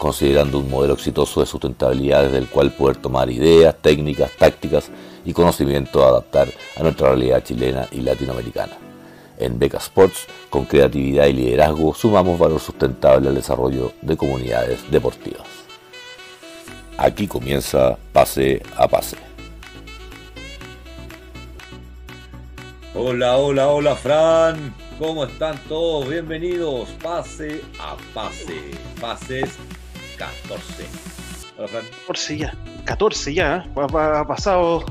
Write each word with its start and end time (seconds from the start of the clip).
considerando 0.00 0.58
un 0.58 0.70
modelo 0.70 0.94
exitoso 0.94 1.40
de 1.40 1.46
sustentabilidad 1.46 2.22
desde 2.22 2.38
el 2.38 2.48
cual 2.48 2.72
poder 2.72 2.96
tomar 2.96 3.30
ideas, 3.30 3.76
técnicas, 3.82 4.32
tácticas 4.32 4.90
y 5.26 5.34
conocimiento 5.34 6.02
a 6.02 6.08
adaptar 6.08 6.48
a 6.76 6.82
nuestra 6.82 7.08
realidad 7.08 7.44
chilena 7.44 7.86
y 7.92 8.00
latinoamericana. 8.00 8.78
En 9.38 9.58
Beca 9.58 9.76
Sports, 9.76 10.26
con 10.48 10.64
creatividad 10.64 11.26
y 11.26 11.34
liderazgo, 11.34 11.92
sumamos 11.92 12.38
valor 12.38 12.60
sustentable 12.60 13.28
al 13.28 13.34
desarrollo 13.34 13.92
de 14.00 14.16
comunidades 14.16 14.90
deportivas. 14.90 15.46
Aquí 16.96 17.26
comienza 17.26 17.98
Pase 18.10 18.62
a 18.76 18.88
Pase. 18.88 19.18
Hola, 22.94 23.36
hola, 23.36 23.68
hola, 23.68 23.96
Fran. 23.96 24.74
¿Cómo 24.98 25.24
están 25.24 25.58
todos? 25.68 26.08
Bienvenidos. 26.08 26.88
Pase 27.02 27.60
a 27.78 27.96
pase. 28.14 28.70
Pases 28.98 29.58
14. 30.20 30.84
Hola, 31.56 31.68
Fran. 31.68 31.84
14 32.06 32.36
ya. 32.36 32.52
14 32.84 33.32
ya. 33.32 33.64
Ha, 33.74 34.26
pasado. 34.26 34.84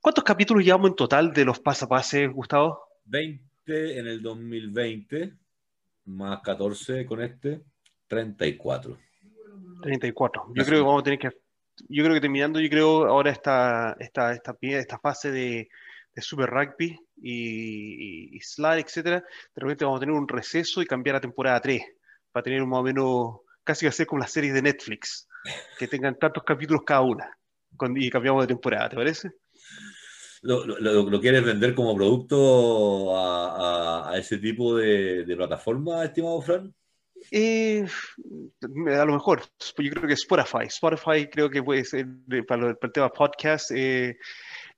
¿Cuántos 0.00 0.24
capítulos 0.24 0.64
llevamos 0.64 0.88
en 0.88 0.96
total 0.96 1.34
de 1.34 1.44
los 1.44 1.60
pase 1.60 1.84
a 1.84 1.88
pase, 1.88 2.26
Gustavo? 2.28 2.80
20 3.04 3.98
en 3.98 4.06
el 4.06 4.22
2020, 4.22 5.34
más 6.06 6.40
14 6.40 7.04
con 7.04 7.20
este, 7.22 7.60
34. 8.06 8.96
34. 9.82 10.52
Yo 10.54 10.64
creo 10.64 10.78
que 10.78 10.86
vamos 10.86 11.00
a 11.02 11.04
tener 11.04 11.18
que. 11.18 11.28
Yo 11.90 12.04
creo 12.04 12.14
que 12.14 12.22
terminando, 12.22 12.58
yo 12.58 12.70
creo 12.70 13.06
ahora 13.08 13.30
esta, 13.30 13.94
esta, 14.00 14.32
esta, 14.32 14.56
esta 14.58 14.98
fase 14.98 15.30
de, 15.30 15.68
de 16.14 16.22
Super 16.22 16.48
Rugby 16.48 16.98
y, 17.20 18.36
y, 18.36 18.40
Slide, 18.40 18.80
etcétera, 18.80 19.18
de 19.20 19.60
repente 19.60 19.84
vamos 19.84 19.98
a 19.98 20.00
tener 20.00 20.14
un 20.14 20.28
receso 20.28 20.80
y 20.80 20.86
cambiar 20.86 21.16
a 21.16 21.20
temporada 21.20 21.60
3, 21.60 21.82
para 22.30 22.42
tener 22.42 22.62
un 22.62 22.70
más 22.70 22.80
o 22.80 22.82
menos, 22.82 23.41
casi 23.64 23.90
ser 23.90 24.06
como 24.06 24.20
las 24.20 24.32
series 24.32 24.54
de 24.54 24.62
Netflix, 24.62 25.28
que 25.78 25.88
tengan 25.88 26.18
tantos 26.18 26.42
capítulos 26.44 26.82
cada 26.86 27.02
una, 27.02 27.38
y 27.96 28.10
cambiamos 28.10 28.42
de 28.42 28.48
temporada, 28.48 28.88
¿te 28.88 28.96
parece? 28.96 29.30
¿Lo, 30.42 30.66
lo, 30.66 31.20
quieres 31.20 31.44
vender 31.44 31.72
como 31.72 31.94
producto 31.94 33.16
a, 33.16 34.10
a, 34.10 34.18
ese 34.18 34.38
tipo 34.38 34.76
de, 34.76 35.24
de, 35.24 35.36
plataforma, 35.36 36.04
estimado 36.04 36.40
Fran? 36.42 36.74
Eh, 37.30 37.86
a 38.62 39.04
lo 39.04 39.12
mejor, 39.12 39.42
yo 39.78 39.90
creo 39.90 40.08
que 40.08 40.14
Spotify. 40.14 40.66
Spotify 40.66 41.28
creo 41.30 41.48
que 41.48 41.62
puede 41.62 41.84
ser 41.84 42.06
para, 42.48 42.70
el 42.70 42.92
tema 42.92 43.10
podcast. 43.10 43.70
Eh, 43.70 44.16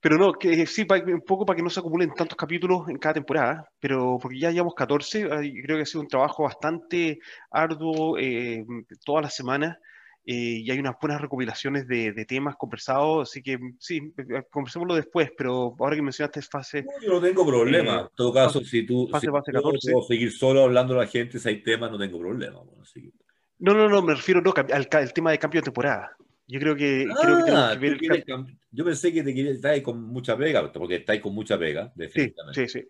pero 0.04 0.18
no, 0.18 0.34
que 0.34 0.66
sí, 0.66 0.86
un 1.06 1.22
poco 1.22 1.46
para 1.46 1.56
que 1.56 1.62
no 1.62 1.70
se 1.70 1.80
acumulen 1.80 2.12
tantos 2.12 2.36
capítulos 2.36 2.86
en 2.90 2.98
cada 2.98 3.14
temporada, 3.14 3.66
pero 3.80 4.18
porque 4.20 4.38
ya 4.38 4.50
llevamos 4.50 4.74
14, 4.74 5.26
creo 5.62 5.78
que 5.78 5.82
ha 5.82 5.86
sido 5.86 6.02
un 6.02 6.08
trabajo 6.08 6.42
bastante 6.42 7.20
arduo 7.50 8.18
eh, 8.18 8.66
todas 9.02 9.22
las 9.22 9.34
semanas. 9.34 9.78
Eh, 10.26 10.60
y 10.62 10.70
hay 10.70 10.78
unas 10.78 10.96
buenas 11.00 11.22
recopilaciones 11.22 11.88
de, 11.88 12.12
temas 12.28 12.54
conversados, 12.56 13.30
así 13.30 13.42
que 13.42 13.58
sí, 13.78 14.12
eh, 14.18 14.42
conversémoslo 14.50 14.94
después, 14.94 15.30
pero 15.38 15.74
ahora 15.78 15.96
que 15.96 16.02
mencionaste 16.02 16.42
fase... 16.42 16.84
yo 17.02 17.14
no 17.14 17.20
tengo 17.22 17.46
problema, 17.46 18.00
en 18.02 18.08
todo 18.14 18.30
caso, 18.30 18.60
si 18.62 18.84
tú 18.84 19.08
fase, 19.08 19.28
puedo 19.30 20.02
seguir 20.06 20.32
solo 20.32 20.64
hablando 20.64 20.92
a 20.92 21.04
la 21.04 21.06
gente, 21.06 21.38
si 21.38 21.48
hay 21.48 21.62
temas, 21.62 21.90
no 21.90 21.98
tengo 21.98 22.18
problema. 22.18 22.60
No, 23.58 23.72
no, 23.72 23.88
no, 23.88 24.02
me 24.02 24.14
refiero 24.14 24.42
no, 24.42 24.52
al, 24.54 24.86
al 24.90 25.12
tema 25.14 25.30
de 25.30 25.38
cambio 25.38 25.62
de 25.62 25.64
temporada. 25.64 26.14
Yo 26.46 26.60
creo 26.60 26.76
que, 26.76 27.06
ah, 27.10 27.76
Yo 28.70 28.84
pensé 28.84 29.12
que 29.12 29.22
te 29.22 29.34
querías 29.34 29.56
estar 29.56 29.80
con 29.82 30.02
mucha 30.02 30.36
pega, 30.36 30.70
porque 30.72 30.96
estáis 30.96 31.22
con 31.22 31.34
mucha 31.34 31.58
pega, 31.58 31.90
definitivamente. 31.94 32.68
Sí, 32.68 32.80
sí, 32.80 32.88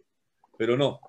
Pero 0.58 0.76
no. 0.76 1.00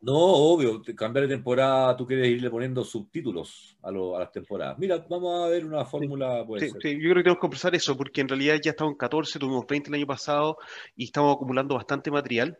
No, 0.00 0.14
obvio, 0.14 0.80
cambiar 0.94 1.26
de 1.26 1.34
temporada, 1.34 1.96
tú 1.96 2.06
quieres 2.06 2.28
irle 2.28 2.50
poniendo 2.50 2.84
subtítulos 2.84 3.76
a, 3.82 3.88
a 3.88 4.18
las 4.20 4.30
temporadas. 4.30 4.78
Mira, 4.78 5.04
vamos 5.08 5.44
a 5.44 5.48
ver 5.48 5.64
una 5.64 5.84
fórmula. 5.84 6.46
Sí, 6.58 6.70
sí, 6.80 6.94
yo 6.94 7.10
creo 7.10 7.14
que 7.16 7.22
tenemos 7.22 7.36
que 7.36 7.40
conversar 7.40 7.74
eso, 7.74 7.96
porque 7.96 8.20
en 8.20 8.28
realidad 8.28 8.60
ya 8.62 8.70
estamos 8.70 8.92
en 8.92 8.98
14, 8.98 9.38
tuvimos 9.40 9.66
20 9.66 9.88
el 9.88 9.94
año 9.94 10.06
pasado 10.06 10.58
y 10.94 11.04
estamos 11.04 11.34
acumulando 11.34 11.74
bastante 11.74 12.12
material. 12.12 12.58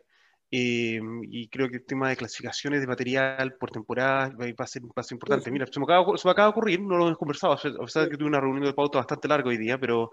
Eh, 0.51 0.99
y 1.29 1.47
creo 1.47 1.69
que 1.69 1.77
el 1.77 1.85
tema 1.85 2.09
de 2.09 2.17
clasificaciones 2.17 2.81
de 2.81 2.87
material 2.87 3.53
por 3.59 3.69
temporada 3.69 4.33
va 4.35 4.63
a 4.63 4.67
ser 4.67 4.83
un 4.83 4.89
paso 4.89 5.13
importante. 5.13 5.51
Mira, 5.51 5.67
se 5.67 5.79
me, 5.79 5.85
acaba, 5.85 6.17
se 6.17 6.27
me 6.27 6.31
acaba 6.31 6.47
de 6.47 6.51
ocurrir, 6.51 6.81
no 6.81 6.97
lo 6.97 7.05
hemos 7.05 7.17
conversado, 7.19 7.53
a 7.53 7.85
pesar 7.85 8.05
de 8.05 8.09
que 8.09 8.17
tuve 8.17 8.29
una 8.29 8.41
reunión 8.41 8.65
de 8.65 8.73
pauta 8.73 8.97
bastante 8.97 9.27
larga 9.27 9.49
hoy 9.49 9.57
día, 9.57 9.77
pero... 9.77 10.11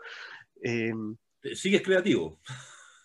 Eh, 0.63 0.93
Sigues 1.55 1.83
creativo. 1.83 2.41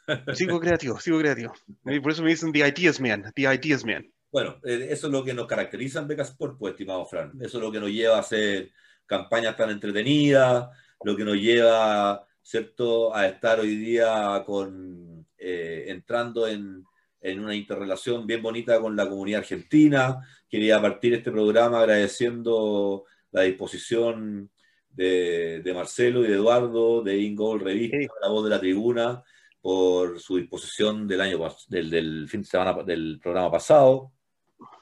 Sigo 0.34 0.60
creativo, 0.60 1.00
sigo 1.00 1.20
creativo. 1.20 1.54
Por 1.84 2.12
eso 2.12 2.24
me 2.24 2.32
dicen 2.32 2.52
The 2.52 2.68
Ideas 2.68 3.00
Man, 3.00 3.32
The 3.34 3.44
Ideas 3.44 3.86
Man. 3.86 4.12
Bueno, 4.30 4.58
eh, 4.66 4.88
eso 4.90 5.08
es 5.08 5.14
lo 5.14 5.24
que 5.24 5.34
nos 5.34 5.48
caracteriza 5.48 6.00
en 6.00 6.08
Becas 6.08 6.32
Sport, 6.32 6.58
pues, 6.58 6.72
estimado 6.72 7.06
Fran. 7.06 7.32
Eso 7.40 7.60
es 7.60 7.64
lo 7.64 7.72
que 7.72 7.80
nos 7.80 7.92
lleva 7.92 8.18
a 8.18 8.22
hacer 8.22 8.72
campañas 9.06 9.56
tan 9.56 9.70
entretenidas, 9.70 10.68
lo 11.04 11.16
que 11.16 11.24
nos 11.24 11.36
lleva, 11.36 12.26
¿cierto?, 12.42 13.16
a 13.16 13.28
estar 13.28 13.60
hoy 13.60 13.76
día 13.76 14.44
con, 14.46 15.26
entrando 15.38 16.48
en, 16.48 16.84
en 17.22 17.40
una 17.40 17.56
interrelación 17.56 18.26
bien 18.26 18.42
bonita 18.42 18.80
con 18.80 18.96
la 18.96 19.08
comunidad 19.08 19.42
argentina. 19.42 20.20
Quería 20.50 20.82
partir 20.82 21.14
este 21.14 21.32
programa 21.32 21.80
agradeciendo 21.80 23.06
la 23.32 23.44
disposición 23.44 24.50
de, 24.90 25.72
Marcelo 25.74 26.24
y 26.24 26.28
de 26.28 26.34
Eduardo, 26.34 27.02
de 27.04 27.18
Ingol 27.18 27.62
Revista, 27.62 27.98
La 28.22 28.30
Voz 28.30 28.44
de 28.44 28.50
la 28.50 28.60
Tribuna, 28.60 29.24
por 29.62 30.20
su 30.20 30.38
disposición 30.38 31.08
del 31.08 31.22
año 31.22 31.40
del, 31.68 31.90
del 31.90 32.28
fin 32.28 32.42
de 32.42 32.48
semana 32.48 32.84
del 32.84 33.20
programa 33.22 33.52
pasado. 33.52 34.12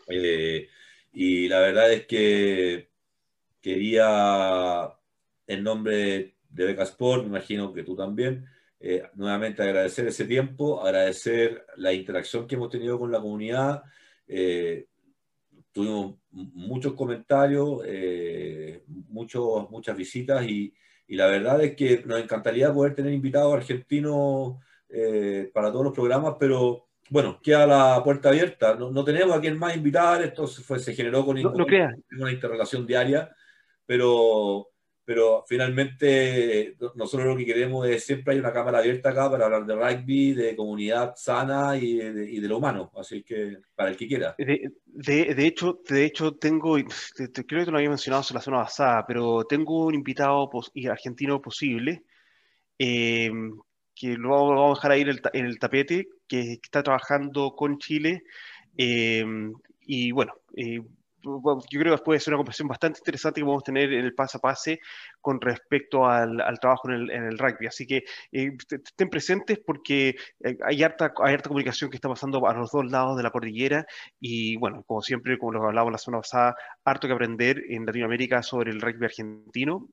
Eh, 0.08 0.68
y 1.14 1.48
la 1.48 1.60
verdad 1.60 1.92
es 1.92 2.06
que 2.08 2.90
quería, 3.62 4.94
en 5.48 5.64
nombre 5.64 6.36
de 6.50 6.66
Beca 6.66 6.84
Sport, 6.84 7.24
me 7.24 7.30
imagino 7.30 7.74
que 7.74 7.84
tú 7.84 7.96
también, 7.96 8.46
eh, 8.82 9.04
nuevamente 9.16 9.62
agradecer 9.62 10.08
ese 10.08 10.26
tiempo, 10.26 10.82
agradecer 10.82 11.66
la 11.76 11.92
interacción 11.92 12.48
que 12.48 12.56
hemos 12.56 12.70
tenido 12.70 12.98
con 12.98 13.12
la 13.12 13.20
comunidad. 13.20 13.84
Eh, 14.26 14.88
tuvimos 15.72 16.16
muchos 16.32 16.94
comentarios, 16.94 17.82
eh, 17.86 18.84
muchos, 19.10 19.70
muchas 19.70 19.98
visitas 19.98 20.46
y, 20.46 20.74
y, 21.08 21.16
la 21.16 21.28
verdad 21.28 21.62
es 21.62 21.76
que 21.76 22.04
nos 22.06 22.22
encantaría 22.22 22.74
poder 22.74 22.96
tener 22.96 23.12
invitados 23.14 23.54
argentinos 23.54 24.56
para 25.54 25.72
todos 25.72 25.86
los 25.86 25.94
programas, 25.94 26.36
pero 26.40 26.88
bueno, 27.10 27.40
queda 27.44 27.68
la 27.68 28.02
puerta 28.04 28.30
abierta. 28.30 28.76
No, 28.76 28.92
no 28.92 29.04
tenemos 29.04 29.36
a 29.36 29.42
quien 29.42 29.58
más 29.58 29.76
invitar, 29.76 30.22
esto 30.24 30.48
se, 30.48 30.64
fue, 30.64 30.80
se 30.80 30.96
generó 30.96 31.26
con 31.26 31.38
una 31.38 32.32
interrelación 32.32 32.88
diaria, 32.88 33.36
pero 33.86 34.69
pero 35.10 35.44
finalmente 35.48 36.76
nosotros 36.94 37.30
lo 37.30 37.36
que 37.36 37.44
queremos 37.44 37.88
es 37.88 38.04
siempre 38.04 38.36
hay 38.36 38.40
una 38.40 38.54
cámara 38.54 38.78
abierta 38.78 39.10
acá 39.10 39.28
para 39.28 39.46
hablar 39.46 39.66
de 39.66 39.74
rugby, 39.74 40.34
de 40.34 40.56
comunidad 40.56 41.16
sana 41.16 41.76
y 41.78 41.96
de, 41.96 42.32
y 42.32 42.40
de 42.40 42.48
lo 42.48 42.60
humano, 42.60 42.92
así 42.96 43.24
que 43.24 43.58
para 43.74 43.90
el 43.90 43.98
que 43.98 44.08
quiera. 44.08 44.36
De, 44.38 44.70
de, 44.86 45.48
hecho, 45.48 45.82
de 45.90 46.06
hecho 46.06 46.36
tengo, 46.36 46.76
creo 46.76 47.32
que 47.44 47.66
te 47.66 47.72
lo 47.72 47.78
había 47.78 47.90
mencionado 47.90 48.24
en 48.30 48.36
la 48.36 48.42
zona 48.42 48.64
pasada, 48.66 49.04
pero 49.08 49.46
tengo 49.46 49.88
un 49.88 49.96
invitado 49.96 50.48
argentino 50.88 51.42
posible, 51.42 52.04
eh, 52.78 53.32
que 53.96 54.10
lo 54.10 54.30
vamos, 54.30 54.78
a 54.78 54.80
dejar 54.80 54.92
ahí 54.92 55.02
en 55.02 55.10
el, 55.10 55.22
en 55.34 55.46
el 55.48 55.58
tapete, 55.58 56.08
que 56.28 56.60
está 56.62 56.84
trabajando 56.84 57.56
con 57.56 57.80
Chile, 57.80 58.26
eh, 58.78 59.26
y 59.88 60.12
bueno, 60.12 60.36
eh, 60.56 60.82
yo 61.22 61.80
creo 61.80 61.96
que 61.96 62.04
puede 62.04 62.20
ser 62.20 62.34
una 62.34 62.40
conversación 62.40 62.68
bastante 62.68 63.00
interesante 63.00 63.42
que 63.42 63.46
vamos 63.46 63.64
a 63.64 63.66
tener 63.66 63.92
en 63.94 64.06
el 64.06 64.14
paso 64.14 64.38
a 64.38 64.42
pase 64.42 64.80
con 65.22 65.40
respecto 65.42 66.06
al, 66.06 66.38
trabajo 66.60 66.90
en 66.90 67.10
el, 67.10 67.38
rugby. 67.38 67.68
Así 67.68 67.86
que 67.86 68.04
eh, 68.32 68.52
estén 68.70 69.10
presentes 69.10 69.60
porque 69.66 70.16
eh, 70.44 70.58
hay, 70.66 70.84
harta, 70.84 71.14
hay 71.24 71.34
harta 71.34 71.50
comunicación 71.50 71.90
que 71.90 71.98
está 71.98 72.10
pasando 72.10 72.48
a 72.48 72.54
los 72.54 72.72
dos 72.72 72.90
lados 72.90 73.18
de 73.18 73.24
la 73.24 73.32
cordillera 73.32 73.86
y 74.20 74.58
bueno, 74.58 74.84
como 74.84 75.02
siempre, 75.02 75.38
como 75.38 75.54
lo 75.54 75.66
hablábamos 75.66 75.92
la 75.94 75.98
semana 75.98 76.22
pasada, 76.22 76.56
harto 76.86 77.08
que 77.08 77.14
aprender 77.14 77.64
en 77.70 77.86
Latinoamérica 77.86 78.44
sobre 78.44 78.72
el 78.72 78.82
rugby 78.82 79.06
argentino 79.06 79.90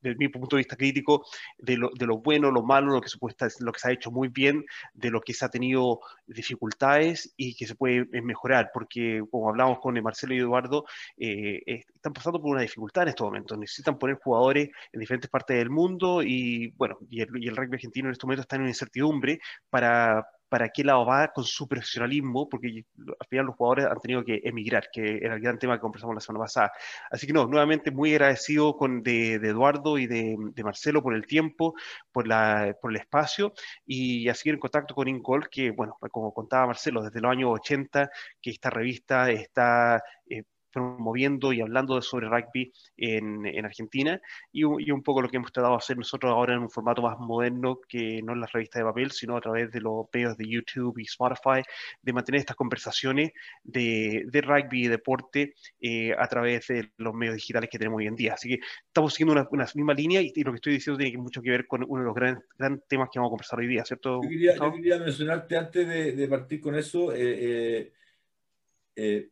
desde 0.00 0.16
mi 0.18 0.28
punto 0.28 0.56
de 0.56 0.60
vista 0.60 0.76
crítico, 0.76 1.26
de 1.58 1.76
lo, 1.76 1.90
de 1.90 2.06
lo 2.06 2.18
bueno, 2.18 2.50
lo 2.50 2.62
malo, 2.62 2.92
lo 2.92 3.00
que, 3.00 3.08
supuesta, 3.08 3.48
lo 3.60 3.72
que 3.72 3.80
se 3.80 3.88
ha 3.88 3.92
hecho 3.92 4.10
muy 4.10 4.28
bien, 4.28 4.64
de 4.94 5.10
lo 5.10 5.20
que 5.20 5.34
se 5.34 5.44
ha 5.44 5.48
tenido 5.48 6.00
dificultades 6.26 7.32
y 7.36 7.54
que 7.54 7.66
se 7.66 7.74
puede 7.74 8.08
eh, 8.12 8.22
mejorar, 8.22 8.70
porque 8.72 9.22
como 9.30 9.48
hablamos 9.48 9.78
con 9.80 10.00
Marcelo 10.02 10.34
y 10.34 10.38
Eduardo, 10.38 10.84
eh, 11.18 11.62
están 11.66 12.12
pasando 12.12 12.40
por 12.40 12.52
una 12.52 12.62
dificultad 12.62 13.02
en 13.04 13.10
estos 13.10 13.26
momentos, 13.26 13.58
necesitan 13.58 13.98
poner 13.98 14.16
jugadores 14.16 14.70
en 14.92 15.00
diferentes 15.00 15.30
partes 15.30 15.56
del 15.56 15.70
mundo 15.70 16.22
y 16.22 16.72
bueno, 16.76 16.98
y 17.10 17.20
el, 17.20 17.28
y 17.42 17.48
el 17.48 17.56
rugby 17.56 17.74
argentino 17.74 18.08
en 18.08 18.12
estos 18.12 18.26
momentos 18.26 18.44
está 18.44 18.56
en 18.56 18.62
una 18.62 18.70
incertidumbre 18.70 19.40
para 19.68 20.26
para 20.50 20.68
qué 20.68 20.84
lado 20.84 21.06
va 21.06 21.28
con 21.32 21.44
su 21.44 21.68
profesionalismo, 21.68 22.48
porque 22.48 22.84
al 23.20 23.26
final 23.28 23.46
los 23.46 23.54
jugadores 23.56 23.86
han 23.86 24.00
tenido 24.00 24.24
que 24.24 24.40
emigrar, 24.44 24.88
que 24.92 25.18
era 25.18 25.36
el 25.36 25.40
gran 25.40 25.58
tema 25.58 25.76
que 25.76 25.80
conversamos 25.80 26.14
la 26.14 26.20
semana 26.20 26.44
pasada. 26.44 26.72
Así 27.10 27.26
que 27.26 27.32
no, 27.32 27.46
nuevamente 27.46 27.90
muy 27.92 28.12
agradecido 28.12 28.76
con, 28.76 29.02
de, 29.02 29.34
Eduardo 29.36 29.96
y 29.96 30.06
de, 30.06 30.36
Marcelo 30.64 31.02
por 31.02 31.14
el 31.14 31.26
tiempo, 31.26 31.74
por, 32.12 32.26
la, 32.26 32.76
por 32.82 32.90
el 32.90 32.98
espacio 32.98 33.54
y 33.86 34.28
a 34.28 34.34
seguir 34.34 34.54
en 34.54 34.60
contacto 34.60 34.94
con 34.94 35.08
Incol, 35.08 35.48
que 35.48 35.70
bueno, 35.70 35.96
como 36.10 36.34
contaba 36.34 36.66
Marcelo, 36.66 37.02
desde 37.02 37.20
los 37.20 37.30
años 37.30 37.50
80 37.52 38.10
que 38.42 38.50
esta 38.50 38.70
revista 38.70 39.30
está... 39.30 40.02
Eh, 40.28 40.42
promoviendo 40.70 41.52
y 41.52 41.60
hablando 41.60 42.00
sobre 42.02 42.28
rugby 42.28 42.72
en, 42.96 43.46
en 43.46 43.64
Argentina 43.64 44.20
y, 44.52 44.60
y, 44.60 44.90
un 44.90 45.02
poco 45.02 45.22
lo 45.22 45.28
que 45.28 45.36
hemos 45.36 45.52
tratado 45.52 45.74
de 45.74 45.78
hacer 45.78 45.96
nosotros 45.96 46.32
ahora 46.32 46.54
en 46.54 46.60
un 46.60 46.70
formato 46.70 47.02
más 47.02 47.18
moderno 47.18 47.80
que 47.88 48.22
no 48.22 48.32
en 48.32 48.40
las 48.40 48.52
revistas 48.52 48.80
de 48.80 48.84
papel, 48.84 49.10
sino 49.10 49.36
a 49.36 49.40
través 49.40 49.70
de 49.70 49.80
los 49.80 50.06
medios 50.12 50.36
de 50.36 50.48
YouTube 50.48 50.98
y 50.98 51.02
Spotify, 51.02 51.62
de 52.02 52.12
mantener 52.12 52.40
estas 52.40 52.56
conversaciones 52.56 53.32
de, 53.62 54.24
de 54.26 54.40
rugby 54.40 54.84
y 54.84 54.88
deporte 54.88 55.54
eh, 55.80 56.14
a 56.16 56.26
través 56.26 56.68
de 56.68 56.90
los 56.98 57.14
medios 57.14 57.36
digitales 57.36 57.68
que 57.70 57.78
tenemos 57.78 57.98
hoy 57.98 58.06
en 58.06 58.16
día. 58.16 58.34
Así 58.34 58.48
que 58.48 58.60
estamos 58.86 59.14
siguiendo 59.14 59.40
una, 59.40 59.48
una 59.50 59.66
misma 59.74 59.94
línea 59.94 60.20
y, 60.20 60.32
lo 60.42 60.52
que 60.52 60.56
estoy 60.56 60.72
diciendo 60.74 60.98
tiene 60.98 61.18
mucho 61.18 61.42
que 61.42 61.50
ver 61.50 61.66
con 61.66 61.84
uno 61.86 62.00
de 62.00 62.06
los 62.06 62.14
grandes, 62.14 62.44
grandes 62.58 62.86
temas 62.88 63.08
que 63.12 63.18
vamos 63.18 63.30
a 63.30 63.32
conversar 63.32 63.58
hoy 63.58 63.66
día, 63.66 63.84
¿cierto? 63.84 64.20
Yo 64.22 64.28
quería, 64.28 64.56
yo 64.56 64.72
quería 64.72 64.98
mencionarte 64.98 65.56
antes 65.56 65.88
de, 65.88 66.12
de 66.12 66.28
partir 66.28 66.60
con 66.60 66.74
eso. 66.74 67.12
Eh, 67.12 67.18
eh, 67.20 67.92
eh 68.96 69.28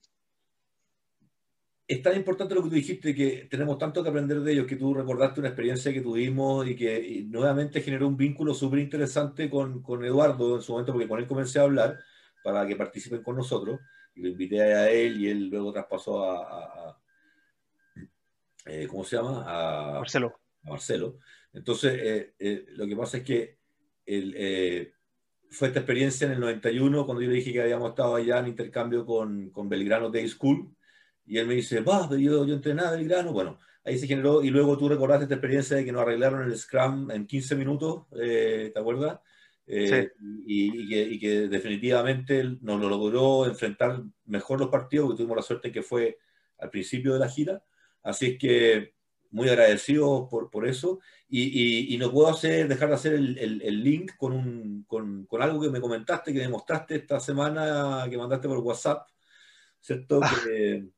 es 1.89 2.03
tan 2.03 2.15
importante 2.15 2.55
lo 2.55 2.63
que 2.63 2.69
tú 2.69 2.75
dijiste, 2.75 3.15
que 3.15 3.49
tenemos 3.51 3.79
tanto 3.79 4.03
que 4.03 4.11
aprender 4.11 4.41
de 4.41 4.53
ellos, 4.53 4.67
que 4.67 4.77
tú 4.77 4.93
recordaste 4.93 5.41
una 5.41 5.49
experiencia 5.49 5.91
que 5.91 6.03
tuvimos 6.03 6.69
y 6.69 6.77
que 6.77 7.25
nuevamente 7.27 7.81
generó 7.81 8.07
un 8.09 8.17
vínculo 8.17 8.53
súper 8.53 8.81
interesante 8.81 9.49
con, 9.49 9.83
con, 9.83 10.05
Eduardo 10.05 10.57
en 10.57 10.63
su 10.63 10.73
momento, 10.73 10.93
porque 10.93 11.09
con 11.09 11.19
él 11.19 11.27
comencé 11.27 11.59
a 11.59 11.63
hablar 11.63 11.99
para 12.45 12.67
que 12.67 12.77
participen 12.77 13.23
con 13.23 13.37
nosotros. 13.37 13.81
Y 14.15 14.21
lo 14.21 14.29
invité 14.29 14.61
a 14.61 14.91
él 14.91 15.19
y 15.19 15.29
él 15.31 15.49
luego 15.49 15.73
traspasó 15.73 16.31
a, 16.31 16.91
a, 16.91 16.99
eh, 18.67 18.87
¿cómo 18.87 19.03
se 19.03 19.17
llama? 19.17 19.45
A 19.47 19.93
Marcelo. 19.95 20.39
A 20.65 20.71
Marcelo. 20.71 21.19
Entonces, 21.55 21.99
eh, 22.03 22.35
eh, 22.39 22.67
lo 22.73 22.87
que 22.87 22.97
pasa 22.97 23.17
es 23.17 23.25
que 23.25 23.57
el, 24.05 24.93
fue 25.51 25.69
esta 25.69 25.81
experiencia 25.81 26.27
en 26.27 26.35
el 26.35 26.41
91, 26.41 27.07
cuando 27.07 27.23
yo 27.23 27.31
le 27.31 27.37
dije 27.37 27.51
que 27.51 27.63
habíamos 27.63 27.91
estado 27.91 28.15
allá 28.15 28.41
en 28.41 28.49
intercambio 28.49 29.07
con, 29.07 29.49
con 29.49 29.71
Belgrano 29.71 30.11
Day 30.11 30.29
School 30.29 30.75
y 31.29 31.39
él 31.39 31.47
me 31.47 31.55
dice, 31.55 31.81
va, 31.81 32.09
yo, 32.11 32.47
yo 32.47 32.55
entrenaba 32.55 32.95
el 32.97 33.07
grano. 33.07 33.33
Bueno, 33.33 33.59
ahí 33.85 33.99
se 33.99 34.07
generó, 34.07 34.43
y 34.43 34.51
luego 34.51 34.77
tú 34.79 34.89
recordaste 34.89 35.25
esta 35.25 35.35
experiencia 35.35 35.77
de 35.77 35.85
que 35.85 35.93
nos 35.93 36.03
arreglaron 36.03 36.43
el 36.43 36.57
Scrum 36.57 37.11
en 37.11 37.27
15 37.27 37.55
minutos, 37.57 38.05
eh, 38.21 38.71
¿te 38.73 38.81
acuerdas? 38.81 39.21
Eh, 39.67 40.11
sí. 40.19 40.45
y, 40.47 40.89
que, 40.89 41.03
y, 41.03 41.19
que, 41.19 41.49
definitivamente 41.49 42.43
nos 42.63 42.81
lo 42.81 42.89
logró 42.89 43.45
enfrentar 43.45 44.03
mejor 44.25 44.59
los 44.59 44.71
partidos, 44.71 45.07
porque 45.07 45.19
tuvimos 45.19 45.37
la 45.37 45.43
suerte 45.43 45.71
que 45.71 45.83
fue 45.83 46.19
al 46.59 46.71
principio 46.71 47.13
de 47.13 47.19
la 47.19 47.29
gira. 47.29 47.63
Así 48.03 48.27
es 48.27 48.39
que 48.39 48.95
muy 49.31 49.49
agradecido 49.51 50.27
por, 50.31 50.51
por 50.51 50.67
eso. 50.67 51.01
Y, 51.29 51.95
y, 51.95 51.99
no 51.99 52.11
puedo 52.11 52.29
hacer, 52.29 52.67
dejar 52.69 52.89
de 52.89 52.95
hacer 52.95 53.13
el, 53.13 53.37
el, 53.37 53.61
el 53.61 53.85
link 53.85 54.13
con, 54.17 54.33
un, 54.33 54.85
con, 54.89 55.27
con, 55.27 55.43
algo 55.43 55.61
que 55.61 55.69
me 55.69 55.81
comentaste, 55.83 56.33
que 56.33 56.39
me 56.39 56.49
mostraste 56.49 56.97
esta 56.97 57.21
semana, 57.21 58.07
que 58.09 58.17
mandaste 58.17 58.49
por 58.49 58.59
WhatsApp, 58.59 59.07
¿cierto? 59.79 60.21
Ah. 60.23 60.35
Que, 60.43 60.89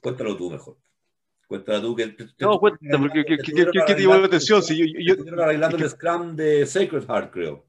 Cuéntalo 0.00 0.36
tú 0.36 0.50
mejor. 0.50 0.76
Cuéntalo 1.46 1.82
tú. 1.82 1.96
Que, 1.96 2.16
no, 2.40 2.58
cuéntame, 2.58 2.98
porque 2.98 3.24
¿qué, 3.24 3.36
qué, 3.38 3.66
qué, 3.86 3.94
te 3.94 4.02
la 4.02 4.26
atención? 4.26 4.62
Si 4.62 4.76
yo, 4.76 5.16
yo, 5.16 5.42
arreglando 5.42 5.76
el 5.76 5.88
Scrum 5.88 6.36
de 6.36 6.66
Sacred 6.66 7.06
Heart, 7.06 7.32
creo. 7.32 7.66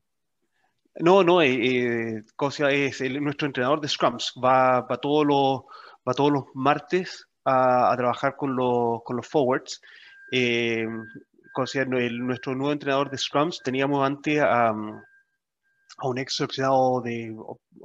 No, 1.00 1.24
no, 1.24 1.42
eh, 1.42 2.18
eh 2.18 2.24
cosa 2.36 2.71
es 2.71 3.01
el, 3.01 3.21
nuestro 3.24 3.48
entrenador 3.48 3.81
de 3.81 3.89
Scrums. 3.89 4.33
Va, 4.44 4.81
va, 4.81 4.98
todos, 4.98 5.25
los, 5.25 5.62
va 6.07 6.13
todos 6.13 6.31
los 6.31 6.44
martes 6.54 7.27
a, 7.44 7.92
a 7.92 7.98
trabajar 7.98 8.36
con 8.36 8.56
los, 8.56 9.01
con 9.04 9.18
los 9.18 9.27
forwards. 9.27 9.81
Eh, 10.31 10.86
cosa, 11.54 11.81
el, 11.81 12.19
nuestro 12.19 12.56
nuevo 12.56 12.71
entrenador 12.71 13.09
de 13.09 13.18
Scrums 13.18 13.62
teníamos 13.63 14.06
antes 14.06 14.39
a. 14.42 14.71
Um, 14.71 15.01
a 15.98 16.07
un 16.07 16.18
ex 16.18 16.36
seleccionado 16.36 17.01
de 17.01 17.36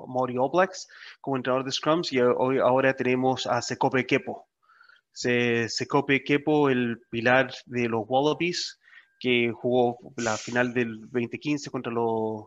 Mori 0.06 0.34
Blacks 0.52 0.88
como 1.20 1.36
entrenador 1.36 1.64
de 1.64 1.72
Scrums 1.72 2.12
y 2.12 2.20
hoy, 2.20 2.58
ahora 2.58 2.94
tenemos 2.94 3.46
a 3.46 3.60
Secope 3.62 4.06
Kepo. 4.06 4.46
Se, 5.12 5.68
Secope 5.68 6.22
Kepo, 6.22 6.70
el 6.70 7.00
pilar 7.10 7.52
de 7.66 7.88
los 7.88 8.04
Wallabies, 8.06 8.78
que 9.20 9.52
jugó 9.52 9.98
la 10.16 10.36
final 10.36 10.72
del 10.72 11.00
2015 11.10 11.70
contra 11.70 11.92
los 11.92 12.46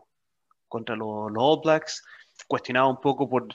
contra 0.68 0.96
los, 0.96 1.30
All 1.36 1.60
Blacks, 1.62 2.02
cuestionado 2.48 2.88
un 2.88 3.00
poco 3.00 3.28
por, 3.28 3.46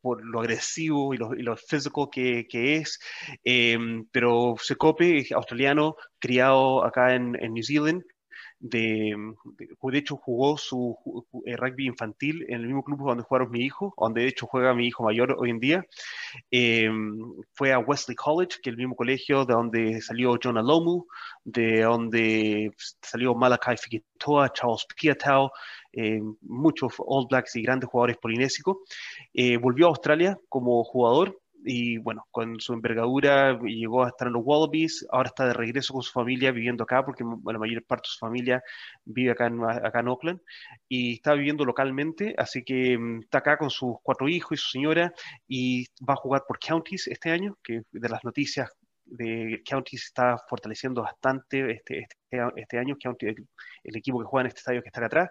por 0.00 0.24
lo 0.24 0.40
agresivo 0.40 1.12
y 1.12 1.16
lo, 1.16 1.34
y 1.34 1.42
lo 1.42 1.56
físico 1.56 2.08
que, 2.08 2.46
que 2.48 2.76
es, 2.76 3.00
eh, 3.44 3.76
pero 4.12 4.54
Secope, 4.62 5.26
australiano, 5.34 5.96
criado 6.20 6.84
acá 6.84 7.16
en, 7.16 7.36
en 7.42 7.54
New 7.54 7.64
Zealand, 7.64 8.04
de, 8.60 9.14
de, 9.56 9.98
hecho 9.98 10.16
jugó 10.16 10.56
su 10.58 10.96
eh, 11.46 11.56
rugby 11.56 11.86
infantil 11.86 12.44
en 12.48 12.60
el 12.60 12.66
mismo 12.66 12.82
club 12.82 13.06
donde 13.06 13.22
jugaron 13.22 13.50
mi 13.50 13.60
hijo, 13.60 13.94
donde 13.96 14.22
de 14.22 14.28
hecho 14.28 14.46
juega 14.46 14.74
mi 14.74 14.86
hijo 14.86 15.04
mayor 15.04 15.36
hoy 15.38 15.50
en 15.50 15.60
día. 15.60 15.84
Eh, 16.50 16.88
fue 17.54 17.72
a 17.72 17.78
Wesley 17.78 18.16
College, 18.16 18.58
que 18.62 18.70
es 18.70 18.74
el 18.74 18.78
mismo 18.78 18.96
colegio 18.96 19.44
de 19.44 19.54
donde 19.54 20.00
salió 20.00 20.36
Jonah 20.42 20.62
Lomu, 20.62 21.06
de 21.44 21.82
donde 21.82 22.72
salió 23.02 23.34
Malakai 23.34 23.76
Figuitoa, 23.76 24.52
Charles 24.52 24.86
Piatau, 24.96 25.50
eh, 25.92 26.20
muchos 26.42 26.94
All 26.98 27.26
Blacks 27.28 27.56
y 27.56 27.62
grandes 27.62 27.88
jugadores 27.88 28.16
polinésicos. 28.18 28.78
Eh, 29.34 29.56
volvió 29.56 29.86
a 29.86 29.90
Australia 29.90 30.38
como 30.48 30.82
jugador 30.84 31.38
y 31.64 31.98
bueno, 31.98 32.26
con 32.30 32.60
su 32.60 32.72
envergadura 32.72 33.58
llegó 33.60 34.04
a 34.04 34.08
estar 34.08 34.28
en 34.28 34.34
los 34.34 34.42
Wallabies, 34.44 35.06
ahora 35.10 35.28
está 35.28 35.46
de 35.46 35.54
regreso 35.54 35.92
con 35.92 36.02
su 36.02 36.12
familia 36.12 36.52
viviendo 36.52 36.84
acá, 36.84 37.04
porque 37.04 37.24
la 37.24 37.58
mayor 37.58 37.84
parte 37.84 38.06
de 38.06 38.12
su 38.12 38.18
familia 38.18 38.62
vive 39.04 39.32
acá 39.32 39.46
en, 39.46 39.62
acá 39.64 40.00
en 40.00 40.08
Oakland, 40.08 40.40
y 40.88 41.14
está 41.14 41.34
viviendo 41.34 41.64
localmente, 41.64 42.34
así 42.38 42.62
que 42.64 42.96
mm, 42.98 43.20
está 43.22 43.38
acá 43.38 43.58
con 43.58 43.70
sus 43.70 43.96
cuatro 44.02 44.28
hijos 44.28 44.52
y 44.58 44.62
su 44.62 44.70
señora, 44.70 45.12
y 45.46 45.86
va 46.08 46.14
a 46.14 46.16
jugar 46.16 46.44
por 46.46 46.58
Counties 46.58 47.08
este 47.08 47.30
año, 47.30 47.56
que 47.62 47.82
de 47.90 48.08
las 48.08 48.24
noticias 48.24 48.70
de 49.04 49.62
Counties 49.68 50.04
está 50.04 50.36
fortaleciendo 50.48 51.02
bastante 51.02 51.72
este, 51.72 52.00
este, 52.00 52.38
este 52.56 52.78
año, 52.78 52.96
County, 53.00 53.26
el, 53.26 53.48
el, 53.84 53.96
equipo 53.96 54.18
que 54.20 54.26
juega 54.26 54.42
en 54.42 54.48
este 54.48 54.58
estadio 54.58 54.82
que 54.82 54.88
está 54.88 55.00
acá 55.00 55.06
atrás, 55.06 55.28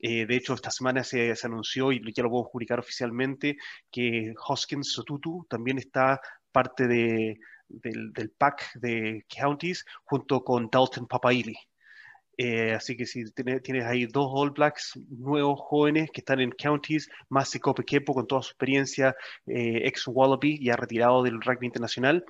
eh, 0.00 0.26
de 0.26 0.36
hecho, 0.36 0.54
esta 0.54 0.70
semana 0.70 1.04
se, 1.04 1.34
anunció, 1.42 1.92
y 1.92 2.00
ya 2.12 2.22
lo 2.22 2.30
puedo 2.30 2.50
publicar 2.50 2.78
oficialmente, 2.78 3.56
que 3.90 4.32
Hoskins 4.46 4.92
Sotutu 4.92 5.46
también 5.48 5.78
está 5.78 6.20
parte 6.52 6.86
de, 6.86 7.38
del, 7.68 8.12
del, 8.12 8.30
pack 8.30 8.74
de 8.74 9.24
counties 9.28 9.84
junto 10.04 10.44
con 10.44 10.68
Dalton 10.70 11.06
Papaili. 11.06 11.56
Eh, 12.40 12.72
así 12.72 12.96
que 12.96 13.04
si 13.04 13.24
tienes, 13.32 13.62
tienes, 13.64 13.84
ahí 13.84 14.06
dos 14.06 14.30
All 14.32 14.50
Blacks 14.50 14.92
nuevos 15.08 15.58
jóvenes 15.60 16.08
que 16.12 16.20
están 16.20 16.40
en 16.40 16.52
counties, 16.52 17.10
más 17.28 17.48
Secope 17.50 17.84
Kepo 17.84 18.14
con 18.14 18.28
toda 18.28 18.42
su 18.42 18.50
experiencia, 18.50 19.16
eh, 19.46 19.80
ex 19.84 20.06
Wallaby, 20.06 20.64
ya 20.64 20.76
retirado 20.76 21.24
del 21.24 21.40
rugby 21.40 21.66
internacional, 21.66 22.24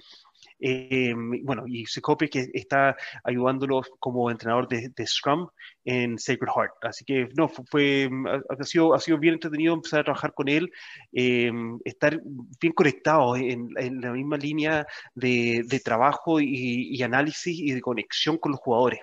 eh, 0.60 1.14
bueno, 1.42 1.64
y 1.66 1.86
Secope 1.86 2.28
que 2.28 2.48
está 2.52 2.96
ayudándolo 3.22 3.82
como 4.00 4.30
entrenador 4.30 4.68
de, 4.68 5.06
Scrum 5.06 5.48
en 5.84 6.18
Sacred 6.18 6.48
Heart. 6.54 6.72
Así 6.82 7.04
que 7.04 7.28
no, 7.36 7.48
fue, 7.48 8.10
ha, 8.48 8.64
sido, 8.64 8.94
ha 8.94 9.00
sido 9.00 9.18
bien 9.18 9.34
entretenido 9.34 9.74
empezar 9.74 10.00
a 10.00 10.04
trabajar 10.04 10.34
con 10.34 10.48
él, 10.48 10.70
eh, 11.12 11.50
estar 11.84 12.20
bien 12.60 12.72
conectado 12.72 13.36
en, 13.36 13.68
la 14.00 14.12
misma 14.12 14.36
línea 14.36 14.86
de, 15.14 15.80
trabajo 15.84 16.40
y, 16.40 17.00
análisis 17.02 17.58
y 17.58 17.72
de 17.72 17.80
conexión 17.80 18.38
con 18.38 18.52
los 18.52 18.60
jugadores. 18.60 19.00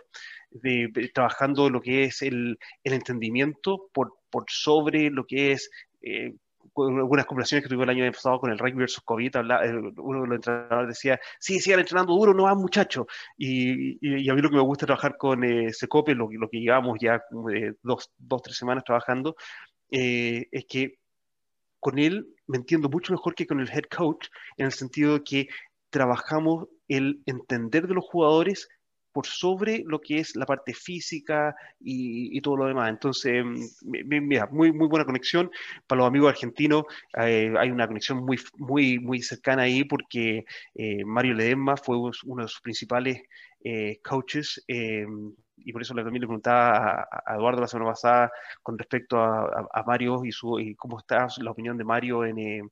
De, 0.51 0.89
trabajando 1.13 1.69
lo 1.69 1.81
que 1.81 2.05
es 2.05 2.21
el, 2.21 2.57
entendimiento 2.83 3.89
por, 3.93 4.13
por 4.29 4.45
sobre 4.47 5.09
lo 5.09 5.25
que 5.25 5.51
es 5.51 5.69
eh, 6.01 6.33
algunas 6.75 7.25
conversaciones 7.25 7.63
que 7.63 7.74
tuve 7.74 7.84
el 7.84 7.89
año 7.89 8.12
pasado 8.12 8.39
con 8.39 8.51
el 8.51 8.57
rugby 8.57 8.79
versus 8.79 9.03
COVID, 9.03 9.36
uno 9.98 10.22
de 10.22 10.27
los 10.27 10.36
entrenadores 10.36 10.89
decía, 10.89 11.19
sí, 11.39 11.60
sigan 11.60 11.79
entrenando 11.79 12.13
duro, 12.13 12.34
no 12.34 12.43
van 12.43 12.57
muchachos. 12.57 13.05
Y, 13.38 13.93
y, 14.05 14.25
y, 14.25 14.29
a 14.29 14.34
mí 14.34 14.41
lo 14.41 14.50
que 14.50 14.55
me 14.55 14.62
gusta 14.62 14.86
trabajar 14.86 15.17
con 15.17 15.43
eh, 15.43 15.74
Secope, 15.74 16.15
lo, 16.15 16.29
lo, 16.31 16.50
que 16.50 16.60
llevamos 16.60 16.98
ya 17.00 17.22
eh, 17.53 17.74
dos, 17.81 18.12
dos, 18.17 18.41
tres 18.41 18.57
semanas 18.57 18.84
trabajando, 18.84 19.36
eh, 19.91 20.48
es 20.51 20.65
que 20.65 21.00
con 21.79 22.00
él 22.00 22.27
me 22.48 22.57
entiendo 22.57 22.89
mucho 22.89 23.13
mejor 23.13 23.36
que 23.36 23.48
con 23.48 23.60
el 23.60 23.69
head 23.69 23.84
coach, 23.95 24.27
en 24.57 24.65
el 24.67 24.72
sentido 24.72 25.13
de 25.13 25.24
que 25.24 25.48
trabajamos 25.89 26.67
el 26.88 27.22
entender 27.25 27.88
de 27.88 27.93
los 27.93 28.05
jugadores 28.05 28.67
por 29.15 29.27
sobre 29.27 29.81
lo 29.88 30.01
que 30.01 30.19
es 30.19 30.36
la 30.36 30.45
parte 30.45 30.74
física 30.74 31.55
y, 31.79 32.41
todo 32.41 32.57
lo 32.57 32.65
demás. 32.65 32.89
Entonces, 32.89 33.45
mira, 33.81 34.45
muy, 34.51 34.74
muy 34.74 34.89
buena 34.89 35.05
conexión. 35.05 35.50
Para 35.88 36.00
los 36.00 36.07
amigos 36.10 36.34
argentinos 36.34 36.84
eh, 37.17 37.53
hay 37.57 37.72
una 37.72 37.88
conexión 37.88 38.25
muy, 38.25 38.38
muy, 38.57 39.00
muy 39.00 39.22
cercana 39.22 39.63
ahí 39.63 39.86
porque 39.86 40.43
eh, 40.74 41.05
Mario 41.05 41.34
Ledesma 41.34 41.77
fue 41.77 41.95
uno 41.98 42.43
de 42.43 42.50
sus 42.50 42.60
principales 42.60 43.22
eh, 43.63 44.01
coaches 44.03 44.62
y 44.67 45.72
por 45.72 45.81
eso 45.81 45.93
también 45.93 46.15
le 46.15 46.27
preguntaba 46.27 47.07
a, 47.10 47.36
Eduardo 47.36 47.62
la 47.62 47.67
semana 47.69 47.91
pasada 47.91 48.29
con 48.62 48.77
respecto 48.77 49.17
a, 49.17 49.84
Mario 49.88 50.25
y, 50.25 50.34
su, 50.34 50.60
y 50.60 50.75
cómo 50.75 51.00
está 51.00 51.25
la 51.38 51.51
opinión 51.51 51.77
de 51.77 51.86
Mario 51.86 52.25
en, 52.25 52.69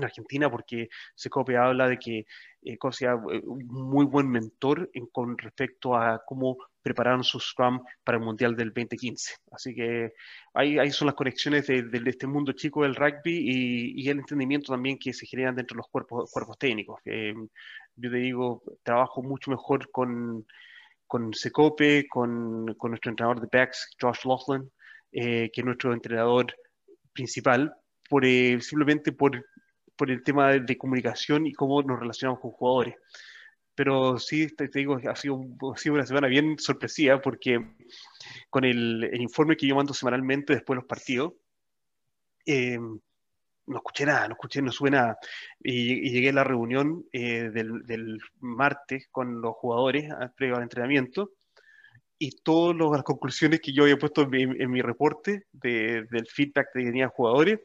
en 0.00 0.04
Argentina 0.04 0.50
porque 0.50 0.88
Secope 1.14 1.56
habla 1.56 1.88
de 1.88 1.98
que 1.98 2.18
eh, 2.62 2.78
eh, 2.78 3.40
un 3.44 3.66
muy 3.66 4.06
buen 4.06 4.28
mentor 4.28 4.90
con 5.12 5.36
respecto 5.38 5.94
a 5.94 6.22
cómo 6.24 6.56
prepararon 6.82 7.24
su 7.24 7.40
Scrum 7.40 7.80
para 8.04 8.18
el 8.18 8.24
Mundial 8.24 8.56
del 8.56 8.68
2015. 8.68 9.34
Así 9.52 9.74
que 9.74 10.12
ahí, 10.54 10.78
ahí 10.78 10.90
son 10.90 11.06
las 11.06 11.14
conexiones 11.14 11.66
de, 11.66 11.88
este 12.06 12.26
mundo 12.26 12.52
chico 12.52 12.82
del 12.82 12.94
rugby 12.94 13.94
y, 13.96 14.08
el 14.08 14.18
entendimiento 14.18 14.72
también 14.72 14.98
que 14.98 15.12
se 15.12 15.26
generan 15.26 15.56
dentro 15.56 15.74
de 15.74 15.78
los 15.78 15.88
cuerpos, 15.88 16.30
cuerpos 16.32 16.58
técnicos. 16.58 17.00
yo 17.04 18.10
te 18.10 18.16
digo, 18.16 18.62
trabajo 18.82 19.22
mucho 19.22 19.50
mejor 19.50 19.90
con, 19.90 20.46
con 21.06 21.32
Secope, 21.34 22.06
con, 22.08 22.74
con 22.74 22.90
nuestro 22.90 23.10
entrenador 23.10 23.40
de 23.40 23.48
backs, 23.50 23.96
Josh 24.00 24.24
Laughlin, 24.24 24.70
eh, 25.12 25.50
que 25.52 25.60
es 25.60 25.64
nuestro 25.64 25.92
entrenador 25.92 26.46
principal, 27.12 27.74
por, 28.08 28.24
eh, 28.24 28.60
simplemente 28.60 29.12
por 29.12 29.44
por 29.96 30.10
el 30.10 30.22
tema 30.22 30.52
de, 30.52 30.78
comunicación 30.78 31.46
y 31.46 31.52
cómo 31.52 31.82
nos 31.82 31.98
relacionamos 31.98 32.40
con 32.40 32.50
jugadores. 32.52 32.96
Pero 33.74 34.18
sí, 34.18 34.48
te, 34.48 34.68
digo, 34.68 34.96
ha 34.96 35.16
sido, 35.16 35.40
ha 35.72 35.76
sido, 35.76 35.94
una 35.94 36.06
semana 36.06 36.28
bien 36.28 36.58
sorpresiva 36.58 37.20
porque 37.20 37.60
con 38.48 38.64
el, 38.64 39.04
el, 39.04 39.20
informe 39.20 39.56
que 39.56 39.66
yo 39.66 39.76
mando 39.76 39.92
semanalmente 39.92 40.54
después 40.54 40.76
de 40.76 40.80
los 40.80 40.88
partidos, 40.88 41.34
eh, 42.46 42.78
no 42.78 43.76
escuché 43.76 44.06
nada, 44.06 44.28
no 44.28 44.34
escuché, 44.34 44.62
no 44.62 44.72
suena 44.72 45.00
nada. 45.00 45.18
Y, 45.60 46.10
llegué 46.10 46.30
a 46.30 46.34
la 46.34 46.44
reunión 46.44 47.04
eh, 47.12 47.50
del, 47.52 47.82
del, 47.84 48.18
martes 48.40 49.08
con 49.10 49.40
los 49.40 49.54
jugadores 49.56 50.12
previo 50.36 50.56
al 50.56 50.62
entrenamiento 50.62 51.32
y 52.18 52.30
todas 52.42 52.76
las 52.76 53.02
conclusiones 53.02 53.60
que 53.60 53.72
yo 53.72 53.82
había 53.82 53.98
puesto 53.98 54.28
en 54.32 54.70
mi, 54.70 54.80
reporte 54.80 55.46
de, 55.52 56.06
del 56.10 56.26
feedback 56.26 56.68
que 56.72 56.84
tenían 56.84 57.10
jugadores 57.10 57.60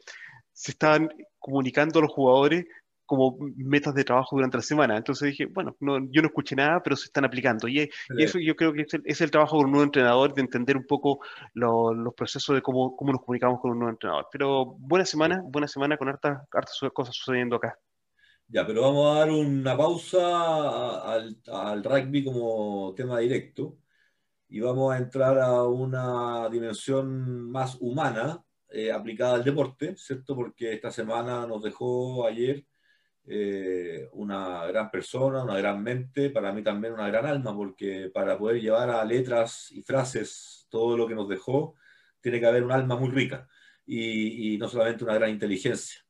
se 0.53 0.72
estaban 0.72 1.10
comunicando 1.39 2.00
a 2.00 2.03
los 2.03 2.12
jugadores 2.12 2.65
como 3.12 3.38
metas 3.58 3.93
de 3.93 4.05
trabajo 4.05 4.38
durante 4.38 4.55
la 4.55 4.63
semana. 4.63 4.96
Entonces 4.96 5.31
dije, 5.31 5.46
bueno, 5.46 5.75
no, 5.81 6.00
yo 6.12 6.22
no 6.22 6.29
escuché 6.29 6.55
nada, 6.55 6.81
pero 6.81 6.96
se 6.96 7.08
están 7.08 7.25
aplicando. 7.25 7.67
Y, 7.67 7.89
eso 8.17 8.39
yo 8.39 8.55
creo 8.55 8.72
que 8.72 8.86
es 9.03 9.20
el, 9.20 9.29
trabajo 9.29 9.58
de 9.58 9.65
un 9.65 9.72
nuevo 9.72 9.84
entrenador, 9.84 10.34
de 10.34 10.39
entender 10.39 10.77
un 10.77 10.88
poco 10.88 11.20
los 11.53 12.13
procesos 12.15 12.55
de 12.55 12.62
cómo, 12.62 12.96
cómo, 12.96 13.12
nos 13.12 13.22
comunicamos 13.22 13.60
con 13.60 13.72
un 13.72 13.79
nuevo 13.79 13.91
entrenador. 13.91 14.27
Pero 14.31 14.77
buena 14.79 15.03
semana, 15.03 15.41
buena 15.43 15.67
semana 15.67 15.98
con 15.98 16.08
hartas, 16.08 16.39
hartas 16.53 16.79
cosas 16.93 17.13
sucediendo 17.13 17.58
acá. 17.58 17.77
Ya, 18.48 18.65
pero 18.65 18.84
vamos 18.84 19.13
a 19.13 19.20
dar 19.20 19.29
una 19.29 19.75
pausa 19.75 21.01
al, 21.01 21.38
al 21.51 21.84
rugby 21.84 22.24
como 22.24 22.93
tema 22.96 23.20
directo 23.20 23.77
y 24.48 24.62
vamos 24.62 24.93
a 24.93 24.98
entrar 24.98 25.38
a 25.38 25.63
una 25.63 26.48
dimensión 26.48 27.51
más 27.51 27.75
humana 27.81 28.41
eh, 28.72 28.92
aplicada 28.92 29.36
al 29.36 29.44
deporte, 29.44 29.96
¿cierto? 29.98 30.36
Porque 30.36 30.74
esta 30.74 30.92
semana 30.92 31.46
nos 31.46 31.62
dejó 31.62 32.25
ayer 32.25 32.66
eh, 33.25 34.10
una 34.13 34.66
gran 34.66 34.90
persona, 34.90 35.44
una 35.44 35.58
gran 35.58 35.84
mente, 35.84 36.30
para 36.30 36.51
mí 36.51 36.63
también 36.63 36.94
una 36.94 37.08
gran 37.08 37.25
alma, 37.25 37.56
porque 37.56 38.10
para 38.13 38.38
poder 38.38 38.62
llevar 38.62 38.90
a 38.90 39.06
letras 39.06 39.72
y 39.72 39.84
frases 39.84 40.68
todo 40.70 40.98
lo 40.98 41.08
que 41.08 41.16
nos 41.16 41.30
dejó, 41.30 41.75
tiene 42.22 42.40
que 42.40 42.46
haber 42.48 42.63
un 42.63 42.72
alma 42.72 42.96
muy 42.96 43.10
rica 43.10 43.48
y, 43.86 44.58
no 44.58 44.68
solamente 44.70 45.04
una 45.04 45.16
gran 45.16 45.30
inteligencia. 45.30 46.01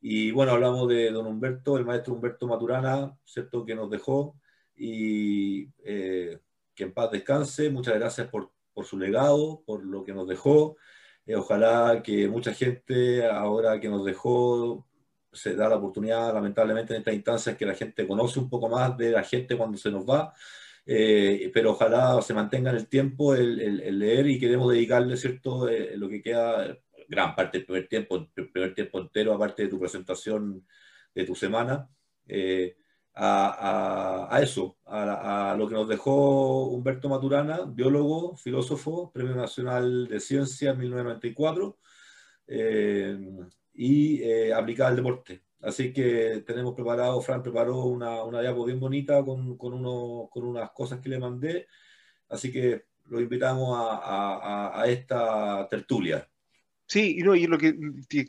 Y 0.00 0.30
bueno, 0.30 0.52
hablamos 0.52 0.88
de 0.88 1.10
don 1.10 1.26
Humberto, 1.26 1.76
el 1.76 1.84
maestro 1.84 2.14
Humberto 2.14 2.46
Maturana, 2.46 3.16
¿cierto? 3.24 3.64
Que 3.64 3.74
nos 3.74 3.90
dejó 3.90 4.38
y 4.76 5.68
eh, 5.84 6.38
que 6.74 6.84
en 6.84 6.92
paz 6.92 7.10
descanse. 7.10 7.70
Muchas 7.70 7.94
gracias 7.94 8.28
por, 8.28 8.52
por 8.72 8.84
su 8.84 8.98
legado, 8.98 9.62
por 9.66 9.84
lo 9.84 10.04
que 10.04 10.12
nos 10.12 10.28
dejó. 10.28 10.76
Eh, 11.26 11.36
ojalá 11.36 12.02
que 12.02 12.28
mucha 12.28 12.52
gente, 12.54 13.26
ahora 13.26 13.80
que 13.80 13.88
nos 13.88 14.04
dejó, 14.04 14.86
se 15.32 15.54
da 15.56 15.68
la 15.68 15.76
oportunidad, 15.76 16.32
lamentablemente 16.34 16.94
en 16.94 17.00
estas 17.00 17.14
instancias, 17.14 17.56
que 17.56 17.66
la 17.66 17.74
gente 17.74 18.06
conoce 18.06 18.38
un 18.38 18.48
poco 18.48 18.68
más 18.68 18.96
de 18.96 19.10
la 19.10 19.22
gente 19.24 19.56
cuando 19.56 19.78
se 19.78 19.90
nos 19.90 20.04
va, 20.04 20.34
eh, 20.86 21.50
pero 21.54 21.72
ojalá 21.72 22.20
se 22.22 22.34
mantenga 22.34 22.70
en 22.70 22.76
el 22.76 22.88
tiempo 22.88 23.34
el, 23.34 23.98
leer 23.98 24.26
y 24.28 24.38
queremos 24.38 24.72
dedicarle, 24.72 25.16
¿cierto?, 25.16 25.68
eh, 25.68 25.96
lo 25.96 26.08
que 26.08 26.22
queda, 26.22 26.78
gran 27.08 27.34
parte 27.34 27.58
del 27.58 27.66
primer 27.66 27.88
tiempo, 27.88 28.28
el 28.36 28.50
primer 28.50 28.74
tiempo 28.74 29.00
entero, 29.00 29.34
aparte 29.34 29.64
de 29.64 29.68
tu 29.68 29.80
presentación 29.80 30.66
de 31.14 31.24
tu 31.24 31.34
semana 31.34 31.88
a, 33.14 34.40
eso, 34.42 34.78
a, 34.86 35.54
lo 35.58 35.68
que 35.68 35.74
nos 35.74 35.88
dejó 35.88 36.66
Humberto 36.66 37.08
Maturana, 37.08 37.62
biólogo, 37.66 38.36
filósofo, 38.36 39.12
Premio 39.12 39.34
Nacional 39.36 40.08
de 40.08 40.20
Ciencia 40.20 40.70
en 40.70 40.78
1994, 40.78 41.78
eh, 42.48 43.18
y 43.72 44.22
eh, 44.22 44.52
aplicada 44.52 44.90
al 44.90 44.96
deporte. 44.96 45.42
Así 45.60 45.92
que 45.92 46.42
tenemos 46.46 46.74
preparado, 46.74 47.20
Fran 47.22 47.42
preparó 47.42 47.84
una, 47.84 48.22
una 48.24 48.40
diapo 48.40 48.64
bien 48.64 48.80
bonita 48.80 49.24
con, 49.24 49.56
con, 49.56 49.72
uno, 49.72 50.28
con 50.30 50.44
unas 50.44 50.70
cosas 50.72 51.00
que 51.00 51.08
le 51.08 51.18
mandé, 51.18 51.68
así 52.28 52.52
que 52.52 52.86
lo 53.06 53.20
invitamos 53.20 53.76
a, 53.78 54.80
a 54.80 54.86
esta 54.88 55.66
tertulia. 55.68 56.28
Sí, 56.86 57.16
y, 57.18 57.22
no, 57.22 57.34
y 57.34 57.46
lo 57.46 57.58
que 57.58 57.74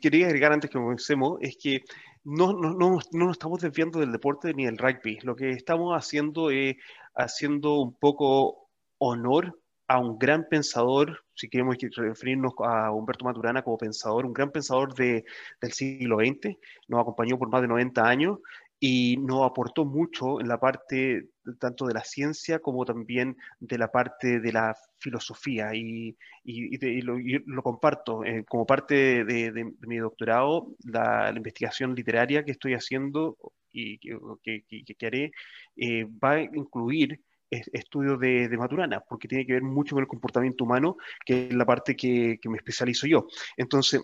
quería 0.00 0.26
agregar 0.26 0.52
antes 0.52 0.70
que 0.70 0.78
comencemos 0.78 1.38
es 1.40 1.58
que 1.60 1.82
no, 2.26 2.52
no, 2.52 2.74
no, 2.74 2.98
no, 3.12 3.26
nos 3.26 3.32
estamos 3.32 3.60
desviando 3.60 4.00
del 4.00 4.10
deporte 4.10 4.52
ni 4.52 4.64
del 4.64 4.78
rugby. 4.78 5.20
Lo 5.22 5.36
que 5.36 5.50
estamos 5.50 5.94
haciendo 5.96 6.50
es 6.50 6.76
haciendo 7.14 7.74
un 7.80 7.94
poco 7.94 8.68
honor 8.98 9.60
a 9.86 10.00
un 10.00 10.18
gran 10.18 10.48
pensador, 10.48 11.24
si 11.34 11.48
queremos 11.48 11.76
referirnos 11.78 12.52
a 12.64 12.90
Humberto 12.90 13.24
Maturana 13.24 13.62
como 13.62 13.78
pensador, 13.78 14.26
un 14.26 14.32
gran 14.32 14.50
pensador 14.50 14.92
de, 14.94 15.24
del 15.60 15.72
siglo 15.72 16.16
XX, 16.18 16.58
nos 16.88 17.00
acompañó 17.00 17.38
por 17.38 17.48
más 17.48 17.62
de 17.62 17.68
90 17.68 18.04
años 18.04 18.38
y 18.80 19.18
nos 19.18 19.48
aportó 19.48 19.84
mucho 19.84 20.40
en 20.40 20.48
la 20.48 20.58
parte 20.58 21.28
tanto 21.58 21.86
de 21.86 21.94
la 21.94 22.04
ciencia 22.04 22.58
como 22.58 22.84
también 22.84 23.36
de 23.60 23.78
la 23.78 23.90
parte 23.90 24.40
de 24.40 24.52
la 24.52 24.76
filosofía 24.98 25.74
y, 25.74 26.16
lo, 26.44 27.62
comparto 27.62 28.24
eh, 28.24 28.44
como 28.48 28.66
parte 28.66 29.24
de, 29.24 29.72
mi 29.80 29.96
doctorado 29.98 30.68
la, 30.84 31.32
investigación 31.34 31.94
literaria 31.94 32.44
que 32.44 32.52
estoy 32.52 32.74
haciendo 32.74 33.36
y 33.72 33.98
que, 33.98 34.18
que, 34.42 35.06
haré 35.06 35.32
eh, 35.76 36.04
va 36.04 36.32
a 36.32 36.40
incluir 36.40 37.20
estudios 37.50 38.18
de, 38.18 38.48
Maturana, 38.56 39.00
porque 39.00 39.28
tiene 39.28 39.46
que 39.46 39.52
ver 39.52 39.62
mucho 39.62 39.94
con 39.94 40.02
el 40.02 40.08
comportamiento 40.08 40.64
humano, 40.64 40.96
que 41.24 41.46
es 41.46 41.54
la 41.54 41.64
parte 41.64 41.94
que, 41.96 42.38
me 42.44 42.56
especializo 42.56 43.06
yo. 43.06 43.26
Entonces, 43.56 44.02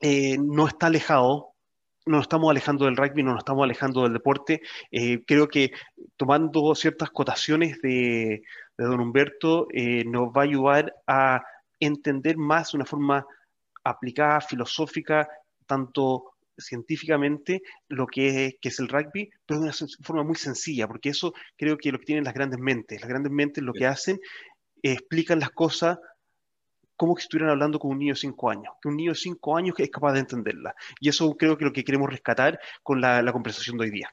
eh, 0.00 0.38
no 0.38 0.66
está 0.66 0.86
alejado 0.86 1.54
nos 2.08 2.22
estamos 2.22 2.50
alejando 2.50 2.86
del 2.86 2.96
rugby, 2.96 3.22
no 3.22 3.32
nos 3.32 3.40
estamos 3.40 3.64
alejando 3.64 4.02
del 4.02 4.12
deporte. 4.12 4.62
Eh, 4.90 5.22
creo 5.26 5.48
que 5.48 5.72
tomando 6.16 6.74
ciertas 6.74 7.10
cotaciones 7.10 7.80
de, 7.82 8.42
don 8.76 9.00
Humberto 9.00 9.66
eh, 9.72 10.04
nos 10.04 10.28
va 10.28 10.42
a 10.42 10.44
ayudar 10.44 10.94
a 11.06 11.42
entender 11.80 12.36
más 12.36 12.72
de 12.72 12.78
una 12.78 12.86
forma 12.86 13.26
aplicada, 13.84 14.40
filosófica, 14.40 15.28
tanto 15.66 16.32
científicamente 16.56 17.62
lo 17.88 18.06
que 18.06 18.58
es, 18.60 18.80
el 18.80 18.88
rugby, 18.88 19.30
pero 19.46 19.60
de 19.60 19.66
una 19.66 19.74
forma 20.02 20.24
muy 20.24 20.36
sencilla, 20.36 20.88
porque 20.88 21.10
eso 21.10 21.32
creo 21.56 21.76
que 21.76 21.92
lo 21.92 21.98
que 21.98 22.06
tienen 22.06 22.24
las 22.24 22.34
grandes 22.34 22.58
mentes. 22.58 23.00
Las 23.00 23.08
grandes 23.08 23.32
mentes 23.32 23.62
lo 23.62 23.72
que 23.72 23.86
hacen, 23.86 24.18
explican 24.82 25.40
las 25.40 25.50
cosas 25.50 25.98
como 26.98 27.14
que 27.14 27.22
estuvieran 27.22 27.50
hablando 27.50 27.78
con 27.78 27.92
un 27.92 27.98
niño 28.00 28.12
de 28.12 28.18
5 28.20 28.50
años, 28.50 28.74
que 28.82 28.88
un 28.88 28.96
niño 28.96 29.12
de 29.12 29.18
5 29.18 29.56
años 29.56 29.76
es 29.78 29.88
capaz 29.88 30.12
de 30.14 30.18
entenderla. 30.18 30.74
Y 31.00 31.08
eso 31.08 31.34
creo 31.36 31.56
que 31.56 31.64
es 31.64 31.68
lo 31.68 31.72
que 31.72 31.84
queremos 31.84 32.10
rescatar 32.10 32.60
con 32.82 33.00
la, 33.00 33.32
conversación 33.32 33.78
de 33.78 33.84
hoy 33.84 33.90
día. 33.90 34.12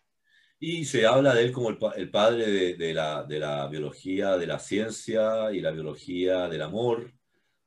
Y 0.59 0.85
se 0.85 1.05
habla 1.05 1.33
de 1.33 1.45
él 1.45 1.51
como 1.51 1.69
el, 1.69 2.09
padre 2.11 2.75
de, 2.75 2.93
la, 2.93 3.67
biología, 3.69 4.37
de 4.37 4.45
la 4.45 4.59
ciencia 4.59 5.51
y 5.51 5.61
la 5.61 5.71
biología 5.71 6.47
del 6.47 6.61
amor, 6.61 7.11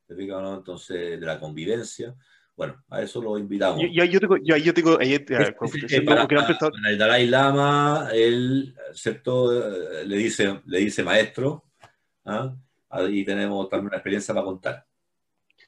entonces 0.07 1.19
de 1.19 1.25
la 1.25 1.37
convivencia. 1.37 2.15
Bueno, 2.55 2.81
a 2.89 3.01
eso 3.01 3.21
lo 3.21 3.37
invitamos. 3.37 3.81
Yo, 3.91 4.05
yo 4.05 4.19
tengo, 4.21 4.37
yo, 4.37 4.55
yo 4.55 4.73
tengo 4.73 4.99
el 4.99 6.97
Dalai 6.97 7.27
Lama, 7.27 8.09
él, 8.13 8.73
¿cierto? 8.93 9.51
Le 10.05 10.15
dice, 10.15 10.61
le 10.65 10.79
dice 10.79 11.03
maestro, 11.03 11.65
¿ah? 12.25 12.55
ahí 12.89 13.23
tenemos 13.25 13.67
también 13.69 13.87
una 13.87 13.97
experiencia 13.97 14.33
para 14.33 14.45
contar. 14.45 14.88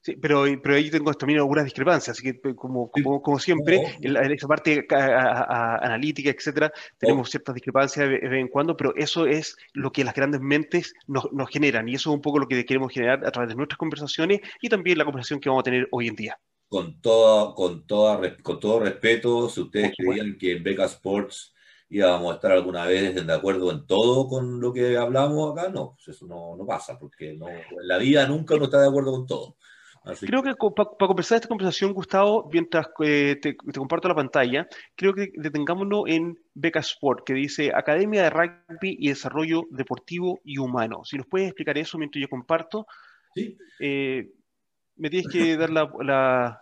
Sí, 0.04 0.16
pero, 0.16 0.46
pero 0.64 0.76
ahí 0.76 0.90
tengo 0.90 1.14
también 1.14 1.40
algunas 1.40 1.64
discrepancias, 1.64 2.18
así 2.18 2.34
que 2.34 2.56
como, 2.56 2.90
como, 2.90 3.22
como 3.22 3.38
siempre, 3.38 3.98
en, 4.02 4.32
esa 4.32 4.48
parte 4.48 4.88
analítica, 4.90 6.32
etcétera, 6.32 6.74
tenemos 6.98 7.30
ciertas 7.30 7.54
discrepancias 7.54 8.10
de, 8.10 8.18
vez 8.18 8.42
en 8.42 8.48
cuando, 8.48 8.76
pero 8.76 8.96
eso 8.96 9.28
es 9.28 9.56
lo 9.74 9.92
que 9.92 10.04
las 10.04 10.16
grandes 10.16 10.42
mentes 10.42 10.96
nos, 11.06 11.32
nos, 11.32 11.50
generan, 11.52 11.88
y 11.88 11.94
eso 11.94 12.10
es 12.10 12.16
un 12.16 12.22
poco 12.22 12.40
lo 12.40 12.48
que 12.48 12.66
queremos 12.66 12.92
generar 12.92 13.24
a 13.24 13.32
través 13.32 13.50
de 13.50 13.56
nuestras 13.56 13.78
conversaciones 13.78 14.42
y 14.60 14.70
también 14.70 14.98
la 14.98 15.06
conversación 15.06 15.40
que 15.40 15.50
vamos 15.50 15.62
a 15.62 15.66
tener 15.66 15.88
hoy 15.92 16.08
en 16.08 16.16
día. 16.16 16.40
Con, 16.68 17.00
toda, 17.00 17.54
con, 17.54 17.86
toda, 17.86 18.38
con 18.42 18.60
todo 18.60 18.80
respeto, 18.80 19.50
si 19.50 19.62
ustedes 19.62 19.92
creían 19.96 20.36
que 20.40 20.54
en 20.54 20.64
Beca 20.64 20.86
Sports 20.86 21.54
íbamos 21.90 22.32
a 22.32 22.36
estar 22.36 22.54
alguna 22.54 22.86
vez 22.86 23.14
de 23.14 23.34
acuerdo 23.34 23.70
en 23.70 23.86
todo 23.86 24.28
con 24.28 24.60
lo 24.60 24.74
que 24.74 24.98
hablamos 24.98 25.52
acá, 25.52 25.70
no, 25.70 25.94
pues 25.94 26.16
eso 26.16 26.26
no, 26.26 26.56
no 26.56 26.66
pasa, 26.66 26.98
porque 26.98 27.34
no, 27.34 27.50
en 27.50 27.66
la 27.84 27.98
vida 27.98 28.26
nunca 28.26 28.56
uno 28.56 28.66
está 28.66 28.82
de 28.82 28.88
acuerdo 28.88 29.12
con 29.12 29.28
todo. 29.28 29.58
Creo 30.20 30.44
que 30.44 30.54
para 30.56 31.08
conversar 31.08 31.38
esta 31.38 31.48
conversación, 31.48 31.94
Gustavo, 31.94 32.50
mientras 32.52 32.88
eh, 33.04 33.38
te, 33.42 33.56
comparto 33.56 34.08
la 34.08 34.16
pantalla, 34.16 34.68
creo 34.96 35.14
que 35.14 35.32
detengámonos 35.36 36.04
en 36.08 36.38
Beca 36.54 36.80
Sport, 36.80 37.26
que 37.26 37.34
dice 37.34 37.72
Academia 37.74 38.24
de 38.24 38.30
Rugby 38.30 38.98
y 39.00 39.10
Desarrollo 39.10 39.64
Deportivo 39.70 40.40
y 40.44 40.58
Humano. 40.58 41.04
Si 41.06 41.18
nos 41.18 41.28
puedes 41.28 41.48
explicar 41.48 41.78
eso 41.78 41.98
mientras 41.98 42.22
yo 42.22 42.30
comparto. 42.30 42.88
Sí. 43.36 43.58
Eh, 43.80 44.32
me 44.98 45.10
tienes 45.10 45.32
que 45.32 45.56
dar 45.58 45.70
la... 45.70 46.60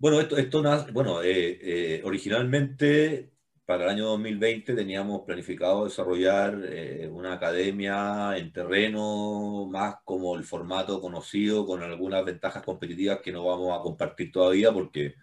Bueno, 0.00 0.20
esto, 0.20 0.36
esto 0.36 0.62
bueno, 0.92 1.22
eh, 1.24 2.00
originalmente 2.04 3.32
para 3.68 3.84
el 3.84 3.90
año 3.90 4.06
2020 4.06 4.74
teníamos 4.74 5.26
planificado 5.26 5.84
desarrollar 5.84 6.58
eh, 6.64 7.06
una 7.12 7.34
academia 7.34 8.34
en 8.38 8.50
terreno 8.50 9.66
más 9.70 9.96
como 10.04 10.36
el 10.36 10.44
formato 10.44 11.02
conocido, 11.02 11.66
con 11.66 11.82
algunas 11.82 12.24
ventajas 12.24 12.62
competitivas 12.62 13.20
que 13.20 13.30
no 13.30 13.44
vamos 13.44 13.78
a 13.78 13.82
compartir 13.82 14.32
todavía 14.32 14.72
porque 14.72 15.16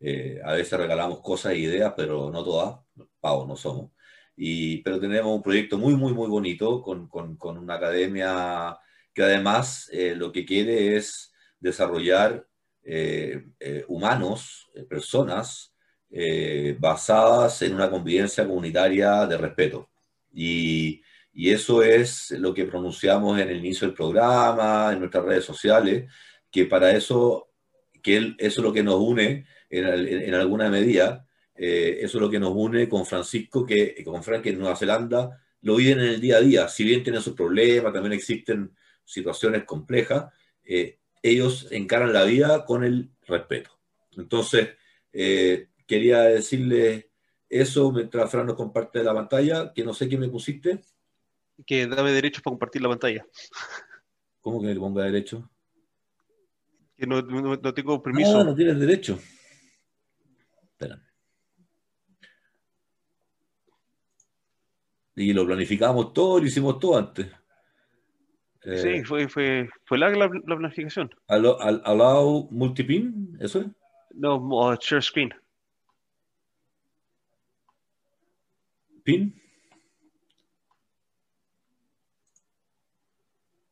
eh, 0.00 0.40
a 0.44 0.52
veces 0.52 0.78
regalamos 0.78 1.20
cosas 1.22 1.54
e 1.54 1.58
ideas, 1.58 1.92
pero 1.96 2.30
no 2.30 2.44
todas, 2.44 2.78
pavos 3.20 3.48
no 3.48 3.56
somos. 3.56 3.90
Y, 4.36 4.82
pero 4.82 5.00
tenemos 5.00 5.34
un 5.34 5.42
proyecto 5.42 5.76
muy, 5.78 5.96
muy, 5.96 6.14
muy 6.14 6.28
bonito 6.28 6.82
con, 6.82 7.08
con, 7.08 7.36
con 7.36 7.58
una 7.58 7.74
academia 7.74 8.78
que 9.12 9.24
además 9.24 9.90
eh, 9.92 10.14
lo 10.14 10.30
que 10.32 10.44
quiere 10.46 10.96
es 10.96 11.34
desarrollar 11.58 12.46
humanos, 13.88 14.70
personas, 14.88 15.75
eh, 16.10 16.76
basadas 16.78 17.62
en 17.62 17.74
una 17.74 17.90
convivencia 17.90 18.46
comunitaria 18.46 19.26
de 19.26 19.38
respeto. 19.38 19.88
Y, 20.32 21.02
y, 21.32 21.50
eso 21.50 21.82
es 21.82 22.30
lo 22.32 22.54
que 22.54 22.66
pronunciamos 22.66 23.38
en 23.40 23.48
el 23.48 23.58
inicio 23.58 23.86
del 23.86 23.96
programa, 23.96 24.90
en 24.92 25.00
nuestras 25.00 25.24
redes 25.24 25.44
sociales, 25.44 26.10
que 26.50 26.66
para 26.66 26.92
eso, 26.92 27.48
que 28.02 28.34
eso 28.38 28.60
es 28.60 28.64
lo 28.64 28.72
que 28.72 28.82
nos 28.82 28.96
une 28.96 29.46
en, 29.70 29.86
en, 29.86 30.34
alguna 30.34 30.68
medida, 30.70 31.26
eh, 31.54 31.98
eso 32.02 32.18
es 32.18 32.22
lo 32.22 32.30
que 32.30 32.38
nos 32.38 32.52
une 32.54 32.88
con 32.88 33.06
Francisco, 33.06 33.64
que 33.64 34.02
con 34.04 34.22
Frank 34.22 34.46
en 34.46 34.58
Nueva 34.58 34.76
Zelanda 34.76 35.42
lo 35.62 35.76
viven 35.76 36.00
en 36.00 36.06
el 36.06 36.20
día 36.20 36.36
a 36.36 36.40
día, 36.40 36.68
si 36.68 36.84
bien 36.84 37.02
tienen 37.02 37.22
sus 37.22 37.34
problemas, 37.34 37.92
también 37.92 38.12
existen 38.12 38.72
situaciones 39.04 39.64
complejas, 39.64 40.32
eh, 40.64 40.98
ellos 41.22 41.68
encaran 41.70 42.12
la 42.12 42.24
vida 42.24 42.64
con 42.64 42.84
el 42.84 43.10
respeto. 43.26 43.70
Entonces, 44.16 44.70
eh, 45.12 45.68
quería 45.86 46.22
decirle 46.22 47.10
eso 47.48 47.92
mientras 47.92 48.30
Fran 48.30 48.46
nos 48.46 48.56
comparte 48.56 49.02
la 49.02 49.14
pantalla, 49.14 49.72
que 49.72 49.84
no 49.84 49.94
sé 49.94 50.08
qué 50.08 50.18
me 50.18 50.28
pusiste. 50.28 50.80
Que 51.64 51.86
dame 51.86 52.12
derecho 52.12 52.42
para 52.42 52.52
compartir 52.52 52.82
la 52.82 52.88
pantalla. 52.88 53.26
¿Cómo 54.40 54.60
que 54.60 54.68
me 54.68 54.76
ponga 54.76 55.04
derecho? 55.04 55.48
Que 56.96 57.06
no, 57.06 57.22
no, 57.22 57.74
tengo 57.74 58.02
permiso. 58.02 58.38
No, 58.38 58.44
no 58.44 58.54
tienes 58.54 58.78
derecho. 58.78 59.18
Espera. 60.62 61.02
Y 65.14 65.32
lo 65.32 65.46
planificamos 65.46 66.12
todo, 66.12 66.38
lo 66.38 66.46
hicimos 66.46 66.78
todo 66.78 66.98
antes. 66.98 67.26
sí, 68.62 68.88
eh, 68.88 69.04
fue, 69.04 69.28
fue, 69.28 69.68
fue 69.84 69.98
la, 69.98 70.10
la, 70.10 70.28
planificación. 70.28 71.10
Allow, 71.26 72.48
multipin, 72.50 73.36
¿eso 73.40 73.60
es? 73.60 73.66
No, 74.14 74.36
uh, 74.36 74.76
share 74.76 75.02
screen. 75.02 75.34
PIN? 79.06 79.32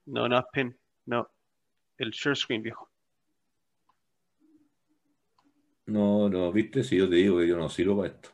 No, 0.07 0.29
no 0.29 0.39
es 0.39 0.45
PIN. 0.53 0.77
No. 1.07 1.29
El 1.99 2.13
share 2.13 2.37
screen, 2.37 2.63
viejo. 2.63 2.89
No, 5.87 6.29
no, 6.29 6.53
viste, 6.53 6.85
si 6.85 6.97
yo 6.97 7.09
te 7.11 7.17
digo 7.17 7.39
que 7.39 7.49
yo 7.49 7.57
no 7.57 7.69
sirvo 7.69 7.97
para 7.97 8.15
esto. 8.15 8.31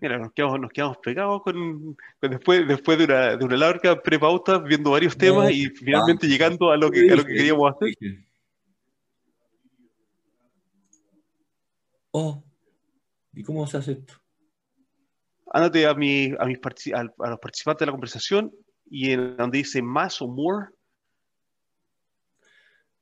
Mira, 0.00 0.18
nos 0.18 0.32
quedamos, 0.32 0.60
nos 0.60 0.70
quedamos 0.72 0.98
pegados 0.98 1.42
con, 1.42 1.96
después, 2.20 2.66
después 2.66 2.98
de 2.98 3.04
una, 3.04 3.36
de 3.36 3.44
una 3.44 3.56
larga 3.56 4.00
prepauta, 4.00 4.58
viendo 4.58 4.92
varios 4.92 5.16
temas 5.16 5.50
y 5.50 5.66
finalmente 5.66 6.26
llegando 6.26 6.70
a 6.70 6.76
lo 6.76 6.90
que, 6.90 7.10
a 7.10 7.16
lo 7.16 7.24
que 7.24 7.34
queríamos 7.34 7.72
hacer. 7.72 7.94
Oh, 12.12 12.42
¿Y 13.32 13.42
cómo 13.42 13.66
se 13.66 13.78
hace 13.78 13.92
esto? 13.92 14.14
Ándate 15.50 15.86
a, 15.86 15.94
mi, 15.94 16.32
a, 16.38 16.44
mis 16.46 16.58
a, 16.94 17.02
los 17.02 17.38
participantes 17.40 17.80
de 17.80 17.86
la 17.86 17.92
conversación 17.92 18.52
y 18.90 19.12
en 19.12 19.36
donde 19.36 19.58
dice 19.58 19.82
más 19.82 20.20
o 20.22 20.28
more. 20.28 20.68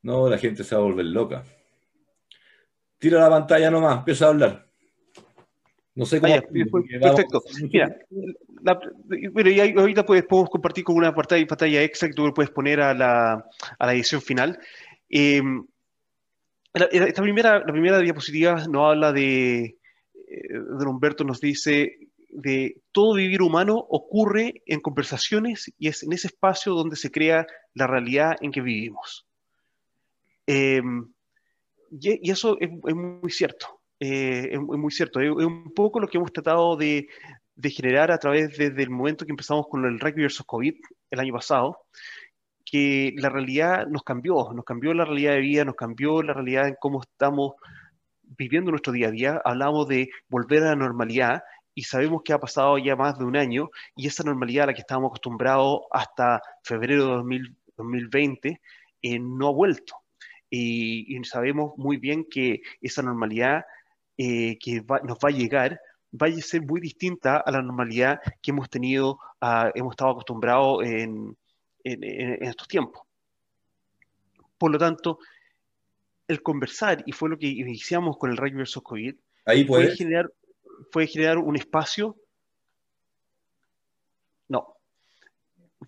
No, 0.01 0.29
la 0.29 0.37
gente 0.37 0.63
se 0.63 0.75
va 0.75 0.81
a 0.81 0.85
volver 0.85 1.05
loca. 1.05 1.43
Tira 2.97 3.19
la 3.19 3.29
pantalla 3.29 3.69
nomás, 3.69 3.99
empieza 3.99 4.25
a 4.25 4.29
hablar. 4.29 4.67
No 5.93 6.05
sé 6.05 6.21
cómo. 6.21 6.33
perfecto. 7.01 7.43
Mira, 9.33 9.51
y 9.51 9.77
ahorita 9.77 10.05
pues, 10.05 10.23
podemos 10.23 10.49
compartir 10.49 10.85
con 10.85 10.95
una 10.95 11.13
pantalla, 11.13 11.45
pantalla 11.45 11.83
extra 11.83 12.07
que 12.07 12.13
tú 12.13 12.33
puedes 12.33 12.51
poner 12.51 12.79
a 12.79 12.93
la, 12.93 13.45
a 13.77 13.85
la 13.85 13.93
edición 13.93 14.21
final. 14.21 14.57
Eh, 15.09 15.41
esta 16.73 17.21
primera, 17.21 17.59
la 17.59 17.71
primera 17.71 17.99
diapositiva 17.99 18.65
nos 18.67 18.91
habla 18.91 19.11
de, 19.11 19.63
eh, 19.63 19.77
de 20.49 20.85
Humberto, 20.85 21.23
nos 21.23 21.41
dice 21.41 21.97
de 22.31 22.81
todo 22.93 23.15
vivir 23.15 23.41
humano 23.41 23.75
ocurre 23.75 24.63
en 24.65 24.79
conversaciones 24.79 25.71
y 25.77 25.89
es 25.89 26.03
en 26.03 26.13
ese 26.13 26.27
espacio 26.27 26.73
donde 26.73 26.95
se 26.95 27.11
crea 27.11 27.45
la 27.73 27.87
realidad 27.87 28.37
en 28.39 28.51
que 28.51 28.61
vivimos. 28.61 29.27
Em, 30.47 31.11
y, 31.91 32.31
eso 32.31 32.57
es, 32.59 32.69
muy 32.71 33.31
cierto, 33.31 33.81
eh, 33.99 34.49
es, 34.51 34.59
muy 34.59 34.91
cierto. 34.91 35.19
Es, 35.19 35.29
un 35.29 35.73
poco 35.73 35.99
lo 35.99 36.07
que 36.07 36.17
hemos 36.17 36.31
tratado 36.31 36.77
de, 36.77 37.07
de 37.55 37.69
generar 37.69 38.11
a 38.11 38.17
través 38.17 38.57
desde 38.57 38.81
el 38.81 38.89
momento 38.89 39.25
que 39.25 39.31
empezamos 39.31 39.67
con 39.67 39.85
el 39.85 39.99
rugby 39.99 40.21
versus 40.23 40.45
COVID 40.45 40.75
el 41.11 41.19
año 41.19 41.33
pasado, 41.33 41.85
que 42.71 43.13
la 43.17 43.27
realidad 43.27 43.85
nos 43.87 44.03
cambió, 44.03 44.53
nos 44.53 44.63
cambió 44.63 44.93
la 44.93 45.03
realidad 45.03 45.33
de 45.33 45.41
vida, 45.41 45.65
nos 45.65 45.75
cambió 45.75 46.23
la 46.23 46.33
realidad 46.33 46.69
en 46.69 46.77
cómo 46.79 47.01
estamos 47.01 47.55
viviendo 48.23 48.71
nuestro 48.71 48.93
día 48.93 49.09
a 49.09 49.11
día. 49.11 49.41
Hablamos 49.43 49.89
de 49.89 50.09
volver 50.29 50.63
a 50.63 50.67
la 50.67 50.75
normalidad 50.77 51.43
y 51.75 51.83
sabemos 51.83 52.21
que 52.23 52.31
ha 52.31 52.39
pasado 52.39 52.77
ya 52.77 52.95
más 52.95 53.19
de 53.19 53.25
un 53.25 53.35
año 53.35 53.69
y 53.97 54.07
esa 54.07 54.23
normalidad 54.23 54.63
a 54.63 54.67
la 54.67 54.73
que 54.73 54.81
estábamos 54.81 55.09
acostumbrados 55.09 55.81
hasta 55.91 56.41
febrero 56.63 57.21
de 57.23 57.41
2020 57.75 58.61
eh, 59.01 59.19
no 59.19 59.49
ha 59.49 59.51
vuelto. 59.51 59.95
Y, 60.49 61.21
sabemos 61.25 61.73
muy 61.77 61.97
bien 61.97 62.25
que 62.29 62.61
esa 62.79 63.01
normalidad 63.01 63.65
eh, 64.17 64.57
que 64.59 64.81
nos 65.03 65.17
va 65.17 65.27
a 65.27 65.31
llegar 65.31 65.79
va 66.13 66.27
a 66.27 66.31
ser 66.41 66.61
muy 66.61 66.79
distinta 66.79 67.37
a 67.37 67.51
la 67.51 67.61
normalidad 67.61 68.21
que 68.41 68.51
hemos 68.51 68.69
tenido, 68.69 69.19
ah, 69.41 69.71
hemos 69.75 69.91
estado 69.93 70.11
acostumbrados 70.11 70.85
en, 70.85 71.37
en, 71.83 72.43
estos 72.43 72.67
tiempos. 72.67 73.01
Por 74.57 74.71
lo 74.71 74.77
tanto, 74.77 75.19
el 76.27 76.41
conversar, 76.41 77.03
y 77.05 77.11
fue 77.11 77.29
lo 77.29 77.37
que 77.37 77.47
iniciamos 77.47 78.17
con 78.17 78.31
el 78.31 78.37
rugby 78.37 78.57
versus 78.57 78.83
COVID, 78.83 79.15
Ahí 79.45 79.65
puede 79.65 79.95
generar, 79.95 80.31
fue 80.91 81.07
generar 81.07 81.37
un 81.39 81.55
espacio, 81.55 82.15
no, 84.47 84.75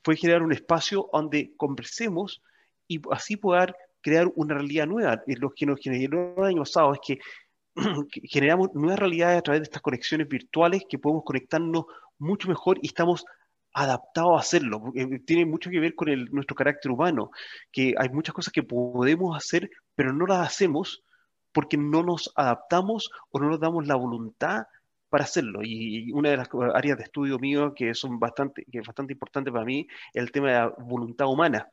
fue 0.04 0.16
generar 0.16 0.42
un 0.42 0.52
espacio 0.52 1.10
donde 1.14 1.54
conversemos 1.56 2.42
y 2.88 3.00
así 3.12 3.38
poder 3.38 3.76
crear 4.02 4.32
una 4.36 4.56
realidad 4.56 4.88
nueva. 4.88 5.24
Lo 5.26 5.52
que 5.52 5.66
nos 5.66 5.80
generó 5.80 6.36
el 6.38 6.44
año 6.44 6.60
pasado 6.60 6.94
es 6.94 7.00
que 8.12 8.22
generamos 8.28 8.74
nuevas 8.74 9.00
realidades 9.00 9.40
a 9.40 9.42
través 9.42 9.62
de 9.62 9.66
estas 9.66 9.82
conexiones 9.82 10.28
virtuales 10.28 10.84
que 10.88 11.00
podemos 11.00 11.24
conectarnos 11.24 11.86
mucho 12.20 12.48
mejor 12.48 12.78
y 12.82 12.88
estamos 12.88 13.26
adaptado 13.74 14.36
a 14.36 14.40
hacerlo. 14.40 14.92
Eh, 14.96 15.20
tiene 15.20 15.46
mucho 15.46 15.70
que 15.70 15.80
ver 15.80 15.96
con 15.96 16.10
nuestro 16.32 16.56
carácter 16.56 16.92
humano, 16.92 17.32
que 17.72 17.94
hay 17.98 18.10
muchas 18.10 18.36
cosas 18.36 18.54
que 18.54 18.64
podemos 18.64 19.36
hacer, 19.36 19.70
pero 19.96 20.14
no 20.14 20.26
las 20.26 20.48
hacemos 20.48 21.04
porque 21.52 21.78
no 21.78 22.04
nos 22.04 22.32
adaptamos 22.36 23.10
o 23.30 23.40
no 23.40 23.50
nos 23.50 23.60
damos 23.60 23.88
la 23.88 23.96
voluntad 23.96 24.64
para 25.10 25.26
hacerlo. 25.26 25.62
Y 25.64 26.12
una 26.12 26.32
de 26.32 26.38
las 26.38 26.50
áreas 26.74 26.98
de 26.98 27.04
estudio 27.04 27.38
mío 27.38 27.74
que 27.76 27.94
son 27.94 28.20
bastante, 28.20 28.66
que 28.72 28.80
es 28.80 28.88
bastante 28.88 29.14
importante 29.14 29.52
para 29.52 29.64
mí 29.64 29.88
es 30.14 30.24
el 30.24 30.32
tema 30.32 30.48
de 30.48 30.54
la 30.54 30.68
voluntad 30.80 31.28
humana. 31.28 31.68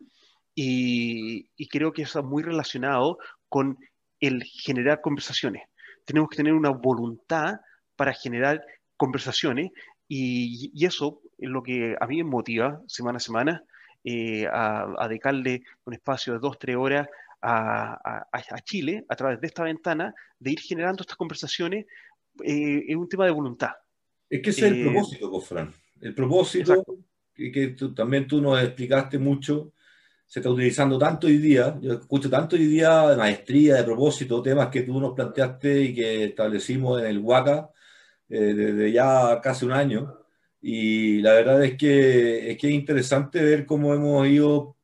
Y, 0.55 1.49
creo 1.69 1.93
que 1.93 2.03
eso 2.03 2.19
es 2.21 2.25
muy 2.25 2.43
relacionado 2.43 3.19
con 3.49 3.79
el 4.21 4.43
generar 4.45 5.01
conversaciones. 5.01 5.63
Tenemos 6.05 6.29
que 6.29 6.37
tener 6.37 6.53
una 6.53 6.71
voluntad 6.71 7.61
para 7.97 8.13
generar 8.13 8.63
conversaciones 8.99 9.71
y, 10.13 10.73
y 10.75 10.87
eso 10.87 11.23
es 11.39 11.49
lo 11.49 11.63
que 11.63 11.97
a 11.99 12.07
mí 12.09 12.17
me 12.17 12.25
motiva 12.25 12.83
semana 12.89 13.19
a 13.19 13.21
semana 13.21 13.65
eh, 14.03 14.45
a, 14.45 14.93
a, 14.99 15.07
dedicarle 15.07 15.63
un 15.85 15.95
espacio 15.95 16.33
de 16.33 16.41
dos, 16.41 16.59
tres 16.59 16.75
horas 16.75 17.07
a, 17.41 18.27
a, 18.33 18.61
Chile 18.65 19.05
a 19.09 19.15
través 19.15 19.41
de 19.41 19.47
esta 19.47 19.63
ventana, 19.63 20.13
de 20.37 20.51
ir 20.51 20.59
generando 20.59 21.03
estas 21.03 21.17
conversaciones, 21.17 21.87
eh, 22.43 22.85
es 22.89 22.97
un 22.97 23.09
tema 23.09 23.25
de 23.25 23.31
voluntad. 23.31 23.71
Es 24.29 24.43
que 24.43 24.51
ese 24.51 24.67
es 24.67 24.73
el 24.73 24.81
eh, 24.81 24.91
propósito, 24.91 25.31
Cofran. 25.31 25.73
El 26.01 26.13
propósito, 26.13 26.85
que, 27.33 27.53
que 27.53 27.69
tú, 27.69 27.95
también 27.95 28.27
tú 28.27 28.41
nos 28.41 28.61
explicaste 28.61 29.17
mucho, 29.17 29.75
se 30.27 30.41
está 30.41 30.51
utilizando 30.51 30.99
tanto 30.99 31.29
hoy 31.29 31.39
día, 31.39 31.79
yo 31.81 31.93
escucho 31.93 32.29
tanto 32.29 32.57
hoy 32.57 32.67
día 32.67 33.11
de 33.11 33.17
maestría, 33.17 33.77
de 33.77 33.85
propósito, 33.85 34.43
temas 34.43 34.71
que 34.71 34.83
tú 34.83 34.99
nos 34.99 35.15
planteaste 35.15 35.83
y 35.83 35.95
que 35.95 36.25
establecimos 36.25 37.01
en 37.01 37.07
el 37.07 37.21
Huaca 38.31 38.55
desde 38.55 38.93
ya 38.93 39.41
casi 39.43 39.65
un 39.65 39.73
año, 39.73 40.17
y 40.63 41.21
la 41.23 41.33
verdad 41.33 41.65
es 41.65 41.77
que, 41.77 42.51
es 42.51 42.59
que 42.59 42.69
es 42.69 42.75
interesante 42.75 43.43
ver 43.43 43.67
cómo 43.67 43.95
hemos 43.95 44.27
ido 44.29 44.77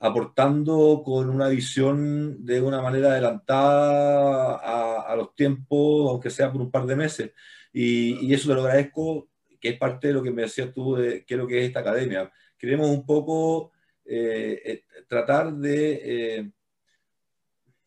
aportando 0.00 1.02
con 1.04 1.30
una 1.30 1.48
visión 1.48 2.44
de 2.44 2.60
una 2.60 2.82
manera 2.82 3.12
adelantada 3.12 4.56
a, 4.56 5.00
a 5.12 5.16
los 5.16 5.34
tiempos, 5.34 6.10
aunque 6.10 6.30
sea 6.30 6.52
por 6.52 6.60
un 6.60 6.70
par 6.70 6.86
de 6.86 6.96
meses. 6.96 7.32
Y, 7.72 8.26
y, 8.26 8.34
eso 8.34 8.48
te 8.48 8.54
lo 8.54 8.62
agradezco, 8.62 9.28
que 9.60 9.70
es 9.70 9.78
parte 9.78 10.08
de 10.08 10.14
lo 10.14 10.22
que 10.22 10.30
me 10.30 10.42
decías 10.42 10.72
tú 10.72 10.96
de 10.96 11.24
qué 11.24 11.34
es 11.34 11.40
lo 11.40 11.46
que 11.46 11.60
es 11.60 11.66
esta 11.66 11.80
academia. 11.80 12.30
Queremos 12.58 12.88
un 12.90 13.06
poco 13.06 13.72
eh, 14.04 14.60
eh, 14.64 14.82
tratar 15.08 15.54
de... 15.54 16.38
Eh, 16.38 16.50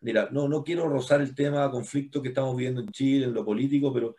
mira, 0.02 0.30
no, 0.32 0.48
no 0.48 0.64
quiero 0.64 0.90
rozar 0.90 1.22
el 1.22 1.36
tema 1.36 1.70
conflicto 1.70 2.22
que 2.22 2.30
estamos 2.30 2.56
viviendo 2.56 2.82
en 2.82 2.90
Chile, 2.90 3.26
en 3.26 3.34
lo 3.34 3.46
político, 3.46 3.94
pero 3.94 4.16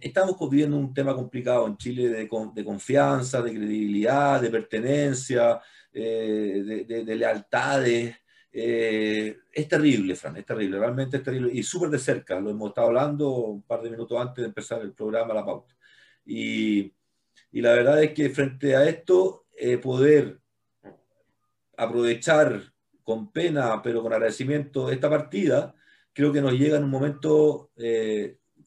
estamos 0.00 0.36
viviendo 0.50 0.76
un 0.76 0.94
tema 0.94 1.14
complicado 1.14 1.66
en 1.66 1.76
Chile 1.76 2.08
de, 2.08 2.64
confianza, 2.64 3.42
de 3.42 3.54
credibilidad, 3.54 4.40
de 4.40 4.50
pertenencia, 4.50 5.60
eh, 5.92 6.84
de, 6.86 7.04
de, 7.04 7.16
lealtades. 7.16 8.16
Eh, 8.52 9.38
es 9.52 9.68
terrible, 9.68 10.14
Fran, 10.16 10.36
es 10.36 10.46
terrible, 10.46 10.78
realmente 10.78 11.18
es 11.18 11.22
terrible. 11.22 11.50
Y 11.52 11.62
súper 11.62 11.90
de 11.90 11.98
cerca, 11.98 12.40
lo 12.40 12.50
hemos 12.50 12.70
estado 12.70 12.88
hablando 12.88 13.28
un 13.30 13.62
par 13.62 13.82
de 13.82 13.90
minutos 13.90 14.18
antes 14.20 14.42
de 14.42 14.48
empezar 14.48 14.80
el 14.82 14.92
programa 14.92 15.34
La 15.34 15.44
Pauta. 15.44 15.74
Y, 16.24 16.92
y 17.52 17.60
la 17.60 17.72
verdad 17.72 18.02
es 18.02 18.12
que 18.12 18.30
frente 18.30 18.76
a 18.76 18.88
esto, 18.88 19.46
eh, 19.56 19.78
poder 19.78 20.40
aprovechar 21.76 22.62
con 23.02 23.32
pena, 23.32 23.82
pero 23.82 24.02
con 24.02 24.12
agradecimiento 24.12 24.90
esta 24.90 25.10
partida, 25.10 25.74
creo 26.12 26.32
que 26.32 26.40
nos 26.40 26.52
llega 26.52 26.76
en 26.76 26.84
un 26.84 26.90
momento 26.90 27.70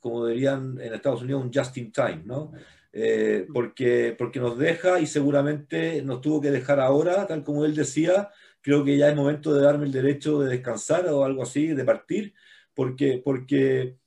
como 0.06 0.28
dirían 0.28 0.80
en 0.80 0.94
Estados 0.94 1.24
Unidos, 1.24 1.44
un 1.44 1.52
just 1.52 1.76
in 1.78 1.92
time, 1.92 2.22
¿no? 2.26 2.52
Eh, 2.94 3.48
porque, 3.52 4.14
porque 4.16 4.40
nos 4.40 4.56
deja 4.56 5.00
y 5.00 5.08
seguramente 5.08 6.04
nos 6.04 6.22
tuvo 6.22 6.40
que 6.40 6.52
dejar 6.52 6.80
ahora, 6.80 7.26
tal 7.26 7.44
como 7.44 7.66
él 7.66 7.74
decía, 7.74 8.30
creo 8.62 8.86
que 8.86 9.00
ya 9.00 9.10
es 9.10 9.16
momento 9.16 9.52
de 9.52 9.64
darme 9.64 9.88
el 9.88 9.92
derecho 9.92 10.40
de 10.40 10.52
descansar 10.52 11.08
o 11.08 11.26
algo 11.26 11.42
así, 11.42 11.70
de 11.70 11.84
partir, 11.84 12.36
porque, 12.76 13.20
porque, 13.26 13.98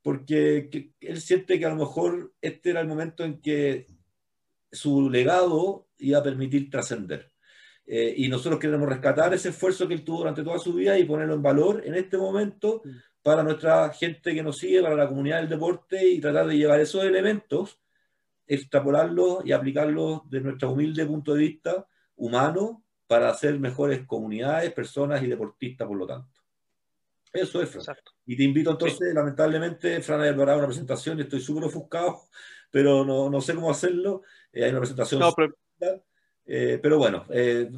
porque 0.00 0.94
él 1.00 1.20
siente 1.20 1.58
que 1.58 1.66
a 1.66 1.68
lo 1.68 1.76
mejor 1.76 2.32
este 2.40 2.70
era 2.70 2.80
el 2.80 2.88
momento 2.88 3.22
en 3.22 3.42
que 3.42 3.88
su 4.70 5.10
legado 5.10 5.86
iba 5.98 6.20
a 6.20 6.22
permitir 6.22 6.70
trascender. 6.70 7.30
Eh, 7.84 8.14
y 8.16 8.28
nosotros 8.28 8.58
queremos 8.58 8.88
rescatar 8.88 9.34
ese 9.34 9.50
esfuerzo 9.50 9.86
que 9.86 9.92
él 9.92 10.02
tuvo 10.02 10.20
durante 10.20 10.42
toda 10.42 10.58
su 10.58 10.72
vida 10.72 10.98
y 10.98 11.04
ponerlo 11.04 11.34
en 11.34 11.42
valor 11.42 11.82
en 11.84 11.94
este 11.94 12.16
momento 12.16 12.80
para 13.22 13.42
nuestra 13.42 13.90
gente 13.90 14.34
que 14.34 14.42
nos 14.42 14.58
sigue, 14.58 14.82
para 14.82 14.96
la 14.96 15.08
comunidad 15.08 15.38
del 15.38 15.48
deporte 15.48 16.04
y 16.04 16.20
tratar 16.20 16.46
de 16.46 16.56
llevar 16.56 16.80
esos 16.80 17.04
elementos, 17.04 17.80
extrapolarlos 18.46 19.46
y 19.46 19.52
aplicarlos 19.52 20.28
de 20.28 20.40
nuestro 20.40 20.72
humilde 20.72 21.06
punto 21.06 21.34
de 21.34 21.40
vista 21.40 21.86
humano 22.16 22.84
para 23.06 23.28
hacer 23.28 23.58
mejores 23.58 24.06
comunidades, 24.06 24.72
personas 24.72 25.22
y 25.22 25.28
deportistas, 25.28 25.86
por 25.86 25.96
lo 25.96 26.06
tanto. 26.06 26.40
Eso 27.32 27.62
es, 27.62 27.70
Fran. 27.70 27.96
Y 28.26 28.36
te 28.36 28.42
invito 28.42 28.70
entonces, 28.70 28.98
sí. 28.98 29.14
lamentablemente, 29.14 30.02
Fran 30.02 30.20
ha 30.20 30.28
preparado 30.28 30.58
una 30.58 30.66
presentación 30.66 31.20
estoy 31.20 31.40
súper 31.40 31.64
ofuscado, 31.64 32.22
pero 32.70 33.04
no, 33.04 33.30
no, 33.30 33.40
sé 33.40 33.54
cómo 33.54 33.70
hacerlo. 33.70 34.22
Eh, 34.52 34.64
hay 34.64 34.70
una 34.70 34.80
presentación. 34.80 35.20
No, 35.20 35.32
pero... 35.32 35.54
Eh, 36.44 36.80
pero 36.82 36.98
bueno, 36.98 37.24
eh, 37.30 37.70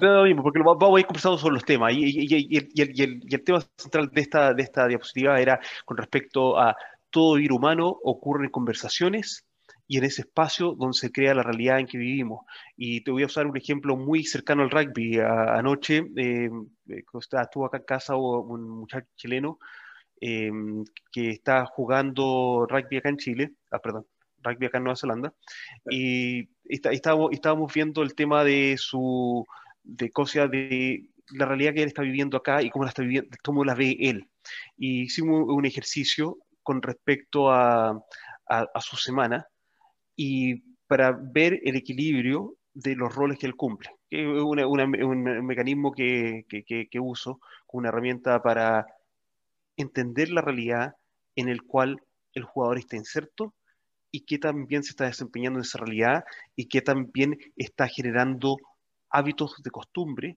lo 0.00 0.24
mismo, 0.24 0.42
porque 0.42 0.60
vamos 0.60 0.96
a 0.96 1.00
ir 1.00 1.06
conversando 1.06 1.38
sobre 1.38 1.54
los 1.54 1.64
temas. 1.64 1.92
Y, 1.92 2.04
y, 2.04 2.34
y, 2.34 2.68
y 2.74 3.02
el, 3.02 3.20
el, 3.30 3.44
tema 3.44 3.60
central 3.76 4.10
de 4.12 4.20
esta, 4.20 4.54
de 4.54 4.62
esta 4.62 4.86
diapositiva 4.86 5.40
era 5.40 5.60
con 5.84 5.96
respecto 5.96 6.58
a 6.58 6.76
todo 7.10 7.34
vivir 7.34 7.52
humano 7.52 7.96
ocurre 8.02 8.46
en 8.46 8.50
conversaciones 8.50 9.46
y 9.88 9.98
en 9.98 10.04
ese 10.04 10.22
espacio 10.22 10.72
donde 10.72 10.98
se 10.98 11.12
crea 11.12 11.34
la 11.34 11.42
realidad 11.42 11.78
en 11.78 11.86
que 11.86 11.98
vivimos. 11.98 12.44
Y 12.76 13.02
te 13.02 13.10
voy 13.10 13.22
a 13.22 13.26
usar 13.26 13.46
un 13.46 13.56
ejemplo 13.56 13.96
muy 13.96 14.24
cercano 14.24 14.62
al 14.62 14.70
rugby. 14.70 15.18
A, 15.18 15.54
anoche 15.54 16.04
eh, 16.16 16.50
estuvo 16.86 17.66
acá 17.66 17.78
en 17.78 17.84
casa 17.84 18.16
un 18.16 18.68
muchacho 18.68 19.06
chileno 19.16 19.58
eh, 20.20 20.50
que 21.12 21.30
está 21.30 21.66
jugando 21.66 22.66
rugby 22.68 22.96
acá 22.98 23.10
en 23.10 23.18
Chile, 23.18 23.52
ah, 23.70 23.78
perdón, 23.78 24.06
rugby 24.42 24.66
acá 24.66 24.78
en 24.78 24.84
Nueva 24.84 24.96
Zelanda, 24.96 25.34
y 25.90 26.48
estábamos, 26.64 27.32
estábamos 27.32 27.72
viendo 27.72 28.02
el 28.02 28.14
tema 28.14 28.42
de 28.42 28.76
su, 28.78 29.46
de 29.86 30.10
cosas 30.10 30.50
de 30.50 31.08
la 31.32 31.46
realidad 31.46 31.74
que 31.74 31.82
él 31.82 31.88
está 31.88 32.02
viviendo 32.02 32.36
acá 32.36 32.62
y 32.62 32.70
cómo 32.70 32.84
la, 32.84 32.90
está 32.90 33.02
viviendo, 33.02 33.30
cómo 33.42 33.64
la 33.64 33.74
ve 33.74 33.96
él. 34.00 34.28
Y 34.76 35.02
hicimos 35.02 35.44
un 35.48 35.64
ejercicio 35.64 36.38
con 36.62 36.82
respecto 36.82 37.50
a, 37.50 37.98
a, 38.48 38.80
su 38.80 38.96
semana 38.96 39.46
y 40.14 40.62
para 40.86 41.12
ver 41.12 41.60
el 41.64 41.76
equilibrio 41.76 42.56
de 42.74 42.94
los 42.94 43.14
roles 43.14 43.38
que 43.38 43.46
él 43.46 43.56
cumple. 43.56 43.90
Es 44.10 44.26
un 44.26 45.46
mecanismo 45.46 45.92
que, 45.92 46.44
que, 46.48 46.64
que, 46.64 46.88
que, 46.88 47.00
uso 47.00 47.40
como 47.66 47.80
una 47.80 47.88
herramienta 47.88 48.42
para 48.42 48.86
entender 49.76 50.30
la 50.30 50.42
realidad 50.42 50.94
en 51.34 51.48
el 51.48 51.62
cual 51.62 52.00
el 52.34 52.44
jugador 52.44 52.78
está 52.78 52.96
inserto 52.96 53.54
y 54.10 54.24
qué 54.24 54.38
tan 54.38 54.66
bien 54.66 54.82
se 54.82 54.90
está 54.90 55.06
desempeñando 55.06 55.58
en 55.58 55.64
esa 55.64 55.78
realidad 55.78 56.24
y 56.54 56.66
qué 56.66 56.82
tan 56.82 57.10
bien 57.12 57.38
está 57.56 57.88
generando 57.88 58.56
hábitos 59.10 59.62
de 59.62 59.70
costumbre 59.70 60.36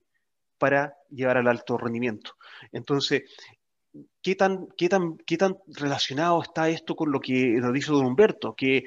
para 0.57 0.93
llevar 1.09 1.37
al 1.37 1.47
alto 1.47 1.77
rendimiento. 1.77 2.33
Entonces, 2.71 3.23
¿qué 4.21 4.35
tan, 4.35 4.67
qué 4.77 4.89
tan, 4.89 5.17
qué 5.17 5.37
tan 5.37 5.57
relacionado 5.67 6.41
está 6.41 6.69
esto 6.69 6.95
con 6.95 7.11
lo 7.11 7.19
que 7.19 7.53
nos 7.59 7.73
dice 7.73 7.91
don 7.91 8.05
Humberto? 8.05 8.53
Que 8.55 8.83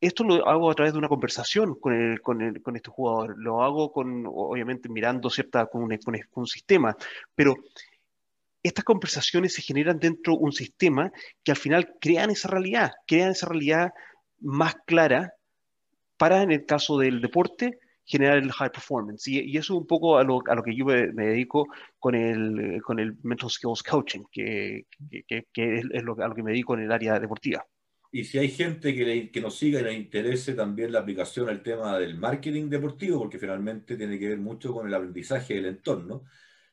esto 0.00 0.24
lo 0.24 0.48
hago 0.48 0.70
a 0.70 0.74
través 0.74 0.92
de 0.92 0.98
una 0.98 1.08
conversación 1.08 1.74
con, 1.74 1.92
el, 1.92 2.22
con, 2.22 2.40
el, 2.40 2.62
con 2.62 2.76
este 2.76 2.90
jugador, 2.90 3.36
lo 3.36 3.62
hago 3.62 3.92
con, 3.92 4.24
obviamente, 4.26 4.88
mirando 4.88 5.28
cierta, 5.28 5.66
con 5.66 5.82
un, 5.82 5.96
con 5.98 6.14
un 6.34 6.46
sistema, 6.46 6.96
pero 7.34 7.56
estas 8.62 8.84
conversaciones 8.84 9.54
se 9.54 9.62
generan 9.62 9.98
dentro 9.98 10.34
de 10.34 10.40
un 10.40 10.52
sistema 10.52 11.12
que 11.42 11.52
al 11.52 11.56
final 11.56 11.96
crean 12.00 12.30
esa 12.30 12.48
realidad, 12.48 12.92
crean 13.06 13.30
esa 13.30 13.48
realidad 13.48 13.92
más 14.40 14.76
clara 14.86 15.34
para, 16.16 16.42
en 16.42 16.52
el 16.52 16.64
caso 16.64 16.98
del 16.98 17.20
deporte, 17.20 17.78
generar 18.08 18.38
el 18.38 18.50
high 18.50 18.72
performance. 18.72 19.28
Y, 19.28 19.40
y 19.40 19.56
eso 19.58 19.74
es 19.74 19.80
un 19.80 19.86
poco 19.86 20.18
a 20.18 20.24
lo, 20.24 20.40
a 20.48 20.54
lo 20.54 20.62
que 20.62 20.74
yo 20.74 20.84
me, 20.86 21.12
me, 21.12 21.26
dedico 21.26 21.66
con 21.98 22.14
el, 22.14 22.80
con 22.82 22.98
el 22.98 23.16
Mental 23.22 23.50
Skills 23.50 23.82
Coaching, 23.82 24.24
que, 24.32 24.86
que, 25.26 25.46
que 25.52 25.78
es, 25.78 25.84
es 25.92 26.02
lo, 26.02 26.16
a 26.20 26.28
lo 26.28 26.34
que 26.34 26.42
me 26.42 26.52
dedico 26.52 26.74
en 26.74 26.80
el 26.80 26.92
área 26.92 27.20
deportiva. 27.20 27.64
Y 28.10 28.24
si 28.24 28.38
hay 28.38 28.48
gente 28.48 28.94
que, 28.94 29.04
le, 29.04 29.30
que 29.30 29.40
nos 29.42 29.56
siga 29.58 29.80
y 29.80 29.84
le 29.84 29.92
interese 29.92 30.54
también 30.54 30.92
la 30.92 31.00
aplicación 31.00 31.50
al 31.50 31.62
tema 31.62 31.98
del 31.98 32.16
marketing 32.16 32.70
deportivo, 32.70 33.18
porque 33.18 33.38
finalmente 33.38 33.96
tiene 33.96 34.18
que 34.18 34.30
ver 34.30 34.38
mucho 34.38 34.72
con 34.72 34.86
el 34.86 34.94
aprendizaje 34.94 35.54
del 35.54 35.66
entorno, 35.66 36.24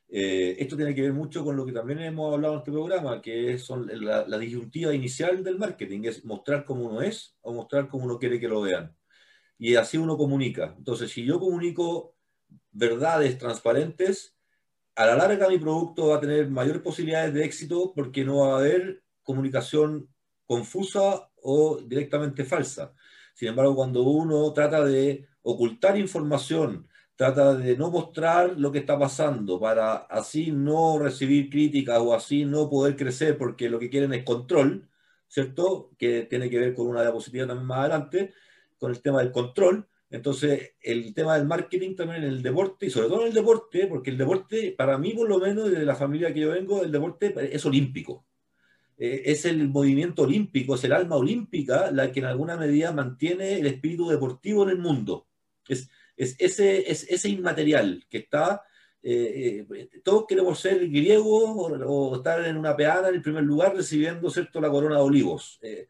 eh, 0.08 0.56
esto 0.58 0.76
tiene 0.76 0.94
que 0.94 1.02
ver 1.02 1.12
mucho 1.12 1.44
con 1.44 1.56
lo 1.56 1.66
que 1.66 1.72
también 1.72 1.98
hemos 1.98 2.32
hablado 2.32 2.54
en 2.54 2.58
este 2.60 2.72
programa, 2.72 3.20
que 3.20 3.58
son 3.58 3.86
la, 3.92 4.26
la, 4.26 4.38
disyuntiva 4.38 4.94
inicial 4.94 5.44
del 5.44 5.58
marketing, 5.58 6.04
es 6.04 6.24
mostrar 6.24 6.64
cómo 6.64 6.84
uno 6.84 7.02
es 7.02 7.36
o 7.42 7.52
mostrar 7.52 7.88
cómo 7.88 8.04
uno 8.04 8.18
quiere 8.18 8.40
que 8.40 8.48
lo 8.48 8.62
vean. 8.62 8.96
Y 9.58 9.76
así 9.76 9.96
uno 9.98 10.16
comunica. 10.16 10.74
Entonces, 10.76 11.10
si 11.10 11.24
yo 11.24 11.40
comunico 11.40 12.14
verdades 12.72 13.38
transparentes, 13.38 14.36
a 14.94 15.06
la 15.06 15.16
larga 15.16 15.48
mi 15.48 15.58
producto 15.58 16.08
va 16.08 16.16
a 16.16 16.20
tener 16.20 16.50
mayores 16.50 16.82
posibilidades 16.82 17.34
de 17.34 17.44
éxito 17.44 17.92
porque 17.94 18.24
no 18.24 18.38
va 18.38 18.54
a 18.54 18.58
haber 18.58 19.02
comunicación 19.22 20.08
confusa 20.46 21.28
o 21.42 21.80
directamente 21.84 22.44
falsa. 22.44 22.94
Sin 23.34 23.48
embargo, 23.48 23.74
cuando 23.74 24.02
uno 24.02 24.52
trata 24.52 24.84
de 24.84 25.26
ocultar 25.42 25.98
información, 25.98 26.88
trata 27.16 27.54
de 27.54 27.76
no 27.76 27.90
mostrar 27.90 28.58
lo 28.58 28.72
que 28.72 28.78
está 28.78 28.98
pasando 28.98 29.58
para 29.60 29.96
así 29.96 30.52
no 30.52 30.98
recibir 30.98 31.50
críticas 31.50 31.98
o 31.98 32.14
así 32.14 32.44
no 32.44 32.68
poder 32.70 32.96
crecer 32.96 33.36
porque 33.36 33.68
lo 33.68 33.78
que 33.78 33.90
quieren 33.90 34.12
es 34.12 34.24
control, 34.24 34.88
¿cierto? 35.28 35.90
Que 35.98 36.22
tiene 36.22 36.48
que 36.48 36.58
ver 36.58 36.74
con 36.74 36.86
una 36.86 37.02
diapositiva 37.02 37.46
también 37.46 37.66
más 37.66 37.80
adelante, 37.80 38.32
con 38.78 38.90
el 38.90 39.00
tema 39.00 39.20
del 39.20 39.32
control. 39.32 39.88
Entonces, 40.10 40.74
el 40.80 41.12
tema 41.14 41.36
del 41.36 41.46
marketing 41.46 41.96
también 41.96 42.22
en 42.22 42.30
el 42.30 42.42
deporte, 42.42 42.86
y 42.86 42.90
sobre 42.90 43.08
todo 43.08 43.22
en 43.22 43.28
el 43.28 43.34
deporte, 43.34 43.86
porque 43.86 44.10
el 44.10 44.18
deporte, 44.18 44.74
para 44.76 44.98
mí 44.98 45.12
por 45.12 45.28
lo 45.28 45.38
menos, 45.38 45.70
de 45.70 45.84
la 45.84 45.96
familia 45.96 46.32
que 46.32 46.40
yo 46.40 46.50
vengo, 46.50 46.82
el 46.82 46.92
deporte 46.92 47.34
es 47.54 47.66
olímpico. 47.66 48.24
Eh, 48.98 49.22
es 49.26 49.44
el 49.44 49.68
movimiento 49.68 50.22
olímpico, 50.22 50.74
es 50.74 50.84
el 50.84 50.92
alma 50.92 51.16
olímpica 51.16 51.90
la 51.90 52.10
que 52.12 52.20
en 52.20 52.26
alguna 52.26 52.56
medida 52.56 52.92
mantiene 52.92 53.58
el 53.58 53.66
espíritu 53.66 54.08
deportivo 54.08 54.62
en 54.62 54.70
el 54.70 54.78
mundo. 54.78 55.26
Es, 55.68 55.90
es 56.16 56.36
ese, 56.38 56.90
es 56.90 57.04
ese 57.10 57.28
inmaterial 57.28 58.06
que 58.08 58.18
está 58.18 58.62
eh, 59.08 59.64
eh, 59.72 60.00
todos 60.02 60.24
queremos 60.26 60.58
ser 60.58 60.88
griegos 60.88 61.44
o, 61.56 62.16
estar 62.16 62.44
en 62.44 62.56
una 62.56 62.74
peana 62.74 63.08
en 63.08 63.14
el 63.14 63.22
primer 63.22 63.44
lugar 63.44 63.72
recibiendo 63.72 64.28
¿cierto? 64.30 64.60
la 64.60 64.68
corona 64.68 64.96
de 64.96 65.02
olivos. 65.02 65.60
Eh, 65.62 65.86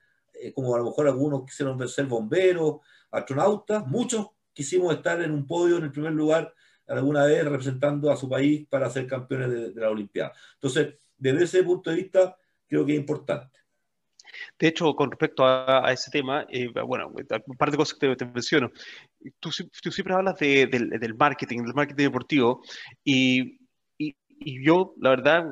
como 0.54 0.74
a 0.74 0.78
lo 0.78 0.84
mejor 0.84 1.06
algunos 1.06 1.44
quisieron 1.44 1.88
ser 1.88 2.06
bomberos, 2.06 2.76
astronautas, 3.10 3.86
muchos 3.86 4.28
quisimos 4.52 4.94
estar 4.94 5.20
en 5.22 5.32
un 5.32 5.46
podio 5.46 5.76
en 5.78 5.84
el 5.84 5.92
primer 5.92 6.12
lugar 6.12 6.52
alguna 6.86 7.24
vez 7.24 7.44
representando 7.44 8.10
a 8.10 8.16
su 8.16 8.28
país 8.28 8.66
para 8.68 8.88
ser 8.88 9.06
campeones 9.06 9.50
de, 9.50 9.72
de 9.72 9.80
la 9.80 9.90
Olimpiada. 9.90 10.32
Entonces, 10.54 10.94
desde 11.18 11.44
ese 11.44 11.62
punto 11.64 11.90
de 11.90 11.96
vista, 11.96 12.36
creo 12.68 12.86
que 12.86 12.92
es 12.92 12.98
importante. 12.98 13.56
De 14.58 14.68
hecho, 14.68 14.94
con 14.94 15.10
respecto 15.10 15.44
a, 15.44 15.90
ese 15.92 16.10
tema, 16.10 16.46
eh, 16.50 16.68
bueno, 16.86 17.12
un 17.46 17.56
par 17.56 17.70
de 17.70 17.76
cosas 17.76 17.98
que 17.98 18.16
te, 18.16 18.26
menciono. 18.26 18.70
Tú, 19.40 19.50
siempre 19.52 20.14
hablas 20.14 20.36
del, 20.38 21.14
marketing, 21.18 21.62
del 21.62 21.74
marketing 21.74 22.04
deportivo, 22.04 22.62
y, 23.04 23.58
yo, 24.38 24.94
la 25.00 25.10
verdad, 25.10 25.46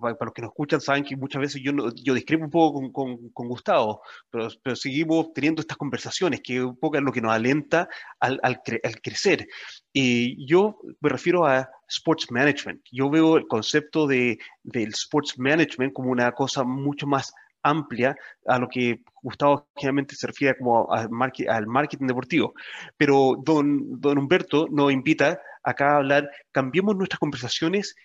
para 0.00 0.14
los 0.20 0.34
que 0.34 0.42
nos 0.42 0.50
escuchan, 0.50 0.80
saben 0.80 1.04
que 1.04 1.16
muchas 1.16 1.40
veces 1.40 1.62
yo, 1.62 1.72
yo 1.94 2.14
discrepo 2.14 2.44
un 2.44 2.50
poco 2.50 2.92
con, 2.92 3.48
Gustavo, 3.48 4.02
pero, 4.30 4.48
pero, 4.62 4.76
seguimos 4.76 5.32
teniendo 5.32 5.60
estas 5.60 5.76
conversaciones, 5.76 6.40
que 6.42 6.62
un 6.62 6.76
poco 6.76 6.96
es 6.96 7.02
lo 7.02 7.12
que 7.12 7.20
nos 7.20 7.32
alenta 7.32 7.88
al, 8.20 8.40
al, 8.42 8.60
crecer. 8.62 9.46
Y 9.92 10.46
yo 10.46 10.78
me 11.00 11.08
refiero 11.08 11.46
a 11.46 11.68
sports 11.88 12.30
management. 12.30 12.82
Yo 12.90 13.08
veo 13.08 13.36
el 13.36 13.46
concepto 13.46 14.06
de, 14.06 14.38
del 14.62 14.88
sports 14.88 15.38
management 15.38 15.92
como 15.92 16.10
una 16.10 16.32
cosa 16.32 16.64
mucho 16.64 17.06
más 17.06 17.32
amplia 17.62 18.16
a 18.46 18.58
lo 18.58 18.68
que 18.68 19.02
Gustavo 19.22 19.68
generalmente 19.76 20.14
se 20.14 20.26
refiere 20.26 20.56
como 20.56 20.88
al, 20.92 21.08
marketing 21.10 22.06
deportivo. 22.06 22.54
Pero 22.96 23.36
don, 23.42 24.00
don 24.00 24.18
Humberto 24.18 24.68
nos 24.70 24.92
invita 24.92 25.40
acá 25.62 25.94
a 25.94 25.96
hablar, 25.96 26.30
cambiemos 26.52 26.96
nuestras 26.96 27.18
conversaciones 27.18 27.96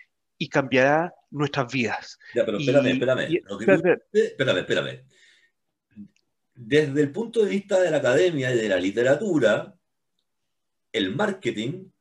y 0.42 0.50
cambiará 0.50 1.14
nuestras 1.30 1.72
vidas. 1.72 2.18
Ya, 2.34 2.44
pero 2.44 2.58
espérame, 2.58 2.88
espérame. 2.88 3.44
espérame, 4.12 4.58
espérame. 4.58 5.04
Desde 6.56 7.00
el 7.00 7.12
punto 7.12 7.44
de 7.44 7.52
vista 7.52 7.80
de 7.80 7.92
la 7.92 7.98
academia 7.98 8.52
y 8.52 8.58
de 8.58 8.68
la 8.68 8.78
literatura, 8.78 9.76
el 10.92 11.16
marketing 11.16 11.92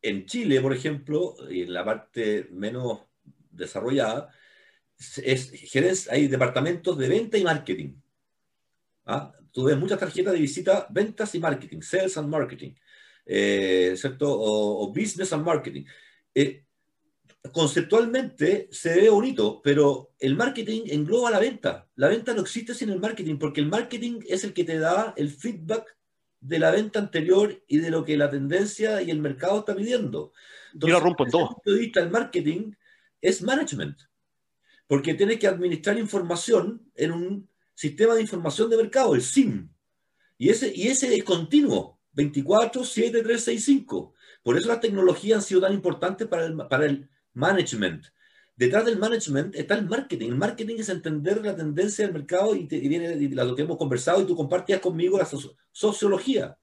en 0.00 0.26
Chile, 0.26 0.60
por 0.60 0.72
ejemplo, 0.72 1.34
y 1.50 1.62
en 1.62 1.72
la 1.72 1.84
parte 1.84 2.46
menos 2.52 3.00
desarrollada, 3.50 4.32
es, 5.16 6.08
hay 6.08 6.28
departamentos 6.28 6.96
de 6.96 7.08
venta 7.08 7.36
y 7.36 7.42
marketing. 7.42 7.94
¿Ah? 9.06 9.34
Tú 9.50 9.64
ves 9.64 9.76
muchas 9.76 9.98
tarjetas 9.98 10.34
de 10.34 10.38
visita, 10.38 10.86
ventas 10.88 11.34
y 11.34 11.40
marketing, 11.40 11.80
sales 11.80 12.16
and 12.16 12.28
marketing, 12.28 12.74
eh, 13.26 13.94
¿cierto? 13.96 14.28
O, 14.30 14.92
business 14.92 15.32
and 15.32 15.44
marketing. 15.44 15.84
Eh, 16.32 16.62
conceptualmente 17.52 18.68
se 18.70 19.00
ve 19.00 19.10
bonito, 19.10 19.60
pero 19.62 20.12
el 20.18 20.36
marketing 20.36 20.82
engloba 20.86 21.30
la 21.30 21.38
venta. 21.38 21.88
La 21.96 22.08
venta 22.08 22.34
no 22.34 22.42
existe 22.42 22.74
sin 22.74 22.90
el 22.90 23.00
marketing, 23.00 23.38
porque 23.38 23.60
el 23.60 23.68
marketing 23.68 24.20
es 24.28 24.44
el 24.44 24.52
que 24.52 24.64
te 24.64 24.78
da 24.78 25.14
el 25.16 25.30
feedback 25.30 25.96
de 26.40 26.58
la 26.58 26.70
venta 26.70 26.98
anterior 26.98 27.62
y 27.66 27.78
de 27.78 27.90
lo 27.90 28.04
que 28.04 28.16
la 28.16 28.30
tendencia 28.30 29.02
y 29.02 29.10
el 29.10 29.20
mercado 29.20 29.60
está 29.60 29.74
pidiendo. 29.74 30.32
Entonces, 30.72 30.94
Yo 30.94 30.98
lo 30.98 31.04
rompo 31.04 31.24
en 31.24 31.30
dos. 31.30 31.48
punto 31.48 31.70
de 31.72 31.78
vista, 31.78 32.00
el 32.00 32.10
marketing 32.10 32.72
es 33.20 33.42
management 33.42 33.98
porque 34.90 35.14
tiene 35.14 35.38
que 35.38 35.46
administrar 35.46 35.96
información 36.00 36.82
en 36.96 37.12
un 37.12 37.48
sistema 37.76 38.16
de 38.16 38.22
información 38.22 38.68
de 38.68 38.76
mercado, 38.76 39.14
el 39.14 39.22
SIM. 39.22 39.68
Y 40.36 40.48
ese, 40.48 40.72
y 40.74 40.88
ese 40.88 41.14
es 41.14 41.22
continuo, 41.22 42.00
24, 42.12 42.82
7, 42.82 43.22
3, 43.22 43.44
6, 43.44 43.64
5. 43.64 44.14
Por 44.42 44.56
eso 44.56 44.66
las 44.66 44.80
tecnologías 44.80 45.36
han 45.36 45.42
sido 45.44 45.60
tan 45.60 45.74
importantes 45.74 46.26
para 46.26 46.46
el, 46.46 46.56
para 46.56 46.86
el 46.86 47.08
management. 47.34 48.06
Detrás 48.56 48.84
del 48.84 48.98
management 48.98 49.54
está 49.54 49.74
el 49.74 49.86
marketing. 49.86 50.28
El 50.28 50.36
marketing 50.36 50.76
es 50.78 50.88
entender 50.88 51.44
la 51.44 51.56
tendencia 51.56 52.04
del 52.04 52.14
mercado 52.14 52.54
y, 52.54 52.66
viene 52.66 53.16
lo 53.16 53.56
que 53.56 53.62
hemos 53.62 53.78
conversado 53.78 54.20
y 54.20 54.26
tú 54.26 54.36
compartías 54.36 54.80
conmigo 54.80 55.18
la 55.18 55.28
sociología. 55.72 56.56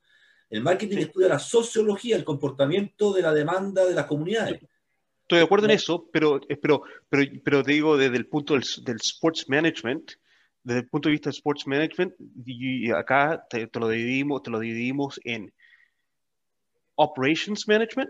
El 0.49 0.62
marketing 0.62 0.97
estudia 0.97 1.27
la 1.27 1.39
sociología, 1.39 2.15
el 2.15 2.23
comportamiento 2.23 3.13
de 3.13 3.21
la 3.21 3.34
demanda 3.34 3.86
de 3.86 3.95
las 3.95 4.06
comunidades. 4.06 4.62
Estoy 5.27 5.39
de 5.39 5.43
acuerdo 5.43 5.65
en 5.65 5.71
eso, 5.71 6.08
pero, 6.13 6.38
eh, 6.47 6.56
pero, 6.56 6.84
pero, 7.10 7.23
pero 7.43 7.63
te 7.63 7.73
digo 7.73 7.97
desde 7.97 8.15
el 8.15 8.27
punto 8.27 8.53
del, 8.53 8.63
del, 8.84 8.95
sports 8.97 9.49
management, 9.49 10.12
desde 10.63 10.82
el 10.82 10.88
punto 10.88 11.10
de 11.10 11.13
vista 11.13 11.30
del 11.30 11.36
sports 11.36 11.67
management, 11.67 12.13
y 12.45 12.91
acá 12.91 13.45
te, 13.49 13.69
lo 13.73 13.89
dividimos, 13.89 14.43
te 14.43 14.51
lo 14.51 14.60
dividimos 14.60 15.19
en 15.25 15.53
operations 16.95 17.67
management, 17.67 18.10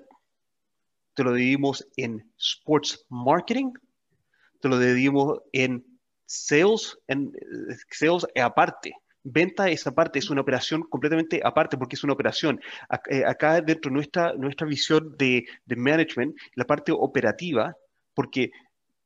te 1.17 1.23
lo 1.23 1.34
dividimos 1.34 1.84
en 1.97 2.32
sports 2.38 3.03
marketing, 3.10 3.71
te 4.62 4.69
lo 4.69 4.77
dividimos 4.77 5.39
en 5.51 5.84
sales, 6.27 6.95
en 7.08 7.34
eh, 7.36 7.75
sales 7.89 8.27
aparte. 8.39 8.93
Venta, 9.23 9.67
esa 9.67 9.95
parte, 9.95 10.19
es 10.19 10.30
una 10.30 10.41
operación 10.41 10.84
completamente 10.84 11.41
aparte 11.43 11.75
porque 11.75 11.95
es 11.95 12.03
una 12.03 12.13
operación. 12.13 12.62
Eh, 13.10 13.25
acá 13.25 13.62
dentro 13.62 13.89
de 13.89 13.95
nuestra, 13.95 14.34
nuestra 14.34 14.67
visión 14.67 15.17
de, 15.17 15.47
de 15.65 15.75
management, 15.75 16.38
la 16.53 16.65
parte 16.65 16.91
operativa, 16.91 17.75
porque 18.13 18.51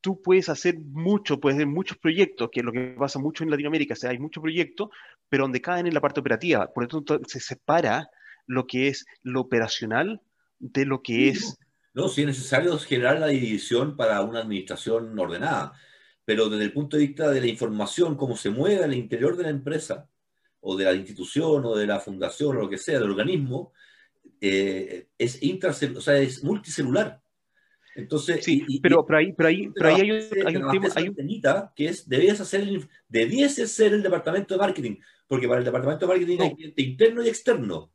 tú 0.02 0.22
puedes 0.22 0.50
hacer 0.50 0.80
mucho, 0.80 1.40
puedes 1.40 1.56
hacer 1.56 1.68
muchos 1.68 1.98
proyectos, 1.98 2.50
que 2.52 2.60
es 2.60 2.66
lo 2.66 2.74
que 2.74 2.94
pasa 3.00 3.20
mucho 3.20 3.46
en 3.46 3.52
Latinoamérica, 3.52 3.94
o 3.94 3.98
sea, 3.98 4.10
hay 4.10 4.20
muchos 4.20 4.42
proyectos, 4.42 4.90
pero 5.30 5.46
donde 5.46 5.62
caen 5.62 5.88
en 5.88 5.94
la 5.94 6.02
parte 6.02 6.20
operativa. 6.20 6.68
Por 6.74 6.84
lo 6.84 6.90
tanto, 6.90 7.22
se 7.26 7.40
separa 7.40 8.10
lo 8.48 8.68
que 8.68 8.90
es 8.90 9.06
lo 9.24 9.40
operacional 9.40 10.22
de 10.60 10.86
lo 10.86 11.02
que 11.02 11.30
es... 11.30 11.58
No, 11.94 12.08
si 12.08 12.22
es 12.22 12.28
necesario 12.28 12.78
generar 12.80 13.20
la 13.20 13.28
división 13.28 13.98
para 13.98 14.22
una 14.22 14.40
administración 14.40 15.18
ordenada, 15.18 15.74
pero 16.24 16.48
desde 16.48 16.66
el 16.66 16.74
punto 16.74 16.98
de 16.98 17.08
vista 17.08 17.30
de 17.30 17.42
la 17.42 17.48
información, 17.48 18.16
cómo 18.16 18.38
se 18.38 18.50
mueve 18.50 18.84
al 18.84 18.94
interior 18.94 19.36
de 19.36 19.44
la 19.44 19.50
empresa, 19.50 20.10
o 20.62 20.78
de 20.78 20.86
la 20.86 20.94
institución, 20.94 21.66
o 21.66 21.76
de 21.76 21.88
la 21.88 22.00
fundación, 22.00 22.56
o 22.56 22.62
lo 22.62 22.70
que 22.70 22.78
sea, 22.78 23.00
del 23.00 23.10
organismo, 23.10 23.74
eh, 24.40 25.08
es, 25.18 25.40
o 25.96 26.02
sea, 26.02 26.18
es 26.18 26.44
multicelular. 26.44 27.22
Entonces, 27.96 28.46
sí, 28.46 28.66
pero, 28.82 29.06
pero, 29.06 29.20
ahí, 29.20 29.34
pero 29.34 29.50
ahí, 29.50 29.70
pero 29.76 29.90
ahí 29.90 30.02
hay, 30.02 30.12
un, 30.12 30.48
hay 30.48 30.56
un 30.56 30.72
tema 30.72 30.88
hay 30.96 31.10
un... 31.10 31.16
que 31.76 31.86
es, 31.88 32.08
debiese 32.08 33.68
ser 33.68 33.94
el 33.94 34.02
departamento 34.02 34.54
de 34.54 34.60
marketing, 34.60 34.96
porque 35.28 35.48
para 35.48 35.60
el 35.60 35.66
departamento 35.66 36.06
de 36.06 36.14
marketing 36.14 36.40
hay 36.40 36.56
cliente 36.56 36.82
interno 36.82 37.24
y 37.24 37.28
externo. 37.28 37.92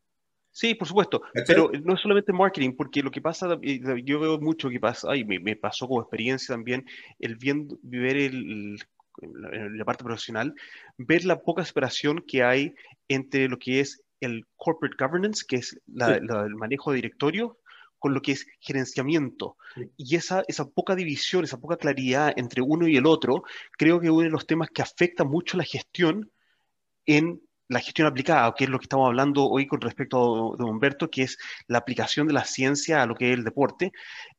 Sí, 0.56 0.74
por 0.74 0.88
supuesto, 0.88 1.20
pero 1.46 1.70
no 1.84 1.92
es 1.92 2.00
solamente 2.00 2.32
marketing, 2.32 2.72
porque 2.78 3.02
lo 3.02 3.10
que 3.10 3.20
pasa, 3.20 3.58
yo 4.02 4.18
veo 4.18 4.40
mucho 4.40 4.70
que 4.70 4.80
pasa, 4.80 5.14
y 5.14 5.22
me, 5.22 5.38
me 5.38 5.54
pasó 5.54 5.86
como 5.86 6.00
experiencia 6.00 6.54
también, 6.54 6.86
el 7.18 7.36
viendo, 7.36 7.76
ver 7.82 8.16
el, 8.16 8.78
la, 9.20 9.84
parte 9.84 10.02
profesional, 10.02 10.54
ver 10.96 11.26
la 11.26 11.42
poca 11.42 11.62
separación 11.62 12.24
que 12.26 12.42
hay 12.42 12.74
entre 13.06 13.48
lo 13.48 13.58
que 13.58 13.80
es 13.80 14.02
el 14.20 14.46
corporate 14.56 14.96
governance, 14.98 15.44
que 15.46 15.56
es 15.56 15.78
el 15.94 16.54
manejo 16.54 16.90
de 16.90 16.96
directorio, 16.96 17.58
con 17.98 18.14
lo 18.14 18.22
que 18.22 18.32
es 18.32 18.46
gerenciamiento. 18.60 19.58
Y 19.98 20.16
esa, 20.16 20.42
esa 20.48 20.70
poca 20.70 20.94
división, 20.94 21.44
esa 21.44 21.60
poca 21.60 21.76
claridad 21.76 22.32
entre 22.34 22.62
uno 22.62 22.88
y 22.88 22.96
el 22.96 23.04
otro, 23.04 23.42
creo 23.72 24.00
que 24.00 24.08
uno 24.08 24.22
de 24.22 24.30
los 24.30 24.46
temas 24.46 24.70
que 24.70 24.80
afecta 24.80 25.22
mucho 25.22 25.58
la 25.58 25.64
gestión 25.64 26.30
en 27.04 27.42
la 27.68 27.80
gestión 27.80 28.06
aplicada, 28.06 28.54
que 28.56 28.64
es 28.64 28.70
lo 28.70 28.78
que 28.78 28.84
estamos 28.84 29.06
hablando 29.06 29.48
hoy 29.48 29.66
con 29.66 29.80
respecto 29.80 30.18
a, 30.18 30.64
Humberto, 30.64 31.10
que 31.10 31.22
es 31.22 31.38
la 31.66 31.78
aplicación 31.78 32.26
de 32.26 32.34
la 32.34 32.44
ciencia 32.44 33.02
a 33.02 33.06
lo 33.06 33.14
que 33.14 33.32
es 33.32 33.38
el 33.38 33.44
deporte. 33.44 33.92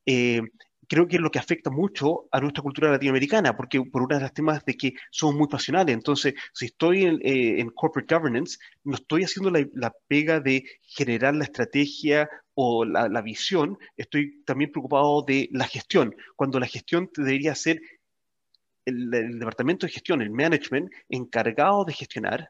Eh, 0.06 0.42
creo 0.88 1.08
que 1.08 1.18
es 1.18 1.22
lo 1.22 1.32
que 1.32 1.40
afecta 1.40 1.70
mucho 1.70 2.28
a 2.32 2.40
nuestra 2.40 2.64
cultura 2.64 2.92
latinoamericana, 2.92 3.56
porque 3.56 3.82
por 3.82 4.04
una 4.04 4.16
de 4.16 4.22
las 4.24 4.34
temas 4.34 4.64
de 4.66 4.76
que 4.76 4.94
somos 5.12 5.36
muy 5.36 5.48
pasionales. 5.48 5.94
Entonces, 5.94 6.34
si 6.54 6.68
estoy 6.68 7.06
en, 7.06 7.20
eh, 7.24 7.66
corporate 7.76 8.16
governance, 8.16 8.58
no 8.84 8.96
estoy 8.96 9.24
haciendo 9.24 9.52
la, 9.52 9.94
pega 10.08 10.40
de 10.40 10.64
generar 10.82 11.36
la 11.36 11.44
estrategia 11.44 12.30
o 12.54 12.86
la, 12.86 13.10
la, 13.10 13.22
visión, 13.22 13.78
estoy 13.98 14.44
también 14.46 14.72
preocupado 14.72 15.22
de 15.24 15.50
la 15.52 15.68
gestión, 15.68 16.16
cuando 16.36 16.60
la 16.60 16.68
gestión 16.68 17.10
debería 17.16 17.54
ser 17.54 17.82
el, 18.86 19.14
el 19.14 19.40
departamento 19.40 19.86
de 19.86 19.92
gestión, 19.92 20.22
el 20.22 20.32
management, 20.32 20.90
encargado 21.10 21.86
de 21.86 21.94
gestionar 21.94 22.50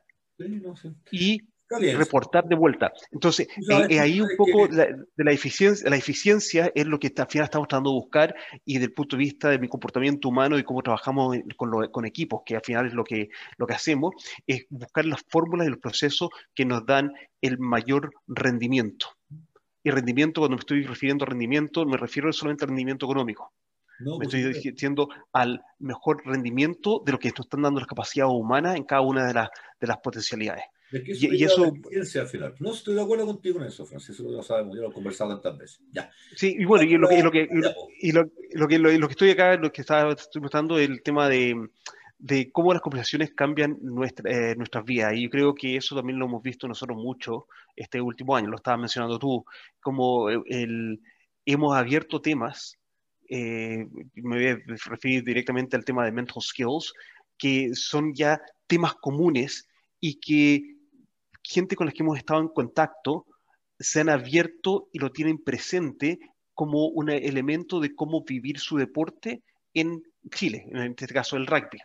y 1.11 1.41
reportar 1.69 2.47
de 2.47 2.55
vuelta. 2.55 2.93
Entonces, 3.11 3.47
eh, 3.89 3.99
ahí 3.99 4.21
un 4.21 4.29
poco 4.37 4.67
de 4.67 5.05
la 5.17 5.31
eficiencia, 5.31 5.89
la 5.89 5.97
eficiencia 5.97 6.71
es 6.73 6.85
lo 6.85 6.99
que 6.99 7.11
al 7.15 7.27
final 7.27 7.45
estamos 7.45 7.67
tratando 7.67 7.89
de 7.91 7.95
buscar 7.95 8.35
y 8.63 8.75
desde 8.75 8.85
el 8.85 8.93
punto 8.93 9.17
de 9.17 9.23
vista 9.23 9.49
de 9.49 9.59
mi 9.59 9.67
comportamiento 9.67 10.29
humano 10.29 10.57
y 10.57 10.63
cómo 10.63 10.81
trabajamos 10.81 11.37
con, 11.57 11.89
con 11.91 12.05
equipos, 12.05 12.41
que 12.45 12.55
al 12.55 12.61
final 12.63 12.87
es 12.87 12.93
lo 12.93 13.03
que, 13.03 13.29
lo 13.57 13.67
que 13.67 13.73
hacemos, 13.73 14.15
es 14.45 14.65
buscar 14.69 15.05
las 15.05 15.21
fórmulas 15.29 15.67
y 15.67 15.71
los 15.71 15.79
procesos 15.79 16.29
que 16.55 16.65
nos 16.65 16.85
dan 16.85 17.11
el 17.41 17.57
mayor 17.57 18.11
rendimiento. 18.27 19.07
Y 19.83 19.89
rendimiento, 19.89 20.41
cuando 20.41 20.57
me 20.57 20.61
estoy 20.61 20.83
refiriendo 20.83 21.23
a 21.23 21.29
rendimiento, 21.29 21.85
me 21.85 21.97
refiero 21.97 22.31
solamente 22.33 22.65
al 22.65 22.69
rendimiento 22.69 23.05
económico. 23.05 23.53
Me 23.99 24.25
estoy 24.25 24.43
diciendo 24.53 25.09
al 25.33 25.61
mejor 25.79 26.21
rendimiento 26.25 27.01
de 27.05 27.11
lo 27.11 27.19
que 27.19 27.29
nos 27.29 27.41
están 27.41 27.61
dando 27.61 27.79
las 27.79 27.87
capacidades 27.87 28.33
humanas 28.33 28.75
en 28.75 28.83
cada 28.83 29.01
una 29.01 29.25
de, 29.25 29.33
las 29.33 29.49
de 29.79 29.87
las 29.87 29.97
potencialidades. 29.97 30.65
y, 30.91 31.43
eso 31.43 31.73
al 32.21 32.27
final. 32.27 32.55
No 32.59 32.73
estoy 32.73 32.95
de 32.95 33.01
acuerdo 33.01 33.25
contigo 33.25 33.59
en 33.59 33.67
eso, 33.67 33.85
Francisco, 33.85 34.23
lo 34.23 34.43
sabemos, 34.43 34.75
ya 34.75 34.83
lo 34.83 34.89
he 34.89 34.93
conversado 34.93 35.31
tantas 35.39 35.57
veces. 35.57 35.81
Ya. 35.91 36.09
Sí, 36.35 36.55
y 36.57 36.65
bueno, 36.65 36.85
y 36.85 36.97
lo 36.97 37.07
que, 37.07 37.21
lo 37.21 37.31
que, 37.31 37.47
y 37.99 38.11
lo, 38.11 38.29
lo, 38.53 38.67
que, 38.67 38.79
lo, 38.79 39.07
que 39.07 39.11
estoy 39.11 39.31
acá, 39.31 39.55
lo 39.57 39.71
que 39.71 39.81
estaba, 39.81 40.13
estoy 40.13 40.41
mostrando, 40.41 40.77
el 40.77 41.01
tema 41.01 41.27
de, 41.27 41.55
de 42.19 42.51
cómo 42.51 42.73
las 42.73 42.81
conversaciones 42.81 43.33
cambian 43.33 43.77
nuestra, 43.81 44.31
eh, 44.31 44.55
nuestras 44.55 44.85
vidas. 44.85 45.13
Y 45.13 45.23
yo 45.23 45.29
creo 45.29 45.55
que 45.55 45.75
eso 45.75 45.95
también 45.95 46.19
lo 46.19 46.25
hemos 46.25 46.41
visto 46.41 46.67
nosotros 46.67 46.97
mucho 46.97 47.47
este 47.75 48.01
último 48.01 48.35
año, 48.35 48.49
lo 48.49 48.57
estabas 48.57 48.79
mencionando 48.79 49.19
tú, 49.19 49.45
como 49.79 50.29
el, 50.29 50.99
hemos 51.45 51.75
abierto 51.75 52.21
temas, 52.21 52.77
eh, 53.29 53.85
me 54.15 54.35
voy 54.35 54.47
a 54.47 54.59
referir 54.65 55.23
directamente 55.23 55.75
al 55.75 55.85
tema 55.85 56.05
de 56.05 56.11
mental 56.11 56.41
skills, 56.41 56.93
que 57.37 57.71
son 57.73 58.13
ya 58.13 58.41
temas 58.67 58.95
comunes 58.95 59.67
y 59.99 60.19
que 60.19 60.75
gente 61.43 61.75
con 61.75 61.87
la 61.87 61.93
que 61.93 62.03
hemos 62.03 62.17
estado 62.17 62.41
en 62.41 62.49
contacto 62.49 63.25
se 63.79 64.01
han 64.01 64.09
abierto 64.09 64.89
y 64.91 64.99
lo 64.99 65.11
tienen 65.11 65.37
presente 65.43 66.19
como 66.53 66.87
un 66.87 67.09
elemento 67.09 67.79
de 67.79 67.93
cómo 67.93 68.23
vivir 68.23 68.59
su 68.59 68.77
deporte 68.77 69.43
en 69.73 70.01
Chile, 70.31 70.65
en 70.71 70.77
este 70.77 71.07
caso 71.07 71.37
el 71.37 71.45
rugby, 71.45 71.79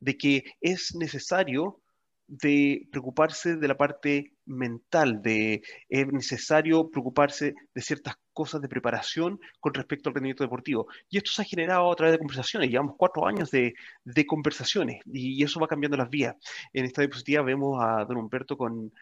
de 0.00 0.18
que 0.18 0.44
es 0.60 0.94
necesario 0.96 1.80
de 2.26 2.88
preocuparse 2.90 3.56
de 3.56 3.68
la 3.68 3.76
parte 3.76 4.32
mental, 4.46 5.20
de 5.22 5.62
es 5.88 6.06
necesario 6.06 6.88
preocuparse 6.90 7.54
de 7.74 7.82
ciertas 7.82 8.16
cosas 8.32 8.60
de 8.60 8.68
preparación 8.68 9.40
con 9.60 9.74
respecto 9.74 10.08
al 10.08 10.14
rendimiento 10.14 10.44
deportivo. 10.44 10.86
Y 11.08 11.18
esto 11.18 11.30
se 11.32 11.42
ha 11.42 11.44
generado 11.44 11.90
a 11.90 11.96
través 11.96 12.12
de 12.12 12.18
conversaciones, 12.18 12.70
llevamos 12.70 12.94
cuatro 12.96 13.26
años 13.26 13.50
de, 13.50 13.74
de 14.04 14.26
conversaciones 14.26 15.02
y, 15.06 15.42
eso 15.42 15.60
va 15.60 15.68
cambiando 15.68 15.96
las 15.96 16.10
vías. 16.10 16.34
En 16.72 16.84
esta 16.84 17.02
diapositiva 17.02 17.42
vemos 17.42 17.82
a 17.82 18.04
don 18.04 18.16
Humberto 18.16 18.56
con, 18.56 18.92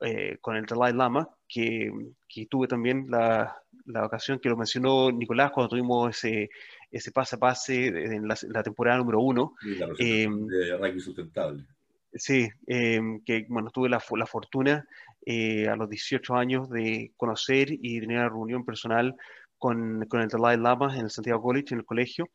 eh, 0.00 0.38
con 0.40 0.56
el 0.56 0.66
Dalai 0.66 0.92
Lama, 0.92 1.28
que, 1.48 1.90
que 2.28 2.46
tuve 2.46 2.66
también 2.66 3.06
la, 3.08 3.56
la, 3.86 4.04
ocasión 4.06 4.38
que 4.38 4.48
lo 4.48 4.56
mencionó 4.56 5.10
Nicolás 5.10 5.50
cuando 5.50 5.70
tuvimos 5.70 6.10
ese, 6.10 6.50
ese 6.90 7.10
pase 7.10 7.36
a 7.36 7.38
pase 7.38 7.86
en 7.86 8.28
la, 8.28 8.62
temporada 8.62 8.98
número 8.98 9.20
uno. 9.20 9.54
Eh, 9.98 10.28
de 10.28 10.76
rugby 10.76 11.00
sustentable. 11.00 11.64
Sí, 12.14 12.48
eh, 12.68 13.00
que 13.24 13.44
bueno, 13.48 13.70
tuve 13.70 13.88
la, 13.88 14.02
la 14.16 14.26
fortuna 14.26 14.86
eh, 15.26 15.68
a 15.68 15.74
los 15.74 15.88
18 15.90 16.36
años 16.36 16.70
de 16.70 17.12
conocer 17.16 17.68
y 17.72 18.00
tener 18.00 18.18
una 18.18 18.28
reunión 18.28 18.64
personal 18.64 19.16
con, 19.58 20.06
con 20.06 20.20
el 20.20 20.28
Dalai 20.28 20.56
Lama 20.56 20.94
en 20.96 21.06
el 21.06 21.10
Santiago 21.10 21.42
College, 21.42 21.74
en 21.74 21.80
el 21.80 21.84
colegio. 21.86 22.30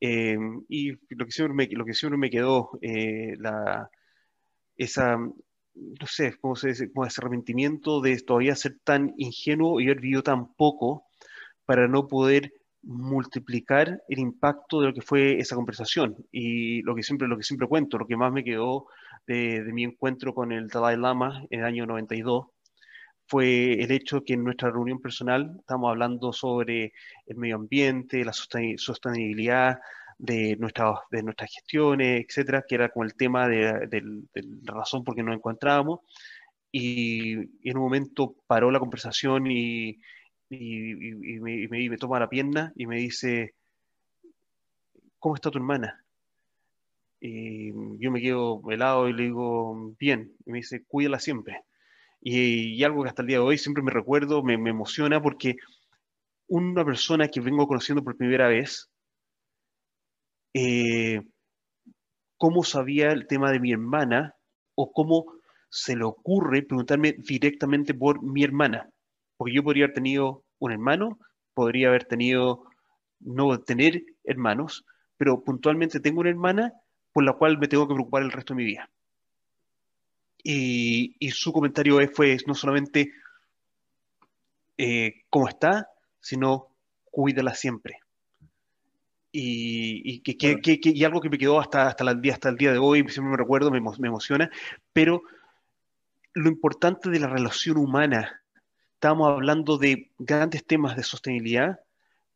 y 0.00 0.92
lo 1.14 1.26
que 1.26 1.30
siempre 1.32 1.54
me, 1.54 1.68
lo 1.76 1.84
que 1.84 1.94
siempre 1.94 2.18
me 2.18 2.30
quedó, 2.30 2.70
la, 2.80 3.88
esa, 4.76 5.16
no 5.18 6.06
sé, 6.06 6.36
¿cómo 6.40 6.56
se 6.56 6.68
dice? 6.68 6.92
Como 6.92 7.06
ese 7.06 7.20
arrepentimiento 7.20 8.00
de 8.00 8.18
todavía 8.20 8.56
ser 8.56 8.78
tan 8.84 9.14
ingenuo 9.16 9.80
y 9.80 9.84
haber 9.84 10.00
vivido 10.00 10.22
tan 10.22 10.54
poco 10.54 11.06
para 11.66 11.88
no 11.88 12.08
poder 12.08 12.52
multiplicar 12.82 14.02
el 14.08 14.18
impacto 14.18 14.80
de 14.80 14.88
lo 14.88 14.94
que 14.94 15.02
fue 15.02 15.38
esa 15.38 15.56
conversación. 15.56 16.16
Y 16.32 16.82
lo 16.82 16.94
que 16.94 17.02
siempre, 17.02 17.28
lo 17.28 17.36
que 17.36 17.42
siempre 17.42 17.68
cuento, 17.68 17.98
lo 17.98 18.06
que 18.06 18.16
más 18.16 18.32
me 18.32 18.44
quedó 18.44 18.86
de, 19.26 19.62
mi 19.72 19.84
encuentro 19.84 20.34
con 20.34 20.52
el 20.52 20.68
Dalai 20.68 20.96
Lama 20.96 21.44
en 21.50 21.60
el 21.60 21.66
año 21.66 21.86
92 21.86 22.46
fue 23.26 23.74
el 23.74 23.92
hecho 23.92 24.24
que 24.24 24.34
en 24.34 24.42
nuestra 24.42 24.70
reunión 24.70 25.00
personal 25.00 25.54
estamos 25.60 25.90
hablando 25.90 26.32
sobre 26.32 26.92
el 27.26 27.36
medio 27.36 27.56
ambiente, 27.56 28.24
la 28.24 28.32
sostenibilidad 28.32 29.78
de, 30.18 30.56
nuestra, 30.56 30.94
de 31.10 31.22
nuestras 31.22 31.50
gestiones, 31.52 32.24
etcétera, 32.26 32.64
que 32.66 32.74
era 32.74 32.88
como 32.88 33.04
el 33.04 33.14
tema 33.14 33.48
de, 33.48 33.88
la 34.64 34.74
razón 34.74 35.04
por 35.04 35.14
qué 35.14 35.22
nos 35.22 35.36
encontrábamos. 35.36 36.00
Y 36.72 37.34
en 37.68 37.76
un 37.76 37.84
momento 37.84 38.34
paró 38.46 38.70
la 38.70 38.80
conversación 38.80 39.46
y, 39.48 39.98
y, 40.50 41.38
me, 41.40 41.96
toma 41.96 42.18
la 42.18 42.28
pierna 42.28 42.72
y 42.74 42.86
me 42.86 42.96
dice, 42.96 43.54
¿cómo 45.18 45.36
está 45.36 45.50
tu 45.50 45.58
hermana? 45.58 46.04
Y 47.20 47.72
yo 47.98 48.10
me 48.10 48.20
quedo 48.20 48.60
helado 48.70 49.08
y 49.08 49.12
le 49.12 49.24
digo, 49.24 49.94
bien. 49.98 50.34
Y 50.44 50.50
me 50.50 50.58
dice, 50.58 50.82
cuídala 50.84 51.20
siempre. 51.20 51.62
Y, 52.20 52.82
algo 52.82 53.02
que 53.02 53.10
hasta 53.10 53.22
el 53.22 53.28
día 53.28 53.38
de 53.38 53.44
hoy 53.44 53.58
siempre 53.58 53.82
me 53.82 53.92
recuerdo, 53.92 54.42
me, 54.42 54.58
me, 54.58 54.70
emociona 54.70 55.22
porque 55.22 55.56
una 56.48 56.84
persona 56.84 57.28
que 57.28 57.40
vengo 57.40 57.68
conociendo 57.68 58.02
por 58.02 58.16
primera 58.16 58.48
vez, 58.48 58.90
eh, 60.52 61.22
cómo 62.36 62.64
sabía 62.64 63.12
el 63.12 63.28
tema 63.28 63.52
de 63.52 63.60
mi 63.60 63.72
hermana 63.72 64.34
o 64.74 64.92
cómo 64.92 65.26
se 65.68 65.94
le 65.94 66.02
ocurre 66.04 66.62
preguntarme 66.62 67.12
directamente 67.12 67.94
por 67.94 68.20
mi 68.22 68.42
hermana 68.42 68.90
porque 69.40 69.54
yo 69.54 69.64
podría 69.64 69.84
haber 69.84 69.94
tenido 69.94 70.44
un 70.58 70.70
hermano, 70.70 71.18
podría 71.54 71.88
haber 71.88 72.04
tenido, 72.04 72.64
no 73.20 73.58
tener 73.58 74.04
hermanos, 74.22 74.84
pero 75.16 75.42
puntualmente 75.42 75.98
tengo 75.98 76.20
una 76.20 76.28
hermana 76.28 76.74
por 77.10 77.24
la 77.24 77.32
cual 77.32 77.56
me 77.56 77.66
tengo 77.66 77.88
que 77.88 77.94
preocupar 77.94 78.22
el 78.22 78.32
resto 78.32 78.52
de 78.52 78.58
mi 78.58 78.64
vida. 78.66 78.90
Y, 80.44 81.16
su 81.30 81.54
comentario 81.54 81.98
fue 82.12 82.36
no 82.46 82.54
solamente 82.54 83.12
eh, 84.76 85.22
cómo 85.30 85.48
está, 85.48 85.88
sino 86.20 86.66
cuídala 87.10 87.54
siempre. 87.54 87.96
Y, 89.32 90.20
y, 90.22 91.04
algo 91.04 91.22
que 91.22 91.30
me 91.30 91.38
quedó 91.38 91.58
hasta, 91.58 91.86
hasta, 91.86 92.10
el 92.10 92.20
día, 92.20 92.34
hasta 92.34 92.50
el 92.50 92.58
día 92.58 92.72
de 92.72 92.78
hoy, 92.78 93.08
siempre 93.08 93.30
me 93.30 93.38
recuerdo, 93.38 93.70
me, 93.70 93.80
me 93.80 94.08
emociona, 94.08 94.50
pero 94.92 95.22
lo 96.34 96.50
importante 96.50 97.08
de 97.08 97.20
la 97.20 97.28
relación 97.28 97.78
humana 97.78 98.39
Estamos 99.00 99.30
hablando 99.30 99.78
de 99.78 100.12
grandes 100.18 100.62
temas 100.66 100.94
de 100.94 101.02
sostenibilidad, 101.02 101.80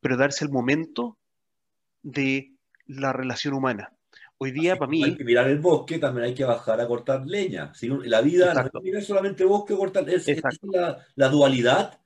pero 0.01 0.17
darse 0.17 0.47
el 0.47 0.51
momento 0.51 1.19
de 2.03 2.55
la 2.87 3.13
relación 3.13 3.53
humana. 3.53 3.93
Hoy 4.39 4.51
día, 4.51 4.79
para 4.79 4.91
mí. 4.91 5.05
Hay 5.05 5.15
que 5.15 5.25
mirar 5.25 5.47
el 5.51 5.59
bosque, 5.59 5.99
también 5.99 6.25
hay 6.25 6.33
que 6.33 6.45
bajar 6.45 6.81
a 6.81 6.89
cortar 6.89 7.27
leña. 7.27 7.71
La 8.05 8.23
vida 8.23 8.55
no 8.55 8.99
es 8.99 9.07
solamente 9.07 9.45
bosque 9.45 9.77
cortar. 9.77 10.09
Es, 10.09 10.27
esa 10.27 10.49
es 10.49 10.59
la, 11.17 11.29
dualidad. 11.29 12.01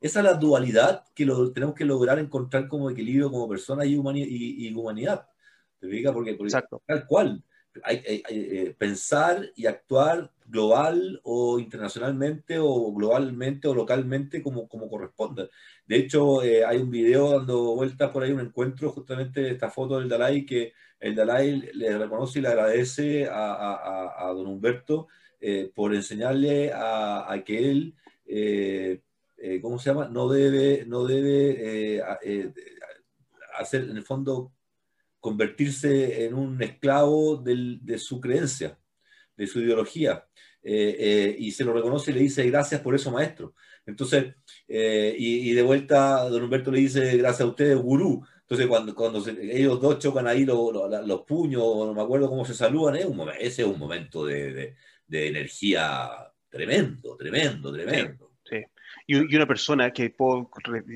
Esa 0.00 0.20
es 0.20 0.24
la 0.24 0.34
dualidad 0.34 1.02
que 1.12 1.26
lo, 1.26 1.52
tenemos 1.52 1.74
que 1.74 1.84
lograr 1.84 2.20
encontrar 2.20 2.68
como 2.68 2.90
equilibrio 2.90 3.32
como 3.32 3.48
persona 3.48 3.84
y, 3.84 3.94
y, 3.94 4.72
humanidad. 4.72 5.26
¿Te 5.80 5.88
fijas? 5.88 6.12
Porque, 6.12 6.34
porque 6.34 6.54
tal 6.86 7.06
cual 7.08 7.42
hay, 7.82 8.00
eh, 8.06 8.76
pensar 8.78 9.50
y 9.56 9.66
actuar 9.66 10.30
global 10.44 11.20
o 11.24 11.58
internacionalmente 11.58 12.58
o 12.58 12.92
globalmente 12.92 13.66
o 13.68 13.74
localmente 13.74 14.42
como, 14.42 14.68
como 14.68 14.88
corresponda. 14.88 15.48
De 15.86 15.96
hecho, 15.96 16.42
eh, 16.42 16.64
hay 16.64 16.78
un 16.78 16.90
video 16.90 17.38
dando 17.38 17.74
vueltas 17.74 18.10
por 18.10 18.22
ahí, 18.22 18.32
un 18.32 18.40
encuentro 18.40 18.90
justamente 18.90 19.40
de 19.40 19.50
esta 19.50 19.70
foto 19.70 19.98
del 19.98 20.08
Dalai, 20.08 20.44
que 20.44 20.72
el 21.00 21.14
Dalai 21.14 21.70
le 21.74 21.98
reconoce 21.98 22.38
y 22.38 22.42
le 22.42 22.48
agradece 22.48 23.26
a, 23.26 24.28
a, 24.28 24.32
don 24.32 24.46
Humberto 24.46 25.08
eh, 25.40 25.70
por 25.74 25.94
enseñarle 25.94 26.72
a, 26.74 27.42
que 27.44 27.70
él, 27.70 27.94
¿cómo 29.60 29.78
se 29.78 29.90
llama? 29.90 30.08
No 30.08 30.28
debe, 30.28 30.84
no 30.86 31.04
debe 31.04 32.02
hacer, 33.58 33.84
en 33.84 33.96
el 33.96 34.04
fondo, 34.04 34.52
convertirse 35.20 36.26
en 36.26 36.34
un 36.34 36.62
esclavo 36.62 37.36
de 37.36 37.98
su 37.98 38.20
creencia, 38.20 38.78
de 39.36 39.46
su 39.46 39.60
ideología. 39.60 40.26
Eh, 40.66 40.96
eh, 40.98 41.36
y 41.38 41.52
se 41.52 41.62
lo 41.62 41.74
reconoce 41.74 42.10
y 42.10 42.14
le 42.14 42.20
dice 42.20 42.48
gracias 42.48 42.80
por 42.80 42.94
eso, 42.94 43.10
maestro. 43.10 43.54
Entonces, 43.84 44.34
eh, 44.66 45.14
y, 45.18 45.52
de 45.52 45.60
vuelta, 45.60 46.26
don 46.30 46.42
Humberto 46.42 46.70
le 46.70 46.80
dice 46.80 47.18
gracias 47.18 47.42
a 47.42 47.50
usted, 47.50 47.76
gurú. 47.76 48.26
Entonces, 48.40 48.66
cuando, 48.66 48.94
cuando 48.94 49.22
ellos 49.28 49.78
dos 49.78 49.98
chocan 49.98 50.26
ahí 50.26 50.46
los 50.46 51.22
puños, 51.26 51.62
no 51.62 51.92
me 51.92 52.00
acuerdo 52.00 52.30
cómo 52.30 52.46
se 52.46 52.54
saludan, 52.54 52.96
es 52.96 53.04
un 53.04 53.28
ese 53.38 53.62
es 53.62 53.68
un 53.68 53.78
momento 53.78 54.24
de, 54.24 54.74
energía 55.10 56.10
tremendo, 56.48 57.14
tremendo, 57.16 57.70
tremendo. 57.70 58.32
Sí, 58.44 58.62
Y, 59.06 59.36
una 59.36 59.46
persona 59.46 59.92
que 59.92 60.10
puedo, 60.10 60.50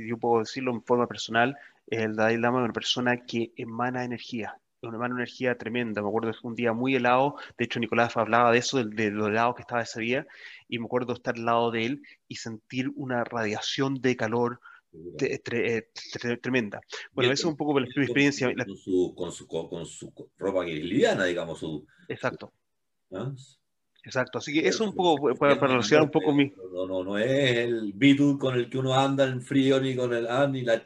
yo 0.09 0.17
puedo 0.17 0.41
decirlo 0.41 0.73
en 0.73 0.83
forma 0.83 1.07
personal, 1.07 1.57
el 1.87 2.17
Dalai 2.17 2.39
Lama 2.39 2.61
es 2.61 2.65
una 2.65 2.73
persona 2.73 3.25
que 3.27 3.53
emana 3.57 4.05
energía 4.05 4.59
una 4.83 4.99
mano 4.99 5.17
energía 5.17 5.57
tremenda. 5.57 6.03
Me 6.03 6.09
acuerdo 6.09 6.31
que 6.31 6.39
fue 6.39 6.51
un 6.51 6.55
día 6.55 6.73
muy 6.73 6.95
helado. 6.95 7.37
De 7.57 7.65
hecho, 7.65 7.81
Nicolás 7.81 8.17
hablaba 8.17 8.53
de 8.53 8.59
eso, 8.59 8.85
de, 8.85 9.11
lo 9.11 9.27
helado 9.27 9.55
que 9.55 9.63
estaba 9.63 9.83
ese 9.83 10.01
día. 10.01 10.27
Y 10.69 10.79
me 10.79 10.87
acuerdo 10.87 11.15
estar 11.15 11.35
al 11.37 11.45
lado 11.45 11.71
de 11.71 11.87
él 11.87 12.03
y 12.29 12.37
sentir 12.37 12.91
una 12.95 13.25
radiación 13.25 14.01
de 14.01 14.17
calor 14.17 14.61
tremenda. 16.41 16.81
Bueno, 17.13 17.33
eso 17.33 17.49
es 17.49 17.51
un 17.51 17.57
poco 17.57 17.79
la 17.79 17.87
experiencia. 17.87 18.53
Con, 18.55 18.77
su, 18.77 19.15
con, 19.17 19.33
su, 19.33 19.47
con, 19.47 19.87
su, 19.87 20.13
ropa 20.39 20.65
liviana, 20.65 21.25
digamos. 21.25 21.59
Su, 21.59 21.87
Exacto. 22.09 22.53
¿Ah? 23.13 23.33
Exacto, 24.05 24.39
así 24.39 24.55
que 24.55 24.67
eso 24.67 24.85
un 24.85 24.95
poco, 24.95 25.35
para, 25.35 25.55
relacionar 25.55 26.05
un 26.05 26.11
poco 26.11 26.33
mi... 26.33 26.51
No, 26.73 26.87
no, 26.87 27.05
no 27.05 27.19
es 27.19 27.59
el 27.59 27.93
Beatle 27.95 28.39
con 28.39 28.55
el 28.55 28.71
que 28.71 28.79
uno 28.79 28.95
anda 28.95 29.25
en 29.25 29.43
frío, 29.43 29.81
ni 29.81 29.95
con 29.95 30.15
el... 30.15 30.27
Ah, 30.27 30.47
ni 30.47 30.63
la... 30.63 30.83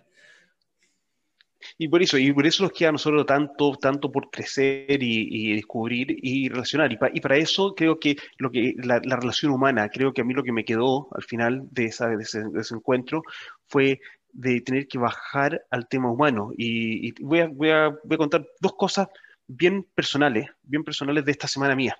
Y 1.78 1.88
por 1.88 2.02
eso, 2.02 2.18
y 2.18 2.32
por 2.32 2.46
eso 2.46 2.64
nos 2.64 2.72
queda 2.72 2.90
a 2.90 2.92
nosotros 2.92 3.26
tanto, 3.26 3.76
tanto 3.80 4.10
por 4.10 4.30
crecer 4.30 5.02
y, 5.02 5.54
descubrir 5.54 6.16
y 6.22 6.48
relacionar. 6.48 6.92
Y, 6.92 6.98
y, 7.14 7.20
para 7.20 7.36
eso 7.36 7.74
creo 7.74 7.98
que, 7.98 8.16
lo 8.38 8.50
que 8.50 8.74
la, 8.82 8.98
relación 8.98 9.52
humana, 9.52 9.88
creo 9.88 10.12
que 10.12 10.22
a 10.22 10.24
mí 10.24 10.34
lo 10.34 10.42
que 10.42 10.52
me 10.52 10.64
quedó 10.64 11.08
al 11.12 11.22
final 11.22 11.68
de, 11.70 11.86
esa, 11.86 12.08
de, 12.08 12.22
ese, 12.22 12.74
encuentro 12.74 13.22
fue 13.68 14.00
de 14.32 14.60
tener 14.60 14.88
que 14.88 14.98
bajar 14.98 15.64
al 15.70 15.88
tema 15.88 16.10
humano. 16.10 16.52
Y, 16.56 17.12
voy, 17.22 17.40
a, 17.40 17.46
voy, 17.48 17.70
a, 17.70 17.88
voy 17.88 18.14
a 18.14 18.18
contar 18.18 18.46
dos 18.60 18.74
cosas 18.74 19.08
bien 19.46 19.86
personales, 19.94 20.46
bien 20.62 20.84
personales 20.84 21.24
de 21.24 21.32
esta 21.32 21.48
semana 21.48 21.74
mía. 21.76 21.96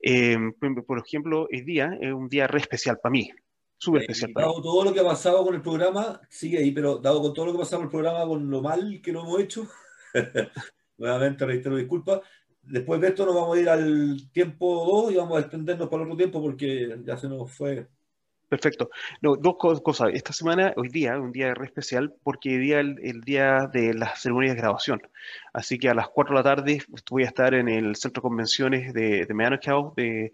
Em, 0.00 0.52
por 0.86 0.98
ejemplo, 0.98 1.48
el 1.50 1.64
día 1.64 1.96
es 2.00 2.12
un 2.12 2.28
día 2.28 2.46
re 2.46 2.60
especial 2.60 2.98
para 3.02 3.10
mí, 3.10 3.30
súper 3.78 4.02
especial 4.02 4.32
para 4.32 4.46
dado 4.46 4.62
todo 4.62 4.84
lo 4.84 4.92
que 4.92 5.00
ha 5.00 5.04
pasado 5.04 5.44
con 5.44 5.54
el 5.54 5.62
programa, 5.62 6.20
sigue 6.28 6.58
ahí, 6.58 6.70
pero 6.70 6.98
dado 6.98 7.22
con 7.22 7.34
todo 7.34 7.46
lo 7.46 7.52
que 7.52 7.58
ha 7.58 7.60
pasado 7.60 7.78
con 7.80 7.86
el 7.86 7.90
programa, 7.90 8.26
con 8.26 8.50
lo 8.50 8.62
mal 8.62 9.00
que 9.02 9.12
lo 9.12 9.20
hemos 9.20 9.40
hecho, 9.40 9.66
nuevamente 10.98 11.46
reitero 11.46 11.76
disculpas, 11.76 12.20
después 12.62 13.00
de 13.00 13.08
esto 13.08 13.26
nos 13.26 13.34
vamos 13.34 13.56
a 13.56 13.60
ir 13.60 13.68
al 13.68 14.30
tiempo 14.32 15.02
2 15.04 15.12
y 15.12 15.16
vamos 15.16 15.36
a 15.36 15.40
extendernos 15.40 15.88
para 15.88 16.02
otro 16.02 16.16
tiempo 16.16 16.42
porque 16.42 16.96
ya 17.04 17.16
se 17.16 17.28
nos 17.28 17.52
fue 17.52 17.88
Perfecto. 18.48 18.90
No, 19.22 19.34
dos 19.36 19.56
cosas. 19.56 20.10
Esta 20.12 20.32
semana, 20.32 20.72
hoy 20.76 20.88
día, 20.88 21.18
un 21.18 21.32
día 21.32 21.52
re 21.52 21.66
especial, 21.66 22.14
porque 22.22 22.50
hoy 22.50 22.58
día 22.58 22.80
el, 22.80 22.96
el 23.02 23.22
día 23.22 23.68
de 23.72 23.92
las 23.92 24.22
ceremonias 24.22 24.54
de 24.54 24.60
graduación. 24.60 25.02
Así 25.52 25.78
que 25.78 25.88
a 25.88 25.94
las 25.94 26.08
4 26.08 26.32
de 26.32 26.38
la 26.38 26.44
tarde 26.44 26.82
voy 27.10 27.24
a 27.24 27.26
estar 27.26 27.54
en 27.54 27.68
el 27.68 27.96
centro 27.96 28.20
de 28.20 28.28
convenciones 28.28 28.94
de, 28.94 29.26
de 29.26 29.34
de, 29.96 30.32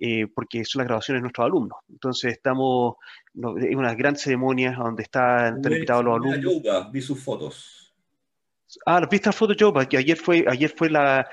eh, 0.00 0.26
porque 0.34 0.64
son 0.64 0.80
las 0.80 0.86
graduaciones 0.86 1.18
de 1.18 1.22
nuestros 1.22 1.44
alumnos. 1.44 1.78
Entonces 1.90 2.32
estamos 2.32 2.94
en 3.34 3.78
una 3.78 3.94
gran 3.94 4.16
ceremonia 4.16 4.72
donde 4.72 5.02
están, 5.02 5.60
invitados 5.62 6.04
los 6.04 6.16
alumnos. 6.16 6.90
vi 6.90 7.02
sus 7.02 7.22
fotos. 7.22 7.79
Ah, 8.86 9.00
¿viste 9.10 9.28
la 9.28 9.32
foto 9.32 9.52
yo? 9.54 9.72
Ayer 9.76 10.16
fue, 10.16 10.44
ayer 10.48 10.72
fue 10.76 10.90
la. 10.90 11.28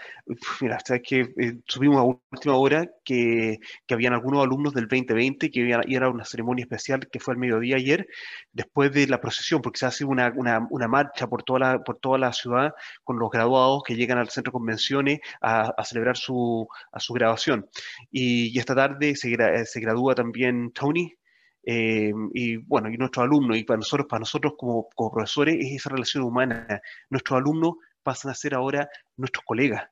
Mira, 0.62 0.80
sabes 0.84 1.04
que 1.04 1.22
eh, 1.38 1.60
subimos 1.68 1.98
a 2.00 2.04
última 2.04 2.56
hora 2.56 2.90
que, 3.04 3.60
que, 3.86 3.94
habían 3.94 4.14
algunos 4.14 4.44
alumnos 4.44 4.74
del 4.74 4.88
2020 4.88 5.52
que 5.52 5.60
iban, 5.60 5.84
y 5.88 5.96
era 5.96 6.10
una 6.10 6.26
ceremonia 6.26 6.64
especial 6.64 7.08
que 7.10 7.20
fue 7.20 7.34
al 7.34 7.40
mediodía 7.40 7.76
ayer, 7.76 8.08
después 8.54 8.92
de 8.92 9.08
la 9.08 9.22
procesión, 9.22 9.62
porque 9.62 9.80
se 9.80 9.86
hace 9.86 10.06
una, 10.06 10.34
una, 10.36 10.88
marcha 10.88 11.28
por 11.28 11.44
toda, 11.44 11.60
la, 11.60 11.84
por 11.84 11.98
toda 12.00 12.18
la 12.18 12.34
ciudad 12.34 12.74
con 13.04 13.20
los 13.20 13.30
graduados 13.30 13.84
que 13.86 13.96
llegan 13.96 14.18
al 14.18 14.30
centro 14.30 14.52
de 14.52 14.54
convenciones 14.54 15.20
a, 15.42 15.74
a 15.78 15.86
celebrar 15.86 16.18
su, 16.18 16.68
a 16.92 17.00
su 17.00 17.14
graduación. 17.14 17.70
Y, 18.12 18.48
y 18.56 18.60
esta 18.60 18.76
tarde 18.76 19.16
se, 19.16 19.36
se 19.66 19.80
gradúa 19.80 20.16
también 20.16 20.72
Tony, 20.72 21.17
eh, 21.70 22.14
y 22.34 22.56
bueno, 22.56 22.90
y 22.90 22.96
nuestros 22.96 23.26
alumnos, 23.26 23.58
y 23.58 23.66
para 23.66 23.76
nosotros, 23.76 24.08
para 24.10 24.22
nosotros 24.22 24.54
como, 24.58 24.88
como, 24.96 25.12
profesores, 25.12 25.58
es 25.60 25.74
esa 25.74 25.90
relación 25.90 26.24
humana. 26.24 26.82
Nuestros 27.10 27.38
alumnos 27.38 27.74
pasan 28.04 28.32
a 28.32 28.36
ser 28.36 28.56
ahora 28.56 28.90
nuestros 29.18 29.44
colegas. 29.44 29.84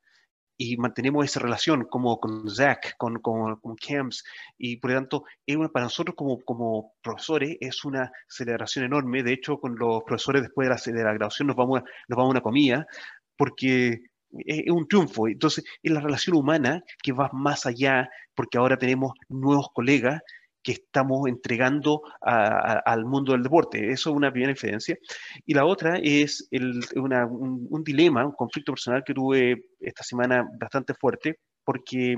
Y 0.58 0.78
mantenemos 0.78 1.26
esa 1.26 1.42
relación 1.42 1.84
como 1.90 2.18
con 2.22 2.50
Zach, 2.50 2.96
con, 2.98 3.20
con, 3.20 3.58
con 3.58 3.76
Camps, 3.76 4.24
y 4.58 4.78
por 4.78 4.92
lo 4.92 4.98
tanto, 5.00 5.24
es 5.46 5.58
una, 5.58 5.68
para 5.68 5.84
nosotros 5.84 6.16
como, 6.16 6.40
como 6.46 6.94
profesores 7.02 7.58
es 7.60 7.84
una 7.84 8.10
celebración 8.30 8.86
enorme. 8.86 9.22
De 9.22 9.34
hecho, 9.34 9.60
con 9.60 9.76
los 9.78 10.02
profesores 10.06 10.44
después 10.44 10.70
de 10.70 10.76
la, 10.94 10.98
de 10.98 11.04
la 11.04 11.14
graduación 11.14 11.48
nos 11.48 11.58
vamos, 11.58 11.82
a, 11.82 11.84
nos 12.08 12.16
vamos 12.16 12.30
a 12.30 12.32
una 12.32 12.42
comida, 12.42 12.88
porque 13.36 14.00
es 14.46 14.72
un 14.72 14.88
triunfo. 14.88 15.28
Entonces, 15.28 15.66
es 15.84 15.92
la 15.92 16.00
relación 16.00 16.38
humana 16.38 16.82
que 17.04 17.12
va 17.12 17.30
más 17.34 17.66
allá, 17.66 18.10
porque 18.34 18.58
ahora 18.58 18.78
tenemos 18.78 19.12
nuevos 19.28 19.68
colegas 19.74 20.22
que 20.66 20.72
estamos 20.72 21.28
entregando 21.28 22.02
al 22.22 23.06
mundo 23.06 23.34
del 23.34 23.44
deporte. 23.44 23.92
Eso 23.92 24.10
es 24.10 24.16
una 24.16 24.32
primera 24.32 24.52
diferencia. 24.52 24.98
Y 25.46 25.54
la 25.54 25.64
otra 25.64 26.00
es 26.02 26.50
un, 26.52 27.84
dilema, 27.84 28.26
un 28.26 28.32
conflicto 28.32 28.72
personal 28.72 29.04
que 29.06 29.14
tuve 29.14 29.68
esta 29.80 30.04
semana 30.04 30.50
bastante 30.60 30.96
fuerte, 30.96 31.38
porque 31.64 32.16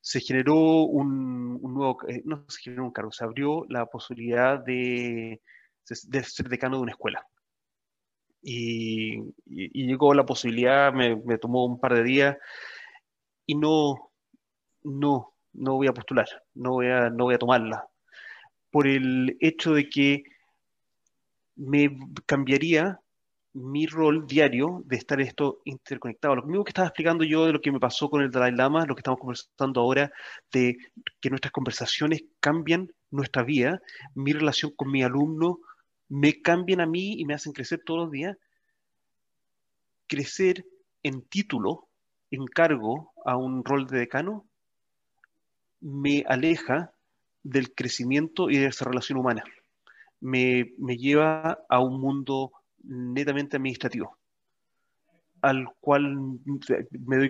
se 0.00 0.20
generó 0.20 0.56
un, 0.84 1.60
nuevo, 1.60 1.98
eh, 2.08 2.22
no 2.24 2.46
se 2.48 2.62
generó 2.62 2.84
un 2.84 2.90
cargo, 2.90 3.12
se 3.12 3.22
abrió 3.22 3.66
la 3.68 3.84
posibilidad 3.84 4.64
de, 4.64 5.42
ser 5.84 6.48
decano 6.48 6.78
de 6.78 6.82
una 6.84 6.92
escuela. 6.92 7.26
Y, 8.40 9.20
llegó 9.44 10.14
la 10.14 10.24
posibilidad, 10.24 10.90
me, 10.94 11.16
me 11.16 11.36
tomó 11.36 11.66
un 11.66 11.78
par 11.78 11.94
de 11.94 12.02
días 12.02 12.36
y 13.44 13.56
no, 13.56 14.10
no, 14.84 15.33
no 15.54 15.74
voy 15.74 15.86
a 15.86 15.94
postular, 15.94 16.28
no 16.54 16.72
voy 16.72 16.88
a, 16.88 17.10
no 17.10 17.24
voy 17.24 17.34
a 17.34 17.38
tomarla, 17.38 17.88
por 18.70 18.86
el 18.86 19.36
hecho 19.40 19.72
de 19.72 19.88
que 19.88 20.24
me 21.56 21.96
cambiaría 22.26 23.00
mi 23.54 23.86
rol 23.86 24.26
diario 24.26 24.82
de 24.84 24.96
estar 24.96 25.20
esto 25.20 25.60
interconectado. 25.64 26.34
Lo 26.34 26.42
mismo 26.42 26.64
que 26.64 26.70
estaba 26.70 26.88
explicando 26.88 27.22
yo 27.22 27.46
de 27.46 27.52
lo 27.52 27.60
que 27.60 27.70
me 27.70 27.78
pasó 27.78 28.10
con 28.10 28.20
el 28.20 28.30
Dalai 28.30 28.52
Lama, 28.52 28.84
lo 28.84 28.96
que 28.96 29.00
estamos 29.00 29.20
conversando 29.20 29.80
ahora, 29.80 30.10
de 30.52 30.76
que 31.20 31.30
nuestras 31.30 31.52
conversaciones 31.52 32.24
cambian 32.40 32.92
nuestra 33.12 33.44
vida, 33.44 33.80
mi 34.14 34.32
relación 34.32 34.72
con 34.74 34.90
mi 34.90 35.04
alumno, 35.04 35.60
me 36.08 36.42
cambian 36.42 36.80
a 36.80 36.86
mí 36.86 37.14
y 37.20 37.24
me 37.24 37.34
hacen 37.34 37.52
crecer 37.52 37.80
todos 37.84 38.00
los 38.00 38.10
días. 38.10 38.36
Crecer 40.08 40.66
en 41.04 41.22
título, 41.22 41.86
en 42.32 42.46
cargo 42.46 43.12
a 43.24 43.36
un 43.36 43.64
rol 43.64 43.86
de 43.86 44.00
decano, 44.00 44.46
me 45.84 46.24
aleja 46.26 46.92
del 47.42 47.74
crecimiento 47.74 48.48
y 48.48 48.56
de 48.56 48.66
esa 48.66 48.86
relación 48.86 49.18
humana. 49.18 49.44
Me, 50.20 50.64
lleva 50.96 51.58
a 51.68 51.78
un 51.78 52.00
mundo 52.00 52.52
netamente 52.82 53.58
administrativo, 53.58 54.16
al 55.42 55.66
cual 55.80 56.38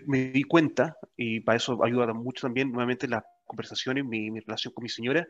me, 0.07 0.31
di 0.31 0.45
cuenta, 0.45 0.97
y 1.17 1.41
para 1.41 1.57
eso 1.57 1.83
ayuda 1.85 2.15
mucho 2.15 2.47
también 2.47 2.71
nuevamente 2.71 3.09
las 3.09 3.25
conversaciones, 3.45 4.05
mi, 4.05 4.31
mi, 4.31 4.39
relación 4.39 4.73
con 4.73 4.85
mi 4.85 4.89
señora, 4.89 5.27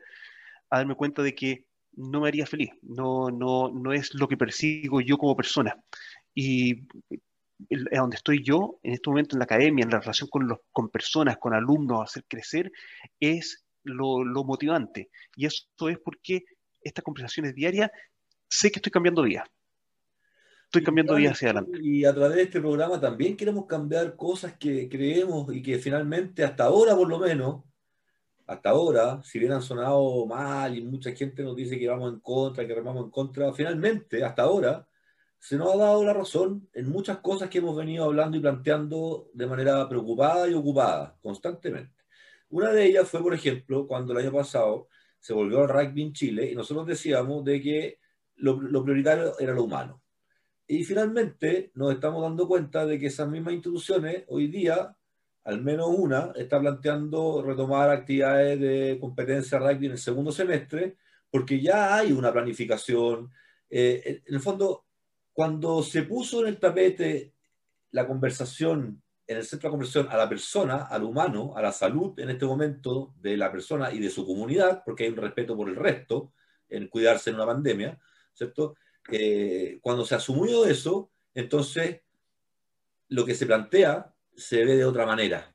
a 0.68 0.78
darme 0.78 0.94
cuenta 0.94 1.22
de 1.22 1.34
que 1.34 1.64
no 1.96 2.20
me 2.20 2.28
haría 2.28 2.44
feliz, 2.44 2.72
no, 2.82 3.30
no, 3.30 3.70
no 3.70 3.94
es 3.94 4.12
lo 4.12 4.28
que 4.28 4.36
persigo 4.36 5.00
yo 5.00 5.16
como 5.16 5.34
persona. 5.34 5.82
Y 6.34 6.86
a 7.92 7.98
donde 7.98 8.16
estoy 8.16 8.42
yo 8.42 8.78
en 8.82 8.94
este 8.94 9.10
momento 9.10 9.34
en 9.34 9.38
la 9.40 9.44
academia, 9.44 9.84
en 9.84 9.90
la 9.90 10.00
relación 10.00 10.28
con, 10.28 10.48
los, 10.48 10.58
con 10.72 10.88
personas, 10.90 11.38
con 11.38 11.54
alumnos, 11.54 12.02
hacer 12.02 12.24
crecer, 12.28 12.72
es 13.20 13.64
lo, 13.82 14.24
lo 14.24 14.44
motivante. 14.44 15.10
Y 15.36 15.46
eso 15.46 15.66
es 15.88 15.98
porque 15.98 16.44
estas 16.80 17.04
conversaciones 17.04 17.54
diarias, 17.54 17.90
sé 18.48 18.70
que 18.70 18.78
estoy 18.78 18.92
cambiando 18.92 19.22
vida. 19.22 19.44
Estoy 20.64 20.82
cambiando 20.82 21.14
vida 21.14 21.30
hacia 21.30 21.50
adelante. 21.50 21.78
Y 21.80 22.04
a 22.04 22.12
través 22.12 22.36
de 22.36 22.42
este 22.42 22.60
programa 22.60 23.00
también 23.00 23.36
queremos 23.36 23.66
cambiar 23.66 24.16
cosas 24.16 24.56
que 24.58 24.88
creemos 24.88 25.54
y 25.54 25.62
que 25.62 25.78
finalmente, 25.78 26.42
hasta 26.42 26.64
ahora 26.64 26.96
por 26.96 27.08
lo 27.08 27.18
menos, 27.18 27.62
hasta 28.46 28.70
ahora, 28.70 29.22
si 29.22 29.38
bien 29.38 29.52
han 29.52 29.62
sonado 29.62 30.26
mal 30.26 30.76
y 30.76 30.82
mucha 30.82 31.12
gente 31.12 31.42
nos 31.42 31.56
dice 31.56 31.78
que 31.78 31.88
vamos 31.88 32.12
en 32.12 32.20
contra, 32.20 32.66
que 32.66 32.74
remamos 32.74 33.04
en 33.04 33.10
contra, 33.10 33.52
finalmente, 33.52 34.22
hasta 34.24 34.42
ahora, 34.42 34.86
se 35.44 35.58
nos 35.58 35.74
ha 35.74 35.76
dado 35.76 36.02
la 36.02 36.14
razón 36.14 36.70
en 36.72 36.88
muchas 36.88 37.18
cosas 37.18 37.50
que 37.50 37.58
hemos 37.58 37.76
venido 37.76 38.06
hablando 38.06 38.38
y 38.38 38.40
planteando 38.40 39.28
de 39.34 39.46
manera 39.46 39.86
preocupada 39.86 40.48
y 40.48 40.54
ocupada, 40.54 41.18
constantemente. 41.20 42.02
Una 42.48 42.70
de 42.70 42.86
ellas 42.86 43.06
fue, 43.06 43.22
por 43.22 43.34
ejemplo, 43.34 43.86
cuando 43.86 44.14
el 44.14 44.20
año 44.20 44.32
pasado 44.32 44.88
se 45.20 45.34
volvió 45.34 45.60
al 45.60 45.68
rugby 45.68 46.00
en 46.00 46.12
Chile 46.14 46.50
y 46.50 46.54
nosotros 46.54 46.86
decíamos 46.86 47.44
de 47.44 47.60
que 47.60 47.98
lo, 48.36 48.58
lo 48.58 48.82
prioritario 48.82 49.38
era 49.38 49.52
lo 49.52 49.64
humano. 49.64 50.02
Y 50.66 50.82
finalmente 50.82 51.72
nos 51.74 51.92
estamos 51.92 52.22
dando 52.22 52.48
cuenta 52.48 52.86
de 52.86 52.98
que 52.98 53.08
esas 53.08 53.28
mismas 53.28 53.52
instituciones 53.52 54.24
hoy 54.28 54.48
día, 54.48 54.96
al 55.44 55.60
menos 55.60 55.88
una, 55.90 56.32
está 56.36 56.58
planteando 56.58 57.42
retomar 57.42 57.90
actividades 57.90 58.58
de 58.58 58.96
competencia 58.98 59.58
rugby 59.58 59.86
en 59.86 59.92
el 59.92 59.98
segundo 59.98 60.32
semestre, 60.32 60.96
porque 61.30 61.60
ya 61.60 61.96
hay 61.96 62.12
una 62.12 62.32
planificación. 62.32 63.30
Eh, 63.68 64.22
en 64.24 64.34
el 64.34 64.40
fondo, 64.40 64.83
cuando 65.34 65.82
se 65.82 66.04
puso 66.04 66.40
en 66.40 66.46
el 66.46 66.58
tapete 66.58 67.34
la 67.90 68.06
conversación, 68.06 69.02
en 69.26 69.36
el 69.36 69.44
centro 69.44 69.68
de 69.68 69.72
conversación 69.72 70.08
a 70.10 70.16
la 70.16 70.28
persona, 70.28 70.84
al 70.84 71.02
humano, 71.02 71.54
a 71.56 71.62
la 71.62 71.72
salud 71.72 72.18
en 72.20 72.30
este 72.30 72.46
momento 72.46 73.14
de 73.20 73.36
la 73.36 73.50
persona 73.50 73.92
y 73.92 73.98
de 73.98 74.10
su 74.10 74.24
comunidad, 74.24 74.82
porque 74.86 75.04
hay 75.04 75.10
un 75.10 75.16
respeto 75.16 75.56
por 75.56 75.68
el 75.68 75.76
resto 75.76 76.32
en 76.68 76.86
cuidarse 76.88 77.30
en 77.30 77.36
una 77.36 77.46
pandemia, 77.46 77.98
¿cierto? 78.32 78.76
Eh, 79.10 79.80
cuando 79.82 80.04
se 80.04 80.14
asumió 80.14 80.66
eso, 80.66 81.10
entonces 81.34 82.00
lo 83.08 83.26
que 83.26 83.34
se 83.34 83.46
plantea 83.46 84.14
se 84.36 84.64
ve 84.64 84.76
de 84.76 84.84
otra 84.84 85.04
manera. 85.04 85.54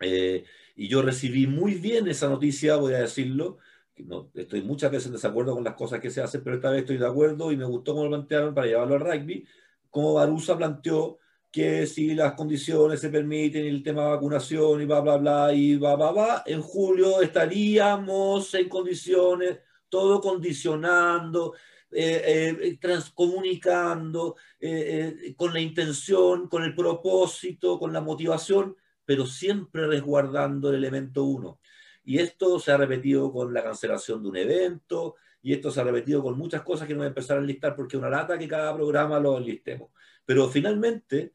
Eh, 0.00 0.44
y 0.74 0.88
yo 0.88 1.02
recibí 1.02 1.46
muy 1.46 1.74
bien 1.74 2.08
esa 2.08 2.28
noticia, 2.28 2.76
voy 2.76 2.94
a 2.94 3.00
decirlo. 3.00 3.58
No, 4.06 4.30
estoy 4.34 4.62
muchas 4.62 4.90
veces 4.90 5.06
en 5.06 5.12
desacuerdo 5.12 5.54
con 5.54 5.64
las 5.64 5.74
cosas 5.74 6.00
que 6.00 6.10
se 6.10 6.22
hacen, 6.22 6.42
pero 6.42 6.56
esta 6.56 6.70
vez 6.70 6.80
estoy 6.80 6.98
de 6.98 7.06
acuerdo 7.06 7.52
y 7.52 7.56
me 7.56 7.64
gustó 7.64 7.92
cómo 7.92 8.04
lo 8.04 8.10
plantearon 8.10 8.54
para 8.54 8.66
llevarlo 8.66 8.94
al 8.94 9.00
rugby. 9.00 9.46
Como 9.88 10.14
Barusa 10.14 10.56
planteó 10.56 11.18
que 11.50 11.86
si 11.86 12.14
las 12.14 12.34
condiciones 12.34 13.00
se 13.00 13.10
permiten 13.10 13.66
el 13.66 13.82
tema 13.82 14.04
de 14.04 14.10
vacunación 14.10 14.82
y 14.82 14.84
bla, 14.84 15.00
bla, 15.00 15.16
bla, 15.16 15.52
y 15.52 15.76
va, 15.76 15.96
va, 15.96 16.12
va, 16.12 16.42
en 16.46 16.62
julio 16.62 17.20
estaríamos 17.20 18.54
en 18.54 18.68
condiciones, 18.68 19.58
todo 19.88 20.20
condicionando, 20.20 21.54
eh, 21.92 22.56
eh, 22.62 22.78
transcomunicando, 22.80 24.36
eh, 24.60 25.34
con 25.36 25.52
la 25.52 25.60
intención, 25.60 26.48
con 26.48 26.62
el 26.62 26.72
propósito, 26.74 27.80
con 27.80 27.92
la 27.92 28.00
motivación, 28.00 28.76
pero 29.04 29.26
siempre 29.26 29.88
resguardando 29.88 30.70
el 30.70 30.76
elemento 30.76 31.24
uno. 31.24 31.58
Y 32.04 32.18
esto 32.18 32.58
se 32.58 32.72
ha 32.72 32.76
repetido 32.76 33.32
con 33.32 33.52
la 33.52 33.62
cancelación 33.62 34.22
de 34.22 34.28
un 34.28 34.36
evento, 34.36 35.16
y 35.42 35.52
esto 35.52 35.70
se 35.70 35.80
ha 35.80 35.84
repetido 35.84 36.22
con 36.22 36.36
muchas 36.36 36.62
cosas 36.62 36.86
que 36.86 36.94
no 36.94 36.98
voy 36.98 37.06
a 37.06 37.08
empezar 37.08 37.38
a 37.38 37.40
enlistar 37.40 37.74
porque 37.74 37.96
es 37.96 38.00
una 38.00 38.10
lata 38.10 38.38
que 38.38 38.48
cada 38.48 38.74
programa 38.74 39.18
lo 39.18 39.38
enlistemos. 39.38 39.90
Pero 40.24 40.48
finalmente 40.48 41.32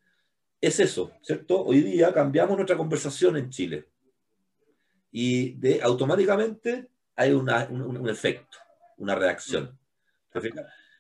es 0.61 0.80
eso, 0.80 1.11
¿cierto? 1.22 1.63
Hoy 1.63 1.82
día 1.82 2.13
cambiamos 2.13 2.55
nuestra 2.55 2.78
conversación 2.78 3.38
en 3.38 3.49
Chile 3.49 3.88
y 5.11 5.51
de, 5.53 5.82
automáticamente 5.82 6.89
hay 7.16 7.32
un, 7.32 7.49
efecto, 8.09 8.57
una 8.97 9.16
reacción. 9.16 9.78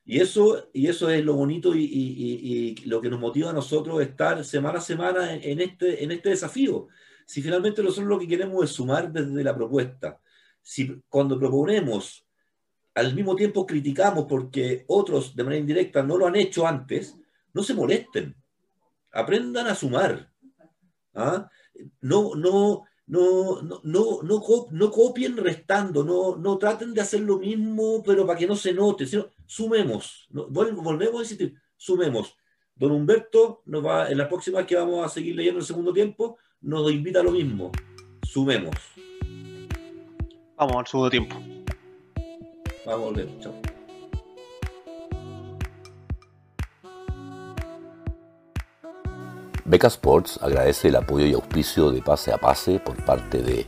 Y 0.05 0.19
eso, 0.19 0.69
y 0.71 0.87
eso 0.87 1.09
es 1.09 1.23
lo 1.23 1.33
bonito 1.33 1.73
y, 1.75 2.75
lo 2.85 3.01
que 3.01 3.09
nos 3.09 3.19
motiva 3.19 3.49
a 3.49 3.53
nosotros 3.53 4.01
estar 4.01 4.43
semana 4.45 4.79
a 4.79 4.81
semana 4.81 5.33
en, 5.33 5.59
este, 5.61 6.03
en 6.03 6.11
este 6.11 6.29
desafío. 6.29 6.87
Si 7.25 7.41
finalmente 7.41 7.81
nosotros 7.81 8.07
lo 8.07 8.19
que 8.19 8.27
queremos 8.27 8.63
es 8.63 8.71
sumar 8.71 9.11
desde 9.11 9.43
la 9.43 9.55
propuesta, 9.55 10.19
si 10.61 11.01
cuando 11.09 11.39
proponemos 11.39 12.25
al 12.93 13.13
mismo 13.13 13.35
tiempo 13.35 13.65
criticamos 13.65 14.25
porque 14.27 14.85
otros 14.87 15.35
de 15.35 15.43
manera 15.43 15.59
indirecta 15.59 16.01
no 16.01 16.17
lo 16.17 16.27
han 16.27 16.35
hecho 16.35 16.65
antes, 16.65 17.17
no 17.53 17.61
se 17.61 17.73
molesten 17.73 18.35
aprendan 19.15 19.67
a 19.67 19.75
sumar. 19.75 20.29
¿ah? 21.15 21.49
No, 22.01 22.35
no, 22.35 22.83
no, 23.07 23.61
no, 23.61 23.81
no, 23.83 24.67
no, 24.71 24.91
copien 24.91 25.37
restando, 25.37 26.03
no, 26.03 26.35
no 26.35 26.57
traten 26.57 26.93
de 26.93 27.01
hacer 27.01 27.21
lo 27.21 27.39
mismo, 27.39 28.03
pero 28.03 28.27
para 28.27 28.37
que 28.37 28.47
no 28.47 28.55
se 28.55 28.73
note, 28.73 29.07
sino 29.07 29.27
sumemos, 29.45 30.27
volvemos 30.29 31.19
a 31.19 31.23
insistir, 31.23 31.55
sumemos. 31.75 32.35
Don 32.77 32.91
Humberto 32.91 33.61
nos 33.67 33.85
va, 33.85 34.09
en 34.09 34.17
las 34.17 34.27
próximas 34.27 34.65
que 34.65 34.75
vamos 34.75 35.05
a 35.05 35.07
seguir 35.07 35.33
leyendo 35.33 35.59
el 35.59 35.65
segundo 35.65 35.93
tiempo, 35.93 36.37
nos 36.59 36.91
invita 36.91 37.21
a 37.21 37.23
lo 37.23 37.31
mismo, 37.31 37.71
sumemos. 38.21 38.75
Vamos 40.57 40.75
al 40.75 40.85
segundo 40.85 41.09
tiempo. 41.09 41.37
Vamos 42.85 42.87
a 42.87 42.95
volver, 42.95 43.29
chao. 43.39 43.53
Beca 49.63 49.87
Sports 49.87 50.37
agradece 50.41 50.89
el 50.89 50.97
apoyo 50.97 51.25
y 51.25 51.33
auspicio 51.33 51.91
de 51.91 52.01
Pase 52.01 52.33
a 52.33 52.37
Pase 52.37 52.79
por 52.79 53.01
parte 53.05 53.41
de 53.41 53.65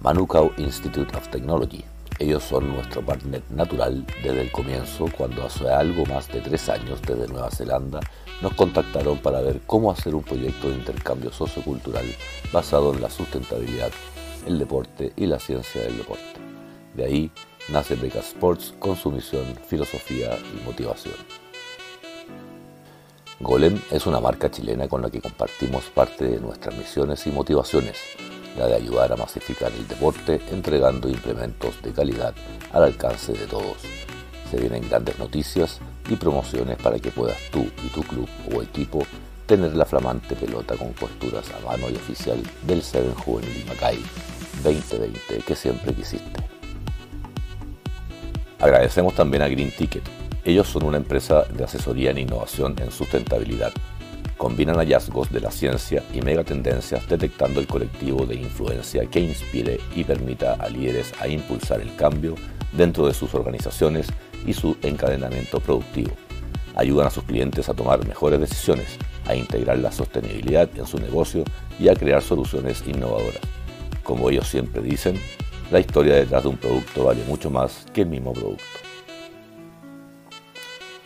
Manukau 0.00 0.52
Institute 0.58 1.16
of 1.16 1.28
Technology. 1.30 1.82
Ellos 2.18 2.44
son 2.44 2.68
nuestro 2.68 3.04
partner 3.04 3.42
natural 3.50 4.06
desde 4.22 4.42
el 4.42 4.52
comienzo, 4.52 5.06
cuando 5.16 5.44
hace 5.44 5.66
algo 5.68 6.04
más 6.06 6.28
de 6.28 6.42
tres 6.42 6.68
años 6.68 7.00
desde 7.02 7.26
Nueva 7.26 7.50
Zelanda 7.50 8.00
nos 8.42 8.54
contactaron 8.54 9.18
para 9.18 9.40
ver 9.40 9.60
cómo 9.66 9.90
hacer 9.90 10.14
un 10.14 10.22
proyecto 10.22 10.68
de 10.68 10.76
intercambio 10.76 11.32
sociocultural 11.32 12.04
basado 12.52 12.92
en 12.92 13.00
la 13.00 13.10
sustentabilidad, 13.10 13.90
el 14.46 14.58
deporte 14.58 15.12
y 15.16 15.26
la 15.26 15.38
ciencia 15.38 15.82
del 15.82 15.98
deporte. 15.98 16.24
De 16.94 17.04
ahí 17.04 17.30
nace 17.68 17.96
Beca 17.96 18.20
Sports 18.20 18.74
con 18.78 18.96
su 18.96 19.10
misión, 19.10 19.44
filosofía 19.66 20.38
y 20.38 20.64
motivación. 20.64 21.14
Golem 23.40 23.80
es 23.90 24.06
una 24.06 24.20
marca 24.20 24.50
chilena 24.50 24.88
con 24.88 25.02
la 25.02 25.10
que 25.10 25.20
compartimos 25.20 25.84
parte 25.86 26.24
de 26.24 26.40
nuestras 26.40 26.76
misiones 26.76 27.26
y 27.26 27.30
motivaciones, 27.30 27.98
la 28.56 28.66
de 28.66 28.76
ayudar 28.76 29.12
a 29.12 29.16
masificar 29.16 29.72
el 29.72 29.88
deporte 29.88 30.40
entregando 30.52 31.08
implementos 31.08 31.82
de 31.82 31.92
calidad 31.92 32.34
al 32.72 32.84
alcance 32.84 33.32
de 33.32 33.46
todos. 33.46 33.78
Se 34.50 34.56
vienen 34.58 34.88
grandes 34.88 35.18
noticias 35.18 35.80
y 36.08 36.16
promociones 36.16 36.76
para 36.76 36.98
que 36.98 37.10
puedas 37.10 37.38
tú 37.50 37.66
y 37.84 37.88
tu 37.88 38.02
club 38.02 38.28
o 38.54 38.62
equipo 38.62 39.06
tener 39.46 39.74
la 39.74 39.84
flamante 39.84 40.34
pelota 40.34 40.76
con 40.76 40.92
costuras 40.92 41.46
a 41.50 41.66
mano 41.66 41.90
y 41.90 41.96
oficial 41.96 42.42
del 42.66 42.82
Seven 42.82 43.14
Juvenil 43.14 43.64
Macay 43.66 43.98
2020 44.62 45.38
que 45.46 45.56
siempre 45.56 45.92
quisiste. 45.94 46.42
Agradecemos 48.58 49.14
también 49.14 49.42
a 49.42 49.48
Green 49.48 49.70
Ticket 49.70 50.04
ellos 50.44 50.68
son 50.68 50.84
una 50.84 50.98
empresa 50.98 51.44
de 51.44 51.64
asesoría 51.64 52.10
en 52.10 52.18
innovación 52.18 52.76
en 52.78 52.90
sustentabilidad. 52.90 53.72
Combinan 54.36 54.76
hallazgos 54.76 55.32
de 55.32 55.40
la 55.40 55.50
ciencia 55.50 56.02
y 56.12 56.20
megatendencias 56.20 57.08
detectando 57.08 57.60
el 57.60 57.66
colectivo 57.66 58.26
de 58.26 58.34
influencia 58.34 59.06
que 59.06 59.20
inspire 59.20 59.80
y 59.96 60.04
permita 60.04 60.54
a 60.54 60.68
líderes 60.68 61.14
a 61.18 61.28
impulsar 61.28 61.80
el 61.80 61.96
cambio 61.96 62.34
dentro 62.72 63.06
de 63.06 63.14
sus 63.14 63.34
organizaciones 63.34 64.08
y 64.46 64.52
su 64.52 64.76
encadenamiento 64.82 65.60
productivo. 65.60 66.12
Ayudan 66.76 67.06
a 67.06 67.10
sus 67.10 67.24
clientes 67.24 67.68
a 67.68 67.74
tomar 67.74 68.06
mejores 68.06 68.40
decisiones, 68.40 68.98
a 69.26 69.34
integrar 69.34 69.78
la 69.78 69.92
sostenibilidad 69.92 70.68
en 70.76 70.86
su 70.86 70.98
negocio 70.98 71.44
y 71.78 71.88
a 71.88 71.94
crear 71.94 72.22
soluciones 72.22 72.82
innovadoras. 72.86 73.40
Como 74.02 74.28
ellos 74.30 74.48
siempre 74.48 74.82
dicen, 74.82 75.18
la 75.70 75.80
historia 75.80 76.16
detrás 76.16 76.42
de 76.42 76.50
un 76.50 76.56
producto 76.56 77.04
vale 77.04 77.24
mucho 77.24 77.50
más 77.50 77.86
que 77.92 78.02
el 78.02 78.08
mismo 78.08 78.32
producto. 78.32 78.64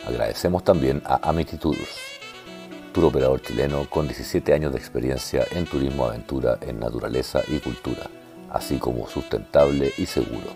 Agradecemos 0.05 0.63
también 0.63 1.01
a 1.05 1.29
Amity 1.29 1.57
Tours, 1.57 1.99
tour 2.93 3.05
operador 3.05 3.41
chileno 3.41 3.89
con 3.89 4.07
17 4.07 4.53
años 4.53 4.73
de 4.73 4.79
experiencia 4.79 5.45
en 5.51 5.65
turismo 5.65 6.05
aventura 6.05 6.57
en 6.61 6.79
naturaleza 6.79 7.41
y 7.47 7.59
cultura, 7.59 8.09
así 8.49 8.77
como 8.79 9.07
sustentable 9.07 9.93
y 9.97 10.05
seguro. 10.05 10.47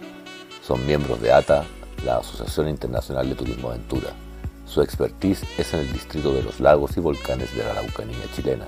Son 0.61 0.85
miembros 0.85 1.21
de 1.21 1.31
ATA, 1.31 1.65
la 2.03 2.17
Asociación 2.17 2.69
Internacional 2.69 3.29
de 3.29 3.35
Turismo 3.35 3.69
Aventura. 3.69 4.09
Su 4.65 4.81
expertise 4.81 5.43
es 5.57 5.73
en 5.73 5.81
el 5.81 5.93
distrito 5.93 6.33
de 6.33 6.43
los 6.43 6.59
lagos 6.59 6.97
y 6.97 6.99
volcanes 6.99 7.55
de 7.55 7.63
la 7.63 7.71
Araucanía 7.71 8.25
chilena. 8.35 8.65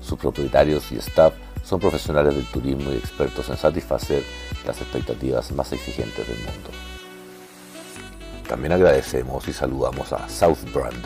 Sus 0.00 0.18
propietarios 0.18 0.90
y 0.92 0.96
staff 0.96 1.34
son 1.64 1.80
profesionales 1.80 2.34
del 2.34 2.46
turismo 2.46 2.92
y 2.92 2.96
expertos 2.96 3.48
en 3.48 3.56
satisfacer 3.56 4.22
las 4.66 4.80
expectativas 4.80 5.50
más 5.52 5.72
exigentes 5.72 6.26
del 6.28 6.38
mundo. 6.38 6.70
También 8.48 8.72
agradecemos 8.72 9.46
y 9.48 9.52
saludamos 9.52 10.12
a 10.12 10.28
Southbrand. 10.28 11.04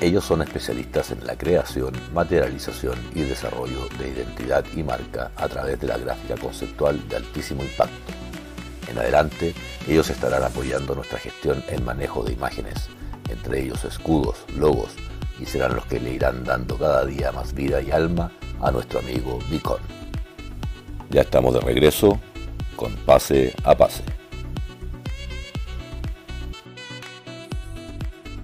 Ellos 0.00 0.24
son 0.24 0.42
especialistas 0.42 1.10
en 1.10 1.26
la 1.26 1.36
creación, 1.36 1.94
materialización 2.12 2.98
y 3.14 3.22
desarrollo 3.22 3.88
de 3.98 4.08
identidad 4.08 4.64
y 4.74 4.82
marca 4.82 5.30
a 5.36 5.48
través 5.48 5.80
de 5.80 5.88
la 5.88 5.98
gráfica 5.98 6.36
conceptual 6.36 7.08
de 7.08 7.16
altísimo 7.16 7.62
impacto. 7.62 8.12
En 8.94 9.00
adelante, 9.00 9.52
ellos 9.88 10.08
estarán 10.08 10.44
apoyando 10.44 10.94
nuestra 10.94 11.18
gestión 11.18 11.64
en 11.66 11.84
manejo 11.84 12.22
de 12.22 12.32
imágenes, 12.32 12.88
entre 13.28 13.64
ellos 13.64 13.84
escudos, 13.84 14.44
logos, 14.56 14.94
y 15.40 15.46
serán 15.46 15.74
los 15.74 15.84
que 15.86 15.98
le 15.98 16.12
irán 16.14 16.44
dando 16.44 16.78
cada 16.78 17.04
día 17.04 17.32
más 17.32 17.52
vida 17.54 17.82
y 17.82 17.90
alma 17.90 18.30
a 18.60 18.70
nuestro 18.70 19.00
amigo 19.00 19.40
Beacon. 19.50 19.80
Ya 21.10 21.22
estamos 21.22 21.54
de 21.54 21.60
regreso 21.62 22.20
con 22.76 22.94
Pase 22.98 23.52
a 23.64 23.76
Pase. 23.76 24.04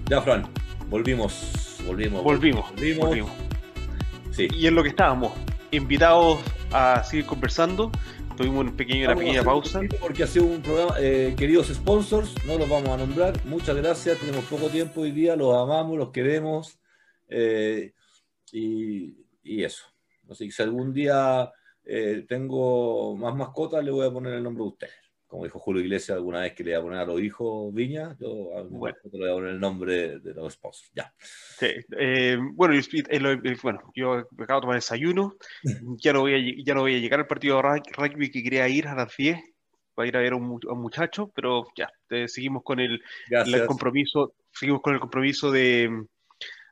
Ya, 0.09 0.21
Fran, 0.21 0.49
volvimos, 0.89 1.77
volvimos. 1.87 2.23
Volvimos, 2.25 2.73
volvimos. 2.97 3.31
Sí. 4.31 4.49
Y 4.53 4.67
en 4.67 4.75
lo 4.75 4.83
que 4.83 4.89
estábamos, 4.89 5.31
invitados 5.71 6.39
a 6.73 7.05
seguir 7.05 7.25
conversando. 7.25 7.89
Tuvimos 8.41 8.61
una 8.61 8.75
pequeña, 8.75 9.43
pausa. 9.43 9.81
Porque 9.99 10.23
ha 10.23 10.27
sido 10.27 10.45
un 10.45 10.63
programa, 10.63 10.95
eh, 10.99 11.35
queridos 11.37 11.67
sponsors, 11.67 12.33
no 12.47 12.57
los 12.57 12.67
vamos 12.67 12.89
a 12.89 12.97
nombrar. 12.97 13.45
Muchas 13.45 13.75
gracias, 13.75 14.17
tenemos 14.17 14.45
poco 14.45 14.67
tiempo 14.67 15.01
hoy 15.01 15.11
día, 15.11 15.35
los 15.35 15.55
amamos, 15.55 15.95
los 15.95 16.09
queremos. 16.09 16.79
Eh, 17.29 17.93
y, 18.51 19.15
eso. 19.43 19.85
Así 20.27 20.47
que 20.47 20.51
si 20.51 20.63
algún 20.63 20.91
día 20.91 21.51
eh, 21.85 22.25
tengo 22.27 23.15
más 23.15 23.35
mascotas, 23.35 23.83
le 23.83 23.91
voy 23.91 24.07
a 24.07 24.11
poner 24.11 24.33
el 24.33 24.43
nombre 24.43 24.63
de 24.63 24.69
ustedes 24.69 25.00
como 25.31 25.45
dijo 25.45 25.59
Julio 25.59 25.81
Iglesias 25.81 26.17
alguna 26.17 26.41
vez 26.41 26.53
que 26.53 26.61
le 26.61 26.71
iba 26.71 26.79
a 26.79 26.83
poner 26.83 26.99
a 26.99 27.05
los 27.05 27.21
hijos 27.21 27.73
Viña, 27.73 28.17
yo 28.19 28.57
a 28.57 28.63
bueno. 28.63 28.97
le 29.13 29.17
voy 29.17 29.29
a 29.29 29.33
poner 29.33 29.51
el 29.51 29.59
nombre 29.61 30.19
de 30.19 30.33
los 30.33 30.53
esposos. 30.53 30.91
Ya. 30.93 31.13
Sí, 31.17 31.67
eh, 31.97 32.37
bueno, 32.53 32.73
yo, 32.73 32.81
eh, 32.97 33.03
eh, 33.09 33.57
bueno, 33.63 33.81
yo 33.95 34.27
acabo 34.37 34.59
de 34.59 34.61
tomar 34.61 34.75
desayuno, 34.75 35.37
ya 36.01 36.11
no, 36.11 36.19
voy 36.19 36.33
a, 36.33 36.63
ya 36.65 36.73
no 36.73 36.81
voy 36.81 36.95
a 36.95 36.99
llegar 36.99 37.21
al 37.21 37.27
partido 37.27 37.61
de 37.61 37.81
rugby 37.95 38.29
que 38.29 38.43
quería 38.43 38.67
ir 38.67 38.89
a 38.89 38.93
las 38.93 39.15
10 39.15 39.39
para 39.95 40.09
ir 40.09 40.17
a 40.17 40.19
ver 40.19 40.33
a 40.33 40.35
un, 40.35 40.59
muchacho, 40.75 41.31
pero 41.33 41.65
ya, 41.77 41.89
seguimos 42.27 42.63
con 42.63 42.81
el, 42.81 43.01
el, 43.29 43.65
compromiso, 43.67 44.33
seguimos 44.51 44.81
con 44.81 44.95
el 44.95 44.99
compromiso 44.99 45.49
de, 45.49 46.07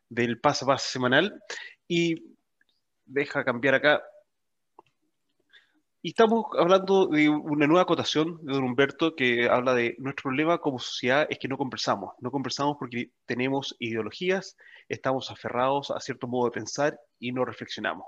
del 0.09 0.37
paso 0.41 0.65
a 0.65 0.73
paso 0.73 0.89
semanal. 0.89 1.41
Y 1.87 2.35
deja 3.05 3.45
cambiar 3.45 3.75
acá. 3.75 4.03
Y 6.01 6.09
estamos 6.11 6.45
hablando 6.57 7.07
de 7.07 7.27
una 7.27 7.67
nueva 7.67 7.81
acotación 7.81 8.39
de 8.45 8.53
don 8.53 8.63
Humberto 8.63 9.17
que 9.17 9.49
habla 9.49 9.73
de 9.73 9.95
nuestro 9.99 10.29
problema 10.29 10.57
como 10.59 10.79
sociedad 10.79 11.27
es 11.29 11.39
que 11.39 11.49
no 11.49 11.57
conversamos. 11.57 12.13
No 12.19 12.31
conversamos 12.31 12.77
porque 12.79 13.11
tenemos 13.25 13.75
ideologías, 13.79 14.55
estamos 14.87 15.29
aferrados 15.29 15.91
a 15.91 15.99
cierto 15.99 16.27
modo 16.27 16.45
de 16.45 16.51
pensar 16.51 16.97
y 17.19 17.33
no 17.33 17.43
reflexionamos. 17.43 18.05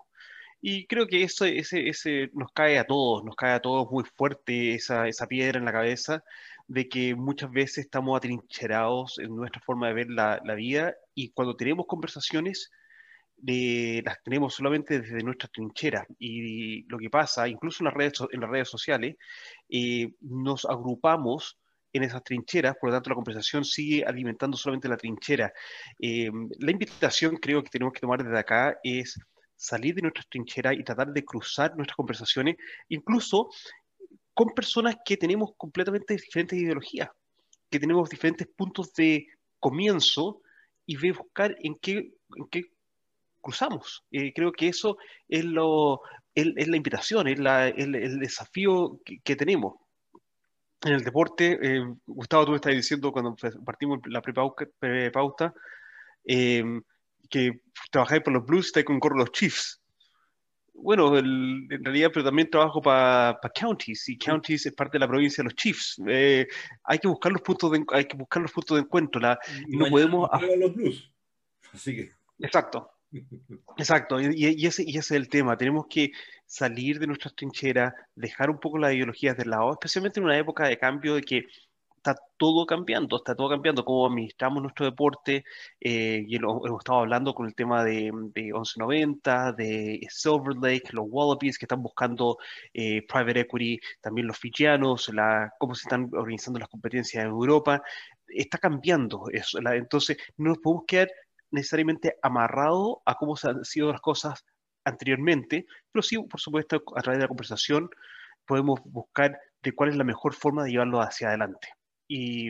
Y 0.61 0.87
creo 0.87 1.05
que 1.05 1.23
eso 1.23 1.43
ese, 1.43 1.89
ese 1.89 2.29
nos 2.33 2.53
cae 2.53 2.79
a 2.79 2.85
todos, 2.85 3.25
nos 3.25 3.35
cae 3.35 3.55
a 3.55 3.61
todos 3.61 3.91
muy 3.91 4.05
fuerte 4.05 4.73
esa, 4.73 5.09
esa 5.09 5.27
piedra 5.27 5.59
en 5.59 5.65
la 5.65 5.73
cabeza 5.73 6.23
de 6.67 6.87
que 6.87 7.13
muchas 7.13 7.51
veces 7.51 7.79
estamos 7.79 8.15
atrincherados 8.15 9.19
en 9.19 9.35
nuestra 9.35 9.61
forma 9.65 9.87
de 9.87 9.93
ver 9.95 10.09
la, 10.09 10.39
la 10.45 10.55
vida 10.55 10.95
y 11.13 11.31
cuando 11.31 11.57
tenemos 11.57 11.87
conversaciones 11.87 12.71
las 13.43 14.21
tenemos 14.23 14.53
solamente 14.53 14.99
desde 14.99 15.23
nuestra 15.23 15.49
trinchera. 15.49 16.05
Y 16.19 16.83
lo 16.83 16.97
que 16.97 17.09
pasa, 17.09 17.47
incluso 17.47 17.83
en 17.83 17.85
las 17.85 17.93
redes, 17.93 18.13
en 18.31 18.41
las 18.41 18.49
redes 18.49 18.69
sociales, 18.69 19.15
eh, 19.69 20.13
nos 20.21 20.65
agrupamos 20.65 21.57
en 21.93 22.03
esas 22.03 22.23
trincheras, 22.23 22.75
por 22.79 22.89
lo 22.89 22.95
tanto 22.95 23.09
la 23.09 23.15
conversación 23.15 23.65
sigue 23.65 24.03
alimentando 24.05 24.55
solamente 24.55 24.87
la 24.87 24.97
trinchera. 24.97 25.51
Eh, 25.99 26.31
la 26.59 26.71
invitación 26.71 27.37
creo 27.37 27.63
que 27.63 27.69
tenemos 27.69 27.93
que 27.93 27.99
tomar 27.99 28.23
desde 28.23 28.39
acá 28.39 28.79
es 28.83 29.19
salir 29.55 29.95
de 29.95 30.01
nuestras 30.01 30.27
trincheras 30.29 30.73
y 30.73 30.83
tratar 30.83 31.11
de 31.11 31.25
cruzar 31.25 31.75
nuestras 31.75 31.95
conversaciones, 31.95 32.55
incluso 32.89 33.49
con 34.33 34.49
personas 34.55 34.95
que 35.03 35.17
tenemos 35.17 35.51
completamente 35.57 36.15
diferentes 36.15 36.57
ideologías, 36.57 37.09
que 37.69 37.79
tenemos 37.79 38.09
diferentes 38.09 38.47
puntos 38.47 38.93
de 38.93 39.27
comienzo 39.59 40.41
y 40.85 41.11
buscar 41.11 41.55
en 41.59 41.75
qué, 41.75 42.13
en 42.35 42.47
qué 42.49 42.71
cruzamos. 43.41 44.05
Eh, 44.11 44.33
creo 44.33 44.51
que 44.51 44.67
eso 44.67 44.97
es, 45.27 45.43
lo, 45.43 46.01
es, 46.33 46.67
la 46.67 46.77
invitación, 46.77 47.27
es 47.27 47.39
la, 47.39 47.67
el, 47.67 48.19
desafío 48.19 48.99
que, 49.23 49.35
tenemos. 49.35 49.75
En 50.83 50.93
el 50.93 51.03
deporte, 51.03 51.59
eh, 51.61 51.83
Gustavo, 52.05 52.45
tú 52.45 52.51
me 52.51 52.57
estás 52.57 52.73
diciendo 52.73 53.11
cuando 53.11 53.35
partimos 53.65 53.99
la 54.05 54.21
prepauta, 54.21 55.53
eh, 56.25 56.63
que 57.29 57.61
trabajáis 57.91 58.21
por 58.23 58.33
los 58.33 58.45
Blues, 58.45 58.67
estáis 58.67 58.85
con 58.85 58.99
los 59.17 59.31
Chiefs. 59.31 59.81
Bueno, 60.73 61.15
en 61.17 61.67
realidad, 61.83 62.09
pero 62.11 62.25
también 62.25 62.49
trabajo 62.49 62.81
para 62.81 63.39
counties 63.53 64.09
y 64.09 64.17
counties 64.17 64.65
es 64.65 64.73
parte 64.73 64.93
de 64.93 64.99
la 64.99 65.07
provincia 65.07 65.43
de 65.43 65.45
los 65.45 65.55
Chiefs. 65.55 66.01
Eh, 66.07 66.47
hay 66.83 66.97
que 66.97 67.07
buscar 67.07 67.31
los 67.31 67.41
puntos 67.41 67.71
de, 67.71 67.83
hay 67.89 68.05
que 68.05 68.17
buscar 68.17 68.41
los 68.41 68.51
puntos 68.51 68.77
de 68.77 68.81
encuentro. 68.81 69.21
La, 69.21 69.39
no 69.67 69.85
podemos. 69.87 70.29
Los 70.57 70.73
blues. 70.73 71.11
Así 71.71 71.95
que. 71.95 72.11
Exacto. 72.39 72.89
Exacto, 73.77 74.21
y, 74.21 74.65
ese, 74.65 74.83
es 74.87 75.11
el 75.11 75.27
tema. 75.27 75.57
Tenemos 75.57 75.85
que 75.89 76.11
salir 76.45 76.99
de 76.99 77.07
nuestras 77.07 77.35
trincheras, 77.35 77.93
dejar 78.15 78.49
un 78.49 78.59
poco 78.59 78.77
las 78.77 78.93
ideologías 78.93 79.37
del 79.37 79.49
lado, 79.49 79.71
especialmente 79.73 80.19
en 80.19 80.25
una 80.25 80.37
época 80.37 80.67
de 80.67 80.77
cambio 80.77 81.15
de 81.15 81.21
que 81.21 81.45
está 81.97 82.15
todo 82.37 82.65
cambiando, 82.65 83.17
está 83.17 83.35
todo 83.35 83.49
cambiando, 83.49 83.85
cómo 83.85 84.07
administramos 84.07 84.63
nuestro 84.63 84.85
deporte, 84.85 85.43
eh, 85.79 86.23
y 86.27 86.35
hemos 86.37 86.79
estado 86.79 86.99
hablando 86.99 87.33
con 87.35 87.45
el 87.45 87.53
tema 87.53 87.83
de, 87.83 88.11
de 88.33 88.41
1190, 88.41 89.53
de 89.53 90.07
Silver 90.09 90.55
Lake, 90.55 90.89
los 90.93 91.05
Wallabies 91.07 91.59
que 91.59 91.65
están 91.65 91.83
buscando 91.83 92.37
eh, 92.73 93.05
private 93.07 93.41
equity, 93.41 93.79
también 94.01 94.27
los 94.27 94.37
fijianos, 94.39 95.09
la, 95.13 95.53
cómo 95.59 95.75
se 95.75 95.83
están 95.83 96.09
organizando 96.13 96.59
las 96.59 96.69
competencias 96.69 97.23
en 97.23 97.29
Europa, 97.29 97.83
está 98.27 98.57
cambiando 98.57 99.25
eso, 99.31 99.59
entonces 99.59 100.17
no 100.37 100.49
nos 100.49 100.57
podemos 100.59 100.85
quedar 100.87 101.09
necesariamente 101.51 102.17
amarrado 102.21 103.01
a 103.05 103.15
cómo 103.15 103.35
se 103.35 103.49
han 103.49 103.65
sido 103.65 103.91
las 103.91 104.01
cosas 104.01 104.45
anteriormente, 104.83 105.65
pero 105.91 106.01
sí, 106.01 106.17
por 106.17 106.39
supuesto, 106.39 106.83
a 106.95 107.01
través 107.01 107.19
de 107.19 107.23
la 107.23 107.27
conversación 107.27 107.89
podemos 108.45 108.79
buscar 108.85 109.39
de 109.61 109.71
cuál 109.73 109.89
es 109.89 109.95
la 109.95 110.03
mejor 110.03 110.33
forma 110.33 110.63
de 110.63 110.71
llevarlo 110.71 111.01
hacia 111.01 111.29
adelante. 111.29 111.69
Y, 112.07 112.49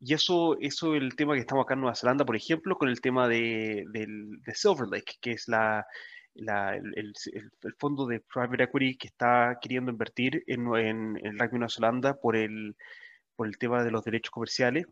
y 0.00 0.14
eso, 0.14 0.56
eso 0.60 0.94
es 0.94 1.02
el 1.02 1.14
tema 1.14 1.34
que 1.34 1.40
estamos 1.40 1.64
acá 1.64 1.74
en 1.74 1.80
Nueva 1.80 1.94
Zelanda, 1.94 2.24
por 2.24 2.36
ejemplo, 2.36 2.76
con 2.76 2.88
el 2.88 3.00
tema 3.00 3.28
de, 3.28 3.84
de 3.86 4.54
Silver 4.54 4.88
Lake, 4.88 5.14
que 5.20 5.32
es 5.32 5.46
la, 5.48 5.86
la, 6.34 6.76
el, 6.76 6.94
el, 6.96 7.74
fondo 7.78 8.06
de 8.06 8.20
private 8.20 8.64
equity 8.64 8.96
que 8.96 9.08
está 9.08 9.58
queriendo 9.60 9.90
invertir 9.90 10.42
en, 10.46 10.66
en, 10.74 11.18
en 11.18 11.26
el 11.26 11.38
rugby 11.38 11.58
Nueva 11.58 11.68
Zelanda 11.68 12.14
por 12.14 12.36
el, 12.36 12.76
por 13.36 13.46
el 13.46 13.58
tema 13.58 13.84
de 13.84 13.90
los 13.90 14.04
derechos 14.04 14.30
comerciales 14.30 14.86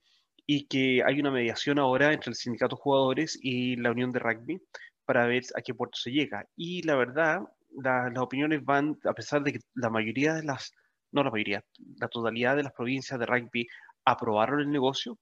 y 0.52 0.64
que 0.64 1.00
hay 1.06 1.20
una 1.20 1.30
mediación 1.30 1.78
ahora 1.78 2.12
entre 2.12 2.30
el 2.30 2.34
sindicato 2.34 2.74
de 2.74 2.82
jugadores 2.82 3.38
y 3.40 3.76
la 3.76 3.92
unión 3.92 4.10
de 4.10 4.18
rugby 4.18 4.60
para 5.04 5.24
ver 5.26 5.44
a 5.54 5.62
qué 5.62 5.74
puerto 5.74 5.96
se 5.96 6.10
llega. 6.10 6.44
Y 6.56 6.82
la 6.82 6.96
verdad, 6.96 7.42
las 7.70 8.18
opiniones 8.18 8.64
van, 8.64 8.98
a 9.04 9.12
pesar 9.12 9.44
de 9.44 9.52
que 9.52 9.60
la 9.74 9.90
mayoría 9.90 10.34
de 10.34 10.42
las, 10.42 10.72
no 11.12 11.22
la 11.22 11.30
mayoría, 11.30 11.64
la 12.00 12.08
totalidad 12.08 12.56
de 12.56 12.64
las 12.64 12.72
provincias 12.72 13.20
de 13.20 13.26
rugby 13.26 13.68
aprobaron 14.04 14.58
el 14.58 14.72
negocio, 14.72 15.20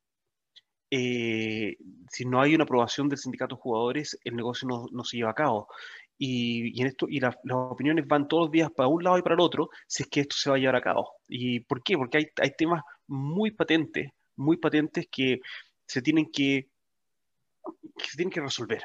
eh, 0.90 1.76
si 2.10 2.24
no 2.24 2.40
hay 2.40 2.54
una 2.54 2.64
aprobación 2.64 3.10
del 3.10 3.18
sindicato 3.18 3.56
de 3.56 3.60
jugadores, 3.60 4.18
el 4.24 4.34
negocio 4.34 4.66
no, 4.66 4.86
no 4.90 5.04
se 5.04 5.18
lleva 5.18 5.32
a 5.32 5.34
cabo. 5.34 5.68
Y, 6.16 6.80
en 6.80 6.86
esto, 6.86 7.06
y 7.06 7.20
las 7.20 7.36
opiniones 7.52 8.08
van 8.08 8.28
todos 8.28 8.44
los 8.44 8.50
días 8.50 8.70
para 8.74 8.88
un 8.88 9.04
lado 9.04 9.18
y 9.18 9.22
para 9.22 9.34
el 9.34 9.42
otro 9.42 9.68
si 9.86 10.04
es 10.04 10.08
que 10.08 10.20
esto 10.20 10.36
se 10.38 10.48
va 10.48 10.56
a 10.56 10.58
llevar 10.58 10.76
a 10.76 10.80
cabo. 10.80 11.12
¿Y 11.28 11.60
por 11.60 11.82
qué? 11.82 11.98
Porque 11.98 12.16
hay, 12.16 12.28
hay 12.40 12.52
temas 12.56 12.82
muy 13.06 13.50
patentes 13.50 14.10
muy 14.38 14.56
patentes 14.56 15.08
que 15.10 15.40
se 15.86 16.00
tienen 16.02 16.30
que, 16.30 16.68
se 17.96 18.16
tienen 18.16 18.32
que 18.32 18.40
resolver. 18.40 18.82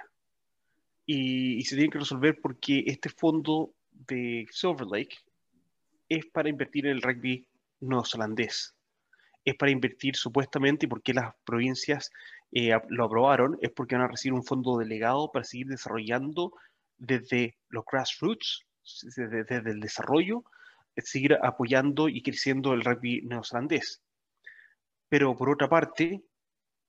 Y, 1.06 1.64
se 1.66 1.76
tienen 1.76 1.92
que 1.92 2.00
resolver 2.00 2.40
porque 2.42 2.84
este 2.88 3.10
fondo 3.10 3.74
de 3.92 4.48
Silver 4.52 4.88
Lake 4.88 5.18
es 6.10 6.26
para 6.28 6.50
invertir 6.50 6.86
en 6.86 6.94
el 6.94 7.02
rugby 7.02 7.48
neozelandés. 7.82 8.74
Es 9.46 9.56
para 9.56 9.72
invertir 9.72 10.16
supuestamente, 10.16 10.86
y 10.86 10.90
porque 10.90 11.14
las 11.14 11.36
provincias 11.44 12.10
eh, 12.52 12.72
lo 12.90 13.06
aprobaron, 13.06 13.58
es 13.62 13.72
porque 13.72 13.96
van 13.96 14.06
a 14.06 14.08
recibir 14.08 14.34
un 14.34 14.46
fondo 14.46 14.78
delegado 14.78 15.32
para 15.32 15.44
seguir 15.44 15.68
desarrollando 15.68 16.54
desde 16.98 17.58
los 17.70 17.84
grassroots, 17.86 18.66
desde, 19.02 19.44
desde 19.44 19.72
el 19.72 19.82
desarrollo, 19.82 20.44
seguir 20.98 21.38
apoyando 21.42 22.08
y 22.08 22.22
creciendo 22.22 22.74
el 22.74 22.84
rugby 22.84 23.22
neozelandés. 23.24 24.02
Pero 25.14 25.36
por 25.36 25.48
otra 25.52 25.70
parte, 25.70 26.24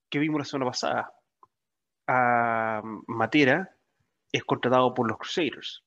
¿qué 0.09 0.19
vimos 0.19 0.39
la 0.39 0.45
semana 0.47 0.71
pasada? 0.71 1.13
A 2.07 2.81
Matera 3.07 3.77
es 4.33 4.43
contratado 4.45 4.95
por 4.95 5.07
los 5.07 5.19
Crusaders. 5.19 5.83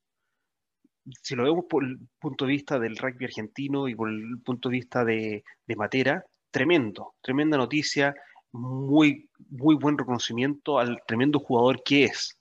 Si 1.23 1.35
lo 1.35 1.45
vemos 1.45 1.65
por 1.67 1.83
el 1.83 1.97
punto 2.19 2.45
de 2.45 2.51
vista 2.51 2.77
del 2.77 2.95
rugby 2.95 3.25
argentino 3.25 3.88
y 3.88 3.95
por 3.95 4.09
el 4.09 4.39
punto 4.45 4.69
de 4.69 4.73
vista 4.73 5.03
de, 5.03 5.43
Matera, 5.75 6.23
tremendo, 6.51 7.15
tremenda 7.21 7.57
noticia, 7.57 8.13
muy, 8.51 9.27
muy 9.49 9.73
buen 9.73 9.97
reconocimiento 9.97 10.77
al 10.77 11.01
tremendo 11.07 11.39
jugador 11.39 11.81
que 11.81 12.03
es. 12.03 12.39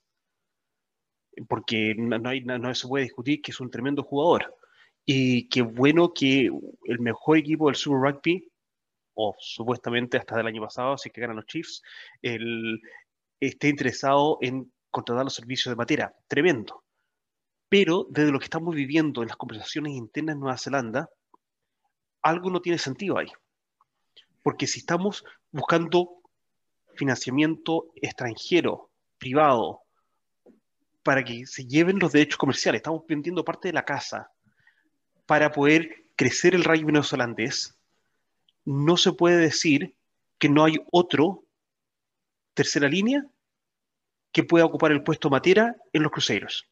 Porque 1.49 1.95
no, 1.97 2.29
hay, 2.29 2.41
no 2.41 2.75
se 2.75 2.87
puede 2.87 3.05
discutir 3.05 3.41
que 3.41 3.49
es 3.49 3.59
un 3.59 3.71
tremendo 3.71 4.03
jugador. 4.03 4.55
Y 5.07 5.49
qué 5.49 5.63
bueno 5.63 6.13
que 6.13 6.51
el 6.83 6.99
mejor 6.99 7.39
equipo 7.39 7.65
del 7.65 7.75
Super 7.75 8.11
Rugby 8.11 8.47
o 9.19 9.35
supuestamente 9.39 10.17
hasta 10.17 10.39
el 10.39 10.47
año 10.47 10.61
pasado, 10.61 10.93
así 10.93 11.09
que 11.09 11.21
ganan 11.21 11.37
los 11.37 11.47
Chiefs, 11.47 11.81
el, 12.21 12.79
esté 13.39 13.69
interesado 13.69 14.37
en 14.41 14.71
contratar 14.91 15.23
los 15.23 15.33
servicios 15.33 15.71
de 15.71 15.75
materia. 15.75 16.13
Tremendo. 16.27 16.83
Pero 17.67 18.05
desde 18.11 18.31
lo 18.31 18.37
que 18.37 18.45
estamos 18.45 18.75
viviendo 18.75 19.23
en 19.23 19.27
las 19.27 19.37
conversaciones 19.37 19.93
internas 19.93 20.35
en 20.35 20.39
Nueva 20.39 20.57
Zelanda, 20.57 21.09
algo 22.21 22.51
no 22.51 22.61
tiene 22.61 22.77
sentido 22.77 23.17
ahí. 23.17 23.31
Porque 24.43 24.67
si 24.67 24.79
estamos 24.79 25.25
buscando 25.51 26.21
financiamiento 26.95 27.87
extranjero, 27.95 28.91
privado, 29.17 29.81
para 31.01 31.23
que 31.23 31.47
se 31.47 31.65
lleven 31.65 31.97
los 31.97 32.11
derechos 32.11 32.37
comerciales, 32.37 32.79
estamos 32.79 33.03
vendiendo 33.07 33.43
parte 33.43 33.69
de 33.69 33.73
la 33.73 33.83
casa 33.83 34.31
para 35.25 35.51
poder 35.51 36.05
crecer 36.15 36.53
el 36.53 36.63
rugby 36.63 36.91
neozelandés, 36.91 37.76
no 38.67 38.97
se 38.97 39.13
puede 39.13 39.37
decir 39.37 39.95
que 40.37 40.49
no 40.49 40.65
hay 40.65 40.75
otro 40.91 41.45
tercera 42.53 42.89
línea 42.89 43.25
que 44.33 44.43
pueda 44.43 44.65
ocupar 44.65 44.91
el 44.91 45.03
puesto 45.03 45.29
Matera 45.29 45.77
en 45.93 46.03
los 46.03 46.11
cruceros. 46.11 46.69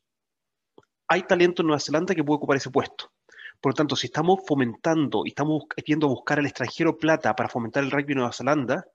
Hay 1.07 1.23
talento 1.23 1.61
en 1.61 1.67
Nueva 1.67 1.79
Zelanda 1.79 2.13
que 2.13 2.23
puede 2.23 2.35
ocupar 2.35 2.57
ese 2.57 2.69
puesto. 2.69 3.13
Por 3.61 3.71
lo 3.71 3.75
tanto, 3.75 3.95
si 3.95 4.07
estamos 4.07 4.41
fomentando 4.45 5.21
y 5.25 5.29
estamos 5.29 5.63
yendo 5.85 6.07
a 6.07 6.09
buscar 6.09 6.37
al 6.37 6.45
extranjero 6.45 6.97
plata 6.97 7.33
para 7.33 7.47
fomentar 7.47 7.81
el 7.81 7.91
rugby 7.91 8.11
en 8.11 8.17
Nueva 8.17 8.33
Zelanda, 8.33 8.85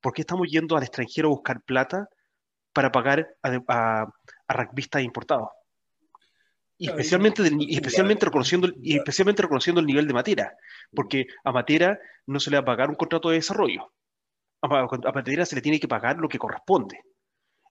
¿por 0.00 0.12
qué 0.12 0.22
estamos 0.22 0.48
yendo 0.48 0.76
al 0.76 0.84
extranjero 0.84 1.28
a 1.28 1.32
buscar 1.32 1.60
plata 1.62 2.08
para 2.72 2.92
pagar 2.92 3.34
a, 3.42 4.06
a, 4.46 4.54
rugbyistas 4.54 5.02
importados? 5.02 5.48
Y 6.80 6.88
especialmente, 6.88 7.42
especialmente, 7.70 8.24
reconociendo, 8.24 8.72
y 8.80 8.96
especialmente 8.96 9.42
reconociendo 9.42 9.80
el 9.80 9.86
nivel 9.86 10.06
de 10.06 10.14
Matera, 10.14 10.56
porque 10.94 11.26
a 11.42 11.50
Matera 11.50 11.98
no 12.26 12.38
se 12.38 12.50
le 12.50 12.56
va 12.56 12.62
a 12.62 12.66
pagar 12.66 12.88
un 12.88 12.94
contrato 12.94 13.30
de 13.30 13.36
desarrollo. 13.36 13.92
A, 14.62 14.86
Matera 15.12 15.44
se 15.44 15.56
le 15.56 15.62
tiene 15.62 15.80
que 15.80 15.88
pagar 15.88 16.18
lo 16.18 16.28
que 16.28 16.38
corresponde. 16.38 17.00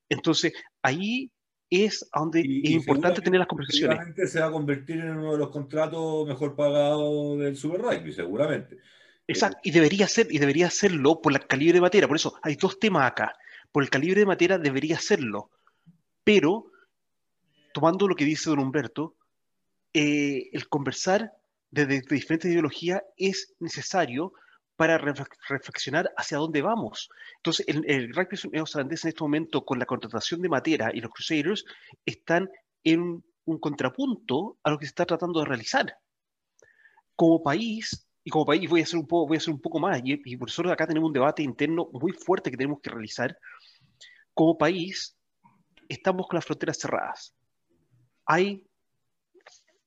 Entonces, 0.10 0.54
ahí 0.82 1.32
es 1.70 2.10
donde 2.14 2.42
es 2.42 2.72
importante 2.72 3.22
tener 3.22 3.40
las 3.40 3.48
conversaciones. 3.48 3.96
Seguramente 3.98 4.28
se 4.28 4.40
va 4.42 4.48
a 4.48 4.52
convertir 4.52 4.98
en 4.98 5.18
uno 5.18 5.32
de 5.34 5.38
los 5.38 5.50
contratos 5.50 6.28
mejor 6.28 6.56
pagados 6.56 7.40
del 7.40 7.56
Super 7.56 7.82
Rugby, 7.82 8.12
seguramente. 8.12 8.78
Exacto, 9.26 9.60
y 9.64 9.72
debería 9.72 10.08
ser, 10.08 10.28
y 10.30 10.38
debería 10.38 10.70
serlo 10.70 11.22
por 11.22 11.34
el 11.34 11.46
calibre 11.46 11.76
de 11.76 11.82
materia. 11.82 12.08
Por 12.08 12.18
eso 12.18 12.40
hay 12.42 12.56
dos 12.56 12.80
temas 12.80 13.10
acá. 13.10 13.34
Por 13.72 13.84
el 13.84 13.90
calibre 13.90 14.22
de 14.22 14.26
materia 14.26 14.58
debería 14.58 14.98
serlo. 15.00 15.50
Pero, 16.24 16.72
tomando 17.74 18.08
lo 18.08 18.16
que 18.16 18.26
dice 18.26 18.50
don 18.50 18.60
Humberto, 18.60 19.16
eh, 19.94 20.50
el 20.52 20.68
conversar 20.70 21.34
desde 21.72 22.02
diferentes 22.02 22.52
ideologías 22.52 23.02
es 23.18 23.54
necesario 23.60 24.34
para 24.76 24.98
reflexionar 24.98 26.14
hacia 26.16 26.38
dónde 26.38 26.62
vamos. 26.62 27.10
Entonces, 27.38 27.68
el, 27.68 27.84
el 27.90 28.14
rugby 28.14 28.38
neozelandés 28.52 29.04
en 29.04 29.10
este 29.10 29.24
momento, 29.24 29.66
con 29.66 29.80
la 29.80 29.86
contratación 29.86 30.42
de 30.42 30.50
Matera 30.50 30.92
y 30.94 31.02
los 31.02 31.12
Crusaders, 31.12 31.66
están 32.06 32.50
en 32.84 33.24
un 33.46 33.60
contrapunto 33.60 34.58
a 34.64 34.70
lo 34.70 34.78
que 34.78 34.86
se 34.86 34.90
está 34.90 35.06
tratando 35.06 35.40
de 35.40 35.48
realizar. 35.48 35.98
Como 37.16 37.42
país, 37.42 38.08
y 38.24 38.30
como 38.30 38.46
país 38.46 38.70
voy 38.70 38.82
a 38.82 38.84
hacer 38.84 39.00
un 39.00 39.08
poco, 39.08 39.28
voy 39.28 39.38
a 39.38 39.40
hacer 39.40 39.54
un 39.54 39.62
poco 39.62 39.80
más, 39.80 40.02
y, 40.04 40.38
por 40.38 40.50
eso 40.50 40.70
acá 40.70 40.86
tenemos 40.86 41.08
un 41.08 41.14
debate 41.14 41.42
interno 41.42 41.90
muy 41.94 42.12
fuerte 42.12 42.52
que 42.52 42.58
tenemos 42.58 42.80
que 42.82 42.90
realizar. 42.90 43.36
Como 44.34 44.58
país, 44.58 45.18
estamos 45.90 46.28
con 46.28 46.36
las 46.36 46.46
fronteras 46.46 46.78
cerradas. 46.78 47.34
Hay 48.28 48.64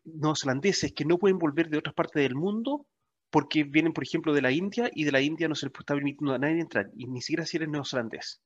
neozelandeses 0.04 0.92
que 0.92 1.04
no 1.04 1.18
pueden 1.18 1.38
volver 1.38 1.68
de 1.68 1.78
otras 1.78 1.94
partes 1.94 2.22
del 2.22 2.34
mundo 2.34 2.86
porque 3.30 3.64
vienen, 3.64 3.92
por 3.92 4.02
ejemplo, 4.02 4.32
de 4.32 4.42
la 4.42 4.50
India 4.50 4.90
y 4.92 5.04
de 5.04 5.12
la 5.12 5.20
India 5.20 5.46
no 5.46 5.54
se 5.54 5.66
les 5.66 5.74
está 5.78 5.94
permitiendo 5.94 6.34
a 6.34 6.38
nadie 6.38 6.60
entrar, 6.60 6.90
y 6.96 7.06
ni 7.06 7.20
siquiera 7.22 7.46
si 7.46 7.58
eres 7.58 7.68
neozelandés. 7.68 8.40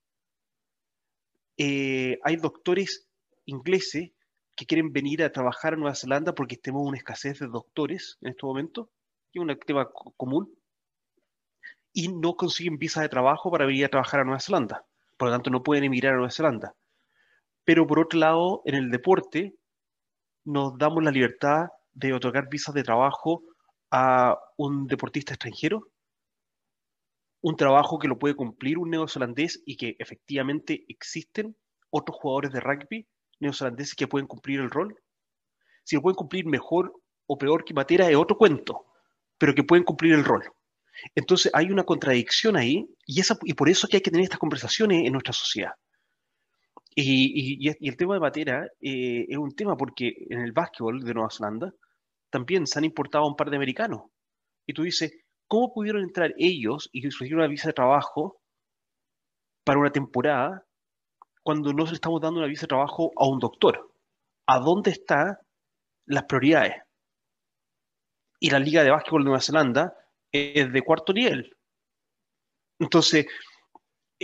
Eh, 1.56 2.18
hay 2.22 2.36
doctores 2.36 3.08
ingleses 3.46 4.10
que 4.56 4.66
quieren 4.66 4.92
venir 4.92 5.22
a 5.22 5.32
trabajar 5.32 5.74
a 5.74 5.76
Nueva 5.76 5.94
Zelanda 5.94 6.34
porque 6.34 6.56
tenemos 6.56 6.86
una 6.86 6.98
escasez 6.98 7.38
de 7.38 7.46
doctores 7.46 8.18
en 8.20 8.30
este 8.30 8.44
momento, 8.44 8.90
que 9.32 9.38
es 9.38 9.42
un 9.42 9.58
tema 9.64 9.88
común, 10.16 10.52
y 11.92 12.08
no 12.08 12.34
consiguen 12.34 12.76
visa 12.76 13.00
de 13.00 13.08
trabajo 13.08 13.50
para 13.50 13.66
venir 13.66 13.84
a 13.84 13.88
trabajar 13.88 14.20
a 14.20 14.24
Nueva 14.24 14.40
Zelanda. 14.40 14.84
Por 15.16 15.28
lo 15.28 15.34
tanto, 15.34 15.50
no 15.50 15.62
pueden 15.62 15.84
emigrar 15.84 16.14
a 16.14 16.16
Nueva 16.16 16.30
Zelanda. 16.30 16.74
Pero 17.64 17.86
por 17.86 18.00
otro 18.00 18.18
lado, 18.18 18.62
en 18.64 18.74
el 18.74 18.90
deporte, 18.90 19.54
nos 20.44 20.76
damos 20.78 21.02
la 21.02 21.10
libertad 21.10 21.68
de 21.92 22.12
otorgar 22.12 22.48
visas 22.48 22.74
de 22.74 22.82
trabajo 22.82 23.42
a 23.90 24.38
un 24.56 24.86
deportista 24.86 25.34
extranjero, 25.34 25.88
un 27.40 27.56
trabajo 27.56 27.98
que 27.98 28.08
lo 28.08 28.18
puede 28.18 28.34
cumplir 28.34 28.78
un 28.78 28.90
neozelandés 28.90 29.62
y 29.66 29.76
que 29.76 29.96
efectivamente 29.98 30.84
existen 30.88 31.56
otros 31.90 32.18
jugadores 32.18 32.52
de 32.52 32.60
rugby 32.60 33.06
neozelandeses 33.40 33.94
que 33.94 34.08
pueden 34.08 34.26
cumplir 34.26 34.60
el 34.60 34.70
rol. 34.70 34.96
Si 35.84 35.96
lo 35.96 36.02
pueden 36.02 36.16
cumplir 36.16 36.46
mejor 36.46 36.92
o 37.26 37.36
peor 37.38 37.64
que 37.64 37.74
Matera 37.74 38.08
es 38.08 38.16
otro 38.16 38.36
cuento, 38.36 38.86
pero 39.38 39.54
que 39.54 39.62
pueden 39.62 39.84
cumplir 39.84 40.14
el 40.14 40.24
rol. 40.24 40.42
Entonces 41.14 41.50
hay 41.54 41.70
una 41.70 41.84
contradicción 41.84 42.56
ahí 42.56 42.88
y, 43.06 43.20
esa, 43.20 43.36
y 43.42 43.54
por 43.54 43.68
eso 43.68 43.86
hay 43.92 44.00
que 44.00 44.10
tener 44.10 44.24
estas 44.24 44.38
conversaciones 44.38 45.04
en 45.04 45.12
nuestra 45.12 45.32
sociedad. 45.32 45.72
Y, 46.96 47.68
el 47.68 47.96
tema 47.96 48.14
de 48.14 48.20
Matera 48.20 48.66
eh, 48.80 49.26
es 49.28 49.36
un 49.36 49.54
tema 49.54 49.76
porque 49.76 50.14
en 50.30 50.40
el 50.40 50.52
básquetbol 50.52 51.00
de 51.00 51.14
Nueva 51.14 51.30
Zelanda 51.30 51.72
también 52.30 52.66
se 52.66 52.78
han 52.78 52.84
importado 52.84 53.26
un 53.26 53.36
par 53.36 53.50
de 53.50 53.56
americanos. 53.56 54.02
Y 54.66 54.74
tú 54.74 54.82
dices, 54.82 55.12
¿cómo 55.48 55.72
pudieron 55.72 56.02
entrar 56.02 56.32
ellos 56.38 56.88
y 56.92 57.04
recibir 57.04 57.34
una 57.34 57.48
visa 57.48 57.68
de 57.68 57.74
trabajo 57.74 58.40
para 59.64 59.78
una 59.78 59.90
temporada 59.90 60.64
cuando 61.42 61.72
no 61.72 61.84
le 61.84 61.92
estamos 61.92 62.20
dando 62.20 62.40
una 62.40 62.48
visa 62.48 62.62
de 62.62 62.68
trabajo 62.68 63.12
a 63.16 63.26
un 63.26 63.40
doctor? 63.40 63.92
¿A 64.46 64.60
dónde 64.60 64.92
están 64.92 65.36
las 66.06 66.24
prioridades? 66.24 66.74
Y 68.38 68.50
la 68.50 68.58
Liga 68.58 68.84
de 68.84 68.90
Básquetbol 68.90 69.22
de 69.22 69.26
Nueva 69.26 69.40
Zelanda 69.40 69.96
es 70.30 70.72
de 70.72 70.82
cuarto 70.82 71.12
nivel. 71.12 71.56
Entonces, 72.78 73.26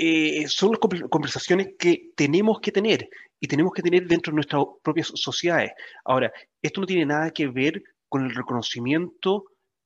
eh, 0.02 0.48
son 0.48 0.70
las 0.70 0.78
conversaciones 1.10 1.74
que 1.78 2.12
tenemos 2.16 2.58
que 2.60 2.72
tener 2.72 3.06
y 3.38 3.46
tenemos 3.46 3.70
que 3.74 3.82
tener 3.82 4.06
dentro 4.06 4.30
de 4.30 4.36
nuestras 4.36 4.64
propias 4.82 5.12
sociedades. 5.14 5.72
Ahora, 6.06 6.32
esto 6.62 6.80
no 6.80 6.86
tiene 6.86 7.04
nada 7.04 7.30
que 7.30 7.48
ver 7.48 7.82
con 8.08 8.24
el 8.24 8.34
reconocimiento 8.34 9.44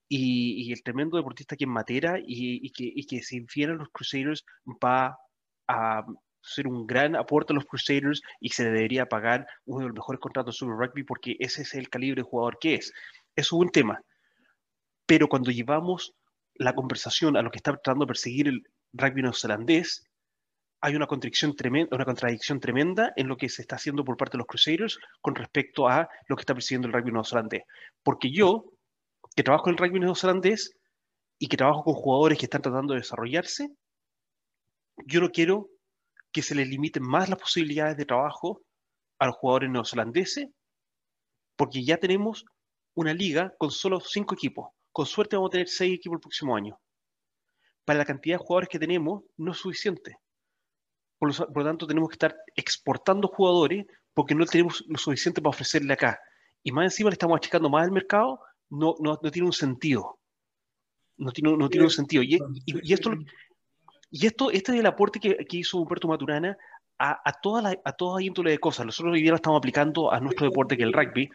y, 0.09 0.73
el 0.73 0.85
tremendo 0.85 1.17
deportista 1.17 1.57
que 1.57 1.65
es 1.65 1.69
Matera 1.69 2.21
y, 2.25 2.71
que, 2.71 2.85
y 2.95 3.05
que 3.07 3.23
si 3.25 3.45
los 3.67 3.89
Crusaders 3.89 4.45
va 4.85 5.19
a 5.67 6.07
ser 6.41 6.69
un 6.69 6.87
gran 6.87 7.17
aporte 7.17 7.53
a 7.53 7.57
los 7.57 7.65
Crusaders 7.65 8.23
y 8.39 8.51
se 8.51 8.65
debería 8.65 9.07
pagar 9.07 9.49
uno 9.65 9.81
de 9.81 9.89
los 9.89 9.95
mejores 9.97 10.21
contratos 10.21 10.57
sobre 10.59 10.77
rugby 10.77 11.03
porque 11.03 11.37
ese 11.41 11.63
es 11.63 11.75
el 11.75 11.89
calibre 11.89 12.23
de 12.23 12.29
jugador 12.29 12.59
que 12.61 12.75
es. 12.75 12.93
Eso 13.35 13.57
es 13.57 13.63
un 13.67 13.71
tema. 13.71 14.01
Pero 15.07 15.27
cuando 15.27 15.51
llevamos 15.51 16.15
la 16.55 16.73
conversación 16.73 17.37
a 17.37 17.43
lo 17.43 17.51
que 17.51 17.59
está 17.59 17.73
tratando 17.73 18.05
de 18.05 18.09
perseguir 18.09 18.47
el 18.47 18.63
rugby 18.95 19.23
neozelandés, 19.23 20.05
hay 20.81 20.97
una 20.97 21.07
contradicción, 21.07 21.57
tremenda, 21.57 21.95
una 21.97 22.05
contradicción 22.05 22.61
tremenda 22.61 23.13
en 23.17 23.29
lo 23.29 23.37
que 23.37 23.49
se 23.49 23.63
está 23.63 23.77
haciendo 23.77 24.05
por 24.05 24.17
parte 24.17 24.33
de 24.33 24.39
los 24.39 24.47
Crusaders 24.47 24.99
con 25.21 25.35
respecto 25.35 25.89
a 25.89 26.09
lo 26.29 26.37
que 26.37 26.43
está 26.43 26.55
persiguiendo 26.55 26.89
el 26.89 26.95
rugby 26.95 27.13
neozelandés. 27.13 27.63
Porque 28.03 28.31
yo, 28.31 28.65
que 29.35 29.43
trabajo 29.43 29.69
en 29.69 29.77
el 29.77 29.79
rugby 29.79 30.01
neozelandés 30.01 30.77
y 31.39 31.49
que 31.49 31.57
trabajo 31.57 31.85
con 31.85 31.95
jugadores 31.95 32.39
que 32.39 32.47
están 32.47 32.63
tratando 32.63 32.93
de 32.93 33.01
desarrollarse, 33.01 33.69
yo 35.07 35.21
no 35.21 35.31
quiero 35.31 35.69
que 36.33 36.43
se 36.43 36.55
les 36.55 36.69
limiten 36.69 37.03
más 37.03 37.29
las 37.29 37.39
posibilidades 37.39 37.97
de 37.97 38.05
trabajo 38.05 38.63
a 39.19 39.27
los 39.27 39.37
jugadores 39.37 39.71
neozelandeses, 39.71 40.49
porque 41.57 41.85
ya 41.85 41.97
tenemos 41.97 42.45
una 42.95 43.15
liga 43.15 43.55
con 43.59 43.71
solo 43.71 44.01
cinco 44.01 44.35
equipos. 44.35 44.69
Con 44.93 45.07
suerte 45.07 45.37
vamos 45.37 45.49
a 45.49 45.53
tener 45.53 45.69
seis 45.69 45.95
equipos 45.95 46.17
el 46.17 46.21
próximo 46.21 46.57
año. 46.57 46.79
Para 47.85 47.99
la 47.99 48.05
cantidad 48.05 48.39
de 48.39 48.45
jugadores 48.45 48.69
que 48.69 48.79
tenemos, 48.79 49.23
no 49.37 49.53
es 49.53 49.59
suficiente. 49.59 50.17
Por 51.19 51.39
lo, 51.39 51.65
tanto, 51.65 51.87
tenemos 51.87 52.09
que 52.09 52.15
estar 52.15 52.37
exportando 52.57 53.29
jugadores 53.29 53.87
porque 54.13 54.35
no 54.35 54.47
tenemos 54.47 54.85
lo 54.87 54.99
suficiente 54.99 55.41
para 55.41 55.51
ofrecerle 55.51 55.93
acá. 55.93 56.19
Y 56.63 56.73
más 56.73 56.85
encima 56.85 57.11
le 57.11 57.15
estamos 57.15 57.37
achicando 57.37 57.69
más 57.69 57.85
al 57.85 57.93
mercado, 57.93 58.41
no, 58.71 58.95
no, 59.01 59.19
no 59.23 59.31
tiene 59.31 59.47
un 59.47 59.53
sentido. 59.53 60.19
No 61.17 61.31
tiene, 61.31 61.57
no 61.57 61.69
tiene 61.69 61.85
un 61.85 61.91
sentido. 61.91 62.23
Y, 62.23 62.39
y, 62.67 62.93
esto, 62.93 63.13
y 64.11 64.27
esto, 64.27 64.51
este 64.51 64.73
es 64.73 64.81
el 64.81 64.87
aporte 64.87 65.21
que, 65.21 65.37
que 65.47 65.59
hizo 65.59 65.79
Humberto 65.79 66.09
Maturana 66.09 66.57
a, 66.99 67.21
a, 67.25 67.33
toda 67.33 67.63
la, 67.63 67.79
a 67.85 67.93
toda 67.93 68.23
índole 68.23 68.51
de 68.51 68.59
cosas. 68.59 68.87
Nosotros 68.87 69.15
hoy 69.15 69.23
día 69.23 69.31
lo 69.31 69.37
estamos 69.37 69.59
aplicando 69.59 70.13
a 70.13 70.21
nuestro 70.21 70.47
deporte, 70.47 70.77
que 70.77 70.83
es 70.83 70.87
el 70.87 70.93
rugby, 70.93 71.31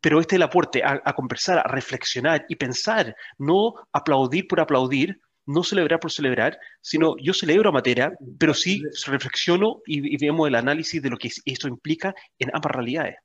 pero 0.00 0.20
este 0.20 0.34
es 0.34 0.38
el 0.38 0.42
aporte 0.42 0.82
a, 0.82 1.00
a, 1.04 1.12
conversar, 1.14 1.58
a 1.58 1.68
reflexionar 1.68 2.46
y 2.48 2.56
pensar, 2.56 3.14
no 3.38 3.74
aplaudir 3.92 4.46
por 4.48 4.60
aplaudir, 4.60 5.20
no 5.46 5.64
celebrar 5.64 6.00
por 6.00 6.12
celebrar, 6.12 6.58
sino 6.80 7.16
yo 7.18 7.34
celebro 7.34 7.70
a 7.70 7.72
Matera, 7.72 8.12
pero 8.38 8.54
sí 8.54 8.82
reflexiono 9.06 9.80
y, 9.86 10.16
vemos 10.16 10.48
el 10.48 10.54
análisis 10.54 11.02
de 11.02 11.10
lo 11.10 11.16
que 11.16 11.30
esto 11.44 11.68
implica 11.68 12.14
en 12.38 12.50
ambas 12.52 12.72
realidades. 12.72 13.16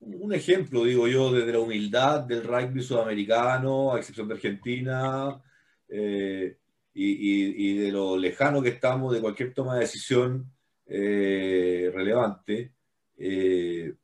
Un 0.00 0.32
ejemplo, 0.32 0.84
digo 0.84 1.08
yo, 1.08 1.30
desde 1.32 1.52
la 1.52 1.58
humildad 1.58 2.20
del 2.20 2.44
rugby 2.44 2.82
sudamericano, 2.82 3.92
a 3.92 3.98
excepción 3.98 4.28
de 4.28 4.34
Argentina, 4.34 5.42
eh, 5.88 6.56
y, 6.94 7.78
de 7.78 7.92
lo 7.92 8.16
lejano 8.16 8.62
que 8.62 8.70
estamos 8.70 9.12
de 9.12 9.20
cualquier 9.20 9.52
toma 9.52 9.74
de 9.74 9.80
decisión 9.80 10.50
eh, 10.86 11.90
relevante. 11.94 12.72
Eh, 13.16 13.94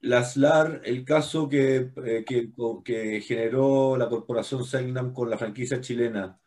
Laslar, 0.00 0.80
el 0.84 1.04
caso 1.04 1.48
que, 1.48 1.90
eh, 2.04 2.24
que, 2.24 3.20
generó 3.20 3.96
la 3.96 4.08
corporación 4.08 4.64
Segnam 4.64 5.12
con 5.12 5.28
la 5.28 5.38
franquicia 5.38 5.80
chilena, 5.80 6.40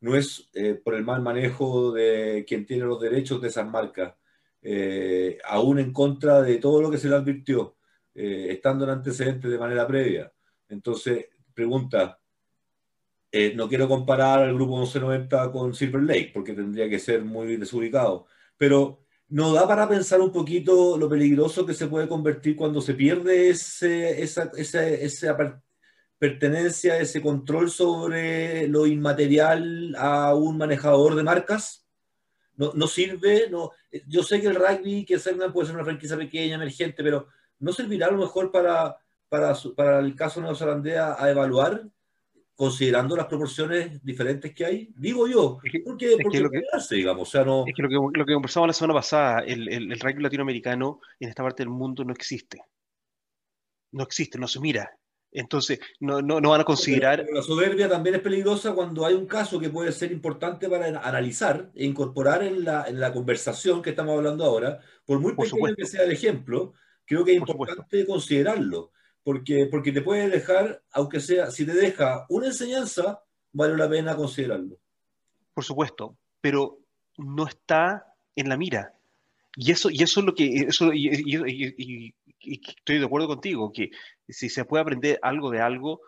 no 0.00 0.14
es 0.14 0.50
eh, 0.54 0.74
por 0.74 0.94
el 0.94 1.04
mal 1.04 1.22
manejo 1.22 1.92
de 1.92 2.44
quien 2.46 2.66
tiene 2.66 2.84
los 2.84 3.00
derechos 3.00 3.40
de 3.40 3.48
esas 3.48 3.66
marcas, 3.66 4.14
eh, 4.62 5.38
aún 5.44 5.78
en 5.78 5.92
contra 5.92 6.42
de 6.42 6.58
todo 6.58 6.82
lo 6.82 6.90
que 6.90 6.98
se 6.98 7.08
le 7.08 7.16
advirtió, 7.16 7.76
estando 8.14 8.84
en 8.84 8.90
antecedentes 8.90 9.50
de 9.50 9.58
manera 9.58 9.86
previa. 9.86 10.32
Entonces, 10.68 11.26
pregunta, 11.54 12.20
no 13.54 13.68
quiero 13.68 13.88
comparar 13.88 14.40
al 14.40 14.54
grupo 14.54 14.76
1190 14.76 15.52
con 15.52 15.74
Silver 15.74 16.02
Lake, 16.02 16.30
porque 16.34 16.54
tendría 16.54 16.88
que 16.88 16.98
ser 16.98 17.22
muy 17.24 17.56
desubicado, 17.56 18.26
pero 18.56 19.06
¿No 19.30 19.52
da 19.52 19.68
para 19.68 19.86
pensar 19.86 20.22
un 20.22 20.32
poquito 20.32 20.96
lo 20.96 21.06
peligroso 21.06 21.66
que 21.66 21.74
se 21.74 21.86
puede 21.86 22.08
convertir 22.08 22.56
cuando 22.56 22.80
se 22.80 22.94
pierde 22.94 23.50
ese, 23.50 24.22
esa, 24.22 24.50
esa, 24.56 25.36
pertenencia, 26.18 26.98
ese 26.98 27.20
control 27.20 27.70
sobre 27.70 28.66
lo 28.68 28.86
inmaterial 28.86 29.94
a 29.98 30.34
un 30.34 30.56
manejador 30.56 31.14
de 31.14 31.24
marcas? 31.24 31.86
No, 32.56 32.72
no 32.74 32.86
sirve, 32.86 33.50
no, 33.50 33.72
yo 34.06 34.22
sé 34.22 34.40
que 34.40 34.46
el 34.46 34.56
rugby, 34.56 35.04
que 35.04 35.18
Serna 35.18 35.52
puede 35.52 35.66
ser 35.66 35.76
una 35.76 35.84
franquicia 35.84 36.16
pequeña, 36.16 36.54
emergente, 36.54 37.02
pero 37.02 37.28
¿no 37.58 37.72
servirá 37.74 38.06
a 38.06 38.10
lo 38.10 38.18
mejor 38.18 38.50
para, 38.50 38.96
para, 39.28 39.54
para 39.76 39.98
el 40.00 40.16
caso 40.16 40.40
neozelandés 40.40 40.96
a 40.96 41.30
evaluar 41.30 41.86
considerando 42.58 43.14
las 43.14 43.26
proporciones 43.26 44.04
diferentes 44.04 44.52
que 44.52 44.64
hay, 44.64 44.90
digo 44.96 45.28
yo, 45.28 45.60
porque, 45.62 45.80
porque 46.20 46.40
lo 46.40 46.50
que, 46.50 46.60
digamos, 46.90 47.28
o 47.28 47.30
sea, 47.30 47.44
no... 47.44 47.64
Es 47.64 47.72
que 47.72 47.82
lo 47.82 47.88
que, 47.88 48.18
lo 48.18 48.26
que 48.26 48.32
conversamos 48.32 48.66
la 48.66 48.72
semana 48.72 48.94
pasada, 48.94 49.44
el, 49.46 49.68
el, 49.68 49.92
el 49.92 50.00
rugby 50.00 50.24
latinoamericano 50.24 51.00
en 51.20 51.28
esta 51.28 51.44
parte 51.44 51.62
del 51.62 51.70
mundo 51.70 52.04
no 52.04 52.12
existe. 52.12 52.60
No 53.92 54.02
existe, 54.02 54.40
no 54.40 54.48
se 54.48 54.58
mira. 54.58 54.90
Entonces, 55.30 55.78
no, 56.00 56.20
no, 56.20 56.40
no 56.40 56.50
van 56.50 56.62
a 56.62 56.64
considerar... 56.64 57.24
la 57.32 57.42
soberbia 57.42 57.88
también 57.88 58.16
es 58.16 58.22
peligrosa 58.22 58.74
cuando 58.74 59.06
hay 59.06 59.14
un 59.14 59.28
caso 59.28 59.60
que 59.60 59.70
puede 59.70 59.92
ser 59.92 60.10
importante 60.10 60.68
para 60.68 60.86
analizar 60.86 61.70
e 61.76 61.84
incorporar 61.84 62.42
en 62.42 62.64
la, 62.64 62.86
en 62.88 62.98
la 62.98 63.12
conversación 63.12 63.82
que 63.82 63.90
estamos 63.90 64.16
hablando 64.16 64.44
ahora, 64.44 64.80
por 65.04 65.20
muy 65.20 65.36
pequeño 65.36 65.76
que 65.76 65.86
sea 65.86 66.02
el 66.02 66.10
ejemplo, 66.10 66.72
creo 67.04 67.24
que 67.24 67.34
es 67.34 67.38
importante 67.38 68.04
considerarlo 68.04 68.90
porque, 69.28 69.68
porque 69.70 69.92
te 69.92 70.00
puede 70.00 70.30
dejar, 70.30 70.82
aunque 70.90 71.20
sea, 71.20 71.50
si 71.50 71.66
te 71.66 71.74
deja 71.74 72.24
una 72.30 72.46
enseñanza, 72.46 73.22
vale 73.52 73.76
la 73.76 73.86
pena 73.86 74.16
considerarlo. 74.16 74.78
Por 75.52 75.64
supuesto, 75.64 76.16
pero 76.40 76.78
no 77.18 77.46
está 77.46 78.06
en 78.34 78.48
la 78.48 78.56
mira. 78.56 78.94
Y 79.54 79.70
eso, 79.70 79.90
y 79.90 80.02
eso 80.02 80.20
es 80.20 80.26
lo 80.26 80.34
que, 80.34 80.60
eso, 80.68 80.94
y, 80.94 82.14
estoy 82.40 82.98
de 83.00 83.04
acuerdo 83.04 83.28
contigo, 83.28 83.70
que 83.70 83.90
si 84.26 84.48
se 84.48 84.64
puede 84.64 84.80
aprender 84.80 85.18
algo 85.20 85.50
de 85.50 85.60
algo, 85.60 86.00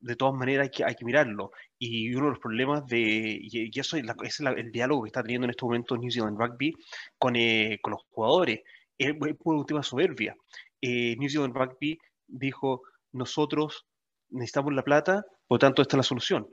de 0.00 0.16
todas 0.16 0.34
maneras 0.34 0.64
hay 0.64 0.70
que, 0.70 0.84
hay 0.84 0.96
que 0.96 1.04
mirarlo. 1.04 1.52
Y 1.78 2.12
uno 2.12 2.24
de 2.24 2.30
los 2.32 2.40
problemas 2.40 2.84
de, 2.88 3.38
y, 3.40 3.78
eso 3.78 3.96
es, 3.96 4.40
el 4.40 4.72
diálogo 4.72 5.04
que 5.04 5.10
está 5.10 5.22
teniendo 5.22 5.44
en 5.44 5.50
este 5.50 5.64
momento 5.64 5.96
New 5.96 6.10
Zealand 6.10 6.40
Rugby 6.40 6.74
con, 7.18 7.36
eh, 7.36 7.78
con 7.80 7.92
los 7.92 8.02
jugadores, 8.10 8.62
es, 8.98 9.14
por 9.14 9.54
un 9.54 9.64
tema 9.64 9.84
soberbia. 9.84 10.34
Eh, 10.80 11.14
New 11.16 11.30
Zealand 11.30 11.54
Rugby 11.54 11.96
dijo, 12.38 12.82
nosotros 13.12 13.86
necesitamos 14.30 14.74
la 14.74 14.82
plata, 14.82 15.24
por 15.46 15.58
tanto 15.58 15.82
esta 15.82 15.96
es 15.96 15.98
la 15.98 16.02
solución. 16.02 16.48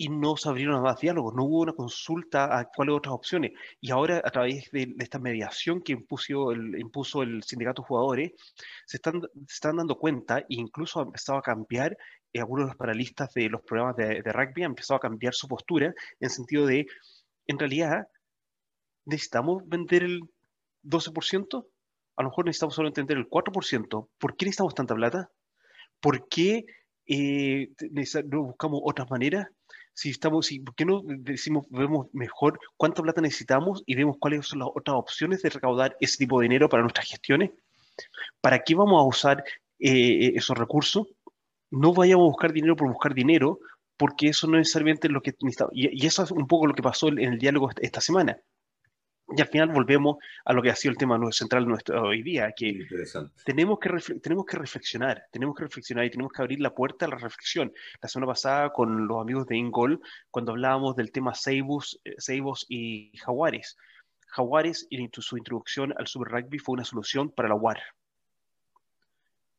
Y 0.00 0.08
no 0.10 0.36
se 0.36 0.48
abrieron 0.48 0.80
más 0.80 1.00
diálogos, 1.00 1.34
no 1.34 1.44
hubo 1.44 1.60
una 1.62 1.72
consulta 1.72 2.56
a 2.56 2.66
cuáles 2.66 2.94
otras 2.94 3.14
opciones. 3.14 3.52
Y 3.80 3.90
ahora, 3.90 4.22
a 4.24 4.30
través 4.30 4.70
de, 4.70 4.94
esta 5.00 5.18
mediación 5.18 5.82
que 5.82 5.92
impuso 5.92 6.52
el, 6.52 6.78
impuso 6.78 7.22
el 7.22 7.42
sindicato 7.42 7.82
de 7.82 7.88
jugadores, 7.88 8.32
se 8.86 8.98
están, 8.98 9.22
están 9.48 9.76
dando 9.76 9.98
cuenta, 9.98 10.38
e 10.38 10.46
incluso 10.50 11.00
ha 11.00 11.02
empezado 11.02 11.38
a 11.38 11.42
cambiar, 11.42 11.96
eh, 12.32 12.40
algunos 12.40 12.66
de 12.66 12.68
los 12.68 12.76
paralistas 12.76 13.32
de 13.34 13.48
los 13.48 13.62
programas 13.62 13.96
de, 13.96 14.22
de 14.22 14.32
rugby 14.32 14.62
han 14.62 14.70
empezado 14.70 14.98
a 14.98 15.00
cambiar 15.00 15.34
su 15.34 15.48
postura 15.48 15.92
en 16.20 16.30
sentido 16.30 16.66
de, 16.66 16.86
en 17.48 17.58
realidad, 17.58 18.06
necesitamos 19.04 19.66
vender 19.66 20.04
el 20.04 20.20
12%, 20.84 21.66
a 22.18 22.22
lo 22.22 22.30
mejor 22.30 22.46
necesitamos 22.46 22.74
solo 22.74 22.88
entender 22.88 23.16
el 23.16 23.28
4%. 23.28 24.08
¿Por 24.18 24.36
qué 24.36 24.44
necesitamos 24.44 24.74
tanta 24.74 24.94
plata? 24.96 25.30
¿Por 26.00 26.28
qué 26.28 26.66
eh, 27.06 27.70
no 28.26 28.42
buscamos 28.42 28.80
otras 28.82 29.08
maneras? 29.08 29.46
Si 29.94 30.10
estamos, 30.10 30.46
si, 30.46 30.58
¿Por 30.58 30.74
qué 30.74 30.84
no 30.84 31.00
decimos, 31.04 31.66
vemos 31.70 32.08
mejor 32.12 32.58
cuánta 32.76 33.02
plata 33.02 33.20
necesitamos 33.20 33.84
y 33.86 33.94
vemos 33.94 34.16
cuáles 34.18 34.46
son 34.46 34.58
las 34.58 34.68
otras 34.74 34.96
opciones 34.96 35.42
de 35.42 35.50
recaudar 35.50 35.96
ese 36.00 36.18
tipo 36.18 36.40
de 36.40 36.46
dinero 36.46 36.68
para 36.68 36.82
nuestras 36.82 37.06
gestiones? 37.06 37.52
¿Para 38.40 38.64
qué 38.64 38.74
vamos 38.74 39.00
a 39.00 39.06
usar 39.06 39.44
eh, 39.78 40.32
esos 40.34 40.58
recursos? 40.58 41.06
No 41.70 41.94
vayamos 41.94 42.24
a 42.24 42.30
buscar 42.30 42.52
dinero 42.52 42.74
por 42.74 42.88
buscar 42.88 43.14
dinero, 43.14 43.60
porque 43.96 44.28
eso 44.28 44.48
no 44.48 44.56
es 44.56 44.62
necesariamente 44.62 45.08
lo 45.08 45.22
que 45.22 45.34
necesitamos. 45.40 45.72
Y, 45.72 46.02
y 46.02 46.06
eso 46.06 46.24
es 46.24 46.32
un 46.32 46.48
poco 46.48 46.66
lo 46.66 46.74
que 46.74 46.82
pasó 46.82 47.08
en 47.08 47.20
el 47.20 47.38
diálogo 47.38 47.70
esta 47.80 48.00
semana. 48.00 48.40
Y 49.36 49.42
al 49.42 49.48
final 49.48 49.68
volvemos 49.68 50.16
a 50.46 50.54
lo 50.54 50.62
que 50.62 50.70
ha 50.70 50.74
sido 50.74 50.92
el 50.92 50.96
tema 50.96 51.18
central 51.32 51.68
nuestro 51.68 52.02
hoy 52.02 52.22
día, 52.22 52.52
que 52.56 52.86
tenemos 53.44 53.78
que, 53.78 53.90
tenemos 54.20 54.46
que 54.46 54.56
reflexionar, 54.56 55.26
tenemos 55.30 55.54
que 55.54 55.64
reflexionar 55.64 56.06
y 56.06 56.10
tenemos 56.10 56.32
que 56.32 56.40
abrir 56.40 56.60
la 56.60 56.74
puerta 56.74 57.04
a 57.04 57.08
la 57.08 57.16
reflexión. 57.16 57.70
La 58.00 58.08
semana 58.08 58.32
pasada 58.32 58.72
con 58.72 59.06
los 59.06 59.20
amigos 59.20 59.46
de 59.46 59.56
Ingol, 59.56 60.00
cuando 60.30 60.52
hablábamos 60.52 60.96
del 60.96 61.12
tema 61.12 61.34
Seibos, 61.34 62.00
eh, 62.04 62.16
y 62.68 63.12
Jaguares. 63.18 63.76
Jaguares, 64.28 64.86
en 64.90 65.10
su 65.12 65.36
introducción 65.36 65.92
al 65.98 66.06
Super 66.06 66.32
Rugby, 66.32 66.58
fue 66.58 66.74
una 66.74 66.84
solución 66.84 67.30
para 67.30 67.50
la 67.50 67.54
UAR. 67.54 67.80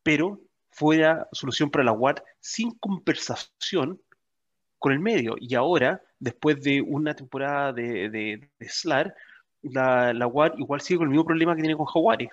Pero 0.01 0.39
fue 0.71 0.97
una 0.97 1.27
solución 1.31 1.69
para 1.69 1.83
la 1.83 1.91
UAR 1.91 2.23
sin 2.39 2.71
conversación 2.79 4.01
con 4.79 4.93
el 4.93 4.99
medio. 4.99 5.35
Y 5.39 5.53
ahora, 5.53 6.01
después 6.19 6.59
de 6.61 6.81
una 6.81 7.13
temporada 7.13 7.71
de, 7.71 8.09
de, 8.09 8.49
de 8.57 8.69
SLAR, 8.69 9.13
la, 9.61 10.13
la 10.13 10.25
igual 10.57 10.81
sigue 10.81 10.99
con 10.99 11.07
el 11.07 11.11
mismo 11.11 11.25
problema 11.25 11.55
que 11.55 11.61
tiene 11.61 11.77
con 11.77 11.85
Jaguares. 11.85 12.29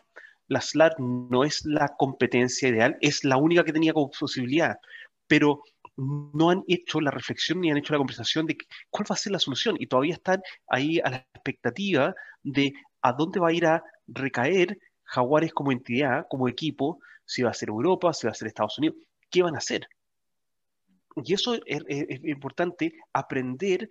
La 0.49 0.61
SLAR 0.61 0.95
no 0.99 1.45
es 1.45 1.65
la 1.65 1.89
competencia 1.97 2.69
ideal, 2.69 2.97
es 3.01 3.25
la 3.25 3.37
única 3.37 3.65
que 3.65 3.73
tenía 3.73 3.93
como 3.93 4.11
posibilidad, 4.11 4.79
pero 5.27 5.63
no 5.97 6.51
han 6.51 6.63
hecho 6.69 7.01
la 7.01 7.11
reflexión 7.11 7.61
ni 7.61 7.71
han 7.71 7.79
hecho 7.79 7.95
la 7.95 7.99
conversación 7.99 8.47
de 8.47 8.57
cuál 8.91 9.07
va 9.11 9.15
a 9.15 9.19
ser 9.19 9.33
la 9.33 9.39
solución 9.39 9.77
y 9.79 9.87
todavía 9.87 10.15
están 10.15 10.43
ahí 10.69 11.01
a 11.01 11.11
la 11.11 11.17
expectativa 11.35 12.15
de 12.43 12.75
a 13.01 13.13
dónde 13.13 13.41
va 13.41 13.49
a 13.49 13.53
ir 13.53 13.67
a 13.67 13.83
recaer 14.07 14.79
Jaguares 15.05 15.53
como 15.53 15.73
entidad, 15.73 16.27
como 16.29 16.49
equipo, 16.49 17.01
si 17.25 17.43
va 17.43 17.51
a 17.51 17.55
ser 17.55 17.71
Europa, 17.71 18.13
si 18.13 18.27
va 18.27 18.33
a 18.33 18.35
ser 18.35 18.49
Estados 18.49 18.79
Unidos, 18.79 18.97
qué 19.31 19.43
van 19.43 19.55
a 19.55 19.59
hacer. 19.59 19.89
Y 21.25 21.33
eso 21.33 21.55
es, 21.65 21.83
es 21.89 22.25
importante 22.25 22.93
aprender 23.13 23.89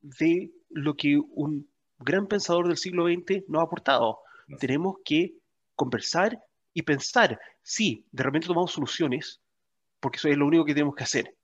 de 0.00 0.50
lo 0.70 0.94
que 0.94 1.18
un 1.18 1.69
gran 2.00 2.26
pensador 2.26 2.66
del 2.66 2.76
siglo 2.76 3.06
XX 3.06 3.48
nos 3.48 3.60
ha 3.60 3.64
aportado. 3.64 4.20
Tenemos 4.58 4.96
que 5.04 5.34
conversar 5.76 6.42
y 6.72 6.82
pensar. 6.82 7.38
Sí, 7.62 8.06
de 8.10 8.22
repente 8.22 8.46
tomamos 8.46 8.72
soluciones, 8.72 9.40
porque 10.00 10.16
eso 10.16 10.28
es 10.28 10.36
lo 10.36 10.46
único 10.46 10.64
que 10.64 10.74
tenemos 10.74 10.94
que 10.94 11.04
hacer. 11.04 11.34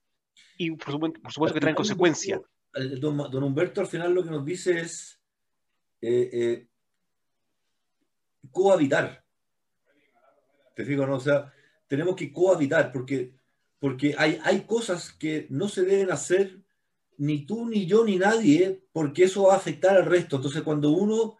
Y 0.57 0.71
por 0.71 0.91
supuesto, 1.31 1.53
que 1.53 1.59
traen 1.59 1.75
consecuencias. 1.75 2.41
Don, 2.99 3.17
don, 3.17 3.43
Humberto 3.43 3.81
al 3.81 3.87
final 3.87 4.13
lo 4.13 4.23
que 4.23 4.29
nos 4.29 4.45
dice 4.45 4.79
es 4.79 5.19
eh, 6.01 6.29
eh, 6.33 6.67
cohabitar. 8.51 9.23
¿Te 10.75 10.85
fijo? 10.85 11.05
No? 11.07 11.15
O 11.15 11.19
sea, 11.19 11.51
tenemos 11.87 12.15
que 12.15 12.31
cohabitar 12.31 12.91
porque, 12.91 13.33
porque 13.79 14.15
hay, 14.17 14.39
hay 14.43 14.61
cosas 14.61 15.11
que 15.11 15.47
no 15.49 15.69
se 15.69 15.83
deben 15.83 16.11
hacer 16.11 16.59
ni 17.17 17.45
tú, 17.45 17.67
ni 17.67 17.85
yo, 17.85 18.05
ni 18.05 18.17
nadie, 18.17 18.81
porque 18.91 19.23
eso 19.25 19.43
va 19.43 19.53
a 19.53 19.57
afectar 19.57 19.97
al 19.97 20.05
resto. 20.05 20.37
Entonces, 20.37 20.61
cuando 20.61 20.91
uno 20.91 21.37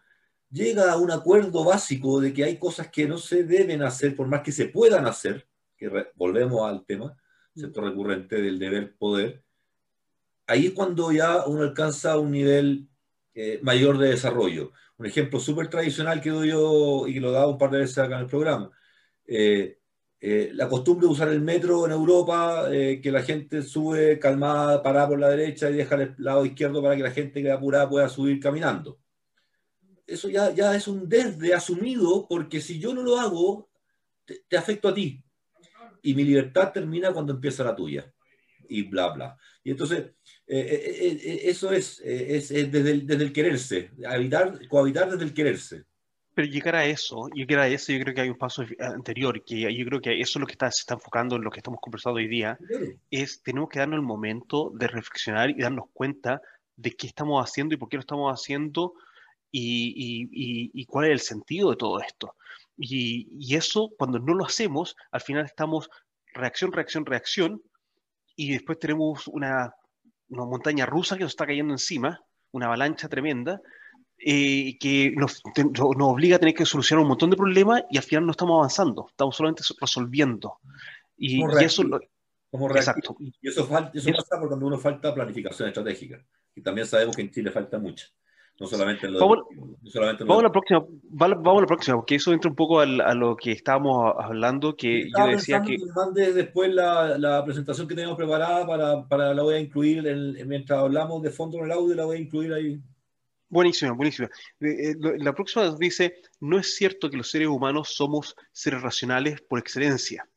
llega 0.50 0.92
a 0.92 0.96
un 0.96 1.10
acuerdo 1.10 1.64
básico 1.64 2.20
de 2.20 2.32
que 2.32 2.44
hay 2.44 2.58
cosas 2.58 2.88
que 2.88 3.06
no 3.06 3.18
se 3.18 3.44
deben 3.44 3.82
hacer, 3.82 4.16
por 4.16 4.28
más 4.28 4.42
que 4.42 4.52
se 4.52 4.66
puedan 4.66 5.06
hacer, 5.06 5.46
que 5.76 5.90
volvemos 6.14 6.68
al 6.68 6.84
tema, 6.84 7.16
¿cierto? 7.54 7.80
recurrente 7.80 8.40
del 8.40 8.58
deber 8.58 8.96
poder, 8.96 9.42
ahí 10.46 10.66
es 10.66 10.72
cuando 10.72 11.12
ya 11.12 11.46
uno 11.46 11.62
alcanza 11.62 12.18
un 12.18 12.32
nivel 12.32 12.88
eh, 13.34 13.60
mayor 13.62 13.98
de 13.98 14.08
desarrollo. 14.10 14.72
Un 14.96 15.06
ejemplo 15.06 15.38
súper 15.38 15.68
tradicional 15.68 16.20
que 16.20 16.30
doy 16.30 16.48
yo 16.48 17.06
y 17.06 17.14
que 17.14 17.20
lo 17.20 17.28
he 17.28 17.32
dado 17.32 17.50
un 17.50 17.58
par 17.58 17.70
de 17.70 17.78
veces 17.78 17.98
acá 17.98 18.16
en 18.16 18.22
el 18.22 18.26
programa. 18.26 18.70
Eh, 19.26 19.78
eh, 20.20 20.50
la 20.52 20.68
costumbre 20.68 21.06
de 21.06 21.12
usar 21.12 21.28
el 21.28 21.40
metro 21.40 21.86
en 21.86 21.92
Europa, 21.92 22.66
eh, 22.72 23.00
que 23.00 23.12
la 23.12 23.22
gente 23.22 23.62
sube 23.62 24.18
calmada, 24.18 24.82
parada 24.82 25.08
por 25.08 25.20
la 25.20 25.28
derecha 25.28 25.70
y 25.70 25.74
deja 25.74 25.94
el 25.94 26.14
lado 26.18 26.44
izquierdo 26.44 26.82
para 26.82 26.96
que 26.96 27.04
la 27.04 27.12
gente 27.12 27.40
que 27.40 27.52
apurada 27.52 27.88
pueda 27.88 28.08
subir 28.08 28.40
caminando. 28.40 28.98
Eso 30.04 30.28
ya, 30.28 30.50
ya 30.52 30.74
es 30.74 30.88
un 30.88 31.08
desde 31.08 31.54
asumido 31.54 32.26
porque 32.28 32.60
si 32.60 32.80
yo 32.80 32.92
no 32.94 33.02
lo 33.02 33.18
hago, 33.18 33.70
te, 34.24 34.56
afecto 34.56 34.88
a 34.88 34.94
ti. 34.94 35.22
Y 36.02 36.14
mi 36.14 36.24
libertad 36.24 36.72
termina 36.72 37.12
cuando 37.12 37.34
empieza 37.34 37.62
la 37.62 37.76
tuya. 37.76 38.12
Y 38.68 38.82
bla, 38.82 39.12
bla. 39.12 39.38
Y 39.62 39.70
entonces, 39.70 40.14
eh, 40.46 41.42
eso 41.44 41.70
es, 41.70 42.00
es, 42.00 42.48
desde, 42.48 42.90
el, 42.90 43.06
desde, 43.06 43.24
el, 43.24 43.32
quererse, 43.32 43.92
habitar, 44.04 44.66
cohabitar 44.68 45.10
desde 45.10 45.24
el 45.24 45.34
quererse. 45.34 45.84
Pero 46.38 46.50
llegar 46.52 46.76
a 46.76 46.84
eso, 46.84 47.26
llegar 47.34 47.58
a 47.58 47.66
eso, 47.66 47.92
yo 47.92 47.98
creo 47.98 48.14
que 48.14 48.20
hay 48.20 48.28
un 48.28 48.38
paso 48.38 48.64
anterior, 48.78 49.42
que 49.42 49.74
yo 49.74 49.84
creo 49.86 50.00
que 50.00 50.20
eso 50.20 50.38
es 50.38 50.40
lo 50.40 50.46
que 50.46 50.52
está, 50.52 50.70
se 50.70 50.82
está 50.82 50.94
enfocando 50.94 51.34
en 51.34 51.42
lo 51.42 51.50
que 51.50 51.58
estamos 51.58 51.80
conversando 51.80 52.18
hoy 52.18 52.28
día, 52.28 52.56
es 53.10 53.42
tenemos 53.42 53.68
que 53.68 53.80
darnos 53.80 53.96
el 53.96 54.04
momento 54.04 54.70
de 54.72 54.86
reflexionar 54.86 55.50
y 55.50 55.60
darnos 55.60 55.86
cuenta 55.92 56.40
de 56.76 56.92
qué 56.92 57.08
estamos 57.08 57.44
haciendo 57.44 57.74
y 57.74 57.76
por 57.76 57.88
qué 57.88 57.96
lo 57.96 58.02
estamos 58.02 58.32
haciendo 58.32 58.94
y, 59.50 60.28
y, 60.30 60.70
y, 60.80 60.84
cuál 60.86 61.06
es 61.06 61.10
el 61.10 61.18
sentido 61.18 61.70
de 61.70 61.76
todo 61.76 62.00
esto. 62.00 62.36
Y, 62.76 63.52
eso, 63.56 63.90
cuando 63.98 64.20
no 64.20 64.32
lo 64.32 64.44
hacemos, 64.44 64.94
al 65.10 65.22
final 65.22 65.44
estamos 65.44 65.90
reacción, 66.34 66.70
reacción, 66.70 67.04
reacción, 67.04 67.62
y 68.36 68.52
después 68.52 68.78
tenemos 68.78 69.26
una, 69.26 69.74
una 70.28 70.44
montaña 70.44 70.86
rusa 70.86 71.16
que 71.16 71.24
nos 71.24 71.32
está 71.32 71.46
cayendo 71.46 71.74
encima, 71.74 72.24
una 72.52 72.66
avalancha 72.66 73.08
tremenda, 73.08 73.60
eh, 74.18 74.76
que 74.78 75.12
nos, 75.16 75.42
nos, 75.56 76.08
obliga 76.08 76.36
a 76.36 76.38
tener 76.38 76.54
que 76.54 76.66
solucionar 76.66 77.02
un 77.02 77.08
montón 77.08 77.30
de 77.30 77.36
problemas 77.36 77.82
y 77.90 77.96
al 77.96 78.02
final 78.02 78.26
no 78.26 78.32
estamos 78.32 78.56
avanzando, 78.58 79.06
estamos 79.08 79.36
solamente 79.36 79.62
resolviendo. 79.80 80.58
Y, 81.16 81.40
y 81.40 81.64
eso... 81.64 81.84
Como 82.50 82.70
exacto. 82.74 83.14
Y 83.20 83.32
eso, 83.46 83.66
falta, 83.66 83.90
eso 83.98 84.10
pasa 84.10 84.38
por 84.40 84.48
cuando 84.48 84.66
uno 84.66 84.78
falta 84.78 85.14
planificación 85.14 85.68
estratégica. 85.68 86.24
Y 86.54 86.62
también 86.62 86.86
sabemos 86.86 87.14
que 87.14 87.20
en 87.22 87.30
Chile 87.30 87.50
falta 87.50 87.78
mucha. 87.78 88.06
No 88.58 88.66
solamente 88.66 89.06
en 89.06 89.12
lo 89.12 89.20
Vamos, 89.20 89.38
no 89.82 89.90
solamente 89.90 90.22
en 90.22 90.28
lo 90.28 90.34
vamos 90.34 90.44
a 90.44 90.46
la 90.48 90.52
próxima, 90.52 90.80
va- 90.80 91.34
vamos 91.34 91.58
a 91.58 91.60
la 91.60 91.66
próxima, 91.66 91.96
porque 91.98 92.14
eso 92.14 92.32
entra 92.32 92.48
un 92.50 92.56
poco 92.56 92.80
al- 92.80 93.02
a 93.02 93.14
lo 93.14 93.36
que 93.36 93.52
estábamos 93.52 94.14
hablando, 94.18 94.74
que 94.74 95.02
yo 95.02 95.06
Estaba 95.08 95.28
decía 95.30 95.58
pensando 95.60 95.68
que... 95.68 95.76
que 95.76 95.92
mandes 95.92 96.34
después 96.34 96.74
la, 96.74 97.18
la 97.18 97.44
presentación 97.44 97.86
que 97.86 97.94
tenemos 97.94 98.16
preparada 98.16 98.66
para, 98.66 99.06
para 99.06 99.34
la 99.34 99.42
voy 99.42 99.54
a 99.56 99.60
incluir, 99.60 100.06
en- 100.08 100.48
mientras 100.48 100.78
hablamos 100.80 101.22
de 101.22 101.30
fondo 101.30 101.58
en 101.58 101.64
el 101.66 101.72
audio, 101.72 101.94
la 101.94 102.06
voy 102.06 102.16
a 102.16 102.20
incluir 102.20 102.52
ahí. 102.54 102.80
Buenísima, 103.48 103.92
buenísima. 103.92 104.28
Eh, 104.60 104.90
eh, 104.90 104.96
La 105.18 105.32
próxima 105.34 105.74
dice, 105.78 106.20
no 106.40 106.58
es 106.58 106.74
cierto 106.76 107.08
que 107.10 107.16
los 107.16 107.30
seres 107.30 107.48
humanos 107.48 107.94
somos 107.94 108.36
seres 108.52 108.82
racionales 108.82 109.40
por 109.40 109.58
excelencia. 109.58 110.28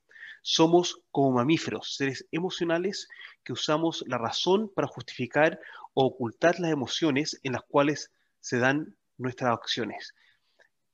Somos 0.42 1.02
como 1.12 1.32
mamíferos, 1.32 1.96
seres 1.96 2.26
emocionales 2.32 3.08
que 3.44 3.54
usamos 3.54 4.04
la 4.08 4.18
razón 4.18 4.72
para 4.74 4.88
justificar 4.88 5.60
o 5.94 6.06
ocultar 6.06 6.60
las 6.60 6.72
emociones 6.72 7.40
en 7.44 7.54
las 7.54 7.64
cuales 7.64 8.12
se 8.40 8.58
dan 8.58 8.96
nuestras 9.18 9.52
acciones. 9.54 10.14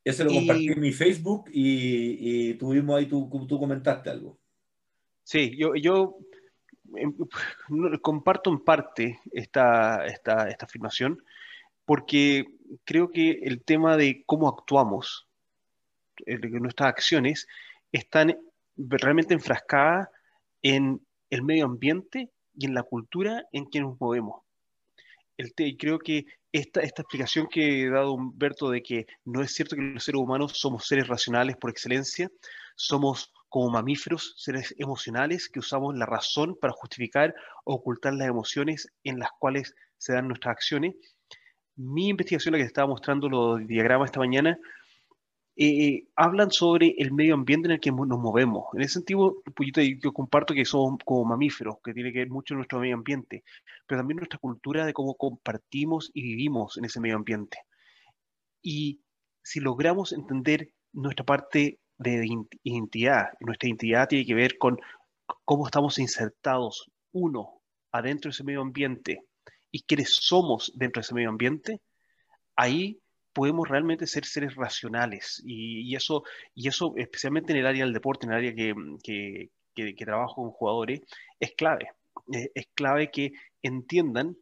Ese 0.03 0.23
lo 0.23 0.31
Y- 0.31 0.35
compartí 0.35 0.67
en 0.67 0.79
mi 0.79 0.91
Facebook 0.91 1.49
y, 1.53 2.49
y 2.49 2.53
tuvimos 2.55 2.97
ahí, 2.97 3.05
tú, 3.05 3.29
tú 3.47 3.59
comentaste 3.59 4.09
algo. 4.09 4.37
Sí, 5.23 5.55
yo, 5.57 5.75
yo 5.75 6.17
em, 6.95 7.13
comparto 8.01 8.49
en 8.49 8.59
parte 8.59 9.19
esta, 9.31 10.05
esta, 10.07 10.49
esta 10.49 10.65
afirmación 10.65 11.21
porque 11.87 12.45
creo 12.85 13.09
que 13.11 13.31
el 13.43 13.63
tema 13.63 13.97
de 13.97 14.23
cómo 14.27 14.49
actuamos, 14.49 15.27
de 16.25 16.37
nuestras 16.59 16.89
acciones, 16.89 17.47
están 17.91 18.37
realmente 18.75 19.33
enfrascadas 19.33 20.09
en 20.61 21.01
el 21.29 21.43
medio 21.43 21.65
ambiente 21.65 22.29
y 22.55 22.65
en 22.65 22.73
la 22.73 22.83
cultura 22.83 23.45
en 23.53 23.69
que 23.69 23.79
nos 23.79 23.99
movemos. 24.01 24.41
Te- 25.55 25.77
creo 25.77 25.99
que 25.99 26.25
esta, 26.51 26.81
esta 26.81 27.03
explicación 27.03 27.47
que 27.47 27.83
he 27.83 27.89
dado 27.89 28.13
Humberto 28.13 28.69
de 28.71 28.81
que 28.81 29.05
no 29.25 29.41
es 29.41 29.53
cierto 29.53 29.75
que 29.75 29.81
los 29.83 30.03
seres 30.03 30.19
humanos 30.19 30.53
somos 30.55 30.87
seres 30.87 31.07
racionales 31.07 31.55
por 31.57 31.69
excelencia, 31.69 32.29
somos 32.75 33.31
como 33.49 33.69
mamíferos, 33.69 34.33
seres 34.37 34.75
emocionales 34.77 35.47
que 35.47 35.59
usamos 35.59 35.95
la 35.95 36.05
razón 36.05 36.57
para 36.59 36.73
justificar 36.73 37.33
o 37.63 37.75
ocultar 37.75 38.13
las 38.15 38.27
emociones 38.27 38.91
en 39.03 39.19
las 39.19 39.29
cuales 39.39 39.75
se 39.97 40.13
dan 40.13 40.27
nuestras 40.27 40.53
acciones. 40.53 40.95
Mi 41.77 42.09
investigación, 42.09 42.53
la 42.53 42.57
que 42.57 42.65
estaba 42.65 42.87
mostrando 42.87 43.29
los 43.29 43.65
diagramas 43.67 44.07
esta 44.07 44.19
mañana, 44.19 44.59
eh, 45.55 46.05
hablan 46.15 46.51
sobre 46.51 46.95
el 46.97 47.11
medio 47.11 47.33
ambiente 47.33 47.67
en 47.67 47.73
el 47.73 47.79
que 47.79 47.91
nos 47.91 48.19
movemos. 48.19 48.65
En 48.73 48.81
ese 48.81 48.95
sentido, 48.95 49.37
pues 49.55 49.71
yo, 50.01 50.13
comparto 50.13 50.53
que 50.53 50.65
somos 50.65 50.99
como 51.05 51.25
mamíferos, 51.25 51.77
que 51.83 51.93
tiene 51.93 52.11
que 52.11 52.19
ver 52.19 52.29
mucho 52.29 52.55
nuestro 52.55 52.79
medio 52.79 52.95
ambiente, 52.95 53.43
pero 53.87 53.99
también 53.99 54.17
nuestra 54.17 54.39
cultura 54.39 54.85
de 54.85 54.93
cómo 54.93 55.15
compartimos 55.15 56.11
y 56.13 56.21
vivimos 56.21 56.77
en 56.77 56.85
ese 56.85 56.99
medio 56.99 57.15
ambiente. 57.15 57.59
Y 58.61 59.01
si 59.43 59.59
logramos 59.59 60.13
entender 60.13 60.73
nuestra 60.93 61.25
parte 61.25 61.79
de 61.97 62.23
ident- 62.23 62.59
identidad, 62.63 63.29
nuestra 63.39 63.69
identidad 63.69 64.07
tiene 64.07 64.25
que 64.25 64.35
ver 64.35 64.57
con 64.57 64.77
cómo 65.45 65.65
estamos 65.65 65.97
insertados, 65.99 66.91
uno, 67.11 67.61
adentro 67.91 68.29
de 68.29 68.33
ese 68.33 68.43
medio 68.43 68.61
ambiente 68.61 69.21
y 69.77 69.81
quiénes 69.81 70.15
somos 70.15 70.71
dentro 70.73 70.99
de 70.99 71.05
ese 71.05 71.13
medio 71.13 71.29
ambiente, 71.29 71.81
ahí 72.55 72.99
podemos 73.31 73.69
realmente 73.69 74.07
ser 74.07 74.25
seres 74.25 74.55
racionales. 74.55 75.39
Y, 75.45 75.95
eso, 75.95 76.23
y 76.55 76.67
eso, 76.67 76.95
especialmente 76.97 77.53
en 77.53 77.59
el 77.59 77.67
área 77.67 77.85
del 77.85 77.93
deporte, 77.93 78.25
en 78.25 78.31
el 78.31 78.37
área 78.39 78.55
que, 78.55 79.51
que, 79.75 79.93
trabajo 79.93 80.41
con 80.41 80.49
jugadores, 80.49 81.01
es 81.39 81.51
clave. 81.51 81.91
Eh, 82.33 82.49
es 82.55 82.67
clave 82.73 83.11
que 83.11 83.33
entiendan 83.61 84.35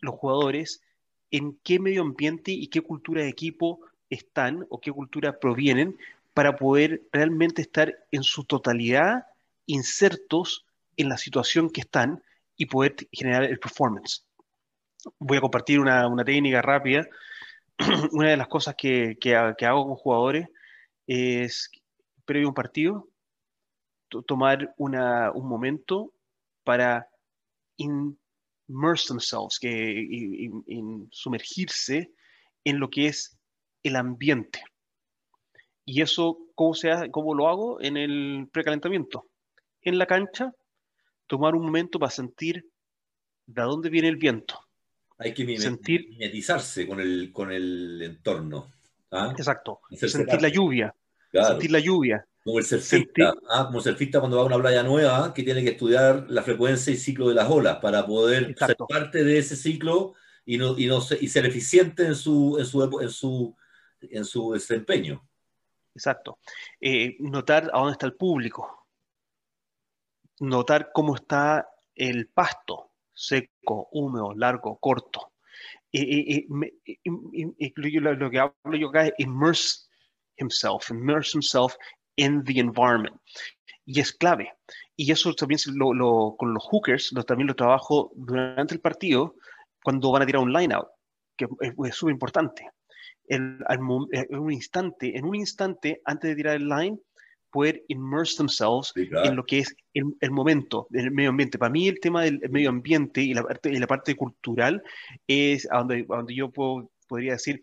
los 0.00 0.16
jugadores 0.16 0.82
en 1.30 1.56
qué 1.62 1.78
medio 1.78 2.02
ambiente 2.02 2.50
y 2.50 2.66
qué 2.66 2.80
cultura 2.80 3.22
de 3.22 3.28
equipo 3.28 3.78
están 4.10 4.66
o 4.70 4.80
qué 4.80 4.90
cultura 4.90 5.38
provienen 5.38 5.96
para 6.34 6.56
poder 6.56 7.02
realmente 7.12 7.62
estar 7.62 7.96
en 8.10 8.24
su 8.24 8.42
totalidad 8.42 9.26
insertos 9.66 10.66
en 10.96 11.08
la 11.08 11.16
situación 11.16 11.70
que 11.70 11.82
están 11.82 12.24
y 12.56 12.66
poder 12.66 12.96
generar 13.12 13.44
el 13.44 13.60
performance. 13.60 14.24
Voy 15.18 15.38
a 15.38 15.40
compartir 15.40 15.80
una, 15.80 16.08
técnica 16.24 16.62
rápida. 16.62 17.06
una 18.12 18.30
de 18.30 18.36
las 18.36 18.48
cosas 18.48 18.74
que, 18.76 19.16
que 19.20 19.36
ha- 19.36 19.54
que 19.56 19.66
hago 19.66 19.86
con 19.86 19.96
jugadores 19.96 20.48
es, 21.06 21.70
previo 22.24 22.48
a 22.48 22.50
un 22.50 22.54
partido, 22.54 23.08
to- 24.08 24.22
tomar 24.22 24.74
un 24.78 25.48
momento 25.48 26.12
para 26.64 27.08
immerse 27.76 29.08
themselves, 29.08 29.58
que, 29.60 29.70
y 29.70 30.50
sumergirse 31.10 32.12
en 32.64 32.78
lo 32.80 32.88
que 32.90 33.06
es 33.06 33.38
el 33.82 33.96
ambiente. 33.96 34.62
¿Y 35.84 36.02
eso 36.02 36.38
cómo, 36.54 36.74
se 36.74 36.90
hace, 36.90 37.10
cómo 37.10 37.34
lo 37.34 37.48
hago? 37.48 37.80
En 37.80 37.96
el 37.96 38.48
precalentamiento. 38.52 39.28
En 39.82 39.98
la 39.98 40.06
cancha, 40.06 40.52
tomar 41.28 41.54
un 41.56 41.64
momento 41.66 41.98
para 42.00 42.10
sentir 42.10 42.70
de 43.46 43.62
dónde 43.62 43.90
viene 43.90 44.08
el 44.08 44.16
viento. 44.18 44.61
Hay 45.22 45.34
que 45.34 45.44
Sentir- 45.58 46.08
mimetizarse 46.08 46.86
con 46.86 47.00
el, 47.00 47.30
con 47.32 47.50
el 47.52 48.00
entorno. 48.02 48.72
¿ah? 49.10 49.32
Exacto. 49.36 49.80
Sentir 49.90 50.42
la 50.42 50.48
lluvia. 50.48 50.94
Claro. 51.30 51.48
Sentir 51.50 51.70
la 51.70 51.78
lluvia. 51.80 52.26
Como 52.44 52.58
el 52.58 52.64
surfista, 52.64 53.34
¿ah? 53.50 53.66
como 53.66 53.78
el 53.78 53.84
surfista 53.84 54.18
cuando 54.18 54.36
va 54.36 54.42
a 54.42 54.46
una 54.46 54.58
playa 54.58 54.82
nueva, 54.82 55.32
que 55.32 55.44
tiene 55.44 55.62
que 55.62 55.70
estudiar 55.70 56.26
la 56.28 56.42
frecuencia 56.42 56.92
y 56.92 56.96
ciclo 56.96 57.28
de 57.28 57.36
las 57.36 57.48
olas 57.48 57.76
para 57.76 58.04
poder 58.04 58.50
Exacto. 58.50 58.86
ser 58.88 58.98
parte 58.98 59.22
de 59.22 59.38
ese 59.38 59.54
ciclo 59.54 60.14
y, 60.44 60.58
no, 60.58 60.76
y, 60.76 60.86
no 60.86 60.98
y 61.20 61.28
ser 61.28 61.46
eficiente 61.46 62.04
en 62.04 62.16
su, 62.16 62.56
en 62.58 62.66
su, 62.66 63.00
en 63.00 63.10
su, 63.10 63.56
en 64.00 64.24
su 64.24 64.52
desempeño. 64.52 65.24
Exacto. 65.94 66.38
Eh, 66.80 67.16
notar 67.20 67.70
a 67.72 67.78
dónde 67.78 67.92
está 67.92 68.06
el 68.06 68.14
público. 68.14 68.86
Notar 70.40 70.90
cómo 70.92 71.14
está 71.14 71.68
el 71.94 72.26
pasto, 72.28 72.90
seco, 73.14 73.88
húmedo, 73.92 74.34
largo, 74.34 74.78
corto. 74.78 75.32
Eh, 75.92 76.02
eh, 76.02 76.46
eh, 77.04 77.72
lo, 77.76 78.14
lo- 78.14 78.30
que 78.30 78.38
hablo 78.38 78.76
yo 78.78 78.88
acá 78.88 79.06
es 79.06 79.14
immerse 79.18 79.86
himself, 80.36 80.90
immerse 80.90 81.36
himself 81.36 81.74
in 82.16 82.42
the 82.44 82.58
environment. 82.58 83.16
Y 83.84 84.00
es 84.00 84.12
clave. 84.12 84.52
Y 84.96 85.10
eso 85.12 85.34
también 85.34 85.60
lo, 85.74 85.92
lo- 85.92 86.34
con 86.38 86.54
los 86.54 86.64
hookers, 86.64 87.12
lo, 87.12 87.22
también 87.24 87.48
lo 87.48 87.54
trabajo 87.54 88.12
durante 88.14 88.74
el 88.74 88.80
partido 88.80 89.36
cuando 89.82 90.10
van 90.12 90.22
a 90.22 90.26
tirar 90.26 90.42
un 90.42 90.52
line 90.52 90.74
out, 90.74 90.88
que 91.36 91.46
es 91.84 91.94
súper 91.94 92.12
importante 92.12 92.70
mo- 93.80 94.08
eh, 94.12 94.26
en 94.30 94.38
un 94.38 94.52
instante, 94.52 95.16
en 95.16 95.24
un 95.24 95.34
instante 95.34 96.00
antes 96.04 96.30
de 96.30 96.36
tirar 96.36 96.56
el 96.56 96.68
line, 96.68 96.98
poder 97.52 97.84
immerse 97.88 98.36
themselves 98.38 98.92
Sí, 98.94 99.08
claro. 99.08 99.28
en 99.28 99.36
lo 99.36 99.44
que 99.44 99.58
es 99.60 99.76
el, 99.94 100.04
el 100.20 100.30
momento 100.32 100.86
del 100.90 101.10
medio 101.12 101.30
ambiente. 101.30 101.58
Para 101.58 101.70
mí 101.70 101.86
el 101.86 102.00
tema 102.00 102.22
del 102.22 102.40
medio 102.50 102.70
ambiente 102.70 103.20
y 103.22 103.34
la 103.34 103.42
parte, 103.44 103.70
y 103.70 103.78
la 103.78 103.86
parte 103.86 104.16
cultural 104.16 104.82
es 105.28 105.68
a 105.70 105.78
donde, 105.78 106.06
a 106.08 106.16
donde 106.16 106.34
yo 106.34 106.50
puedo- 106.50 106.90
podría 107.06 107.32
decir, 107.32 107.60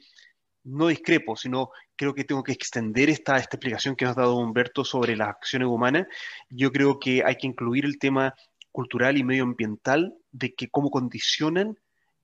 no 0.64 0.88
discrepo, 0.88 1.36
sino 1.36 1.72
creo 1.96 2.14
que 2.14 2.24
tengo 2.24 2.44
que 2.44 2.52
extender 2.52 3.10
esta, 3.10 3.38
esta 3.38 3.58
explicación 3.58 3.96
que 3.96 4.06
nos 4.06 4.16
ha 4.18 4.22
dado 4.22 4.38
Humberto 4.38 4.86
sobre 4.86 5.16
las 5.16 5.30
acciones 5.30 5.68
humanas. 5.68 6.06
Yo 6.50 6.72
creo 6.72 7.00
que 7.00 7.24
hay 7.26 7.36
que 7.36 7.48
incluir 7.48 7.86
el 7.86 7.98
tema 7.98 8.34
cultural 8.72 9.18
y 9.18 9.24
medioambiental 9.24 10.14
de 10.32 10.54
que 10.54 10.70
cómo 10.70 10.92
condicionan 10.92 11.76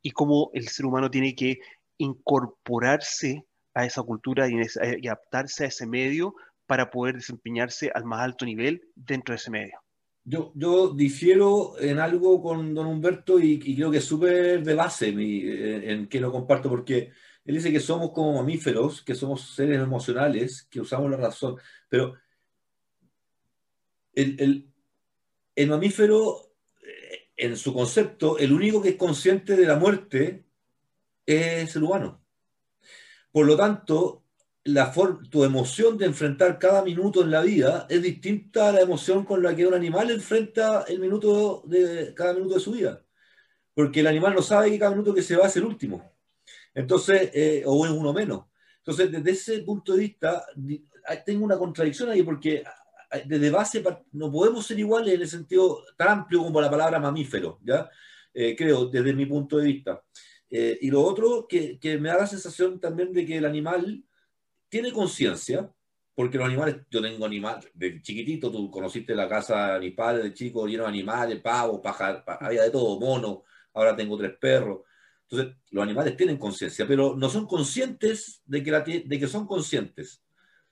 y 0.03 0.11
cómo 0.11 0.51
el 0.53 0.67
ser 0.67 0.85
humano 0.85 1.09
tiene 1.09 1.33
que 1.33 1.57
incorporarse 1.97 3.43
a 3.73 3.85
esa 3.85 4.03
cultura 4.03 4.47
y 4.47 5.07
adaptarse 5.07 5.65
a 5.65 5.67
ese 5.67 5.87
medio 5.87 6.35
para 6.65 6.89
poder 6.89 7.15
desempeñarse 7.15 7.91
al 7.93 8.05
más 8.05 8.21
alto 8.21 8.45
nivel 8.45 8.89
dentro 8.95 9.33
de 9.33 9.37
ese 9.37 9.51
medio. 9.51 9.79
Yo, 10.23 10.51
yo 10.55 10.89
difiero 10.91 11.79
en 11.79 11.99
algo 11.99 12.41
con 12.41 12.73
don 12.73 12.87
Humberto 12.87 13.39
y, 13.39 13.61
y 13.63 13.75
creo 13.75 13.91
que 13.91 13.99
es 13.99 14.05
súper 14.05 14.63
de 14.63 14.73
base 14.73 15.09
en, 15.09 15.19
en 15.19 16.07
que 16.07 16.19
lo 16.19 16.31
comparto 16.31 16.67
porque 16.69 17.11
él 17.45 17.55
dice 17.55 17.71
que 17.71 17.79
somos 17.79 18.11
como 18.11 18.33
mamíferos, 18.33 19.03
que 19.03 19.13
somos 19.13 19.53
seres 19.53 19.79
emocionales, 19.79 20.63
que 20.63 20.81
usamos 20.81 21.11
la 21.11 21.17
razón, 21.17 21.57
pero 21.87 22.15
el, 24.13 24.39
el- 24.39 24.71
el 25.55 25.69
mamífero, 25.69 26.53
eh, 26.81 27.29
en 27.37 27.55
su 27.55 27.73
concepto, 27.73 28.37
el 28.37 28.51
único 28.51 28.81
que 28.81 28.89
es 28.89 28.95
consciente 28.95 29.55
de 29.55 29.65
la 29.65 29.77
muerte 29.77 30.43
es 31.25 31.73
el 31.77 31.83
humano. 31.83 32.21
Por 33.31 33.45
lo 33.45 33.55
tanto, 33.55 34.24
la 34.65 34.91
tu 35.29 35.43
emoción 35.43 35.95
de 35.95 36.07
enfrentar 36.07 36.57
cada 36.57 36.83
minuto 36.83 37.21
en 37.21 37.29
la 37.29 37.41
vida 37.41 37.85
es 37.87 38.01
distinta 38.01 38.69
a 38.69 38.71
la 38.71 38.81
emoción 38.81 39.23
con 39.23 39.43
la 39.43 39.55
que 39.55 39.67
un 39.67 39.75
animal 39.75 40.09
enfrenta 40.09 40.85
el 40.87 40.99
minuto 40.99 41.63
de 41.67 42.13
cada 42.15 42.33
minuto 42.33 42.55
de 42.55 42.59
su 42.59 42.71
vida. 42.71 43.05
Porque 43.75 43.99
el 43.99 44.07
animal 44.07 44.33
no 44.33 44.41
sabe 44.41 44.71
que 44.71 44.79
cada 44.79 44.91
minuto 44.91 45.13
que 45.13 45.21
se 45.21 45.35
va 45.35 45.45
es 45.45 45.55
el 45.57 45.65
último. 45.65 46.11
Entonces, 46.73 47.29
eh, 47.33 47.63
o 47.65 47.85
es 47.85 47.91
uno 47.91 48.11
menos. 48.11 48.45
Entonces, 48.77 49.11
desde 49.11 49.31
ese 49.31 49.59
punto 49.59 49.93
de 49.93 49.99
vista, 49.99 50.45
tengo 51.25 51.45
una 51.45 51.57
contradicción 51.57 52.09
ahí 52.09 52.23
porque 52.23 52.63
desde 53.25 53.51
base 53.51 53.83
no 54.13 54.31
podemos 54.31 54.65
ser 54.65 54.79
iguales 54.79 55.13
en 55.13 55.21
el 55.21 55.27
sentido 55.27 55.83
tan 55.95 56.07
amplio 56.07 56.43
como 56.43 56.59
la 56.59 56.71
palabra 56.71 56.99
mamífero, 56.99 57.59
¿ya? 57.63 57.89
Eh, 58.33 58.55
creo, 58.55 58.87
desde 58.87 59.13
mi 59.13 59.27
punto 59.27 59.57
de 59.57 59.65
vista. 59.65 60.03
Eh, 60.49 60.77
y 60.81 60.89
lo 60.89 61.03
otro, 61.03 61.47
que, 61.47 61.79
que, 61.79 61.97
me 61.99 62.09
da 62.09 62.17
la 62.19 62.27
sensación 62.27 62.79
también 62.79 63.13
de 63.13 63.25
que 63.25 63.37
el 63.37 63.45
animal 63.45 64.03
tiene 64.75 64.91
conciencia, 64.91 65.71
porque 66.13 66.37
los 66.37 66.47
animales, 66.47 66.81
yo 66.91 67.01
tengo 67.01 67.25
animales, 67.25 67.71
de 67.73 68.01
chiquitito, 68.01 68.51
tú 68.51 68.69
conociste 68.69 69.15
la 69.15 69.29
casa 69.29 69.75
de 69.75 69.79
mi 69.79 69.91
padre, 69.91 70.23
de 70.23 70.33
chico, 70.33 70.67
lleno 70.67 70.83
de 70.83 70.89
animales, 70.89 71.39
pavo, 71.39 71.81
paja, 71.81 72.25
había 72.41 72.63
de 72.63 72.71
todo, 72.71 72.99
mono, 72.99 73.43
ahora 73.73 73.95
tengo 73.95 74.17
tres 74.17 74.33
perros. 74.37 74.81
Entonces, 75.29 75.55
los 75.71 75.81
animales 75.81 76.17
tienen 76.17 76.37
conciencia, 76.37 76.85
pero 76.85 77.15
no 77.15 77.29
son 77.29 77.47
conscientes 77.47 78.41
de 78.43 78.61
que, 78.61 79.03
de 79.05 79.17
que 79.17 79.27
son 79.27 79.47
conscientes. 79.47 80.21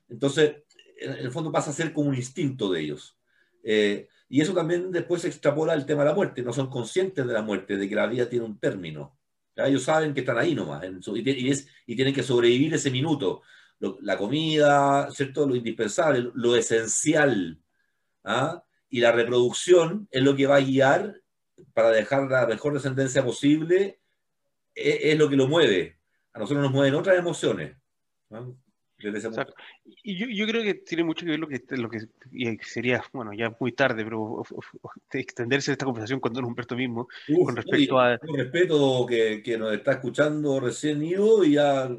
Entonces, 0.10 0.64
en 0.98 1.14
el 1.14 1.32
fondo 1.32 1.50
pasa 1.50 1.70
a 1.70 1.74
ser 1.74 1.94
como 1.94 2.10
un 2.10 2.16
instinto 2.16 2.70
de 2.74 2.82
ellos. 2.82 3.18
Eh, 3.64 4.10
y 4.28 4.42
eso 4.42 4.54
también 4.54 4.92
después 4.92 5.22
se 5.22 5.30
extrapola 5.30 5.72
al 5.72 5.86
tema 5.86 6.04
de 6.04 6.10
la 6.10 6.16
muerte. 6.16 6.42
No 6.42 6.52
son 6.52 6.70
conscientes 6.70 7.26
de 7.26 7.32
la 7.32 7.42
muerte, 7.42 7.78
de 7.78 7.88
que 7.88 7.96
la 7.96 8.08
vida 8.08 8.28
tiene 8.28 8.44
un 8.44 8.60
término. 8.60 9.18
Ellos 9.56 9.84
saben 9.84 10.14
que 10.14 10.20
están 10.20 10.38
ahí 10.38 10.56
nomás 10.56 10.84
y, 10.84 11.50
es, 11.50 11.70
y, 11.86 11.96
tienen 11.96 12.14
que 12.14 12.24
sobrevivir 12.24 12.74
ese 12.74 12.92
minuto. 12.92 13.44
La 13.80 14.18
comida, 14.18 15.10
¿cierto? 15.12 15.48
Lo 15.48 15.56
indispensable, 15.56 16.32
lo 16.34 16.56
esencial. 16.56 17.60
¿ah? 18.24 18.64
Y 18.90 19.00
la 19.00 19.12
reproducción 19.12 20.08
es 20.12 20.24
lo 20.24 20.36
que 20.36 20.48
va 20.48 20.58
a 20.58 20.62
guiar 20.62 21.22
para 21.74 21.90
dejar 21.90 22.30
la 22.30 22.48
mejor 22.48 22.74
descendencia 22.74 23.24
posible, 23.24 24.00
es, 24.74 24.98
es 25.02 25.18
lo 25.18 25.30
que 25.30 25.36
lo 25.36 25.48
mueve. 25.48 26.00
A 26.34 26.40
nosotros 26.40 26.64
nos 26.64 26.72
mueven 26.72 26.96
otras 26.96 27.18
emociones. 27.18 27.76
¿no? 28.30 28.58
Y 30.04 30.36
yo, 30.36 30.48
creo 30.48 30.64
que 30.64 30.76
tiene 30.76 31.04
mucho 31.04 31.26
que 31.26 31.32
ver 31.32 31.40
lo 31.40 31.48
que, 31.48 31.62
lo 31.72 31.90
que 31.90 32.00
sería, 32.62 33.04
bueno, 33.12 33.34
ya 33.34 33.56
muy 33.60 33.74
tarde, 33.74 34.04
pero 34.04 34.44
extenderse 35.12 35.72
esta 35.72 35.86
conversación 35.86 36.20
con 36.20 36.34
Don 36.34 36.46
Humberto 36.46 36.76
mismo, 36.76 37.08
con 37.44 37.56
respecto 37.56 38.00
a... 38.00 38.18
Con 38.18 38.38
respeto 38.38 39.06
que, 39.08 39.42
que, 39.44 39.58
nos 39.58 39.74
está 39.74 39.94
escuchando 39.94 40.60
recién 40.60 41.04
ido 41.04 41.44
y 41.44 41.54
ya... 41.54 41.90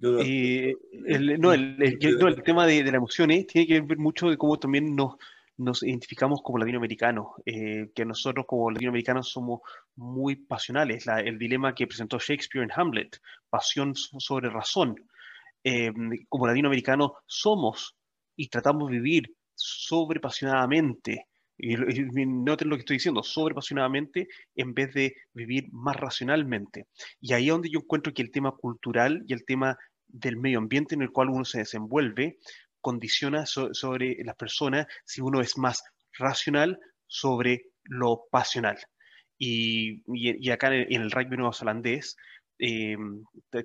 el, 0.00 1.40
no, 1.40 1.52
el, 1.52 1.76
el, 1.80 2.42
tema 2.42 2.66
de, 2.66 2.82
de 2.82 2.90
la 2.90 2.98
emoción 2.98 3.30
¿eh? 3.30 3.44
tiene 3.44 3.66
que 3.66 3.80
ver 3.80 3.98
mucho 3.98 4.28
de 4.28 4.36
cómo 4.36 4.58
también 4.58 4.94
nos, 4.94 5.16
nos 5.58 5.82
identificamos 5.82 6.42
como 6.42 6.58
latinoamericanos, 6.58 7.28
eh, 7.46 7.90
que 7.94 8.04
nosotros 8.04 8.46
como 8.46 8.70
latinoamericanos 8.70 9.30
somos 9.30 9.60
muy 9.94 10.36
pasionales. 10.36 11.06
el 11.06 11.38
dilema 11.38 11.74
que 11.74 11.86
presentó 11.86 12.18
Shakespeare 12.18 12.64
en 12.64 12.72
Hamlet, 12.74 13.20
pasión 13.48 13.94
sobre 13.94 14.50
razón. 14.50 14.96
Eh, 15.64 15.92
como 16.28 16.46
latinoamericanos 16.46 17.12
somos 17.26 17.96
y 18.36 18.48
tratamos 18.48 18.90
de 18.90 18.96
vivir 18.96 19.34
sobrepasionadamente, 19.54 21.26
y, 21.58 21.76
noten 21.76 22.68
lo 22.68 22.76
que 22.76 22.80
estoy 22.80 22.96
diciendo, 22.96 23.22
sobrepasionadamente 23.22 24.28
en 24.54 24.74
vez 24.74 24.92
de 24.94 25.14
vivir 25.32 25.68
más 25.72 25.96
racionalmente. 25.96 26.86
Y 27.20 27.32
ahí 27.32 27.46
es 27.46 27.52
donde 27.52 27.70
yo 27.70 27.80
encuentro 27.80 28.12
que 28.12 28.22
el 28.22 28.30
tema 28.30 28.52
cultural 28.52 29.22
y 29.26 29.32
el 29.32 29.44
tema 29.44 29.76
del 30.06 30.36
medio 30.36 30.58
ambiente 30.58 30.94
en 30.94 31.02
el 31.02 31.10
cual 31.10 31.30
uno 31.30 31.44
se 31.44 31.58
desenvuelve 31.58 32.38
condiciona 32.80 33.46
sobre 33.46 34.22
las 34.22 34.36
personas 34.36 34.86
si 35.04 35.20
uno 35.20 35.40
es 35.40 35.58
más 35.58 35.82
racional 36.18 36.78
sobre 37.06 37.70
lo 37.84 38.26
pasional. 38.30 38.78
Y, 39.38 40.02
y, 40.06 40.50
acá 40.50 40.74
en 40.74 41.02
el, 41.02 41.10
rugby 41.10 41.36
neozelandés 41.36 42.16
eh, 42.58 42.96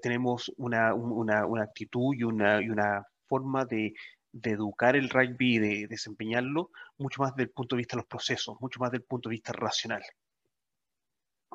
tenemos 0.02 0.52
una, 0.58 0.94
una, 0.94 1.46
una, 1.46 1.64
actitud 1.64 2.14
y 2.18 2.24
una, 2.24 2.62
y 2.62 2.70
una 2.70 3.04
forma 3.28 3.64
de, 3.66 3.94
de, 4.32 4.52
educar 4.52 4.96
el 4.96 5.10
rugby 5.10 5.56
y 5.56 5.60
de, 5.60 5.88
desempeñarlo 5.88 6.72
mucho 6.98 7.22
más 7.22 7.32
desde 7.32 7.44
el 7.44 7.52
punto 7.52 7.76
de 7.76 7.80
vista 7.80 7.96
de 7.96 8.02
los 8.02 8.08
procesos, 8.08 8.58
mucho 8.60 8.80
más 8.80 8.92
desde 8.92 9.04
el 9.04 9.08
punto 9.08 9.30
de 9.30 9.36
vista 9.36 9.54
racional. 9.54 10.02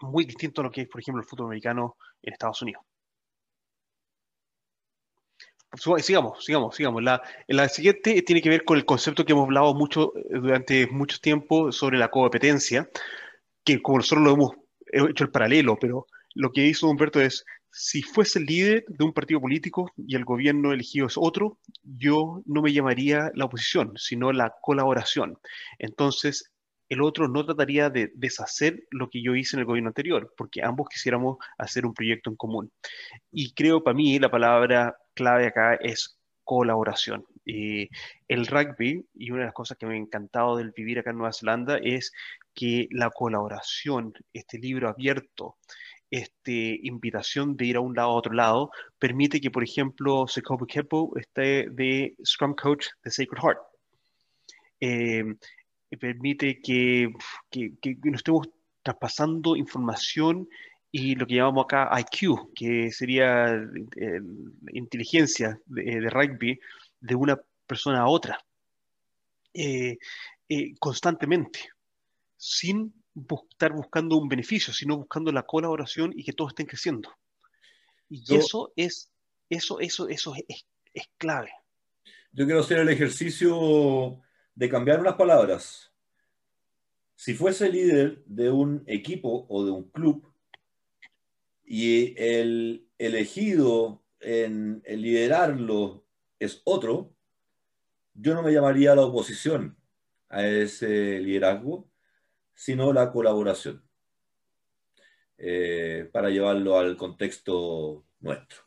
Muy 0.03 0.25
distinto 0.25 0.61
a 0.61 0.65
lo 0.65 0.71
que 0.71 0.83
es, 0.83 0.89
por 0.89 1.01
ejemplo, 1.01 1.23
el 1.23 1.29
fútbol 1.29 1.47
americano 1.47 1.97
en 2.23 2.33
Estados 2.33 2.61
Unidos. 2.63 2.83
Sigamos, 5.99 6.45
sigamos, 6.45 6.75
sigamos. 6.75 7.03
La, 7.03 7.23
la 7.49 7.69
siguiente 7.69 8.23
tiene 8.23 8.41
que 8.41 8.49
ver 8.49 8.65
con 8.65 8.79
el 8.79 8.85
concepto 8.85 9.25
que 9.25 9.33
hemos 9.33 9.45
hablado 9.45 9.75
mucho 9.75 10.17
eh, 10.17 10.39
durante 10.41 10.87
mucho 10.87 11.19
tiempo 11.19 11.73
sobre 11.73 11.99
la 11.99 12.09
competencia, 12.09 12.89
que 13.65 13.83
como 13.83 13.99
nosotros 13.99 14.25
lo 14.25 14.35
hemos 14.35 14.53
hecho 14.87 15.25
el 15.25 15.31
paralelo, 15.31 15.77
pero 15.79 16.07
lo 16.35 16.53
que 16.53 16.67
hizo 16.67 16.89
Humberto 16.89 17.21
es, 17.21 17.45
si 17.79 18.01
fuese 18.01 18.39
el 18.39 18.47
líder 18.47 18.85
de 18.89 19.05
un 19.05 19.13
partido 19.13 19.39
político 19.39 19.93
y 19.99 20.17
el 20.17 20.25
gobierno 20.25 20.73
elegido 20.73 21.09
es 21.09 21.17
otro, 21.19 21.59
yo 21.83 22.43
no 22.47 22.63
me 22.63 22.73
llamaría 22.73 23.31
la 23.35 23.45
oposición, 23.45 23.93
sino 23.97 24.33
la 24.33 24.55
colaboración. 24.63 25.39
Entonces, 25.79 26.55
el 26.89 27.03
otro 27.03 27.29
no 27.29 27.45
trataría 27.45 27.91
de 27.91 28.11
deshacer 28.15 28.87
lo 28.91 29.11
que 29.11 29.23
yo 29.23 29.35
hice 29.35 29.57
en 29.57 29.61
el 29.61 29.67
gobierno 29.67 29.89
anterior, 29.89 30.33
porque 30.39 30.63
ambos 30.65 30.89
quisiéramos 30.89 31.37
hacer 31.59 31.85
un 31.85 31.93
proyecto 31.93 32.31
en 32.31 32.37
común. 32.37 32.73
Y 33.31 33.53
creo 33.53 33.85
para 33.85 33.95
mí 33.95 34.19
la 34.19 34.31
palabra 34.31 34.97
clave 35.15 35.47
acá 35.47 35.75
es 35.75 36.19
colaboración. 36.45 37.27
el 37.45 38.47
rugby, 38.47 39.07
y 39.15 39.31
una 39.31 39.41
de 39.41 39.47
las 39.47 39.55
cosas 39.55 39.77
que 39.77 39.85
me 39.85 39.95
ha 39.95 39.99
encantado 39.99 40.57
del 40.57 40.73
vivir 40.73 40.99
acá 40.99 41.11
en 41.11 41.19
Nueva 41.19 41.35
Zelanda, 41.35 41.77
es 41.77 42.11
que 42.55 42.89
la 42.91 43.11
colaboración, 43.11 44.15
este 44.33 44.59
libro 44.59 44.89
abierto, 44.89 45.57
este, 46.11 46.79
invitación 46.83 47.57
de 47.57 47.67
ir 47.67 47.77
a 47.77 47.81
un 47.81 47.95
lado 47.95 48.11
a 48.11 48.15
otro 48.15 48.33
lado, 48.33 48.71
permite 48.99 49.41
que, 49.41 49.51
por 49.51 49.65
ejemplo, 49.65 50.27
Sekobo 50.29 50.67
Kepo 50.67 51.13
esté 51.19 51.69
de 51.71 52.15
Scrum 52.25 52.55
Coach 52.55 52.87
de 53.03 53.11
Sacred 53.11 53.43
Heart. 53.43 53.59
Eh, 54.81 55.25
permite 55.99 56.61
que, 56.61 57.09
que, 57.51 57.73
que, 57.81 57.97
nos 58.05 58.21
estemos 58.21 58.49
traspasando 58.83 59.57
información 59.57 60.49
y 60.93 61.15
lo 61.15 61.27
que 61.27 61.37
llamamos 61.37 61.65
acá 61.65 61.91
IQ, 61.99 62.53
que 62.55 62.91
sería 62.91 63.47
eh, 63.55 64.21
inteligencia 64.73 65.59
de, 65.67 66.09
rugby 66.11 66.59
de 67.01 67.15
una 67.15 67.41
persona 67.67 68.01
a 68.01 68.09
otra, 68.09 68.39
eh, 69.53 69.97
constantemente, 70.79 71.61
sin 72.37 72.93
estar 73.51 73.73
buscando 73.73 74.17
un 74.17 74.29
beneficio, 74.29 74.73
sino 74.73 74.97
buscando 74.99 75.33
la 75.33 75.45
colaboración 75.45 76.13
y 76.15 76.25
que 76.25 76.33
todos 76.33 76.51
estén 76.51 76.67
creciendo. 76.67 77.11
Y 78.09 78.35
eso 78.35 78.73
es, 78.77 79.11
eso, 79.49 79.81
eso, 79.81 80.09
eso 80.09 80.35
es, 80.49 80.67
es, 80.93 81.09
clave. 81.17 81.51
Yo 82.33 82.45
quiero 82.45 82.61
hacer 82.61 82.79
el 82.79 82.89
ejercicio 82.89 84.21
de 84.55 84.69
cambiar 84.69 85.01
unas 85.01 85.15
palabras. 85.15 85.93
Si 87.15 87.35
fuese 87.35 87.71
líder 87.71 88.23
de 88.27 88.51
un 88.51 88.85
equipo 88.87 89.47
o 89.49 89.65
de 89.65 89.71
un 89.71 89.91
club 89.91 90.31
y 91.65 92.15
el 92.23 92.87
elegido 92.99 94.03
en 94.21 94.83
liderarlo 94.87 96.05
es 96.39 96.61
otro, 96.65 97.13
yo 98.15 98.35
no 98.35 98.43
me 98.43 98.53
llamaría 98.53 98.95
la 98.95 99.03
oposición 99.03 99.77
a 100.29 100.47
ese 100.47 101.21
liderazgo, 101.21 101.89
sino 102.57 102.93
la 102.93 103.13
colaboración, 103.13 103.85
eh, 105.39 106.09
para 106.13 106.31
llevarlo 106.31 106.79
al 106.79 106.97
contexto 106.97 108.05
nuestro. 108.21 108.63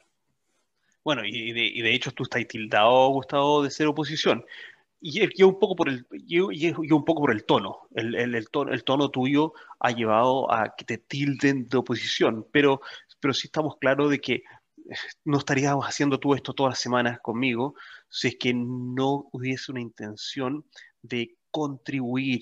Bueno, 1.04 1.26
y 1.26 1.52
de, 1.52 1.94
hecho 1.94 2.12
tú 2.12 2.24
estás 2.24 2.48
tildado, 2.48 3.10
Gustavo, 3.10 3.64
de 3.64 3.72
ser 3.72 3.88
oposición. 3.88 4.46
Y 5.02 5.22
es, 5.22 5.30
un 5.42 5.58
poco 5.58 5.76
por 5.76 5.90
el, 5.90 6.06
y, 6.12 6.40
un 6.40 7.06
poco 7.06 7.22
por 7.22 7.32
el 7.32 7.46
tono. 7.46 7.88
El, 7.96 8.14
el, 8.16 8.50
tono. 8.50 8.72
el 8.72 8.84
tono 8.84 9.10
tuyo 9.10 9.54
ha 9.80 9.92
llevado 9.92 10.52
a 10.54 10.76
que 10.76 10.86
te 10.86 10.98
tilden 10.98 11.68
de 11.68 11.78
oposición, 11.78 12.46
pero, 12.52 12.82
pero 13.20 13.34
sí 13.34 13.48
estamos 13.48 13.78
claros 13.78 14.12
de 14.12 14.20
que 14.20 14.44
no 15.24 15.38
estaríamos 15.40 15.86
haciendo 15.86 16.20
tú 16.20 16.36
esto 16.36 16.54
todas 16.54 16.72
las 16.72 16.80
semanas 16.80 17.20
conmigo 17.22 17.76
si 18.10 18.30
es 18.30 18.38
que 18.40 18.54
no 18.54 19.30
hubiese 19.32 19.72
una 19.72 19.82
intención 19.82 20.66
de 21.02 21.38
contribuir 21.52 22.42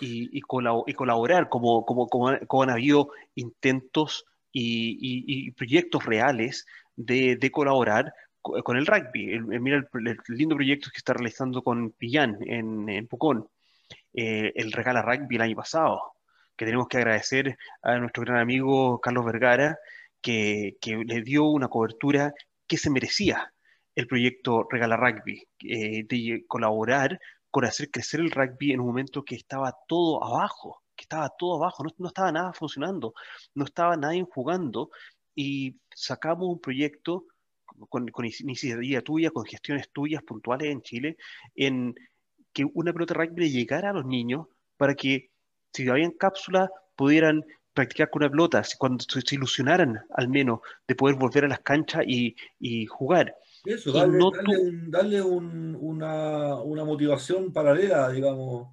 y, 0.00 0.40
colaborar, 0.42 1.48
como, 1.48 1.84
como, 1.84 2.08
como, 2.08 2.62
han 2.62 2.70
habido 2.70 3.10
intentos 3.34 4.24
y, 4.52 5.50
proyectos 5.52 6.04
reales 6.04 6.66
de, 6.96 7.50
colaborar 7.52 8.12
con 8.42 8.76
el 8.76 8.86
rugby. 8.86 9.38
mira 9.40 9.76
el, 9.92 10.18
lindo 10.28 10.56
proyecto 10.56 10.90
que 10.90 10.98
está 10.98 11.12
realizando 11.12 11.62
con 11.62 11.90
Pillán 11.92 12.38
en, 12.40 12.88
en 12.88 13.06
Pucón, 13.06 13.48
eh, 14.14 14.52
el 14.56 14.72
Regala 14.72 15.02
Rugby 15.02 15.36
el 15.36 15.42
año 15.42 15.56
pasado, 15.56 16.14
que 16.56 16.64
tenemos 16.64 16.88
que 16.88 16.98
agradecer 16.98 17.56
a 17.82 17.98
nuestro 17.98 18.24
gran 18.24 18.38
amigo 18.38 19.00
Carlos 19.00 19.24
Vergara, 19.24 19.78
que, 20.20 20.76
que 20.80 20.96
le 20.96 21.22
dio 21.22 21.44
una 21.44 21.68
cobertura 21.68 22.34
que 22.66 22.76
se 22.76 22.90
merecía 22.90 23.52
el 23.94 24.06
proyecto 24.06 24.66
Regala 24.70 24.96
Rugby, 24.96 25.46
eh, 25.64 26.04
de 26.08 26.44
colaborar 26.46 27.20
con 27.50 27.64
hacer 27.64 27.90
crecer 27.90 28.20
el 28.20 28.30
rugby 28.30 28.72
en 28.72 28.80
un 28.80 28.86
momento 28.86 29.24
que 29.24 29.34
estaba 29.34 29.76
todo 29.88 30.22
abajo, 30.22 30.82
que 30.96 31.02
estaba 31.02 31.28
todo 31.30 31.56
abajo, 31.56 31.84
no, 31.98 32.08
estaba 32.08 32.32
nada 32.32 32.52
funcionando, 32.52 33.14
no 33.54 33.64
estaba 33.64 33.96
nadie 33.96 34.24
jugando 34.30 34.90
y 35.34 35.76
sacamos 35.94 36.48
un 36.48 36.60
proyecto 36.60 37.26
con, 37.88 38.08
con 38.08 38.26
iniciativa 38.26 39.00
tuya, 39.00 39.30
con 39.30 39.44
gestiones 39.44 39.90
tuyas 39.92 40.22
puntuales 40.22 40.70
en 40.70 40.82
Chile, 40.82 41.16
en 41.54 41.94
que 42.52 42.64
una 42.74 42.92
pelota 42.92 43.14
rugby 43.14 43.50
llegara 43.50 43.90
a 43.90 43.92
los 43.92 44.06
niños 44.06 44.46
para 44.76 44.94
que 44.94 45.30
si 45.72 45.88
había 45.88 46.04
en 46.04 46.12
cápsula 46.12 46.70
pudieran 46.96 47.44
practicar 47.72 48.10
con 48.10 48.22
una 48.22 48.30
pelota, 48.30 48.62
cuando 48.78 49.04
se 49.04 49.34
ilusionaran 49.34 50.00
al 50.14 50.28
menos 50.28 50.60
de 50.86 50.94
poder 50.94 51.16
volver 51.16 51.44
a 51.44 51.48
las 51.48 51.60
canchas 51.60 52.04
y, 52.06 52.34
jugar. 52.86 53.34
Eso, 53.64 53.92
darle, 53.92 55.22
una, 55.22 56.84
motivación 56.84 57.52
paralela, 57.52 58.10
digamos. 58.10 58.68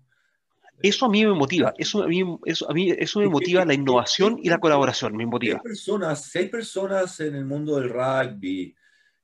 Eso 0.81 1.05
a 1.05 1.09
mí 1.09 1.26
me 1.26 1.34
motiva, 1.34 1.73
eso 1.77 2.03
a 2.03 2.07
mí, 2.07 2.23
eso, 2.45 2.69
a 2.69 2.73
mí, 2.73 2.91
eso 2.91 3.19
me 3.19 3.27
motiva 3.27 3.65
la 3.65 3.73
innovación 3.73 4.39
y 4.41 4.49
la 4.49 4.59
colaboración, 4.59 5.18
me 5.18 5.26
motiva. 5.26 5.55
hay 5.57 5.64
personas, 5.64 6.23
si 6.26 6.38
hay 6.38 6.49
personas 6.49 7.19
en 7.19 7.35
el 7.35 7.45
mundo 7.45 7.80
del 7.80 7.89
rugby 7.89 8.76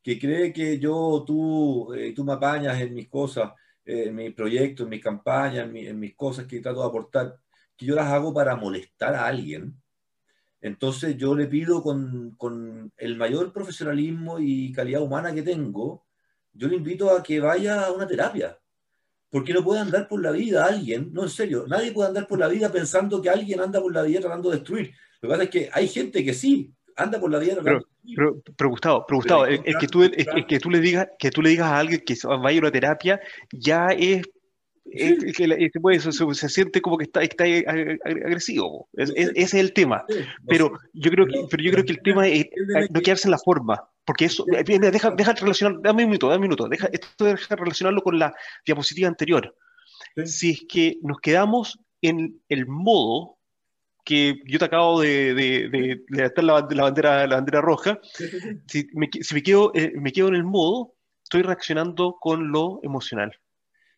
que 0.02 0.20
cree 0.20 0.52
que 0.52 0.80
yo, 0.80 1.24
tú, 1.26 1.94
eh, 1.94 2.12
tú 2.14 2.26
me 2.26 2.34
apañas 2.34 2.80
en 2.82 2.94
mis 2.94 3.08
cosas, 3.08 3.54
eh, 3.86 4.06
en 4.08 4.16
mis 4.16 4.34
proyectos, 4.34 4.86
en 4.86 4.90
mis 4.90 5.02
campañas, 5.02 5.70
en, 5.74 6.00
mis 6.00 6.16
cosas 6.16 6.46
que 6.46 6.60
trato 6.60 6.82
de 6.82 6.88
aportar, 6.88 7.38
que 7.78 7.86
yo 7.86 7.96
las 7.96 8.08
hago 8.08 8.34
para 8.34 8.56
molestar 8.56 9.16
a 9.16 9.26
alguien, 9.28 9.82
entonces 10.64 11.18
yo 11.18 11.36
le 11.36 11.48
pido 11.48 11.84
con, 11.84 12.36
con, 12.38 12.90
el 12.96 13.18
mayor 13.18 13.52
profesionalismo 13.52 14.40
y 14.40 14.72
calidad 14.72 15.02
humana 15.02 15.34
que 15.34 15.42
tengo, 15.42 16.06
yo 16.54 16.70
le 16.70 16.78
invito 16.78 17.12
a 17.12 17.22
que 17.22 17.42
vaya 17.42 17.86
a 17.86 17.92
una 17.92 18.08
terapia. 18.08 18.58
Porque 19.30 19.54
no 19.54 19.62
puede 19.62 19.82
andar 19.82 20.08
por 20.08 20.22
la 20.22 20.32
vida 20.32 20.66
alguien, 20.66 21.12
no 21.12 21.24
en 21.24 21.30
serio, 21.30 21.66
nadie 21.68 21.92
puede 21.92 22.08
andar 22.08 22.28
por 22.28 22.40
la 22.40 22.48
vida 22.48 22.72
pensando 22.72 23.22
que 23.22 23.30
alguien 23.30 23.60
anda 23.60 23.82
por 23.82 23.94
la 23.94 24.04
vida 24.04 24.22
tratando 24.22 24.52
de 24.52 24.56
destruir. 24.56 24.94
Lo 25.20 25.28
que 25.28 25.34
pasa 25.34 25.44
es 25.44 25.50
que 25.50 25.70
hay 25.74 25.88
gente 25.90 26.24
que 26.24 26.34
sí, 26.34 26.74
anda 26.96 27.20
por 27.20 27.30
la 27.30 27.40
vida 27.40 27.56
tratando 27.56 27.86
pero, 28.16 28.42
pero, 28.56 28.70
Gustavo, 28.70 29.06
pero 29.06 29.18
Gustavo 29.18 29.46
el, 29.46 29.62
que 29.78 29.88
tú, 29.88 30.10
que 30.48 30.60
tú 30.60 30.70
le 30.70 30.80
digas, 30.80 31.10
que 31.20 31.30
tú 31.30 31.42
le 31.42 31.50
digas 31.50 31.68
a 31.68 31.80
alguien 31.80 32.02
que 32.06 32.16
vaya 32.26 32.58
a 32.58 32.62
una 32.62 32.72
terapia 32.72 33.20
ya 33.52 33.88
es 33.88 34.22
se, 34.92 36.50
siente 36.50 36.82
como 36.82 36.98
que 36.98 37.06
está, 37.06 37.22
está 37.22 37.44
agresivo. 37.44 38.90
ese 38.94 39.32
es 39.36 39.54
el 39.54 39.74
tema. 39.74 40.06
pero, 40.48 40.74
yo 40.94 41.12
creo 41.12 41.26
que, 41.26 41.46
pero 41.50 41.64
yo 41.64 41.72
creo 41.72 41.86
que 41.86 41.94
el 41.94 42.02
tema 42.02 42.28
es 42.28 42.48
no 42.90 43.02
quedarse 43.02 43.28
en 43.28 43.32
la 43.32 43.40
forma. 43.40 43.84
Porque 44.06 44.26
eso, 44.26 44.46
deja, 44.46 45.12
deja 45.12 45.34
relacionar, 45.34 45.82
dame 45.82 46.04
un 46.04 46.10
minuto, 46.10 46.28
dame 46.28 46.40
un 46.40 46.50
minuto, 46.50 46.68
deja, 46.68 46.90
esto 46.92 47.26
deja 47.26 47.56
relacionarlo 47.56 48.02
con 48.02 48.20
la 48.20 48.34
diapositiva 48.66 49.08
anterior. 49.08 49.56
Si 50.26 50.52
es 50.52 50.66
que 50.68 50.98
nos 51.02 51.20
quedamos 51.20 51.80
en 52.02 52.42
el 52.50 52.68
modo 52.68 53.38
que 54.04 54.42
yo 54.46 54.60
te 54.60 54.66
acabo 54.66 55.00
de, 55.00 55.34
de, 55.34 55.70
de, 56.10 56.32
la, 56.42 56.54
bandera, 56.84 57.26
la 57.26 57.36
bandera 57.36 57.62
roja, 57.62 58.00
si, 58.68 58.88
me, 58.94 59.10
si 59.22 59.34
me, 59.34 59.42
quedo, 59.42 59.72
eh, 59.74 59.94
me 59.96 60.12
quedo 60.12 60.28
en 60.28 60.36
el 60.36 60.44
modo, 60.44 60.96
estoy 61.24 61.42
reaccionando 61.42 62.18
con 62.20 62.52
lo 62.52 62.82
emocional. 62.84 63.32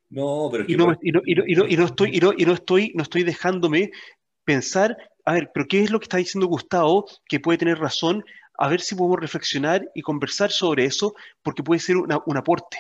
No, 0.10 0.50
pero 0.52 0.66
y, 0.68 0.76
no, 0.76 0.92
estoy, 0.92 1.12
no, 1.12 2.34
y 2.38 2.46
no 2.46 2.54
estoy, 2.54 2.92
no 2.96 3.04
estoy 3.04 3.24
dejándome 3.24 3.92
pensar, 4.44 4.96
a 5.26 5.34
ver, 5.34 5.52
pero 5.54 5.66
¿qué 5.68 5.82
es 5.82 5.92
lo 5.92 6.00
que 6.00 6.06
está 6.06 6.18
diciendo 6.18 6.48
Gustavo 6.48 7.06
que 7.28 7.40
puede 7.40 7.58
tener 7.58 7.80
razón? 7.80 8.24
A 8.58 8.70
ver 8.70 8.80
si 8.80 8.96
podemos 8.96 9.20
reflexionar 9.20 9.90
y 9.96 10.02
conversar 10.02 10.52
sobre 10.52 10.86
eso, 10.86 11.16
porque 11.42 11.64
puede 11.64 11.80
ser 11.80 11.98
un 11.98 12.38
aporte. 12.38 12.78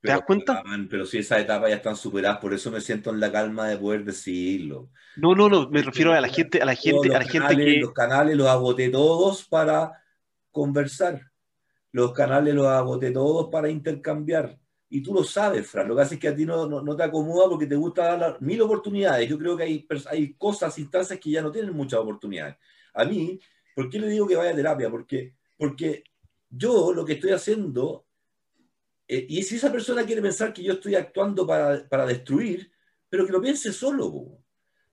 ¿Te 0.00 0.12
das 0.12 0.22
cuenta? 0.22 0.62
Pero 0.88 1.04
si 1.04 1.18
esas 1.18 1.40
etapas 1.40 1.70
ya 1.70 1.76
están 1.76 1.96
superadas, 1.96 2.38
por 2.38 2.54
eso 2.54 2.70
me 2.70 2.80
siento 2.80 3.10
en 3.10 3.18
la 3.18 3.32
calma 3.32 3.68
de 3.68 3.76
poder 3.76 4.04
decirlo. 4.04 4.90
No, 5.16 5.34
no, 5.34 5.48
no, 5.48 5.68
me 5.68 5.82
refiero 5.82 6.12
a 6.12 6.20
la 6.20 6.28
gente, 6.28 6.62
a 6.62 6.64
la 6.64 6.76
gente, 6.76 7.14
a 7.14 7.18
la 7.18 7.24
gente 7.24 7.56
que. 7.56 7.80
Los 7.80 7.92
canales 7.92 8.36
los 8.36 8.46
agoté 8.46 8.90
todos 8.90 9.44
para 9.44 10.04
conversar. 10.52 11.20
Los 11.90 12.12
canales 12.12 12.54
los 12.54 12.68
agoté 12.68 13.10
todos 13.10 13.48
para 13.50 13.68
intercambiar. 13.68 14.56
Y 14.90 15.02
tú 15.02 15.12
lo 15.12 15.22
sabes, 15.22 15.66
Fran. 15.66 15.86
Lo 15.86 15.94
que 15.94 16.02
hace 16.02 16.14
es 16.14 16.20
que 16.20 16.28
a 16.28 16.34
ti 16.34 16.46
no, 16.46 16.66
no, 16.66 16.96
te 16.96 17.02
acomoda 17.02 17.48
porque 17.48 17.66
te 17.66 17.76
gusta 17.76 18.16
dar 18.16 18.40
mil 18.40 18.60
oportunidades. 18.62 19.28
Yo 19.28 19.38
creo 19.38 19.56
que 19.56 19.64
hay, 19.64 19.86
hay 20.06 20.32
cosas, 20.34 20.78
instancias 20.78 21.20
que 21.20 21.30
ya 21.30 21.42
no 21.42 21.52
tienen 21.52 21.74
muchas 21.74 22.00
oportunidades. 22.00 22.56
A 22.94 23.04
mí, 23.04 23.38
¿por 23.74 23.90
qué 23.90 23.98
le 23.98 24.08
digo 24.08 24.26
que 24.26 24.36
vaya 24.36 24.52
a 24.52 24.56
terapia? 24.56 24.90
Porque, 24.90 25.34
porque 25.58 26.04
yo 26.48 26.92
lo 26.94 27.04
que 27.04 27.14
estoy 27.14 27.32
haciendo, 27.32 28.06
eh, 29.06 29.26
y 29.28 29.42
si 29.42 29.56
esa 29.56 29.70
persona 29.70 30.06
quiere 30.06 30.22
pensar 30.22 30.54
que 30.54 30.62
yo 30.62 30.74
estoy 30.74 30.94
actuando 30.94 31.46
para, 31.46 31.86
para 31.86 32.06
destruir, 32.06 32.70
pero 33.10 33.26
que 33.26 33.32
lo 33.32 33.42
piense 33.42 33.72
solo. 33.72 34.38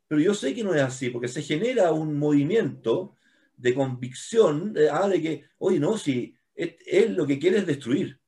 Pero 0.07 0.19
yo 0.19 0.34
sé 0.34 0.53
que 0.53 0.63
no 0.63 0.73
es 0.73 0.81
así, 0.81 1.09
porque 1.09 1.30
se 1.30 1.41
genera 1.41 1.93
un 1.93 2.19
movimiento 2.19 3.15
de 3.55 3.73
convicción 3.73 4.73
de, 4.73 4.89
ah, 4.89 5.07
de 5.07 5.22
que, 5.22 5.45
oye, 5.57 5.80
no, 5.80 5.97
si 5.97 6.35
él 6.53 7.15
lo 7.15 7.26
que 7.26 7.39
quiere 7.39 7.59
es 7.59 7.65
destruir 7.65 8.19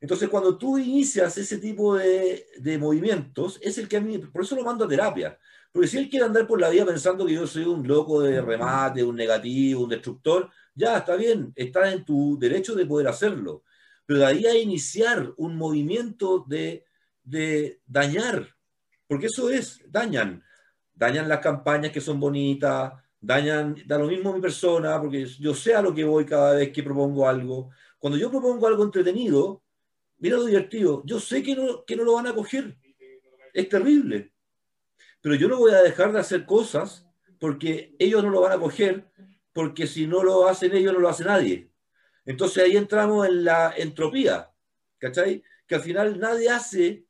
entonces, 0.00 0.28
cuando 0.28 0.56
tú 0.56 0.78
inicias 0.78 1.36
ese 1.38 1.58
tipo 1.58 1.96
de, 1.96 2.78
movimientos, 2.78 3.58
es 3.60 3.78
el 3.78 3.88
que 3.88 3.96
a 3.96 4.00
mí, 4.00 4.18
por 4.18 4.42
eso 4.42 4.54
lo 4.54 4.62
mando 4.62 4.84
a 4.84 4.88
terapia. 4.88 5.38
Porque 5.72 5.88
si 5.88 5.98
él 5.98 6.08
quiere 6.08 6.26
andar 6.26 6.46
por 6.46 6.60
la 6.60 6.70
vida 6.70 6.86
pensando 6.86 7.26
que 7.26 7.34
yo 7.34 7.46
soy 7.46 7.64
un 7.64 7.86
loco 7.86 8.22
de 8.22 8.40
remate, 8.40 9.02
un 9.02 9.16
negativo, 9.16 9.82
un 9.82 9.90
destructor, 9.90 10.50
ya 10.74 10.98
está 10.98 11.16
bien, 11.16 11.52
está 11.56 11.92
en 11.92 12.04
tu 12.04 12.38
derecho 12.38 12.74
de 12.74 12.86
poder 12.86 13.08
hacerlo. 13.08 13.64
Pero 14.06 14.20
de 14.20 14.26
ahí 14.26 14.46
a 14.46 14.56
iniciar 14.56 15.32
un 15.36 15.56
movimiento 15.56 16.44
de, 16.46 16.84
de 17.24 17.80
dañar, 17.86 18.54
porque 19.06 19.26
eso 19.26 19.50
es, 19.50 19.80
dañan. 19.88 20.44
Dañan 20.94 21.28
las 21.28 21.40
campañas 21.40 21.92
que 21.92 22.00
son 22.00 22.20
bonitas, 22.20 22.92
dañan, 23.20 23.76
da 23.86 23.98
lo 23.98 24.06
mismo 24.06 24.30
a 24.30 24.34
mi 24.34 24.40
persona, 24.40 25.00
porque 25.00 25.26
yo 25.26 25.54
sé 25.54 25.74
a 25.74 25.82
lo 25.82 25.94
que 25.94 26.04
voy 26.04 26.24
cada 26.24 26.54
vez 26.54 26.72
que 26.72 26.82
propongo 26.82 27.28
algo. 27.28 27.70
Cuando 27.98 28.18
yo 28.18 28.30
propongo 28.30 28.66
algo 28.66 28.84
entretenido, 28.84 29.62
mira 30.18 30.36
lo 30.36 30.44
divertido, 30.44 31.02
yo 31.04 31.20
sé 31.20 31.42
que 31.42 31.54
no, 31.54 31.84
que 31.84 31.96
no 31.96 32.04
lo 32.04 32.14
van 32.14 32.26
a 32.26 32.34
coger, 32.34 32.76
es 33.52 33.68
terrible, 33.68 34.32
pero 35.20 35.34
yo 35.34 35.48
no 35.48 35.58
voy 35.58 35.72
a 35.72 35.82
dejar 35.82 36.12
de 36.12 36.20
hacer 36.20 36.46
cosas 36.46 37.06
porque 37.38 37.94
ellos 37.98 38.22
no 38.22 38.30
lo 38.30 38.40
van 38.40 38.52
a 38.52 38.58
coger, 38.58 39.10
porque 39.52 39.86
si 39.86 40.06
no 40.06 40.22
lo 40.22 40.48
hacen 40.48 40.74
ellos, 40.74 40.92
no 40.92 41.00
lo 41.00 41.08
hace 41.08 41.24
nadie. 41.24 41.70
Entonces 42.24 42.62
ahí 42.62 42.76
entramos 42.76 43.26
en 43.26 43.44
la 43.44 43.74
entropía, 43.76 44.52
¿cachai? 44.98 45.42
Que 45.66 45.76
al 45.76 45.80
final 45.80 46.20
nadie 46.20 46.50
hace 46.50 47.06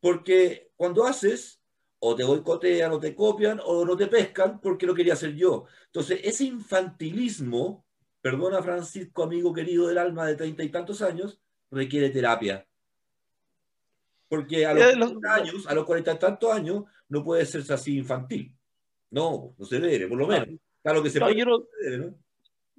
porque 0.00 0.70
cuando 0.76 1.04
haces, 1.04 1.60
o 1.98 2.14
te 2.14 2.24
boicotean, 2.24 2.92
o 2.92 3.00
te 3.00 3.14
copian, 3.14 3.60
o 3.64 3.84
no 3.84 3.96
te 3.96 4.06
pescan 4.06 4.60
porque 4.60 4.86
lo 4.86 4.94
quería 4.94 5.14
hacer 5.14 5.34
yo. 5.34 5.66
Entonces 5.86 6.20
ese 6.22 6.44
infantilismo, 6.44 7.84
perdona 8.20 8.62
Francisco, 8.62 9.22
amigo 9.22 9.52
querido 9.52 9.88
del 9.88 9.98
alma 9.98 10.26
de 10.26 10.36
treinta 10.36 10.62
y 10.62 10.68
tantos 10.68 11.02
años, 11.02 11.40
requiere 11.70 12.10
terapia. 12.10 12.66
Porque 14.28 14.66
a 14.66 14.74
los, 14.74 14.84
años, 15.28 15.66
a 15.66 15.74
los 15.74 15.84
40 15.84 16.12
y 16.12 16.18
tantos 16.18 16.52
años, 16.52 16.84
no 17.08 17.22
puede 17.22 17.46
ser 17.46 17.62
así 17.72 17.96
infantil. 17.96 18.52
No, 19.10 19.54
no 19.56 19.64
se 19.64 19.78
debe, 19.78 20.08
por 20.08 20.18
lo 20.18 20.26
menos. 20.26 20.48
Claro 20.82 21.02
que 21.02 21.10
se 21.10 21.20
puede, 21.20 21.36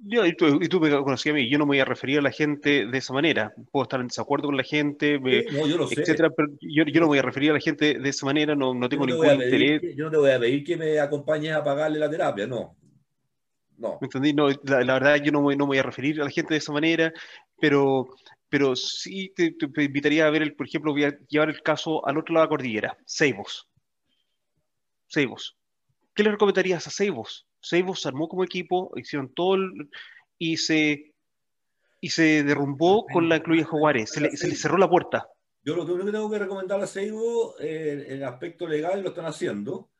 yo 0.00 0.24
y, 0.24 0.32
tú, 0.36 0.60
y 0.62 0.68
tú 0.68 0.78
me 0.78 0.90
conocías 0.90 1.32
a 1.32 1.36
mí, 1.36 1.50
yo 1.50 1.58
no 1.58 1.64
me 1.64 1.70
voy 1.70 1.80
a 1.80 1.84
referir 1.84 2.20
a 2.20 2.22
la 2.22 2.30
gente 2.30 2.86
de 2.86 2.98
esa 2.98 3.12
manera. 3.12 3.52
Puedo 3.72 3.82
estar 3.82 4.00
en 4.00 4.06
desacuerdo 4.06 4.46
con 4.46 4.56
la 4.56 4.62
gente, 4.62 5.18
no, 5.18 5.66
yo 5.66 5.76
lo 5.76 5.90
etcétera, 5.90 6.30
pero 6.30 6.48
yo, 6.60 6.84
yo, 6.84 7.00
no 7.00 7.06
me 7.06 7.08
voy 7.08 7.18
a 7.18 7.22
referir 7.22 7.50
a 7.50 7.54
la 7.54 7.60
gente 7.60 7.98
de 7.98 8.08
esa 8.08 8.24
manera, 8.24 8.54
no, 8.54 8.74
no 8.74 8.88
tengo 8.88 9.06
ningún 9.06 9.26
interés. 9.26 9.96
yo 9.96 10.04
no 10.04 10.10
te 10.10 10.16
voy 10.16 10.30
a 10.30 10.38
pedir 10.38 10.62
que 10.62 10.76
me 10.76 11.00
acompañes 11.00 11.52
a 11.52 11.64
pagarle 11.64 11.98
la 11.98 12.08
terapia, 12.08 12.46
no. 12.46 12.76
No. 13.76 13.98
¿Me 14.00 14.06
entendí? 14.06 14.32
No, 14.32 14.48
la, 14.48 14.82
la, 14.82 14.94
verdad, 14.94 15.16
yo 15.16 15.32
no, 15.32 15.40
no 15.40 15.48
me 15.48 15.64
voy 15.64 15.78
a 15.78 15.82
referir 15.82 16.20
a 16.20 16.24
la 16.24 16.30
gente 16.30 16.54
de 16.54 16.58
esa 16.58 16.72
manera, 16.72 17.12
pero 17.60 18.08
pero 18.48 18.76
sí 18.76 19.32
te, 19.34 19.54
invitaría 19.76 20.26
a 20.26 20.30
ver, 20.30 20.42
el, 20.42 20.54
por 20.54 20.66
ejemplo, 20.66 20.92
voy 20.92 21.04
a 21.04 21.18
llevar 21.28 21.50
el 21.50 21.62
caso 21.62 22.06
al 22.06 22.18
otro 22.18 22.34
lado 22.34 22.44
de 22.44 22.46
la 22.46 22.50
cordillera, 22.50 22.98
Seibos. 23.04 23.68
Seibos. 25.06 25.56
¿Qué 26.14 26.22
le 26.22 26.30
recomendarías 26.30 26.86
a 26.86 26.90
Seibos? 26.90 27.46
Seibos 27.60 28.00
se 28.00 28.08
armó 28.08 28.28
como 28.28 28.44
equipo, 28.44 28.92
hicieron 28.96 29.32
todo 29.34 29.58
y 30.38 30.56
se 30.56 31.14
y 32.00 32.10
se 32.10 32.44
derrumbó 32.44 33.06
con 33.06 33.28
la 33.28 33.42
Cluya 33.42 33.64
Jaguares, 33.64 34.10
se 34.10 34.20
le, 34.20 34.36
se 34.36 34.46
le, 34.46 34.54
cerró 34.54 34.78
la 34.78 34.88
puerta. 34.88 35.28
Yo 35.64 35.74
lo 35.74 35.84
que 35.84 36.12
tengo 36.12 36.30
que 36.30 36.38
recomendar 36.38 36.80
a 36.80 36.86
Seibo, 36.86 37.58
eh, 37.58 38.06
el 38.08 38.24
aspecto 38.24 38.68
legal 38.68 39.02
lo 39.02 39.08
están 39.08 39.26
haciendo. 39.26 39.90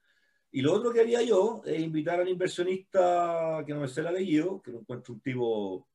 Y 0.50 0.62
lo 0.62 0.72
otro 0.72 0.92
que 0.92 1.00
haría 1.00 1.22
yo 1.22 1.60
es 1.66 1.80
invitar 1.80 2.20
al 2.20 2.28
inversionista, 2.28 3.62
que 3.66 3.74
no 3.74 3.80
me 3.80 3.88
sé 3.88 4.00
el 4.00 4.06
apellido, 4.06 4.62
que 4.62 4.70
lo 4.70 4.78
encuentro 4.80 5.14
un 5.14 5.20
tipo 5.20 5.88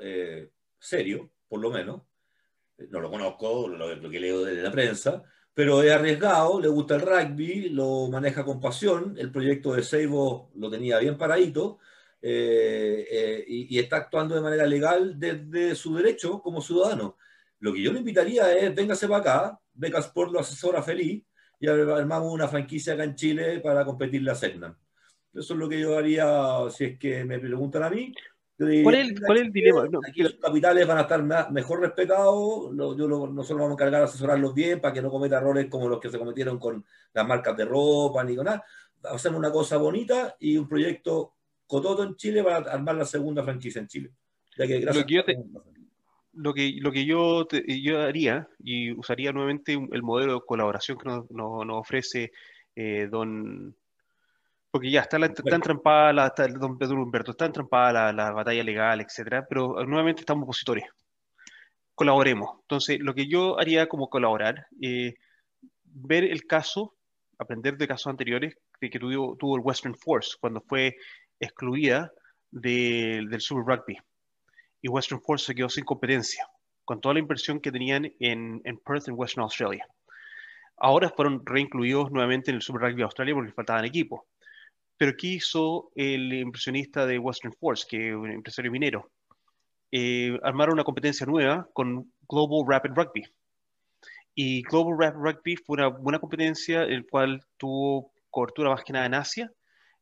eh, 0.00 0.50
serio, 0.78 1.30
por 1.48 1.60
lo 1.60 1.70
menos. 1.70 2.02
No 2.90 3.00
lo 3.00 3.10
conozco, 3.10 3.68
lo, 3.68 4.10
que 4.10 4.20
leo 4.20 4.44
de 4.44 4.62
la 4.62 4.70
prensa, 4.70 5.24
pero 5.52 5.82
es 5.82 5.90
arriesgado, 5.90 6.60
le 6.60 6.68
gusta 6.68 6.94
el 6.94 7.00
rugby, 7.00 7.70
lo 7.70 8.08
maneja 8.08 8.44
con 8.44 8.60
pasión. 8.60 9.16
El 9.18 9.32
proyecto 9.32 9.74
de 9.74 9.82
Seibo 9.82 10.52
lo 10.54 10.70
tenía 10.70 10.98
bien 11.00 11.18
paradito 11.18 11.78
eh, 12.22 13.06
eh, 13.10 13.44
y, 13.48 13.78
está 13.78 13.96
actuando 13.96 14.34
de 14.34 14.40
manera 14.40 14.66
legal 14.66 15.18
desde 15.18 15.74
su 15.74 15.96
derecho 15.96 16.40
como 16.40 16.60
ciudadano. 16.60 17.16
Lo 17.58 17.72
que 17.72 17.82
yo 17.82 17.92
le 17.92 17.98
invitaría 17.98 18.56
es, 18.56 18.72
véngase 18.74 19.08
para 19.08 19.20
acá, 19.20 19.60
Beca 19.72 19.98
Sport 19.98 20.32
lo 20.32 20.40
asesora 20.40 20.82
feliz 20.82 21.24
y 21.60 21.66
armamos 21.66 22.32
una 22.32 22.46
franquicia 22.48 22.94
acá 22.94 23.04
en 23.04 23.16
Chile 23.16 23.60
para 23.60 23.84
competir 23.84 24.22
la 24.22 24.34
Segnam. 24.36 24.76
Eso 25.34 25.54
es 25.54 25.58
lo 25.58 25.68
que 25.68 25.80
yo 25.80 25.98
haría 25.98 26.70
si 26.70 26.84
es 26.84 26.98
que 26.98 27.24
me 27.24 27.38
preguntan 27.38 27.82
a 27.82 27.90
mí. 27.90 28.12
¿Cuál 28.58 28.94
es, 28.96 29.08
el, 29.28 29.52
dilema? 29.52 29.88
aquí 30.04 30.20
los 30.20 30.34
capitales 30.34 30.84
van 30.84 30.98
a 30.98 31.02
estar 31.02 31.22
mejor 31.52 31.80
respetados, 31.80 32.70
yo 32.76 33.06
nosotros 33.06 33.50
vamos 33.50 33.70
a 33.70 33.72
encargar 33.74 34.00
de 34.00 34.06
asesorarlos 34.06 34.52
bien 34.52 34.80
para 34.80 34.92
que 34.92 35.00
no 35.00 35.10
cometa 35.10 35.38
errores 35.38 35.66
como 35.66 35.88
los 35.88 36.00
que 36.00 36.10
se 36.10 36.18
cometieron 36.18 36.58
con 36.58 36.84
las 37.12 37.26
marcas 37.26 37.56
de 37.56 37.64
ropa 37.64 38.24
ni 38.24 38.34
con 38.34 38.46
nada. 38.46 38.64
Hacemos 39.04 39.38
una 39.38 39.52
cosa 39.52 39.76
bonita 39.76 40.36
y 40.40 40.56
un 40.56 40.68
proyecto 40.68 41.34
cototo 41.68 42.02
en 42.02 42.16
Chile 42.16 42.42
para 42.42 42.72
armar 42.72 42.96
la 42.96 43.04
segunda 43.04 43.44
franquicia 43.44 43.80
en 43.80 43.86
Chile. 43.86 44.10
Ya 44.56 44.66
que 44.66 44.80
lo, 44.80 44.92
que 44.92 45.14
yo 45.14 45.22
lo, 46.32 46.52
que, 46.52 46.76
lo 46.80 46.90
que 46.90 47.04
yo, 47.04 47.46
yo 47.48 48.00
haría, 48.00 48.48
y 48.58 48.90
usaría 48.90 49.30
nuevamente 49.30 49.74
el 49.92 50.02
modelo 50.02 50.34
de 50.34 50.40
colaboración 50.44 50.98
que 50.98 51.08
nos, 51.08 51.30
nos, 51.30 51.78
ofrece 51.78 52.32
eh, 52.74 53.06
don... 53.08 53.76
Porque 54.78 54.92
ya 54.92 55.00
está, 55.00 55.18
la, 55.18 55.26
está 55.26 55.56
entrampada, 55.56 56.12
la, 56.12 56.26
está, 56.28 56.46
don 56.46 56.78
Pedro 56.78 57.02
Humberto, 57.02 57.32
está 57.32 57.46
entrampada 57.46 57.92
la, 57.92 58.12
la 58.12 58.30
batalla 58.30 58.62
legal, 58.62 59.00
etcétera, 59.00 59.44
pero 59.44 59.84
nuevamente 59.84 60.20
estamos 60.20 60.44
opositores. 60.44 60.84
Colaboremos. 61.96 62.60
Entonces, 62.60 63.00
lo 63.00 63.12
que 63.12 63.26
yo 63.26 63.58
haría 63.58 63.88
como 63.88 64.08
colaborar, 64.08 64.68
eh, 64.80 65.16
ver 65.82 66.22
el 66.22 66.46
caso, 66.46 66.94
aprender 67.40 67.76
de 67.76 67.88
casos 67.88 68.06
anteriores 68.06 68.56
de 68.80 68.88
que 68.88 69.00
tuvo, 69.00 69.36
tuvo 69.36 69.56
el 69.56 69.62
Western 69.64 69.96
Force 69.96 70.36
cuando 70.40 70.60
fue 70.60 70.94
excluida 71.40 72.12
del 72.52 73.40
Super 73.40 73.64
Rugby. 73.64 73.98
Y 74.80 74.86
Western 74.86 75.20
Force 75.20 75.46
se 75.46 75.56
quedó 75.56 75.68
sin 75.68 75.84
competencia, 75.84 76.46
con 76.84 77.00
toda 77.00 77.14
la 77.14 77.18
inversión 77.18 77.58
que 77.58 77.72
tenían 77.72 78.12
en, 78.20 78.60
en 78.62 78.78
Perth, 78.78 79.08
en 79.08 79.14
Western 79.16 79.42
Australia. 79.42 79.84
Ahora 80.76 81.10
fueron 81.10 81.44
reincluidos 81.44 82.12
nuevamente 82.12 82.52
en 82.52 82.54
el 82.54 82.62
Super 82.62 82.82
Rugby 82.82 83.02
Australia 83.02 83.34
porque 83.34 83.50
faltaban 83.50 83.84
equipos. 83.84 84.20
Pero 84.98 85.16
¿qué 85.16 85.28
hizo 85.28 85.90
el 85.94 86.32
impresionista 86.32 87.06
de 87.06 87.18
Western 87.18 87.54
Force, 87.54 87.86
que 87.88 88.08
es 88.08 88.14
un 88.14 88.32
empresario 88.32 88.72
minero? 88.72 89.10
Eh, 89.92 90.36
armaron 90.42 90.74
una 90.74 90.84
competencia 90.84 91.24
nueva 91.24 91.68
con 91.72 92.12
Global 92.28 92.64
Rapid 92.66 92.90
Rugby. 92.94 93.24
Y 94.34 94.62
Global 94.62 94.96
Rapid 94.98 95.18
Rugby 95.20 95.56
fue 95.56 95.74
una 95.78 95.86
buena 95.86 96.18
competencia, 96.18 96.82
el 96.82 97.06
cual 97.06 97.40
tuvo 97.56 98.12
cobertura 98.28 98.70
más 98.70 98.82
que 98.82 98.92
nada 98.92 99.06
en 99.06 99.14
Asia. 99.14 99.52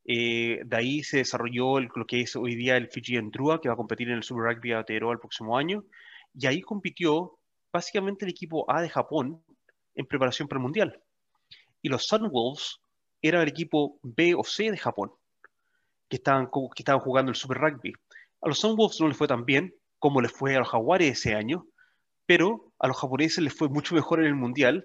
Eh, 0.07 0.61
de 0.65 0.77
ahí 0.77 1.03
se 1.03 1.19
desarrolló 1.19 1.79
lo 1.81 2.07
que 2.07 2.23
es 2.23 2.35
hoy 2.35 2.55
día 2.55 2.79
el 2.79 2.89
Fiji 2.89 3.19
Drua, 3.31 3.61
que 3.61 3.69
va 3.69 3.75
a 3.75 3.77
competir 3.77 4.09
en 4.09 4.17
el 4.17 4.23
Super 4.23 4.45
Rugby 4.45 4.73
Aotearoa 4.73 5.13
el 5.13 5.19
próximo 5.19 5.59
año. 5.59 5.85
Y 6.33 6.47
ahí 6.47 6.63
compitió 6.63 7.39
básicamente 7.71 8.25
el 8.25 8.31
equipo 8.31 8.65
A 8.71 8.81
de 8.81 8.89
Japón 8.89 9.45
en 9.95 10.07
preparación 10.07 10.49
para 10.49 10.59
el 10.59 10.63
Mundial. 10.63 11.03
Y 11.83 11.91
los 11.91 12.07
Sunwolves 12.07 12.81
era 13.29 13.43
el 13.43 13.49
equipo 13.49 13.99
B 14.03 14.35
o 14.35 14.45
C 14.45 14.71
de 14.71 14.77
Japón, 14.77 15.13
que 16.09 16.17
estaban, 16.17 16.47
que 16.47 16.83
estaban 16.83 17.01
jugando 17.01 17.31
el 17.31 17.37
Super 17.37 17.59
Rugby. 17.59 17.93
A 18.43 18.49
los 18.49 18.59
Sunwolves 18.59 19.01
no 19.01 19.09
les 19.09 19.17
fue 19.17 19.29
tan 19.29 19.45
bien 19.45 19.75
como 19.99 20.21
les 20.21 20.33
fue 20.33 20.55
a 20.57 20.61
los 20.61 20.69
Jaguares 20.69 21.19
ese 21.19 21.35
año, 21.35 21.67
pero 22.27 22.73
a 22.79 22.89
los 22.89 22.99
japoneses 22.99 23.43
les 23.43 23.55
fue 23.55 23.69
mucho 23.69 23.95
mejor 23.95 24.21
en 24.21 24.27
el 24.27 24.35
Mundial 24.35 24.85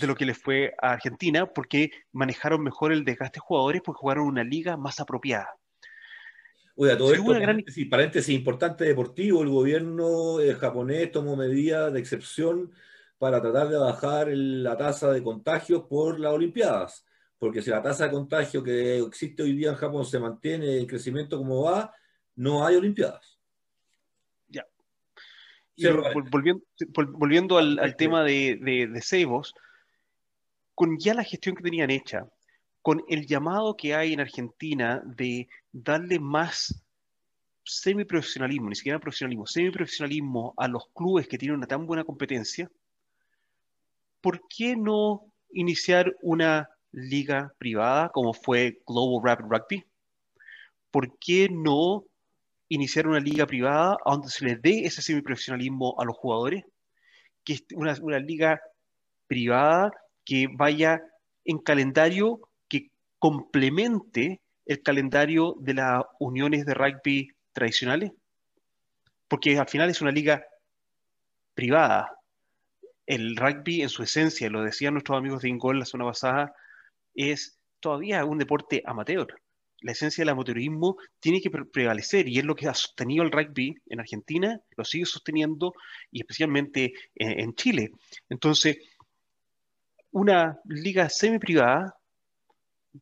de 0.00 0.06
lo 0.06 0.14
que 0.14 0.26
les 0.26 0.38
fue 0.38 0.74
a 0.80 0.92
Argentina 0.92 1.46
porque 1.46 1.90
manejaron 2.12 2.62
mejor 2.62 2.92
el 2.92 3.04
desgaste 3.04 3.36
de 3.36 3.40
jugadores 3.40 3.82
porque 3.84 3.98
jugaron 3.98 4.26
una 4.26 4.44
liga 4.44 4.76
más 4.76 5.00
apropiada. 5.00 5.50
Oiga, 6.74 6.96
todo 6.96 7.12
esto, 7.12 7.26
paréntesis, 7.26 7.88
paréntesis, 7.88 8.34
importante 8.34 8.84
deportivo, 8.84 9.42
el 9.42 9.50
gobierno 9.50 10.40
eh, 10.40 10.54
japonés 10.54 11.12
tomó 11.12 11.36
medidas 11.36 11.92
de 11.92 12.00
excepción 12.00 12.72
para 13.18 13.42
tratar 13.42 13.68
de 13.68 13.76
bajar 13.76 14.28
la 14.28 14.76
tasa 14.76 15.12
de 15.12 15.22
contagios 15.22 15.82
por 15.88 16.18
las 16.18 16.32
Olimpiadas, 16.32 17.04
porque 17.42 17.60
si 17.60 17.70
la 17.70 17.82
tasa 17.82 18.04
de 18.04 18.12
contagio 18.12 18.62
que 18.62 18.98
existe 18.98 19.42
hoy 19.42 19.56
día 19.56 19.70
en 19.70 19.74
Japón 19.74 20.06
se 20.06 20.20
mantiene 20.20 20.78
en 20.78 20.86
crecimiento 20.86 21.38
como 21.38 21.64
va, 21.64 21.92
no 22.36 22.64
hay 22.64 22.76
Olimpiadas. 22.76 23.36
Volviendo, 26.30 26.62
volviendo 26.94 27.58
al, 27.58 27.96
tema 27.96 28.22
de, 28.22 28.60
de, 28.60 29.48
con 30.76 30.96
ya 31.00 31.14
la 31.14 31.24
gestión 31.24 31.56
que 31.56 31.64
tenían 31.64 31.90
hecha, 31.90 32.28
con 32.80 33.02
el 33.08 33.26
llamado 33.26 33.76
que 33.76 33.92
hay 33.96 34.12
en 34.12 34.20
Argentina 34.20 35.02
de 35.04 35.48
darle 35.72 36.20
más 36.20 36.80
semiprofesionalismo, 37.64 38.68
ni 38.68 38.76
siquiera 38.76 39.00
profesionalismo, 39.00 39.48
semiprofesionalismo 39.48 40.54
a 40.56 40.68
los 40.68 40.86
clubes 40.94 41.26
que 41.26 41.38
tienen 41.38 41.56
una 41.56 41.66
tan 41.66 41.86
buena 41.88 42.04
competencia, 42.04 42.70
¿por 44.20 44.46
qué 44.46 44.76
no 44.76 45.26
iniciar 45.50 46.14
una 46.22 46.68
liga 46.92 47.52
privada 47.58 48.10
como 48.10 48.32
fue 48.32 48.80
Global 48.86 49.38
Rapid 49.48 49.50
Rugby? 49.50 49.84
¿Por 50.90 51.18
qué 51.18 51.48
no 51.50 52.04
iniciar 52.68 53.06
una 53.06 53.20
liga 53.20 53.46
privada 53.46 53.96
donde 54.04 54.28
se 54.28 54.44
les 54.44 54.62
dé 54.62 54.84
ese 54.84 55.02
semiprofesionalismo 55.02 55.94
a 55.98 56.04
los 56.04 56.16
jugadores, 56.16 56.64
que 57.44 57.54
es 57.54 57.64
una, 57.74 57.94
una 58.00 58.18
liga 58.18 58.62
privada 59.26 59.90
que 60.24 60.46
vaya 60.50 61.02
en 61.44 61.58
calendario 61.58 62.40
que 62.68 62.90
complemente 63.18 64.40
el 64.64 64.82
calendario 64.82 65.56
de 65.60 65.74
las 65.74 66.02
uniones 66.18 66.64
de 66.64 66.74
rugby 66.74 67.28
tradicionales, 67.52 68.12
porque 69.28 69.58
al 69.58 69.68
final 69.68 69.90
es 69.90 70.00
una 70.00 70.10
liga 70.10 70.44
privada. 71.54 72.18
El 73.06 73.36
rugby 73.36 73.82
en 73.82 73.88
su 73.88 74.02
esencia, 74.02 74.48
lo 74.48 74.62
decían 74.62 74.94
nuestros 74.94 75.18
amigos 75.18 75.42
de 75.42 75.48
Ingol 75.48 75.78
la 75.78 75.84
zona 75.84 76.04
pasada, 76.04 76.54
es 77.14 77.58
todavía 77.80 78.24
un 78.24 78.38
deporte 78.38 78.82
amateur 78.86 79.28
la 79.82 79.92
esencia 79.92 80.22
del 80.22 80.30
amateurismo 80.30 80.96
tiene 81.20 81.40
que 81.40 81.50
prevalecer 81.50 82.28
y 82.28 82.38
es 82.38 82.44
lo 82.44 82.54
que 82.54 82.68
ha 82.68 82.74
sostenido 82.74 83.24
el 83.24 83.32
rugby 83.32 83.76
en 83.86 84.00
Argentina, 84.00 84.60
lo 84.76 84.84
sigue 84.84 85.04
sosteniendo 85.04 85.74
y 86.10 86.20
especialmente 86.20 86.92
en, 87.14 87.54
Chile. 87.54 87.90
Entonces, 88.28 88.78
una 90.12 90.60
liga 90.64 91.08
semi-privada 91.08 91.96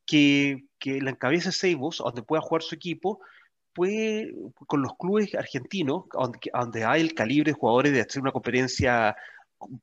que, 0.06 0.64
que 0.78 1.00
la 1.00 1.10
encabeza 1.10 1.52
Seibos, 1.52 1.98
donde 1.98 2.22
pueda 2.22 2.42
jugar 2.42 2.62
su 2.62 2.74
equipo, 2.74 3.20
puede, 3.72 4.32
con 4.66 4.82
los 4.82 4.96
clubes 4.96 5.34
argentinos, 5.34 6.04
donde, 6.12 6.38
donde 6.52 6.84
hay 6.84 7.02
el 7.02 7.14
calibre 7.14 7.52
de 7.52 7.58
jugadores 7.58 7.92
de 7.92 8.00
hacer 8.00 8.22
una 8.22 8.32
competencia 8.32 9.16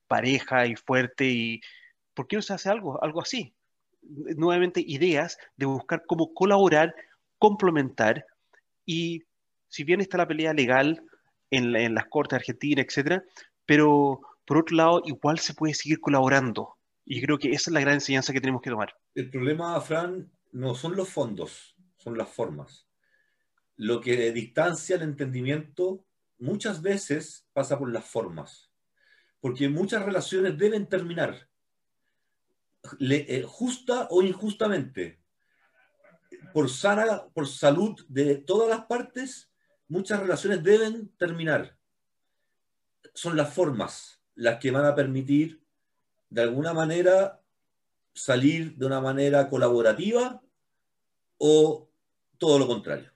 pareja 0.08 0.66
y 0.66 0.76
fuerte, 0.76 1.26
y 1.26 1.62
¿por 2.14 2.28
qué 2.28 2.38
no 2.38 2.42
se 2.42 2.54
hace 2.54 2.70
algo, 2.70 3.02
algo 3.04 3.22
así? 3.22 3.54
Nuevamente 4.36 4.84
ideas 4.86 5.38
de 5.56 5.66
buscar 5.66 6.04
cómo 6.06 6.34
colaborar, 6.34 6.96
complementar 7.38 8.26
y 8.86 9.24
si 9.68 9.84
bien 9.84 10.02
está 10.02 10.18
la 10.18 10.28
pelea 10.28 10.54
legal 10.54 11.04
en, 11.52 11.94
las 11.94 12.06
cortes 12.08 12.38
argentinas, 12.38 12.86
etcétera, 12.86 13.24
pero 13.66 14.22
por 14.46 14.58
otro 14.58 14.76
lado 14.76 15.02
igual 15.06 15.40
se 15.40 15.54
puede 15.54 15.74
seguir 15.74 16.00
colaborando 16.00 16.76
y 17.06 17.22
creo 17.22 17.38
que 17.38 17.50
esa 17.50 17.70
es 17.70 17.74
la 17.74 17.82
gran 17.82 17.96
enseñanza 17.96 18.34
que 18.34 18.42
tenemos 18.42 18.62
que 18.62 18.70
tomar. 18.70 18.94
El 19.16 19.30
problema, 19.30 19.80
Fran, 19.82 20.30
no 20.52 20.76
son 20.76 20.96
los 20.96 21.10
fondos, 21.10 21.76
son 21.98 22.18
las 22.18 22.30
formas. 22.30 22.88
Lo 23.76 24.02
que 24.02 24.32
distancia 24.32 24.96
el 24.96 25.04
entendimiento 25.04 26.06
muchas 26.40 26.82
veces 26.82 27.48
pasa 27.54 27.78
por 27.78 27.92
las 27.92 28.06
formas, 28.06 28.72
porque 29.40 29.70
muchas 29.70 30.04
relaciones 30.04 30.58
deben 30.58 30.88
terminar 30.88 31.48
eh, 33.00 33.44
justa 33.48 34.08
o 34.10 34.22
injustamente, 34.22 35.20
por 36.54 36.70
sana, 36.70 37.28
por 37.34 37.48
salud 37.48 37.96
de 38.08 38.36
todas 38.36 38.70
las 38.70 38.86
partes, 38.86 39.52
muchas 39.88 40.20
relaciones 40.20 40.64
deben 40.64 41.10
terminar. 41.18 41.78
Son 43.14 43.36
las 43.36 43.54
formas 43.54 44.22
las 44.36 44.60
que 44.60 44.72
van 44.72 44.86
a 44.86 44.96
permitir, 44.96 45.62
de 46.30 46.42
alguna 46.42 46.74
manera, 46.74 47.42
salir 48.14 48.76
de 48.76 48.86
una 48.86 49.02
manera 49.02 49.50
colaborativa 49.50 50.42
o 51.38 51.90
todo 52.38 52.60
lo 52.60 52.68
contrario. 52.68 53.12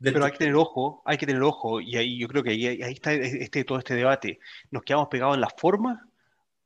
Pero 0.00 0.24
hay 0.24 0.32
que 0.32 0.38
tener 0.38 0.56
ojo, 0.56 1.02
hay 1.04 1.16
que 1.16 1.26
tener 1.26 1.42
ojo, 1.42 1.80
y 1.80 1.96
ahí 1.96 2.18
yo 2.18 2.26
creo 2.26 2.42
que 2.42 2.50
ahí, 2.50 2.66
ahí 2.66 2.92
está 2.92 3.12
este, 3.12 3.64
todo 3.64 3.78
este 3.78 3.94
debate. 3.94 4.40
¿Nos 4.70 4.82
quedamos 4.82 5.08
pegados 5.08 5.36
en 5.36 5.42
la 5.42 5.50
forma 5.50 6.08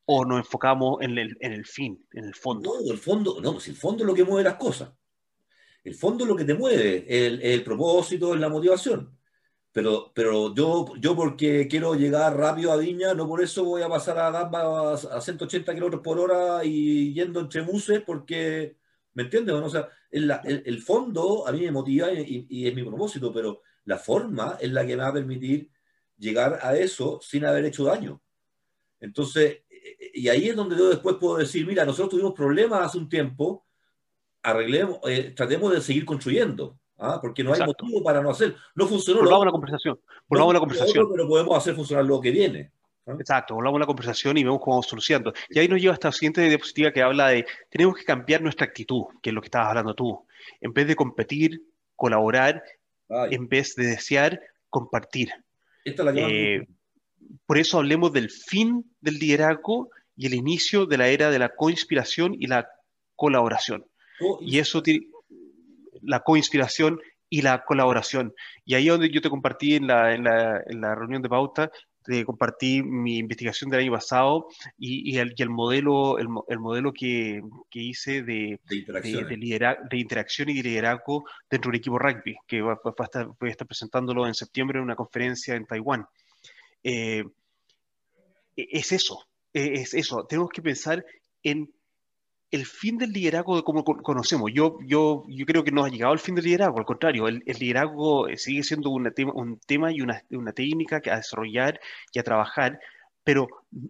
o 0.07 0.25
nos 0.25 0.39
enfocamos 0.39 0.99
en 1.03 1.19
el, 1.19 1.37
en 1.41 1.53
el 1.53 1.67
fin, 1.67 2.07
en 2.13 2.25
el 2.25 2.35
fondo? 2.35 2.81
No, 2.81 2.91
el 2.91 2.99
fondo, 2.99 3.41
no, 3.41 3.53
pues 3.53 3.69
el 3.69 3.77
fondo 3.77 4.05
es 4.05 4.07
lo 4.07 4.15
que 4.15 4.25
mueve 4.25 4.45
las 4.45 4.57
cosas. 4.57 4.91
El 5.85 5.95
fondo 5.95 6.25
es 6.25 6.29
lo 6.29 6.37
que 6.37 6.45
te 6.45 6.55
mueve, 6.55 7.05
el, 7.09 7.43
el 7.43 7.63
propósito, 7.63 8.35
es 8.35 8.41
la 8.41 8.49
motivación. 8.49 9.17
Pero, 9.77 10.11
pero 10.15 10.55
yo, 10.55 10.87
yo 10.99 11.15
porque 11.15 11.69
quiero 11.69 11.95
llegar 11.95 12.35
rápido 12.35 12.73
a 12.73 12.77
Viña, 12.77 13.13
no 13.13 13.29
por 13.29 13.43
eso 13.43 13.63
voy 13.63 13.83
a 13.83 13.89
pasar 13.89 14.19
a 14.19 14.31
Gamba 14.31 14.95
a 14.95 15.21
180 15.21 15.75
kilómetros 15.75 16.03
por 16.03 16.19
hora 16.19 16.65
y 16.65 17.13
yendo 17.13 17.41
entre 17.41 17.61
buses, 17.61 18.01
porque, 18.01 18.79
¿me 19.13 19.25
entiendes? 19.25 19.55
O 19.55 19.69
sea, 19.69 19.89
el, 20.11 20.33
el, 20.45 20.81
fondo 20.81 21.47
a 21.47 21.53
mí 21.53 21.61
me 21.61 21.73
motiva 21.73 22.11
y, 22.11 22.47
y, 22.49 22.67
es 22.67 22.75
mi 22.75 22.85
propósito, 22.85 23.31
pero 23.31 23.61
la 23.85 23.99
forma 23.99 24.57
es 24.61 24.73
la 24.73 24.87
que 24.87 24.97
me 24.97 25.03
va 25.03 25.09
a 25.09 25.13
permitir 25.13 25.71
llegar 26.17 26.59
a 26.63 26.75
eso 26.75 27.21
sin 27.21 27.45
haber 27.45 27.67
hecho 27.67 27.85
daño. 27.85 28.23
Entonces, 28.99 29.59
y 30.15 30.29
ahí 30.29 30.49
es 30.49 30.57
donde 30.57 30.77
yo 30.77 30.89
después 30.89 31.17
puedo 31.17 31.37
decir, 31.37 31.67
mira, 31.67 31.85
nosotros 31.85 32.11
tuvimos 32.11 32.35
problemas 32.35 32.87
hace 32.87 32.99
un 32.99 33.09
tiempo, 33.09 33.65
arreglemos, 34.43 34.99
eh, 35.09 35.33
tratemos 35.37 35.73
de 35.73 35.81
seguir 35.81 36.05
construyendo, 36.05 36.79
¿ah? 36.99 37.19
porque 37.21 37.43
no 37.45 37.53
hay 37.53 37.61
motivo 37.61 38.03
para 38.03 38.23
no 38.23 38.31
hacer. 38.31 38.57
No 38.75 38.87
funcionó. 38.87 39.21
Volvamos 39.21 39.47
la 39.47 39.53
conversación. 39.53 39.99
Volvamos 40.29 40.55
la 40.55 40.61
conversación. 40.61 41.09
pero 41.11 41.29
podemos 41.29 41.57
hacer 41.57 41.75
funcionar 41.75 42.05
lo 42.05 42.21
que 42.21 42.31
viene. 42.31 42.73
¿ah? 43.07 43.17
Exacto, 43.19 43.55
volvamos 43.55 43.81
la 43.81 43.87
conversación 43.87 44.37
y 44.39 44.45
vemos 44.45 44.61
cómo 44.61 44.77
vamos 44.77 44.87
solucionando. 44.87 45.33
Y 45.51 45.59
ahí 45.59 45.69
nos 45.69 45.81
lleva 45.81 45.95
esta 45.95 46.13
siguiente 46.13 46.43
diapositiva 46.43 46.93
que 46.93 47.03
habla 47.03 47.29
de, 47.29 47.47
tenemos 47.71 47.97
que 47.97 48.05
cambiar 48.05 48.43
nuestra 48.43 48.67
actitud, 48.67 49.05
que 49.23 49.31
es 49.31 49.35
lo 49.35 49.41
que 49.41 49.47
estabas 49.47 49.69
hablando 49.69 49.95
tú. 49.95 50.27
En 50.61 50.73
vez 50.73 50.87
de 50.87 50.97
competir, 50.97 51.63
colaborar 51.95 52.63
en 53.09 53.49
vez 53.49 53.75
de 53.75 53.87
desear 53.87 54.41
compartir. 54.69 55.31
Eh, 55.85 56.67
por 57.47 57.59
eso 57.59 57.79
hablemos 57.79 58.13
del 58.13 58.31
fin 58.31 58.85
del 59.01 59.19
liderazgo 59.19 59.91
y 60.17 60.27
el 60.27 60.35
inicio 60.35 60.87
de 60.87 60.99
la 60.99 61.09
era 61.09 61.31
de 61.31 61.39
la 61.39 61.51
coinspiración 61.51 62.35
y 62.39 62.47
la 62.47 62.69
colaboración. 63.15 63.85
y 64.41 64.59
eso 64.59 64.83
tiene 64.83 65.07
la 66.03 66.21
coinspiración 66.21 67.01
y 67.29 67.43
la 67.43 67.65
colaboración. 67.65 68.35
Y 68.65 68.75
ahí 68.75 68.87
es 68.87 68.93
donde 68.93 69.11
yo 69.11 69.21
te 69.21 69.31
compartí 69.31 69.75
en 69.75 69.87
la, 69.87 70.15
en 70.15 70.25
la, 70.25 70.63
en 70.67 70.81
la 70.81 70.95
reunión 70.95 71.23
de 71.23 71.29
pauta, 71.29 71.71
te 72.07 72.25
compartí 72.25 72.83
mi 72.85 73.19
investigación 73.19 73.69
del 73.69 73.81
año 73.81 73.93
pasado 73.93 74.47
y, 74.79 75.13
y, 75.13 75.19
el, 75.19 75.35
y 75.37 75.43
el, 75.43 75.51
modelo, 75.51 76.19
el, 76.19 76.29
el 76.49 76.59
modelo 76.61 76.93
que, 76.93 77.43
que, 77.69 77.81
hice 77.81 78.23
de, 78.23 78.61
de, 78.65 78.77
interacción. 78.77 79.29
De, 79.29 79.37
de, 79.91 79.99
interacción 79.99 80.49
y 80.49 80.55
de 80.55 80.63
liderazgo 80.63 81.25
dentro 81.51 81.71
del 81.71 81.81
equipo 81.81 81.99
rugby, 81.99 82.37
que 82.47 82.61
a 82.61 83.03
estar, 83.03 83.27
voy 83.41 83.49
a 83.49 83.51
estar 83.51 83.67
presentándolo 83.67 84.27
en 84.27 84.35
septiembre 84.35 84.79
en 84.79 84.85
una 84.85 84.95
conferencia 84.95 85.57
en 85.57 85.67
Taiwán. 85.67 86.07
Eh, 86.83 87.25
e, 88.57 88.69
es 88.73 88.93
eso, 88.93 89.27
e, 89.53 89.81
es 89.81 89.95
eso. 89.95 90.25
Tenemos 90.27 90.51
que 90.51 90.63
pensar 90.63 91.05
en 91.43 91.73
el 92.51 92.65
fin 92.65 92.97
del 92.99 93.13
liderazgo 93.13 93.57
de 93.57 93.63
cómo 93.63 93.85
conocemos. 93.85 94.51
Yo, 94.53 94.79
yo, 94.83 95.25
yo 95.29 95.47
creo 95.47 95.65
que 95.65 95.73
no 95.73 95.85
ha 95.85 95.89
llegado 95.89 96.13
el 96.13 96.19
fin 96.19 96.35
del 96.35 96.45
liderazgo, 96.45 96.79
al 96.79 96.85
contrario, 96.85 97.27
el, 97.29 97.43
liderazgo 97.45 98.27
sigue 98.37 98.63
siendo 98.63 98.91
un 98.91 99.61
tema 99.67 99.93
y 99.93 100.01
una, 100.01 100.23
una, 100.31 100.53
técnica 100.53 101.01
que 101.01 101.11
a 101.11 101.17
desarrollar 101.17 101.81
y 102.13 102.19
a 102.19 102.23
trabajar, 102.23 102.79
pero 103.25 103.49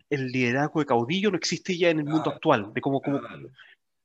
el 0.09 0.29
liderazgo 0.29 0.81
de 0.81 0.87
caudillo 0.87 1.31
no 1.31 1.37
existe 1.37 1.77
ya 1.77 1.91
en 1.91 2.01
el 2.01 2.07
mundo 2.07 2.31
actual, 2.31 2.73
de 2.73 2.81
cómo... 2.81 3.01
cómo... 3.01 3.21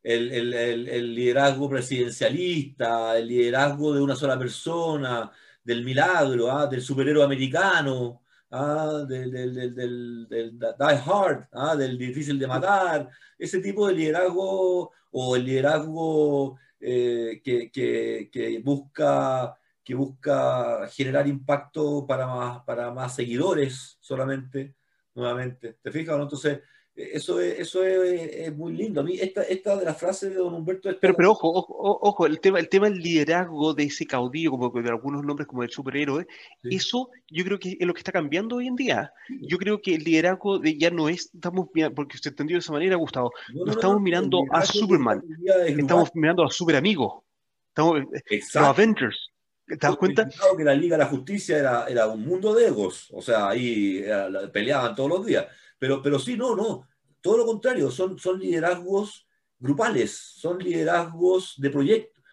El, 0.03 0.31
el, 0.31 0.53
el, 0.53 1.13
liderazgo 1.13 1.69
presidencialista, 1.69 3.17
el 3.19 3.27
liderazgo 3.27 3.93
de 3.93 4.01
una 4.01 4.15
sola 4.15 4.37
persona, 4.37 5.31
del 5.63 5.83
milagro, 5.83 6.51
¿ah? 6.51 6.65
del 6.65 6.81
superhéroe 6.81 7.23
americano, 7.23 8.23
¿ah? 8.51 9.05
del, 9.07 9.31
del, 9.31 9.75
del, 9.75 10.27
del, 10.29 10.59
die 10.59 11.01
hard, 11.05 11.47
¿ah? 11.53 11.75
del 11.75 11.97
difícil 11.97 12.37
de 12.37 12.47
matar, 12.47 13.09
ese 13.37 13.59
tipo 13.59 13.87
de 13.87 13.93
liderazgo 13.93 14.91
o 15.11 15.35
el 15.35 15.45
liderazgo 15.45 16.57
eh, 16.79 17.41
que, 17.43 17.71
que, 17.71 18.29
que, 18.31 18.59
busca, 18.59 19.57
que 19.83 19.95
busca 19.95 20.87
generar 20.89 21.27
impacto 21.27 22.05
para 22.05 22.27
más, 22.27 22.63
para 22.63 22.91
más 22.91 23.15
seguidores 23.15 23.97
solamente, 23.99 24.75
nuevamente. 25.15 25.77
¿Te 25.81 25.91
fijas? 25.91 26.19
Entonces, 26.19 26.61
eso 26.95 27.39
es, 27.39 27.59
eso 27.59 27.83
es, 27.83 28.53
muy 28.55 28.73
lindo. 28.73 29.01
A 29.01 29.03
mí 29.03 29.17
esta, 29.19 29.43
esta 29.43 29.77
de 29.77 29.85
las 29.85 29.97
frases 29.97 30.29
de 30.29 30.35
don 30.35 30.53
Humberto... 30.53 30.89
Pero, 30.99 31.15
pero 31.15 31.31
ojo, 31.31 31.49
ojo, 31.49 31.99
ojo, 32.01 32.25
el 32.25 32.39
tema, 32.39 32.59
el 32.59 32.67
tema 32.67 32.89
del 32.89 32.99
liderazgo 32.99 33.73
de 33.73 33.83
ese 33.83 34.05
caudillo, 34.05 34.51
como 34.51 34.69
de 34.69 34.89
algunos 34.89 35.23
nombres 35.23 35.47
como 35.47 35.63
el 35.63 35.69
superhéroe, 35.69 36.27
eso 36.63 37.09
yo 37.29 37.45
creo 37.45 37.59
que 37.59 37.77
es 37.79 37.87
lo 37.87 37.93
que 37.93 37.99
está 37.99 38.11
cambiando 38.11 38.57
hoy 38.57 38.67
en 38.67 38.75
día. 38.75 39.13
Yo 39.29 39.57
creo 39.57 39.81
que 39.81 39.95
el 39.95 40.03
liderazgo 40.03 40.59
de, 40.59 40.77
ya 40.77 40.91
no 40.91 41.07
es, 41.07 41.31
estamos 41.33 41.69
porque 41.95 42.17
se 42.17 42.29
entendió 42.29 42.55
de 42.55 42.59
esa 42.59 42.73
manera, 42.73 42.97
Gustavo, 42.97 43.31
no, 43.53 43.71
estamos 43.71 44.01
mirando 44.01 44.43
a 44.51 44.65
Superman, 44.65 45.23
estamos 45.65 46.11
mirando 46.13 46.43
a 46.43 46.49
Super 46.49 46.75
Amigo, 46.75 47.23
estamos, 47.69 48.01
eh, 48.29 48.41
los 48.53 48.55
Avengers. 48.55 49.29
¿Te 49.65 49.77
das 49.77 49.95
cuenta? 49.95 50.27
Que 50.57 50.63
la 50.65 50.73
Liga 50.73 50.97
de 50.97 51.03
la 51.03 51.09
Justicia 51.09 51.57
era, 51.57 51.85
era 51.87 52.07
un 52.07 52.25
mundo 52.25 52.53
de 52.53 52.67
egos, 52.67 53.07
o 53.13 53.21
sea, 53.21 53.47
ahí 53.47 54.03
peleaban 54.51 54.93
todos 54.93 55.09
los 55.09 55.25
días. 55.25 55.45
Pero, 55.81 55.99
pero 55.99 56.19
sí, 56.19 56.37
no, 56.37 56.55
no. 56.55 56.87
Todo 57.21 57.37
lo 57.37 57.45
contrario, 57.47 57.89
son, 57.89 58.19
son 58.19 58.39
liderazgos 58.39 59.27
grupales, 59.57 60.11
son 60.11 60.59
liderazgos 60.59 61.55
de 61.57 61.71
proyectos. 61.71 62.23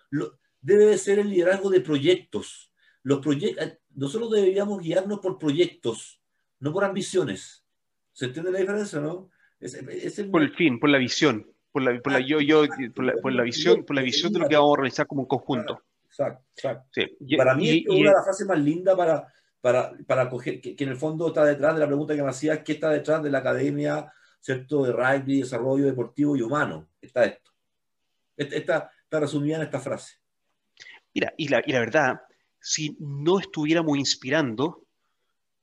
Debe 0.61 0.99
ser 0.99 1.19
el 1.19 1.31
liderazgo 1.31 1.71
de 1.71 1.81
proyectos. 1.81 2.71
Los 3.03 3.27
eh, 3.27 3.79
nosotros 3.95 4.31
deberíamos 4.33 4.83
guiarnos 4.83 5.21
por 5.21 5.39
proyectos, 5.39 6.21
no 6.61 6.75
por 6.75 6.85
ambiciones. 6.85 7.65
¿Se 8.13 8.27
entiende 8.27 8.53
la 8.53 8.59
diferencia, 8.59 9.01
no? 9.01 9.31
Por 10.31 10.43
el 10.43 10.55
fin, 10.55 10.79
por 10.79 10.91
la 10.91 10.99
visión, 10.99 11.51
por 11.73 11.81
la, 11.81 11.99
por 12.03 12.13
la, 12.13 12.21
yo, 12.21 12.43
yo, 12.43 12.65
por 12.95 13.33
la, 13.33 13.43
visión, 13.45 13.83
por 13.83 13.97
la 13.97 14.03
visión 14.03 14.31
de 14.31 14.41
lo 14.41 14.49
que 14.49 14.57
vamos 14.57 14.77
a 14.77 14.81
realizar 14.83 15.07
como 15.07 15.23
un 15.23 15.29
conjunto. 15.29 15.83
Exacto, 16.05 16.45
exacto. 16.55 16.91
para 17.39 17.55
mí 17.55 17.71
es 17.71 17.89
una 17.89 18.11
de 18.11 18.15
las 18.15 18.25
frases 18.25 18.47
más 18.47 18.59
lindas 18.59 18.95
para, 18.95 19.27
para, 19.61 19.93
para 20.07 20.29
coger, 20.29 20.61
que, 20.61 20.77
en 20.79 20.89
el 20.89 20.97
fondo 20.97 21.29
está 21.29 21.45
detrás 21.45 21.75
de 21.75 21.81
la 21.81 21.87
pregunta 21.87 22.15
que 22.15 22.23
me 22.23 22.31
hacías, 22.31 22.61
¿qué 22.65 22.73
está 22.73 22.91
detrás 22.91 23.23
de 23.23 23.31
la 23.31 23.39
academia, 23.39 24.13
¿cierto? 24.41 24.85
De 24.85 24.93
rugby, 24.93 25.41
desarrollo 25.41 25.87
deportivo 25.87 26.37
y 26.37 26.43
humano. 26.43 26.89
Está 27.01 27.25
esto. 27.25 27.51
Está, 28.37 28.91
está 29.03 29.21
resumida 29.21 29.57
en 29.57 29.63
esta 29.63 29.81
frase. 29.81 30.17
Mira, 31.15 31.33
y 31.37 31.49
la, 31.49 31.63
y 31.67 31.73
la 31.73 31.81
verdad, 31.81 32.21
si 32.61 32.97
no 33.01 33.41
estuviéramos 33.41 33.99
inspirando, 33.99 34.85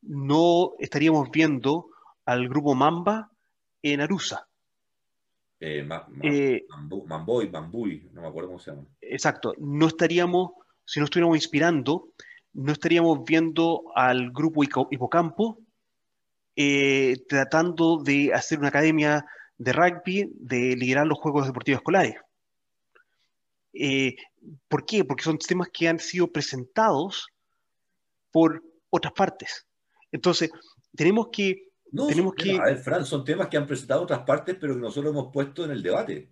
no 0.02 0.74
estaríamos 0.80 1.30
viendo 1.32 1.88
al 2.26 2.50
grupo 2.50 2.76
Mamba 2.76 3.32
en 3.82 4.02
Arusa. 4.02 4.48
Eh, 5.60 5.84
ma, 5.84 6.08
eh, 6.22 6.66
Mamboy, 7.08 7.48
Bambuy, 7.48 8.10
no 8.12 8.22
me 8.22 8.28
acuerdo 8.28 8.50
cómo 8.50 8.60
se 8.60 8.72
llama. 8.72 8.86
Exacto, 9.02 9.54
no 9.58 9.88
estaríamos, 9.88 10.52
si 10.84 11.00
no 11.00 11.06
estuviéramos 11.06 11.38
inspirando, 11.38 12.10
no 12.56 12.72
estaríamos 12.72 13.24
viendo 13.26 13.92
al 13.96 14.32
grupo 14.32 14.64
Hipocampo 14.64 15.60
eh, 16.56 17.18
tratando 17.28 17.98
de 17.98 18.34
hacer 18.34 18.60
una 18.60 18.70
academia 18.70 19.26
de 19.58 19.74
rugby, 19.74 20.32
de 20.36 20.76
liderar 20.78 21.06
los 21.06 21.20
Juegos 21.20 21.48
Deportivos 21.48 21.80
Escolares. 21.80 22.16
Eh, 23.74 24.16
¿Por 24.70 24.86
qué? 24.86 25.04
Porque 25.04 25.24
son 25.24 25.38
temas 25.38 25.68
que 25.72 25.90
han 25.90 26.00
sido 26.00 26.32
presentados 26.32 27.28
por 28.32 28.64
otras 28.90 29.14
partes. 29.14 29.68
Entonces, 30.12 30.50
tenemos 30.96 31.28
que... 31.32 31.72
No, 31.92 32.08
tenemos 32.08 32.36
son, 32.38 32.46
que... 32.46 32.58
A 32.58 32.66
ver, 32.66 32.78
Fran, 32.78 33.06
son 33.06 33.26
temas 33.26 33.50
que 33.50 33.58
han 33.58 33.68
presentado 33.68 34.04
otras 34.04 34.22
partes, 34.22 34.56
pero 34.60 34.76
que 34.76 34.82
nosotros 34.82 35.12
hemos 35.12 35.32
puesto 35.32 35.66
en 35.66 35.72
el 35.72 35.84
debate. 35.84 36.30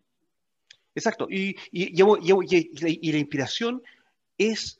Exacto. 0.96 1.28
Y, 1.30 1.56
y, 1.72 2.02
y 2.02 3.12
la 3.12 3.18
inspiración 3.18 3.84
es 4.38 4.80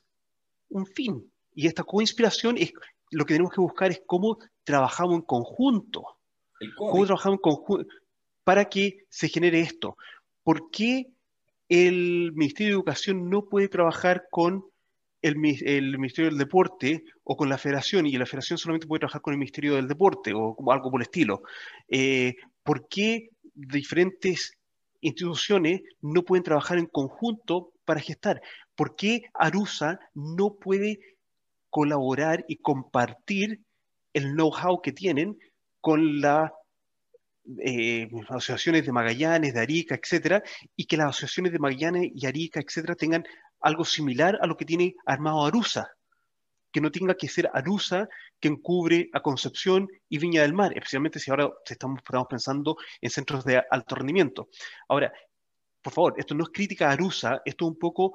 un 0.70 0.86
fin. 0.86 1.30
Y 1.54 1.66
esta 1.66 1.84
coinspiración 1.84 2.58
es 2.58 2.72
lo 3.10 3.24
que 3.24 3.34
tenemos 3.34 3.52
que 3.52 3.60
buscar 3.60 3.90
es 3.90 4.02
cómo 4.06 4.38
trabajamos 4.64 5.16
en 5.16 5.22
conjunto. 5.22 6.04
¿Cómo 6.76 7.04
trabajamos 7.04 7.38
en 7.38 7.42
conjunto 7.42 7.86
para 8.42 8.66
que 8.66 9.04
se 9.08 9.28
genere 9.28 9.60
esto? 9.60 9.96
¿Por 10.42 10.70
qué 10.70 11.06
el 11.68 12.32
Ministerio 12.34 12.72
de 12.72 12.76
Educación 12.76 13.30
no 13.30 13.48
puede 13.48 13.68
trabajar 13.68 14.24
con 14.30 14.64
el, 15.22 15.36
Ministerio 15.36 16.30
del 16.30 16.38
Deporte 16.38 17.04
o 17.22 17.36
con 17.36 17.48
la 17.48 17.56
Federación 17.56 18.06
y 18.06 18.12
la 18.12 18.26
Federación 18.26 18.58
solamente 18.58 18.86
puede 18.86 19.00
trabajar 19.00 19.22
con 19.22 19.32
el 19.32 19.38
Ministerio 19.38 19.74
del 19.74 19.88
Deporte 19.88 20.32
o 20.34 20.56
algo 20.70 20.90
por 20.90 21.00
el 21.00 21.06
estilo? 21.06 21.42
Eh, 21.88 22.34
¿Por 22.62 22.88
qué 22.88 23.30
diferentes 23.54 24.58
instituciones 25.00 25.82
no 26.02 26.22
pueden 26.24 26.44
trabajar 26.44 26.78
en 26.78 26.86
conjunto 26.86 27.72
para 27.84 28.00
gestar? 28.00 28.42
¿Por 28.74 28.96
qué 28.96 29.22
Arusa 29.34 29.98
no 30.14 30.54
puede 30.54 31.13
colaborar 31.74 32.44
y 32.46 32.58
compartir 32.58 33.60
el 34.12 34.34
know-how 34.34 34.80
que 34.80 34.92
tienen 34.92 35.36
con 35.80 36.20
las 36.20 36.52
eh, 37.58 38.08
asociaciones 38.28 38.86
de 38.86 38.92
Magallanes, 38.92 39.54
de 39.54 39.60
Arica, 39.60 39.98
etcétera, 40.00 40.40
y 40.76 40.84
que 40.84 40.96
las 40.96 41.08
asociaciones 41.08 41.50
de 41.50 41.58
Magallanes 41.58 42.12
y 42.14 42.26
Arica, 42.26 42.60
etcétera, 42.60 42.94
tengan 42.94 43.24
algo 43.60 43.84
similar 43.84 44.38
a 44.40 44.46
lo 44.46 44.56
que 44.56 44.64
tiene 44.64 44.94
armado 45.04 45.44
Arusa, 45.44 45.90
que 46.70 46.80
no 46.80 46.92
tenga 46.92 47.16
que 47.16 47.28
ser 47.28 47.50
Arusa 47.52 48.08
que 48.38 48.46
encubre 48.46 49.10
a 49.12 49.20
Concepción 49.20 49.88
y 50.08 50.18
Viña 50.18 50.42
del 50.42 50.54
Mar, 50.54 50.70
especialmente 50.76 51.18
si 51.18 51.32
ahora 51.32 51.50
estamos, 51.68 51.98
estamos 51.98 52.28
pensando 52.30 52.76
en 53.00 53.10
centros 53.10 53.44
de 53.44 53.60
alto 53.68 53.96
rendimiento. 53.96 54.48
Ahora, 54.88 55.12
por 55.82 55.92
favor, 55.92 56.14
esto 56.18 56.36
no 56.36 56.44
es 56.44 56.50
crítica 56.50 56.88
a 56.88 56.92
Arusa, 56.92 57.42
esto 57.44 57.64
es 57.64 57.72
un 57.72 57.78
poco 57.80 58.12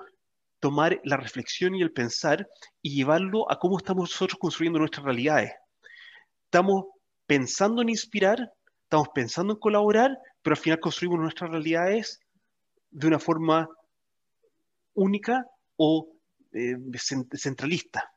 tomar 0.59 0.99
la 1.03 1.17
reflexión 1.17 1.75
y 1.75 1.81
el 1.81 1.91
pensar 1.91 2.47
y 2.81 2.95
llevarlo 2.95 3.49
a 3.51 3.59
cómo 3.59 3.77
estamos 3.77 4.11
nosotros 4.11 4.39
construyendo 4.39 4.79
nuestras 4.79 5.05
realidades. 5.05 5.51
Estamos 6.45 6.85
pensando 7.25 7.81
en 7.81 7.89
inspirar, 7.89 8.51
estamos 8.83 9.09
pensando 9.13 9.53
en 9.53 9.59
colaborar, 9.59 10.17
pero 10.41 10.55
al 10.55 10.61
final 10.61 10.79
construimos 10.79 11.19
nuestras 11.19 11.51
realidades 11.51 12.19
de 12.91 13.07
una 13.07 13.19
forma 13.19 13.69
única 14.95 15.45
o 15.77 16.07
eh, 16.51 16.75
centralista 17.33 18.11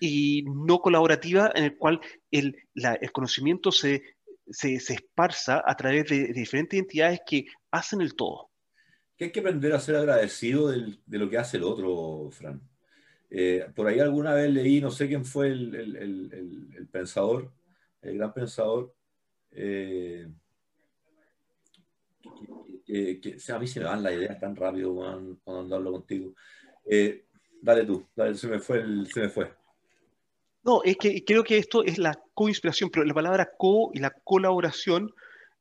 y 0.00 0.42
no 0.42 0.80
colaborativa 0.80 1.52
en 1.54 1.64
el 1.64 1.76
cual 1.78 2.00
el, 2.30 2.54
conocimiento 3.12 3.70
se, 3.72 4.02
se, 4.50 4.74
esparza 4.74 5.62
a 5.64 5.74
través 5.76 6.06
de 6.06 6.32
diferentes 6.32 6.78
entidades 6.78 7.20
que 7.26 7.46
hacen 7.70 8.00
el 8.00 8.14
todo 8.14 8.50
que 9.16 9.24
hay 9.24 9.32
que 9.32 9.40
aprender 9.40 9.72
a 9.72 9.80
ser 9.80 9.96
agradecido 9.96 10.68
de 10.68 11.18
lo 11.18 11.30
que 11.30 11.38
hace 11.38 11.56
el 11.56 11.64
otro, 11.64 12.30
Fran. 12.30 12.60
Eh, 13.30 13.66
por 13.74 13.86
ahí 13.86 13.98
alguna 13.98 14.34
vez 14.34 14.50
leí, 14.50 14.80
no 14.80 14.90
sé 14.90 15.08
quién 15.08 15.24
fue 15.24 15.48
el, 15.48 16.88
pensador, 16.90 17.50
el 18.02 18.18
gran 18.18 18.32
pensador, 18.32 18.94
eh, 19.50 20.28
que, 22.84 23.38
a 23.52 23.58
mí 23.58 23.66
se 23.66 23.80
me 23.80 23.86
van 23.86 24.02
las 24.02 24.12
ideas 24.12 24.38
tan 24.38 24.54
rápido 24.54 24.94
cuando, 25.44 25.76
hablo 25.76 25.92
contigo. 25.92 26.34
Eh, 26.84 27.24
Dale 27.62 27.84
tú, 27.84 28.06
se 28.34 28.46
me 28.46 28.60
fue. 28.60 28.84
se 29.12 29.20
me 29.20 29.28
fue. 29.28 29.52
No, 30.62 30.82
es 30.84 30.96
que 30.96 31.24
creo 31.24 31.42
que 31.42 31.58
esto 31.58 31.82
es 31.82 31.98
la 31.98 32.20
co-inspiración, 32.34 32.90
pero 32.90 33.04
la 33.04 33.14
palabra 33.14 33.50
co 33.56 33.90
y 33.92 33.98
la 33.98 34.10
colaboración 34.10 35.12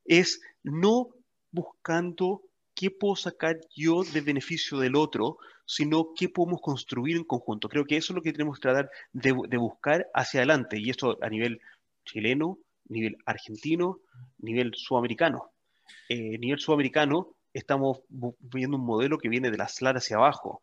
es 0.03 0.41
no 0.61 1.10
buscando 1.52 2.44
qué 2.76 2.91
puedo 2.91 3.15
sacar 3.15 3.60
yo 3.76 4.03
de 4.03 4.22
beneficio 4.22 4.77
del 4.77 4.95
otro, 4.95 5.38
sino 5.65 6.14
qué 6.15 6.30
podemos 6.30 6.61
construir 6.61 7.15
en 7.15 7.23
conjunto. 7.23 7.69
Creo 7.69 7.85
que 7.85 7.97
eso 7.97 8.14
es 8.14 8.15
lo 8.15 8.22
que 8.22 8.34
tenemos 8.34 8.60
que 8.60 8.64
tratar 8.64 8.91
de, 9.14 9.31
buscar 9.57 10.07
hacia 10.14 10.41
adelante, 10.41 10.77
y 10.77 10.89
esto 10.89 11.18
a 11.22 11.30
nivel 11.30 11.60
chileno, 12.06 12.60
nivel 12.88 13.18
argentino, 13.26 13.99
nivel 14.38 14.73
sudamericano. 14.76 15.52
Eh, 16.10 16.38
nivel 16.38 16.60
sudamericano 16.60 17.35
estamos 17.53 18.02
viendo 18.10 18.77
un 18.77 18.85
modelo 18.85 19.18
que 19.18 19.30
viene 19.30 19.49
de 19.49 19.57
la 19.57 19.68
SLAR 19.68 19.97
hacia 19.97 20.18
abajo, 20.18 20.61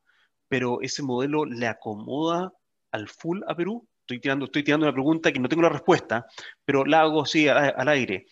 pero 0.49 0.83
ese 0.83 1.03
modelo 1.03 1.47
le 1.47 1.67
acomoda 1.67 2.53
al 2.93 3.09
full 3.09 3.41
a 3.49 3.57
Perú. 3.57 3.89
Estoy 4.01 4.21
tirando, 4.21 4.45
estoy 4.45 4.63
tirando 4.63 4.87
una 4.87 4.93
pregunta 4.93 5.33
que 5.33 5.41
no 5.41 5.49
tengo 5.49 5.63
la 5.63 5.71
respuesta, 5.71 6.27
pero 6.65 6.85
la 6.85 7.01
hago 7.01 7.23
así 7.23 7.49
al, 7.49 7.89
aire. 7.89 8.27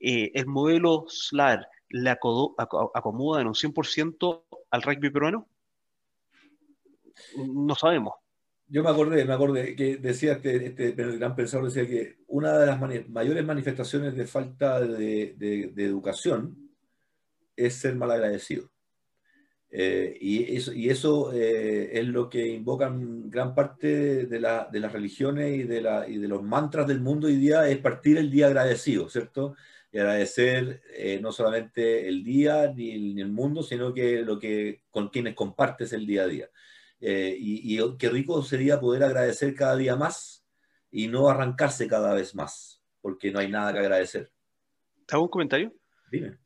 Eh, 0.00 0.32
¿El 0.34 0.46
modelo 0.46 1.04
SLAR 1.08 1.68
le 1.94 2.10
acomoda 2.10 3.40
en 3.40 3.46
un 3.46 3.54
100% 3.54 4.44
al 4.70 4.82
rugby 4.82 5.10
peruano? 5.10 5.48
No 7.36 7.74
sabemos. 7.76 8.14
Yo 8.66 8.82
me 8.82 8.90
acordé, 8.90 9.24
me 9.24 9.34
acordé 9.34 9.76
que 9.76 9.98
decía 9.98 10.32
este, 10.32 10.66
este 10.66 10.92
gran 10.92 11.36
pensador, 11.36 11.66
decía 11.66 11.86
que 11.86 12.16
una 12.26 12.58
de 12.58 12.66
las 12.66 13.08
mayores 13.08 13.44
manifestaciones 13.44 14.16
de 14.16 14.26
falta 14.26 14.80
de, 14.80 15.72
educación 15.76 16.72
es 17.54 17.74
ser 17.74 17.94
malagradecido. 17.94 18.68
Eh, 19.70 20.16
y 20.20 20.56
eso, 20.56 20.72
y 20.72 20.88
eso 20.88 21.32
eh, 21.32 21.90
es 21.98 22.06
lo 22.06 22.28
que 22.28 22.46
invocan 22.48 23.30
gran 23.30 23.54
parte 23.54 24.26
de, 24.26 24.40
las 24.40 24.92
religiones 24.92 25.58
y 25.58 25.62
de, 25.62 25.80
la, 25.80 26.08
y 26.08 26.18
de 26.18 26.28
los 26.28 26.42
mantras 26.42 26.88
del 26.88 27.00
mundo 27.00 27.28
hoy 27.28 27.36
día, 27.36 27.68
es 27.68 27.78
partir 27.78 28.18
el 28.18 28.32
día 28.32 28.46
agradecido, 28.46 29.08
¿cierto? 29.08 29.54
Y 29.94 29.98
agradecer 30.00 30.82
eh, 30.92 31.20
no 31.22 31.30
solamente 31.30 32.08
el 32.08 32.24
día 32.24 32.66
ni 32.74 33.20
el, 33.20 33.30
mundo, 33.30 33.62
sino 33.62 33.94
que 33.94 34.22
lo 34.22 34.40
que 34.40 34.82
con 34.90 35.08
quienes 35.08 35.36
compartes 35.36 35.92
el 35.92 36.04
día 36.04 36.24
a 36.24 36.26
día. 36.26 36.50
Eh, 37.00 37.36
y, 37.38 37.78
qué 37.96 38.08
rico 38.08 38.42
sería 38.42 38.80
poder 38.80 39.04
agradecer 39.04 39.54
cada 39.54 39.76
día 39.76 39.94
más 39.94 40.44
y 40.90 41.06
no 41.06 41.28
arrancarse 41.28 41.86
cada 41.86 42.12
vez 42.12 42.34
más, 42.34 42.82
porque 43.00 43.30
no 43.30 43.38
hay 43.38 43.48
nada 43.48 43.72
que 43.72 43.78
agradecer. 43.78 44.32
¿Te 45.06 45.14
hago 45.14 45.26
un 45.26 45.30
comentario? 45.30 45.72
Dime. 46.10 46.38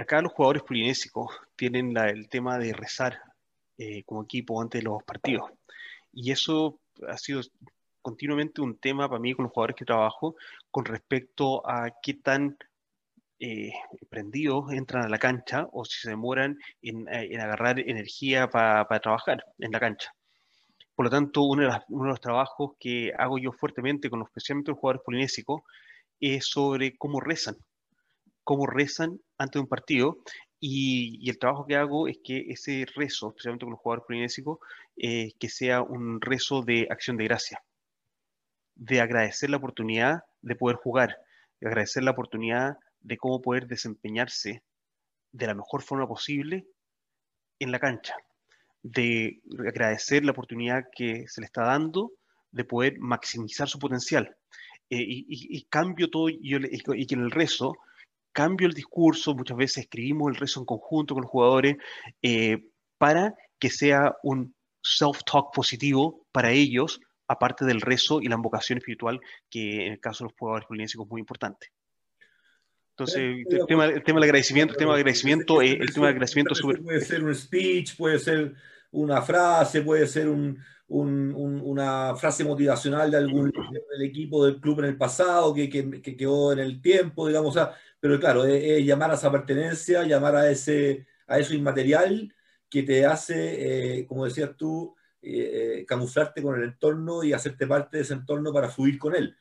acá 0.00 0.22
los 0.22 0.32
jugadores 0.32 0.62
polinésicos 0.62 1.26
tienen 1.54 1.94
el 1.98 2.30
tema 2.30 2.58
de 2.58 2.72
rezar 2.72 3.20
eh, 3.76 4.04
como 4.04 4.24
equipo 4.24 4.58
antes 4.62 4.80
de 4.80 4.88
los 4.88 5.02
partidos. 5.02 5.50
Y 6.14 6.30
eso 6.30 6.80
ha 7.06 7.18
sido 7.18 7.42
continuamente 8.00 8.62
un 8.62 8.78
tema 8.78 9.06
para 9.06 9.20
mí 9.20 9.34
con 9.34 9.42
los 9.42 9.52
jugadores 9.52 9.76
que 9.76 9.84
trabajo 9.84 10.34
con 10.70 10.86
respecto 10.86 11.60
a 11.68 11.90
qué 12.02 12.14
tan 12.14 12.56
eh, 13.38 13.72
prendidos 14.08 14.72
entran 14.72 15.04
a 15.04 15.08
la 15.08 15.18
cancha 15.18 15.66
o 15.72 15.84
si 15.84 16.00
se 16.00 16.10
demoran 16.10 16.58
en, 16.82 17.06
eh, 17.08 17.36
agarrar 17.40 17.78
energía 17.80 18.48
para 18.48 19.00
trabajar 19.00 19.44
en 19.58 19.72
la 19.72 19.80
cancha. 19.80 20.12
Por 20.94 21.06
lo 21.06 21.10
tanto, 21.10 21.42
uno 21.42 21.62
de, 21.62 21.80
los 21.88 22.20
trabajos 22.20 22.72
que 22.80 23.12
hago 23.18 23.38
yo 23.38 23.52
fuertemente 23.52 24.08
con 24.08 24.22
especialmente 24.22 24.70
los 24.70 24.80
jugadores 24.80 25.02
polinésicos 25.04 25.62
es 26.20 26.46
sobre 26.46 26.96
cómo 26.96 27.20
rezan, 27.20 27.56
cómo 28.44 28.66
rezan 28.66 29.20
antes 29.36 29.54
de 29.54 29.60
un 29.60 29.68
partido 29.68 30.18
y, 30.58 31.28
el 31.28 31.38
trabajo 31.38 31.66
que 31.66 31.76
hago 31.76 32.08
es 32.08 32.18
que 32.24 32.46
ese 32.48 32.86
rezo, 32.94 33.28
especialmente 33.28 33.66
con 33.66 33.72
los 33.72 33.80
jugadores 33.80 34.06
polinésicos, 34.06 34.58
eh, 34.96 35.32
que 35.38 35.48
sea 35.50 35.82
un 35.82 36.20
rezo 36.20 36.62
de 36.62 36.88
acción 36.90 37.18
de 37.18 37.24
gracia, 37.24 37.62
de 38.74 39.00
agradecer 39.00 39.50
la 39.50 39.58
oportunidad 39.58 40.24
de 40.40 40.56
poder 40.56 40.76
jugar, 40.76 41.18
de 41.60 41.68
agradecer 41.68 42.02
la 42.02 42.12
oportunidad 42.12 42.78
de 43.06 43.16
cómo 43.16 43.40
poder 43.40 43.66
desempeñarse 43.68 44.62
de 45.32 45.46
la 45.46 45.54
mejor 45.54 45.82
forma 45.82 46.08
posible 46.08 46.66
en 47.60 47.70
la 47.70 47.78
cancha, 47.78 48.16
de 48.82 49.40
agradecer 49.58 50.24
la 50.24 50.32
oportunidad 50.32 50.84
que 50.92 51.26
se 51.28 51.40
le 51.40 51.46
está 51.46 51.62
dando 51.62 52.12
de 52.50 52.64
poder 52.64 52.98
maximizar 52.98 53.68
su 53.68 53.78
potencial. 53.78 54.36
Eh, 54.90 55.04
y, 55.06 55.64
cambio 55.68 56.10
todo, 56.10 56.28
y, 56.28 56.38
y, 56.42 57.06
que 57.06 57.14
en 57.14 57.20
el 57.20 57.30
rezo, 57.30 57.74
cambio 58.32 58.66
el 58.66 58.74
discurso, 58.74 59.34
muchas 59.34 59.56
veces 59.56 59.84
escribimos 59.84 60.30
el 60.30 60.36
rezo 60.36 60.60
en 60.60 60.66
conjunto 60.66 61.14
con 61.14 61.22
los 61.22 61.30
jugadores, 61.30 61.76
eh, 62.22 62.70
para 62.98 63.34
que 63.58 63.70
sea 63.70 64.16
un 64.22 64.54
self-talk 64.82 65.52
positivo 65.52 66.26
para 66.32 66.50
ellos, 66.50 67.00
aparte 67.28 67.64
del 67.64 67.80
rezo 67.80 68.20
y 68.20 68.26
la 68.26 68.36
invocación 68.36 68.78
espiritual, 68.78 69.20
que 69.50 69.86
en 69.86 69.92
el 69.92 70.00
caso 70.00 70.24
de 70.24 70.30
los 70.30 70.38
jugadores 70.38 70.66
polinésicos 70.66 71.06
es 71.06 71.10
muy 71.10 71.20
importante. 71.20 71.68
Entonces, 72.98 73.44
el 73.50 73.66
tema, 73.66 73.84
el 73.84 74.02
tema 74.02 74.20
del 74.20 74.30
agradecimiento, 74.30 74.72
el 74.72 74.78
tema 74.78 74.92
del 74.92 75.00
agradecimiento, 75.00 75.60
eh, 75.60 75.72
el 75.72 75.92
tema 75.92 76.06
del 76.06 76.14
agradecimiento 76.14 76.54
Puede 76.82 77.00
ser 77.02 77.22
un 77.22 77.34
speech, 77.34 77.94
puede 77.94 78.18
ser 78.18 78.54
una 78.90 79.20
frase, 79.20 79.82
puede 79.82 80.06
ser 80.06 80.30
un, 80.30 80.58
un, 80.88 81.60
una 81.62 82.16
frase 82.16 82.42
motivacional 82.42 83.10
de 83.10 83.18
algún 83.18 83.50
del 83.52 84.02
equipo 84.02 84.46
del 84.46 84.58
club 84.62 84.78
en 84.78 84.86
el 84.86 84.96
pasado 84.96 85.52
que, 85.52 85.68
que, 85.68 86.00
que 86.00 86.16
quedó 86.16 86.54
en 86.54 86.60
el 86.60 86.80
tiempo, 86.80 87.28
digamos, 87.28 87.50
o 87.54 87.58
sea, 87.58 87.74
pero 88.00 88.18
claro, 88.18 88.46
es, 88.46 88.82
llamar 88.82 89.10
a 89.10 89.14
esa 89.14 89.30
pertenencia, 89.30 90.02
llamar 90.04 90.34
a, 90.34 90.50
ese, 90.50 91.06
a 91.26 91.38
eso 91.38 91.52
inmaterial 91.52 92.34
que 92.70 92.82
te 92.82 93.04
hace, 93.04 93.98
eh, 93.98 94.06
como 94.06 94.24
decías 94.24 94.56
tú, 94.56 94.96
eh, 95.20 95.84
camuflarte 95.86 96.40
con 96.40 96.56
el 96.56 96.62
entorno 96.62 97.22
y 97.22 97.34
hacerte 97.34 97.66
parte 97.66 97.98
de 97.98 98.04
ese 98.04 98.14
entorno 98.14 98.54
para 98.54 98.70
fluir 98.70 98.98
con 98.98 99.14
él. 99.14 99.36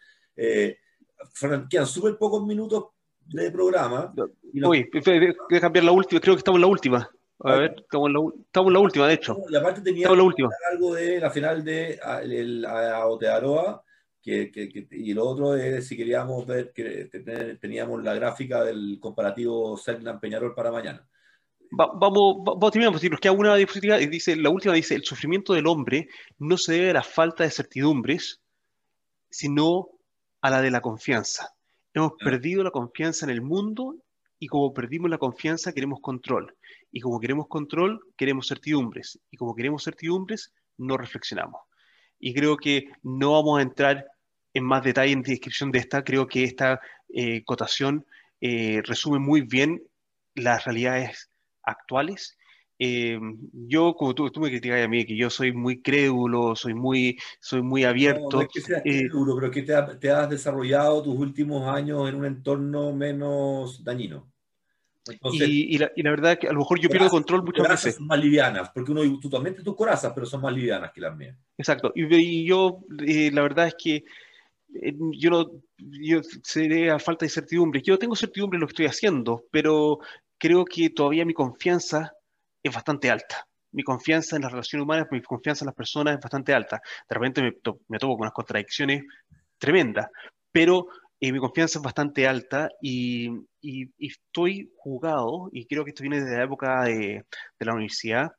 quedan 1.69 1.87
súper 1.87 2.17
pocos 2.17 2.45
minutos 2.45 2.87
de 3.25 3.51
programa. 3.51 4.13
Uy, 4.53 4.89
voy 4.93 5.57
a 5.57 5.61
cambiar 5.61 5.85
la 5.85 5.91
última, 5.91 6.21
creo 6.21 6.35
que 6.35 6.39
estamos 6.39 6.57
en 6.57 6.61
la 6.61 6.67
última. 6.67 7.09
A 7.39 7.55
ver, 7.55 7.75
estamos 7.77 8.07
en 8.07 8.13
la, 8.13 8.19
estamos 8.45 8.67
en 8.69 8.73
la 8.73 8.79
última, 8.79 9.07
de 9.07 9.13
hecho. 9.13 9.37
Y 9.49 9.55
aparte 9.55 9.81
tenía 9.81 10.09
la 10.09 10.23
última. 10.23 10.49
algo 10.71 10.95
de 10.95 11.19
la 11.19 11.29
final 11.29 11.63
de 11.63 11.99
el, 12.23 12.65
Aotearoa, 12.65 13.83
que, 14.21 14.51
que, 14.51 14.87
y 14.91 15.13
lo 15.13 15.27
otro 15.27 15.55
es 15.55 15.87
si 15.87 15.97
queríamos 15.97 16.47
ver 16.47 16.71
que 16.71 17.09
teníamos 17.61 18.03
la 18.03 18.13
gráfica 18.13 18.63
del 18.63 18.97
comparativo 18.99 19.77
Selknam 19.77 20.19
Peñarol 20.19 20.55
para 20.55 20.71
mañana. 20.71 21.05
vamos, 21.71 22.37
vamos 22.43 22.71
terminando, 22.71 22.99
si 22.99 23.09
nos 23.09 23.19
queda 23.19 23.33
una 23.33 23.55
diapositiva, 23.55 23.97
dice, 23.97 24.35
la 24.37 24.49
última 24.49 24.73
dice, 24.73 24.95
el 24.95 25.03
sufrimiento 25.03 25.53
del 25.53 25.67
hombre 25.67 26.07
no 26.39 26.57
se 26.57 26.73
debe 26.73 26.91
a 26.91 26.93
la 26.93 27.03
falta 27.03 27.43
de 27.43 27.51
certidumbres, 27.51 28.39
sino 29.29 29.89
a 30.41 30.49
la 30.49 30.61
de 30.61 30.71
la 30.71 30.81
confianza. 30.81 31.54
Hemos 31.95 32.11
perdido 32.19 32.61
la 32.61 32.71
confianza 32.71 33.25
en 33.25 33.31
el 33.31 33.41
mundo 33.41 33.95
y 34.37 34.47
como 34.47 34.73
perdimos 34.73 35.09
la 35.09 35.17
confianza 35.17 35.71
queremos 35.71 36.01
control. 36.01 36.53
Y 36.91 36.99
como 36.99 37.21
queremos 37.21 37.47
control, 37.47 38.01
queremos 38.17 38.49
certidumbres. 38.49 39.17
Y 39.31 39.37
como 39.37 39.55
queremos 39.55 39.85
certidumbres, 39.85 40.53
no 40.77 40.97
reflexionamos. 40.97 41.61
Y 42.19 42.33
creo 42.33 42.57
que 42.57 42.89
no 43.01 43.31
vamos 43.31 43.59
a 43.59 43.61
entrar 43.61 44.05
en 44.53 44.65
más 44.65 44.83
detalle 44.83 45.13
en 45.13 45.21
descripción 45.21 45.71
de 45.71 45.79
esta. 45.79 46.03
Creo 46.03 46.27
que 46.27 46.43
esta 46.43 46.81
eh, 47.13 47.45
cotación 47.45 48.05
eh, 48.41 48.81
resume 48.83 49.19
muy 49.19 49.39
bien 49.39 49.81
las 50.33 50.65
realidades 50.65 51.31
actuales 51.63 52.37
eh, 52.77 53.19
yo, 53.53 53.95
como 53.95 54.13
tú, 54.13 54.29
tú 54.29 54.41
me 54.41 54.49
criticas 54.49 54.83
a 54.83 54.87
mí, 54.87 55.05
que 55.05 55.15
yo 55.15 55.29
soy 55.29 55.53
muy 55.53 55.81
crédulo, 55.81 56.55
soy 56.55 56.73
muy, 56.73 57.17
soy 57.39 57.61
muy 57.61 57.85
abierto. 57.85 58.37
No, 58.37 58.41
es 58.41 58.49
que 58.49 58.61
seas 58.61 58.81
eh, 58.83 59.07
crédulo, 59.07 59.35
pero 59.35 59.51
que 59.51 59.63
te, 59.63 60.11
has 60.11 60.29
desarrollado 60.29 61.01
tus 61.01 61.17
últimos 61.17 61.67
años 61.67 62.07
en 62.09 62.15
un 62.15 62.25
entorno 62.25 62.93
menos 62.93 63.83
dañino. 63.83 64.29
y, 65.31 65.77
la, 65.77 65.91
y, 65.95 66.03
la, 66.03 66.09
verdad 66.09 66.37
que 66.37 66.47
a 66.47 66.51
lo 66.53 66.59
mejor 66.59 66.79
yo 66.79 66.89
pierdo 66.89 67.09
control 67.09 67.43
muchas 67.43 67.67
veces. 67.67 67.95
Son 67.95 68.07
más 68.07 68.19
livianas, 68.19 68.69
porque 68.73 68.91
uno, 68.91 69.01
tú 69.21 69.29
también 69.29 69.55
tus 69.55 69.75
corazas, 69.75 70.11
pero 70.13 70.25
son 70.25 70.41
más 70.41 70.53
livianas 70.53 70.91
que 70.91 70.99
las 70.99 71.15
mías. 71.15 71.37
Exacto. 71.57 71.93
Y, 71.95 72.45
yo, 72.45 72.81
eh, 73.05 73.31
la 73.31 73.41
verdad 73.41 73.67
es 73.67 73.75
que 73.81 74.03
yo 74.67 75.29
no, 75.29 75.49
yo 75.77 76.21
seré 76.43 76.91
a 76.91 76.99
falta 76.99 77.25
de 77.25 77.29
certidumbre. 77.29 77.81
Yo 77.81 77.97
tengo 77.97 78.17
certidumbre 78.17 78.57
en 78.57 78.61
lo 78.61 78.67
que 78.67 78.71
estoy 78.71 78.87
haciendo, 78.87 79.45
pero 79.49 79.99
creo 80.37 80.65
que 80.65 80.89
todavía 80.89 81.23
mi 81.23 81.33
confianza 81.33 82.14
es 82.67 82.73
bastante 82.73 83.11
alta. 83.11 83.47
Mi 83.71 83.83
confianza 83.83 84.35
en 84.35 84.41
las 84.41 84.51
relaciones 84.51 84.83
humanas, 84.83 85.07
mi 85.11 85.21
confianza 85.21 85.63
en 85.65 85.67
las 85.67 85.75
personas 85.75 86.15
es 86.15 86.19
bastante 86.19 86.53
alta. 86.53 86.81
De 87.07 87.13
repente 87.13 87.41
me, 87.41 87.51
me 87.89 87.99
topo 87.99 88.13
con 88.13 88.21
unas 88.21 88.33
contradicciones 88.33 89.03
tremendas, 89.57 90.07
pero 90.51 90.87
eh, 91.19 91.31
mi 91.31 91.39
confianza 91.39 91.79
es 91.79 91.83
bastante 91.83 92.27
alta 92.27 92.69
y, 92.81 93.29
y, 93.61 93.91
estoy 93.99 94.71
jugado, 94.77 95.49
y 95.51 95.65
creo 95.67 95.83
que 95.83 95.91
esto 95.91 96.03
viene 96.03 96.21
desde 96.21 96.37
la 96.37 96.43
época 96.43 96.83
de, 96.85 97.25
de, 97.59 97.65
la 97.65 97.73
universidad, 97.73 98.31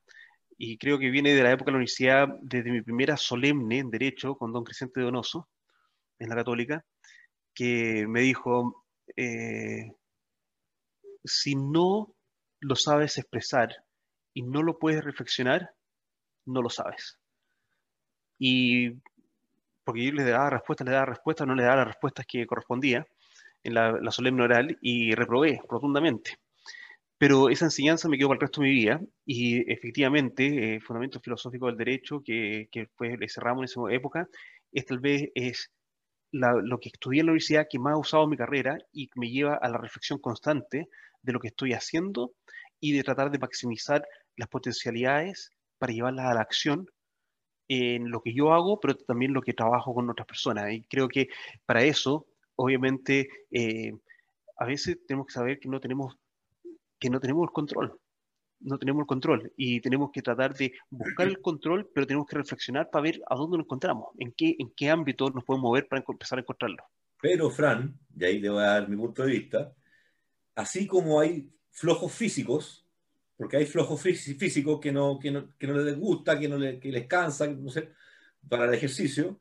y 0.59 0.79
creo 0.79 0.99
que 0.99 1.11
viene 1.11 1.35
de 1.35 1.43
la 1.43 1.53
época 1.53 1.67
de 1.67 1.73
la 1.73 1.79
universidad, 1.79 2.29
desde 2.43 2.71
mi 2.71 2.83
primera 2.83 3.17
solemne 3.17 3.79
en 3.79 3.91
Derecho 3.91 4.37
con 4.37 4.53
don 4.53 4.65
Crescente 4.65 5.01
Donoso, 5.01 5.49
en 6.19 6.31
la 6.31 6.37
Católica, 6.37 6.85
que 7.55 8.07
me 8.09 8.23
dijo, 8.23 8.85
eh, 9.17 9.93
si 11.25 11.55
no 11.55 12.15
lo 12.61 12.77
sabes 12.77 13.19
expresar 13.19 13.86
y 14.37 14.43
no 14.43 14.63
lo 14.63 14.79
puedes 14.79 15.03
reflexionar, 15.03 15.71
no 16.45 16.61
lo 16.61 16.69
sabes. 16.69 17.19
y 18.39 18.93
porque 19.83 20.05
yo 20.05 20.13
le 20.13 20.25
daba 20.25 20.51
respuestas, 20.51 20.87
le 20.87 20.93
daba 20.93 21.07
respuestas, 21.07 21.47
no 21.47 21.55
le 21.55 21.63
daba 21.63 21.77
las 21.77 21.87
respuestas 21.87 22.27
que 22.27 22.47
correspondía 22.47 23.07
en 23.63 23.75
la, 23.75 24.11
solemne 24.11 24.43
oral 24.43 24.79
y 24.83 25.15
reprobé 25.15 25.61
rotundamente. 25.71 26.39
Pero 27.19 27.49
esa 27.49 27.67
enseñanza 27.67 28.09
me 28.09 28.19
quedó 28.19 28.29
para 28.29 28.37
el 28.39 28.41
resto 28.43 28.61
de 28.61 28.69
mi 28.69 28.75
vida 28.75 29.01
y 29.25 29.73
efectivamente, 29.73 30.77
eh, 30.77 30.81
Fundamento 30.81 31.21
Filosófico 31.21 31.67
del 31.67 31.79
Derecho, 31.79 32.21
que, 32.23 32.69
que 32.71 32.89
fue, 32.97 33.17
le 33.17 33.29
cerramos 33.29 33.63
en 33.63 33.83
esa 33.85 33.95
época, 33.95 34.29
es 34.73 34.85
tal 34.87 34.99
vez 34.99 35.31
es 35.35 35.73
lo 36.33 36.79
que 36.79 36.91
estudié 36.91 37.21
en 37.21 37.27
la 37.27 37.33
universidad 37.33 37.69
que 37.71 37.79
más 37.79 37.95
he 37.95 38.01
usado 38.01 38.27
mi 38.27 38.37
carrera 38.37 38.77
y 38.93 39.09
me 39.15 39.31
lleva 39.31 39.55
a 39.55 39.69
la 39.71 39.79
reflexión 39.79 40.19
constante 40.19 40.89
de 41.23 41.33
lo 41.33 41.41
que 41.41 41.49
estoy 41.49 41.73
haciendo 41.73 42.35
y 42.81 42.93
de 42.93 43.03
tratar 43.03 43.31
de 43.31 43.39
maximizar 43.39 44.05
las 44.37 44.49
potencialidades 44.49 45.51
para 45.79 45.93
llevarlas 45.93 46.27
a 46.27 46.35
la 46.35 46.41
acción 46.41 46.89
en 47.69 48.11
lo 48.11 48.21
que 48.23 48.33
yo 48.33 48.53
hago, 48.53 48.79
pero 48.81 48.97
también 48.97 49.33
lo 49.33 49.43
que 49.43 49.53
trabajo 49.53 49.95
con 49.95 50.09
otras 50.09 50.27
personas. 50.27 50.73
Y 50.73 50.83
creo 50.85 51.09
que 51.09 51.29
para 51.65 51.83
eso, 51.83 52.27
obviamente, 52.55 53.29
eh, 53.51 53.93
a 54.59 54.65
veces 54.65 54.99
tenemos 55.07 55.27
que 55.27 55.35
saber 55.35 55.59
que 55.59 55.69
no 55.69 55.81
tenemos, 55.81 56.17
que 56.99 57.11
no 57.11 57.21
tenemos 57.21 57.45
el 57.49 57.53
control. 57.53 57.99
No 58.59 58.79
tenemos 58.79 59.03
el 59.03 59.07
control 59.07 59.53
y 59.57 59.81
tenemos 59.83 60.11
que 60.11 60.23
tratar 60.23 60.55
de 60.55 60.73
buscar 60.89 61.27
el 61.27 61.43
control, 61.43 61.91
pero 61.95 62.07
tenemos 62.07 62.27
que 62.27 62.37
reflexionar 62.37 62.89
para 62.89 63.03
ver 63.03 63.21
a 63.29 63.35
dónde 63.35 63.59
nos 63.59 63.67
encontramos, 63.67 64.09
en 64.19 64.33
qué, 64.33 64.57
en 64.59 64.73
qué 64.75 64.89
ámbito 64.89 65.29
nos 65.29 65.45
podemos 65.45 65.69
mover 65.69 65.87
para 65.89 66.03
empezar 66.09 66.39
a 66.39 66.41
encontrarlo. 66.41 66.83
Pero, 67.21 67.51
Fran, 67.51 67.99
y 68.19 68.25
ahí 68.25 68.41
le 68.41 68.49
voy 68.49 68.63
a 68.63 68.69
dar 68.69 68.89
mi 68.89 68.97
punto 68.97 69.25
de 69.25 69.33
vista, 69.33 69.75
así 70.55 70.87
como 70.87 71.21
hay 71.21 71.51
flojos 71.71 72.13
físicos, 72.13 72.86
porque 73.37 73.59
hay 73.59 73.67
flojos 73.67 74.01
físicos 74.01 74.81
que 74.81 74.93
no, 74.93 75.19
que 75.19 75.31
no, 75.31 75.55
que 75.59 75.67
no 75.67 75.75
les 75.79 75.99
gusta, 75.99 76.39
que, 76.39 76.49
no 76.49 76.57
les, 76.57 76.81
que 76.81 76.91
les 76.91 77.07
cansa, 77.07 77.47
no 77.47 77.71
sé, 77.71 77.91
para 78.49 78.65
el 78.65 78.75
ejercicio, 78.75 79.41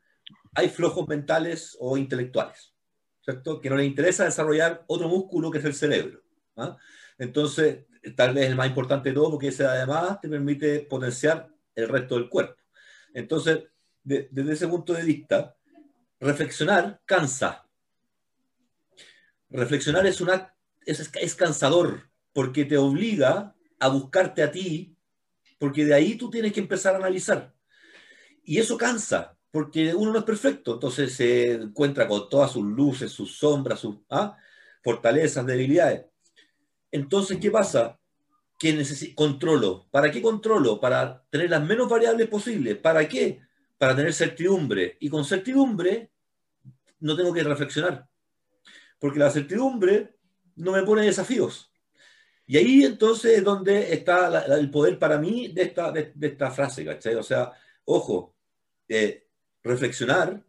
hay 0.53 0.69
flojos 0.69 1.07
mentales 1.07 1.77
o 1.79 1.97
intelectuales, 1.97 2.73
¿cierto? 3.21 3.61
Que 3.61 3.69
no 3.69 3.77
les 3.77 3.87
interesa 3.87 4.25
desarrollar 4.25 4.83
otro 4.87 5.07
músculo 5.07 5.49
que 5.49 5.59
es 5.59 5.65
el 5.65 5.73
cerebro. 5.73 6.21
¿ah? 6.57 6.77
Entonces, 7.17 7.85
tal 8.15 8.33
vez 8.33 8.47
el 8.47 8.55
más 8.55 8.67
importante 8.67 9.09
de 9.09 9.15
todo, 9.15 9.31
porque 9.31 9.47
ese 9.47 9.65
además 9.65 10.19
te 10.21 10.29
permite 10.29 10.81
potenciar 10.81 11.49
el 11.73 11.87
resto 11.87 12.15
del 12.15 12.29
cuerpo. 12.29 12.61
Entonces, 13.13 13.63
desde 14.03 14.53
ese 14.53 14.67
punto 14.67 14.93
de 14.93 15.03
vista, 15.03 15.55
reflexionar 16.19 17.01
cansa. 17.05 17.67
Reflexionar 19.49 20.05
es, 20.05 20.19
una, 20.21 20.53
es, 20.85 21.11
es 21.13 21.35
cansador, 21.35 22.09
porque 22.33 22.65
te 22.65 22.77
obliga 22.77 23.54
a 23.79 23.87
buscarte 23.89 24.43
a 24.43 24.51
ti, 24.51 24.95
porque 25.59 25.85
de 25.85 25.93
ahí 25.93 26.15
tú 26.15 26.29
tienes 26.29 26.53
que 26.53 26.59
empezar 26.59 26.93
a 26.95 26.97
analizar. 26.97 27.53
Y 28.43 28.59
eso 28.59 28.77
cansa, 28.77 29.37
porque 29.51 29.93
uno 29.95 30.11
no 30.11 30.19
es 30.19 30.25
perfecto, 30.25 30.73
entonces 30.73 31.13
se 31.13 31.53
encuentra 31.53 32.07
con 32.07 32.29
todas 32.29 32.51
sus 32.51 32.63
luces, 32.63 33.11
sus 33.11 33.37
sombras, 33.37 33.79
sus 33.79 33.97
¿ah? 34.09 34.37
fortalezas, 34.83 35.45
debilidades. 35.45 36.05
Entonces, 36.91 37.37
¿qué 37.41 37.51
pasa? 37.51 37.99
Que 38.59 38.81
controlo. 39.15 39.87
¿Para 39.91 40.11
qué 40.11 40.21
controlo? 40.21 40.79
Para 40.79 41.23
tener 41.29 41.49
las 41.49 41.63
menos 41.63 41.89
variables 41.89 42.27
posibles. 42.27 42.77
¿Para 42.77 43.07
qué? 43.07 43.41
Para 43.77 43.95
tener 43.95 44.13
certidumbre. 44.13 44.97
Y 44.99 45.09
con 45.09 45.25
certidumbre 45.25 46.11
no 46.99 47.15
tengo 47.15 47.33
que 47.33 47.43
reflexionar. 47.43 48.07
Porque 48.99 49.19
la 49.19 49.29
certidumbre 49.29 50.15
no 50.55 50.71
me 50.71 50.83
pone 50.83 51.05
desafíos. 51.05 51.71
Y 52.47 52.57
ahí 52.57 52.83
entonces 52.83 53.39
es 53.39 53.43
donde 53.43 53.93
está 53.93 54.45
el 54.55 54.69
poder 54.69 54.99
para 54.99 55.17
mí 55.17 55.47
de 55.47 55.63
esta, 55.63 55.91
de, 55.91 56.13
esta 56.21 56.51
frase, 56.51 56.85
¿cachai? 56.85 57.15
O 57.15 57.23
sea, 57.23 57.51
ojo, 57.85 58.35
eh, 58.87 59.27
reflexionar 59.63 60.43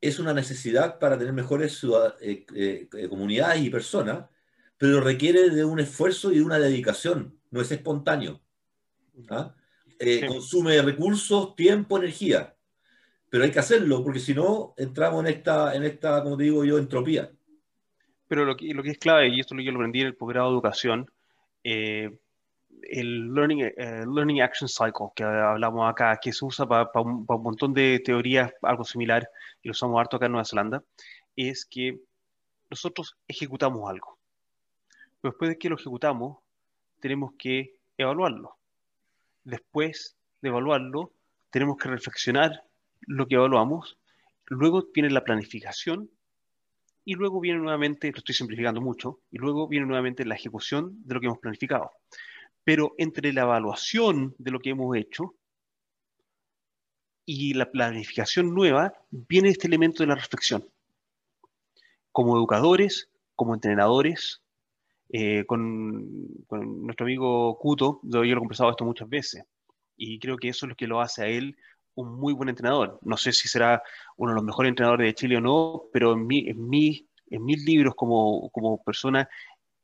es 0.00 0.18
una 0.18 0.32
necesidad 0.32 0.98
para 0.98 1.18
tener 1.18 1.32
mejores 1.32 1.82
eh, 2.20 2.46
eh, 2.54 3.08
comunidades 3.08 3.62
y 3.62 3.70
personas, 3.70 4.26
pero 4.76 5.00
requiere 5.00 5.50
de 5.50 5.64
un 5.64 5.80
esfuerzo 5.80 6.30
y 6.30 6.36
de 6.36 6.44
una 6.44 6.58
dedicación, 6.58 7.40
no 7.50 7.60
es 7.60 7.72
espontáneo. 7.72 8.40
¿ah? 9.30 9.54
Consume 10.28 10.80
recursos, 10.82 11.56
tiempo, 11.56 11.96
energía, 11.96 12.54
pero 13.30 13.44
hay 13.44 13.50
que 13.50 13.58
hacerlo 13.58 14.04
porque 14.04 14.20
si 14.20 14.34
no 14.34 14.74
entramos 14.76 15.24
en 15.24 15.32
esta, 15.32 15.74
en 15.74 15.84
esta, 15.84 16.22
como 16.22 16.36
te 16.36 16.44
digo 16.44 16.64
yo, 16.64 16.78
entropía 16.78 17.32
pero 18.28 18.44
lo 18.44 18.56
que, 18.56 18.72
lo 18.74 18.82
que 18.82 18.90
es 18.90 18.98
clave, 18.98 19.28
y 19.28 19.40
esto 19.40 19.54
yo 19.56 19.70
lo 19.72 19.78
aprendí 19.78 20.00
en 20.00 20.08
el 20.08 20.16
posgrado 20.16 20.48
de 20.48 20.54
educación, 20.54 21.10
eh, 21.62 22.10
el 22.82 23.32
learning, 23.32 23.60
eh, 23.76 24.04
learning 24.06 24.42
Action 24.42 24.68
Cycle 24.68 25.08
que 25.14 25.24
hablamos 25.24 25.90
acá, 25.90 26.18
que 26.20 26.32
se 26.32 26.44
usa 26.44 26.66
para 26.66 26.88
un, 27.00 27.24
montón 27.26 27.72
de 27.72 28.00
teorías, 28.04 28.52
algo 28.62 28.84
similar, 28.84 29.28
y 29.62 29.68
lo 29.68 29.72
usamos 29.72 30.00
harto 30.00 30.16
acá 30.16 30.26
en 30.26 30.32
Nueva 30.32 30.44
Zelanda, 30.44 30.82
es 31.36 31.64
que 31.64 32.00
nosotros 32.70 33.16
ejecutamos 33.28 33.88
algo. 33.88 34.18
después 35.22 35.50
de 35.50 35.58
que 35.58 35.68
lo 35.68 35.76
ejecutamos, 35.76 36.38
tenemos 37.00 37.32
que 37.38 37.76
evaluarlo. 37.96 38.56
Después 39.44 40.16
de 40.42 40.48
evaluarlo, 40.48 41.12
tenemos 41.50 41.76
que 41.76 41.88
reflexionar 41.88 42.64
lo 43.06 43.26
que 43.26 43.36
evaluamos. 43.36 43.96
Luego 44.46 44.88
viene 44.92 45.10
la 45.10 45.24
planificación 45.24 46.10
y 47.04 47.14
luego 47.14 47.40
viene 47.40 47.58
nuevamente, 47.58 48.10
lo 48.10 48.18
estoy 48.18 48.34
simplificando 48.34 48.80
mucho, 48.80 49.20
y 49.30 49.38
luego 49.38 49.68
viene 49.68 49.86
nuevamente 49.86 50.24
la 50.24 50.34
ejecución 50.34 51.02
de 51.04 51.14
lo 51.14 51.20
que 51.20 51.26
hemos 51.26 51.38
planificado. 51.38 51.90
Pero 52.64 52.94
entre 52.96 53.32
la 53.32 53.42
evaluación 53.42 54.34
de 54.38 54.50
lo 54.50 54.60
que 54.60 54.70
hemos 54.70 54.96
hecho 54.96 55.34
y 57.26 57.54
la 57.54 57.70
planificación 57.70 58.54
nueva, 58.54 58.94
viene 59.10 59.50
este 59.50 59.66
elemento 59.66 60.02
de 60.02 60.08
la 60.08 60.14
reflexión. 60.14 60.66
Como 62.12 62.36
educadores, 62.36 63.10
como 63.34 63.54
entrenadores, 63.54 64.42
eh, 65.10 65.44
con, 65.46 66.08
nuestro 66.50 67.04
amigo 67.04 67.58
Kuto, 67.58 68.00
yo, 68.02 68.24
lo 68.24 68.30
he 68.30 68.34
conversado 68.34 68.70
esto 68.70 68.84
muchas 68.84 69.08
veces, 69.08 69.44
y 69.96 70.18
creo 70.18 70.36
que 70.36 70.48
eso 70.48 70.66
es 70.66 70.70
lo 70.70 70.76
que 70.76 70.86
lo 70.86 71.00
hace 71.00 71.22
a 71.22 71.26
él 71.26 71.56
un 71.94 72.18
muy 72.18 72.32
buen 72.32 72.48
entrenador. 72.48 72.98
No 73.02 73.16
sé 73.16 73.32
si 73.32 73.48
será 73.48 73.82
uno 74.16 74.32
de 74.32 74.36
los 74.36 74.44
mejores 74.44 74.70
entrenadores 74.70 75.06
de 75.06 75.14
Chile 75.14 75.36
o 75.36 75.40
no, 75.40 75.84
pero 75.92 76.12
en, 76.12 76.26
mi, 76.26 76.48
en, 76.48 76.68
mi, 76.68 77.08
en 77.30 77.44
mis 77.44 77.64
libros 77.64 77.94
como, 77.94 78.50
como 78.50 78.82
persona 78.82 79.28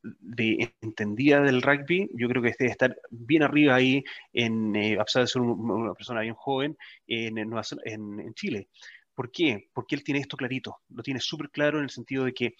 de 0.03 0.74
entendida 0.81 1.41
del 1.43 1.62
rugby, 1.62 2.09
yo 2.15 2.28
creo 2.28 2.43
que 2.43 2.55
debe 2.59 2.70
estar 2.73 2.97
bien 3.11 3.43
arriba 3.43 3.74
ahí, 3.74 4.03
en, 4.32 4.74
eh, 4.74 4.99
a 4.99 5.05
pesar 5.05 5.23
de 5.23 5.28
ser 5.28 5.43
una 5.43 5.95
persona 5.95 6.23
bien 6.23 6.35
joven, 6.35 6.77
en, 7.07 7.39
en, 7.39 7.53
en, 7.85 8.35
Chile. 8.35 8.69
¿Por 9.15 9.31
qué? 9.31 9.69
Porque 9.74 9.95
él 9.95 10.05
tiene 10.05 10.20
esto 10.20 10.37
clarito, 10.37 10.78
lo 10.89 11.03
tiene 11.03 11.20
súper 11.20 11.51
claro 11.51 11.78
en 11.78 11.85
el 11.85 11.91
sentido 11.91 12.24
de 12.24 12.32
que 12.32 12.55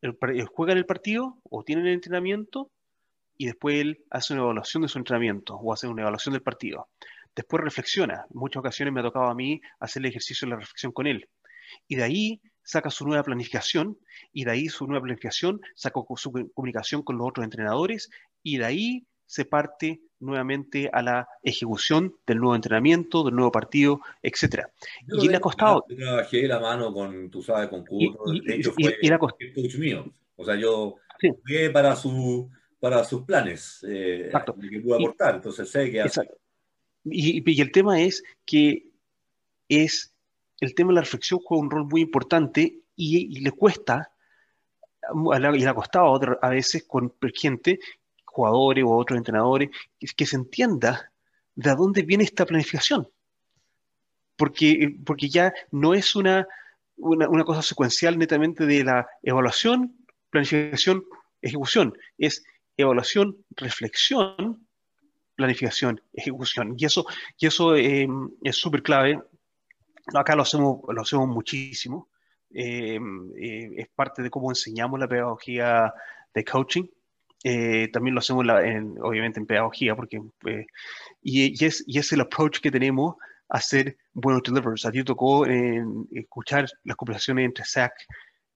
él, 0.00 0.16
juega 0.52 0.72
en 0.72 0.78
el 0.78 0.86
partido 0.86 1.38
o 1.44 1.62
tiene 1.62 1.82
el 1.82 1.88
entrenamiento 1.88 2.70
y 3.36 3.46
después 3.46 3.76
él 3.76 4.04
hace 4.10 4.34
una 4.34 4.42
evaluación 4.42 4.82
de 4.82 4.88
su 4.88 4.98
entrenamiento 4.98 5.54
o 5.54 5.72
hace 5.72 5.86
una 5.86 6.02
evaluación 6.02 6.34
del 6.34 6.42
partido 6.42 6.88
después 7.34 7.62
reflexiona. 7.62 8.26
En 8.30 8.38
muchas 8.38 8.60
ocasiones 8.60 8.92
me 8.92 9.00
ha 9.00 9.04
tocado 9.04 9.26
a 9.26 9.34
mí 9.34 9.60
hacer 9.80 10.00
el 10.02 10.10
ejercicio 10.10 10.46
de 10.46 10.50
la 10.50 10.60
reflexión 10.60 10.92
con 10.92 11.06
él. 11.06 11.28
Y 11.88 11.96
de 11.96 12.04
ahí 12.04 12.40
saca 12.62 12.90
su 12.90 13.06
nueva 13.06 13.22
planificación, 13.22 13.98
y 14.32 14.44
de 14.44 14.50
ahí 14.50 14.68
su 14.68 14.86
nueva 14.86 15.02
planificación 15.02 15.60
saca 15.74 16.00
su 16.16 16.32
comunicación 16.54 17.02
con 17.02 17.18
los 17.18 17.28
otros 17.28 17.44
entrenadores, 17.44 18.10
y 18.42 18.58
de 18.58 18.64
ahí 18.64 19.06
se 19.26 19.44
parte 19.44 20.00
nuevamente 20.20 20.88
a 20.92 21.02
la 21.02 21.28
ejecución 21.42 22.14
del 22.26 22.38
nuevo 22.38 22.54
entrenamiento, 22.54 23.24
del 23.24 23.34
nuevo 23.34 23.52
partido, 23.52 24.00
etc. 24.22 24.66
y 25.20 25.28
le 25.28 25.36
ha 25.36 25.40
costado... 25.40 25.84
Yo 25.88 25.96
trabajé 25.96 26.46
la 26.46 26.60
mano 26.60 26.92
con, 26.92 27.30
tú 27.30 27.42
sabes, 27.42 27.68
con 27.68 27.84
Curro, 27.84 28.32
y, 28.32 28.40
de 28.40 28.56
hecho 28.56 28.72
fue 28.72 28.96
y, 29.00 29.52
coach 29.52 29.76
mío. 29.76 30.06
O 30.36 30.44
sea, 30.44 30.56
yo 30.56 30.96
sí. 31.20 31.30
para, 31.72 31.94
su, 31.96 32.50
para 32.80 33.04
sus 33.04 33.22
planes 33.22 33.84
eh, 33.88 34.30
que 34.70 34.80
pudo 34.80 34.96
aportar, 34.96 35.36
entonces 35.36 35.70
sé 35.70 35.90
que... 35.90 36.00
Exacto. 36.00 36.36
Y, 37.04 37.60
el 37.60 37.70
tema 37.70 38.00
es 38.00 38.22
que 38.46 38.86
es 39.68 40.14
el 40.60 40.74
tema 40.74 40.90
de 40.90 40.94
la 40.96 41.00
reflexión 41.02 41.40
juega 41.44 41.62
un 41.62 41.70
rol 41.70 41.86
muy 41.86 42.00
importante 42.00 42.80
y, 42.96 43.40
le 43.40 43.50
cuesta, 43.52 44.12
y 45.02 45.38
le 45.38 45.68
ha 45.68 45.74
costado 45.74 46.38
a 46.40 46.48
veces 46.48 46.84
con 46.84 47.14
gente, 47.34 47.80
jugadores 48.24 48.84
o 48.84 48.96
otros 48.96 49.18
entrenadores, 49.18 49.70
que, 50.16 50.26
se 50.26 50.36
entienda 50.36 51.12
de 51.54 51.74
dónde 51.74 52.02
viene 52.02 52.24
esta 52.24 52.46
planificación. 52.46 53.08
Porque, 54.36 54.96
porque 55.04 55.28
ya 55.28 55.52
no 55.70 55.94
es 55.94 56.16
una, 56.16 56.46
una 56.96 57.44
cosa 57.44 57.62
secuencial 57.62 58.18
netamente 58.18 58.66
de 58.66 58.84
la 58.84 59.06
evaluación, 59.22 59.94
planificación, 60.30 61.04
ejecución. 61.42 61.96
Es 62.18 62.44
evaluación, 62.76 63.44
reflexión 63.56 64.63
planificación, 65.34 66.00
ejecución. 66.12 66.74
Y 66.78 66.84
eso, 66.84 67.06
y 67.38 67.46
eso 67.46 67.76
eh, 67.76 68.08
es 68.42 68.56
súper 68.56 68.82
clave. 68.82 69.20
Acá 70.14 70.36
lo 70.36 70.42
hacemos, 70.42 70.80
lo 70.88 71.02
hacemos 71.02 71.28
muchísimo. 71.28 72.08
Eh, 72.52 72.98
eh, 73.36 73.70
es 73.76 73.88
parte 73.88 74.22
de 74.22 74.30
cómo 74.30 74.50
enseñamos 74.50 75.00
la 75.00 75.08
pedagogía 75.08 75.92
de 76.32 76.44
coaching. 76.44 76.86
también 77.92 78.14
lo 78.14 78.20
hacemos, 78.20 78.44
obviamente, 79.02 79.40
en 79.40 79.46
pedagogía, 79.46 79.94
porque, 79.96 80.20
y, 81.22 81.62
y, 81.62 81.64
es, 81.64 81.84
y 81.86 81.98
es 81.98 82.12
el 82.12 82.20
approach 82.20 82.60
que 82.60 82.70
tenemos 82.70 83.16
a 83.48 83.60
ser 83.60 83.96
buenos 84.12 84.42
delivers. 84.42 84.86
A 84.86 84.92
ti 84.92 85.04
tocó 85.04 85.46
en 85.46 86.08
escuchar 86.12 86.66
las 86.84 86.96
conversaciones 86.96 87.44
entre 87.44 87.64
Zach 87.64 87.92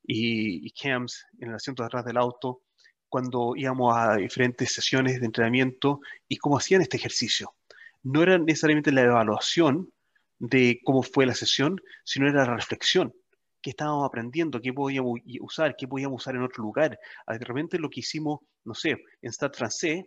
y, 0.05 0.66
y 0.66 0.70
Cams 0.70 1.26
en 1.40 1.50
el 1.50 1.56
asiento 1.56 1.82
de 1.82 1.86
atrás 1.86 2.05
del 2.05 2.16
auto 2.16 2.62
cuando 3.09 3.55
íbamos 3.56 3.97
a 3.97 4.16
diferentes 4.16 4.72
sesiones 4.72 5.20
de 5.20 5.26
entrenamiento 5.26 6.01
y 6.28 6.36
cómo 6.36 6.59
hacían 6.59 6.82
este 6.82 6.97
ejercicio. 6.97 7.55
No 8.02 8.22
era 8.22 8.39
necesariamente 8.39 8.93
la 8.93 9.02
evaluación 9.02 9.93
de 10.39 10.80
cómo 10.85 11.02
fue 11.02 11.26
la 11.26 11.35
sesión, 11.35 11.80
sino 12.05 12.28
era 12.28 12.44
la 12.44 12.56
reflexión. 12.56 13.12
¿Qué 13.60 13.70
estábamos 13.70 14.06
aprendiendo? 14.06 14.60
¿Qué 14.60 14.72
podíamos 14.72 15.18
usar? 15.40 15.74
¿Qué 15.76 15.89
podíamos 15.89 16.22
usar 16.22 16.36
en 16.36 16.43
otro 16.43 16.62
lugar? 16.62 16.98
De 17.26 17.39
repente 17.39 17.78
lo 17.78 17.90
que 17.90 18.01
hicimos, 18.01 18.40
no 18.64 18.74
sé, 18.74 18.97
en 19.20 19.32
Stade 19.32 19.56
francés 19.56 20.05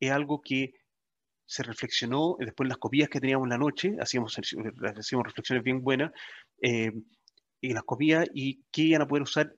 es 0.00 0.10
algo 0.10 0.40
que 0.40 0.72
se 1.44 1.62
reflexionó 1.62 2.36
después 2.38 2.66
en 2.66 2.70
las 2.70 2.78
copias 2.78 3.08
que 3.08 3.20
teníamos 3.20 3.46
en 3.46 3.50
la 3.50 3.58
noche, 3.58 3.96
hacíamos, 4.00 4.36
hacíamos 4.36 5.26
reflexiones 5.26 5.62
bien 5.62 5.82
buenas, 5.82 6.10
eh, 6.60 6.90
en 7.62 7.74
las 7.74 7.84
copias 7.84 8.26
y 8.34 8.62
qué 8.70 8.82
iban 8.82 9.02
a 9.02 9.06
poder 9.06 9.22
usar 9.22 9.54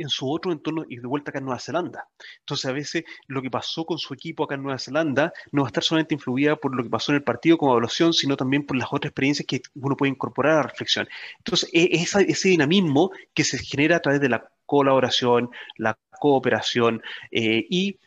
en 0.00 0.08
su 0.08 0.30
otro 0.30 0.52
entorno 0.52 0.84
y 0.88 0.96
de 0.96 1.06
vuelta 1.06 1.30
acá 1.30 1.38
en 1.38 1.44
Nueva 1.44 1.60
Zelanda. 1.60 2.08
Entonces, 2.40 2.66
a 2.66 2.72
veces 2.72 3.04
lo 3.26 3.42
que 3.42 3.50
pasó 3.50 3.84
con 3.84 3.98
su 3.98 4.14
equipo 4.14 4.44
acá 4.44 4.54
en 4.54 4.62
Nueva 4.62 4.78
Zelanda 4.78 5.32
no 5.52 5.62
va 5.62 5.68
a 5.68 5.70
estar 5.70 5.84
solamente 5.84 6.14
influida 6.14 6.56
por 6.56 6.74
lo 6.74 6.82
que 6.82 6.90
pasó 6.90 7.12
en 7.12 7.16
el 7.16 7.24
partido 7.24 7.58
como 7.58 7.72
evaluación, 7.72 8.12
sino 8.12 8.36
también 8.36 8.64
por 8.64 8.76
las 8.76 8.88
otras 8.90 9.10
experiencias 9.10 9.46
que 9.46 9.60
uno 9.74 9.96
puede 9.96 10.10
incorporar 10.10 10.52
a 10.54 10.56
la 10.56 10.62
reflexión. 10.64 11.08
Entonces, 11.38 11.68
e, 11.72 11.88
ese 11.92 12.48
dinamismo 12.48 13.10
que 13.34 13.44
se 13.44 13.58
genera 13.58 13.96
a 13.96 14.00
través 14.00 14.20
de 14.20 14.28
la 14.28 14.50
colaboración, 14.66 15.50
la 15.76 15.98
cooperación 16.18 17.02
eh, 17.30 17.66
y 17.68 17.98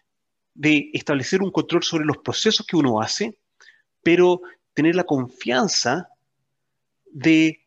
de 0.54 0.90
establecer 0.94 1.42
un 1.42 1.52
control 1.52 1.84
sobre 1.84 2.06
los 2.06 2.18
procesos 2.18 2.66
que 2.66 2.76
uno 2.76 3.02
hace, 3.02 3.38
pero 4.02 4.42
tener 4.74 4.96
la 4.96 5.04
confianza 5.04 6.10
de 7.06 7.60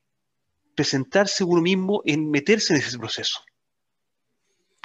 presentarse 0.75 1.45
uno 1.45 1.63
mismo 1.63 2.03
en 2.05 2.31
meterse 2.31 2.75
en 2.75 2.81
ese 2.81 2.99
proceso 2.99 3.41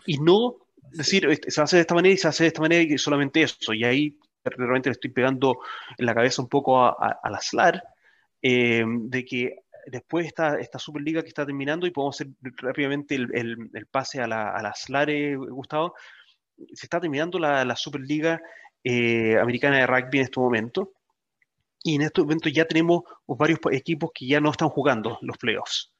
y 0.06 0.18
no 0.18 0.58
decir, 0.92 1.26
este, 1.28 1.52
se 1.52 1.62
hace 1.62 1.78
de 1.78 1.82
esta 1.82 1.96
manera 1.96 2.14
y 2.14 2.18
se 2.18 2.28
hace 2.28 2.44
de 2.44 2.48
esta 2.50 2.62
manera 2.62 2.82
y 2.82 2.98
solamente 2.98 3.42
eso. 3.42 3.74
Y 3.74 3.84
ahí 3.84 4.18
realmente 4.44 4.90
le 4.90 4.94
estoy 4.94 5.12
pegando 5.12 5.60
en 5.98 6.06
la 6.06 6.14
cabeza 6.14 6.42
un 6.42 6.50
poco 6.50 6.80
a, 6.80 7.20
a, 7.22 7.30
la 7.30 7.40
SLAR, 7.40 7.84
eh, 8.42 8.84
de 8.86 9.26
que 9.26 9.64
después 9.88 10.26
esta, 10.26 10.60
esta 10.60 10.80
Superliga 10.80 11.22
que 11.22 11.30
está 11.30 11.46
terminando 11.46 11.88
y 11.88 11.92
podemos 11.92 12.16
hacer 12.16 12.34
rápidamente 12.58 13.16
el, 13.16 13.30
el, 13.74 13.86
pase 13.88 14.22
a 14.22 14.28
la, 14.28 14.52
a 14.52 14.62
la 14.62 14.74
SLAR, 14.74 15.10
eh, 15.10 15.36
Gustavo, 15.36 15.96
se 16.74 16.86
está 16.86 17.00
terminando 17.00 17.40
la, 17.40 17.66
la 17.66 17.76
Superliga 17.76 18.42
eh, 18.84 19.38
Americana 19.40 19.78
de 19.78 19.88
Rugby 19.88 20.20
en 20.20 20.24
este 20.24 20.40
momento. 20.40 20.92
Y 21.84 21.96
en 21.96 22.04
este 22.04 22.22
momento 22.22 22.48
ya 22.50 22.66
tenemos 22.66 23.04
varios 23.26 23.60
equipos 23.72 24.12
que 24.14 24.28
ya 24.28 24.40
no 24.40 24.52
están 24.52 24.70
jugando 24.70 25.18
los 25.22 25.38
playoffs. 25.38 25.91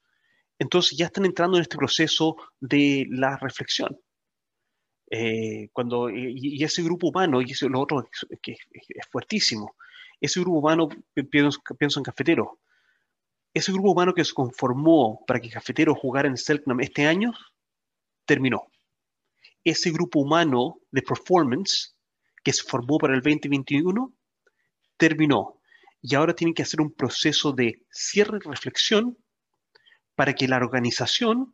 Entonces 0.62 0.96
ya 0.96 1.06
están 1.06 1.24
entrando 1.24 1.56
en 1.56 1.62
este 1.62 1.76
proceso 1.76 2.36
de 2.60 3.04
la 3.10 3.36
reflexión. 3.36 3.98
Eh, 5.10 5.68
cuando, 5.72 6.08
y, 6.08 6.62
ese 6.62 6.84
grupo 6.84 7.08
humano, 7.08 7.42
y 7.42 7.50
eso 7.50 7.68
lo 7.68 7.80
otro 7.80 8.08
que, 8.40 8.52
es 8.52 9.06
fuertísimo, 9.10 9.74
ese 10.20 10.38
grupo 10.38 10.60
humano, 10.60 10.88
pienso, 11.30 11.60
pienso, 11.76 11.98
en 11.98 12.04
Cafetero, 12.04 12.60
ese 13.52 13.72
grupo 13.72 13.90
humano 13.90 14.14
que 14.14 14.24
se 14.24 14.32
conformó 14.32 15.24
para 15.26 15.40
que 15.40 15.50
Cafetero 15.50 15.96
jugara 15.96 16.28
en 16.28 16.36
Selknam 16.36 16.80
este 16.80 17.06
año, 17.06 17.32
terminó. 18.24 18.68
Ese 19.64 19.90
grupo 19.90 20.20
humano 20.20 20.78
de 20.92 21.02
performance 21.02 21.96
que 22.44 22.52
se 22.52 22.62
formó 22.62 22.98
para 22.98 23.14
el 23.14 23.20
2021, 23.20 24.14
terminó. 24.96 25.60
Y 26.00 26.14
ahora 26.14 26.34
tienen 26.34 26.54
que 26.54 26.62
hacer 26.62 26.80
un 26.80 26.92
proceso 26.92 27.52
de 27.52 27.84
cierre 27.90 28.38
y 28.40 28.48
reflexión 28.48 29.18
para 30.22 30.34
que 30.34 30.46
la 30.46 30.58
organización 30.58 31.52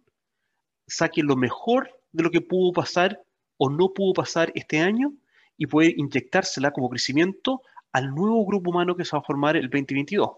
saque 0.87 1.23
lo 1.23 1.37
mejor 1.37 1.91
de 2.13 2.23
lo 2.23 2.31
que 2.31 2.43
pudo 2.43 2.75
pasar 2.75 3.25
o 3.57 3.71
no 3.71 3.95
pudo 3.95 4.13
pasar 4.13 4.53
este 4.55 4.79
año 4.79 5.15
y 5.57 5.67
puede 5.67 5.95
inyectársela 5.97 6.71
como 6.71 6.91
crecimiento 6.91 7.63
al 7.93 8.15
nuevo 8.15 8.45
grupo 8.45 8.69
humano 8.69 8.95
que 8.95 9.07
se 9.07 9.17
va 9.17 9.21
a 9.21 9.25
formar 9.25 9.57
el 9.57 9.71
2022. 9.71 10.33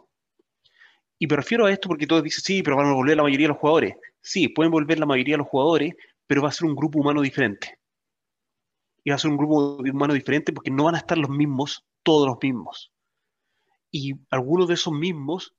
Y 1.18 1.26
me 1.26 1.34
refiero 1.34 1.66
a 1.66 1.72
esto 1.72 1.88
porque 1.88 2.06
todos 2.06 2.22
dicen, 2.22 2.44
sí, 2.44 2.62
pero 2.62 2.76
van 2.76 2.86
a 2.86 2.94
volver 2.94 3.16
la 3.16 3.24
mayoría 3.24 3.46
de 3.46 3.54
los 3.54 3.58
jugadores. 3.58 3.96
Sí, 4.20 4.46
pueden 4.46 4.70
volver 4.70 5.00
la 5.00 5.06
mayoría 5.06 5.34
de 5.34 5.38
los 5.38 5.48
jugadores, 5.48 5.96
pero 6.28 6.42
va 6.42 6.50
a 6.50 6.52
ser 6.52 6.68
un 6.68 6.76
grupo 6.76 7.00
humano 7.00 7.22
diferente. 7.22 7.80
Y 9.02 9.10
va 9.10 9.16
a 9.16 9.18
ser 9.18 9.32
un 9.32 9.38
grupo 9.38 9.78
humano 9.78 10.14
diferente 10.14 10.52
porque 10.52 10.70
no 10.70 10.84
van 10.84 10.94
a 10.94 10.98
estar 10.98 11.18
los 11.18 11.30
mismos, 11.30 11.84
todos 12.04 12.28
los 12.28 12.38
mismos. 12.40 12.92
Y 13.90 14.12
algunos 14.30 14.68
de 14.68 14.74
esos 14.74 14.92
mismos 14.92 15.56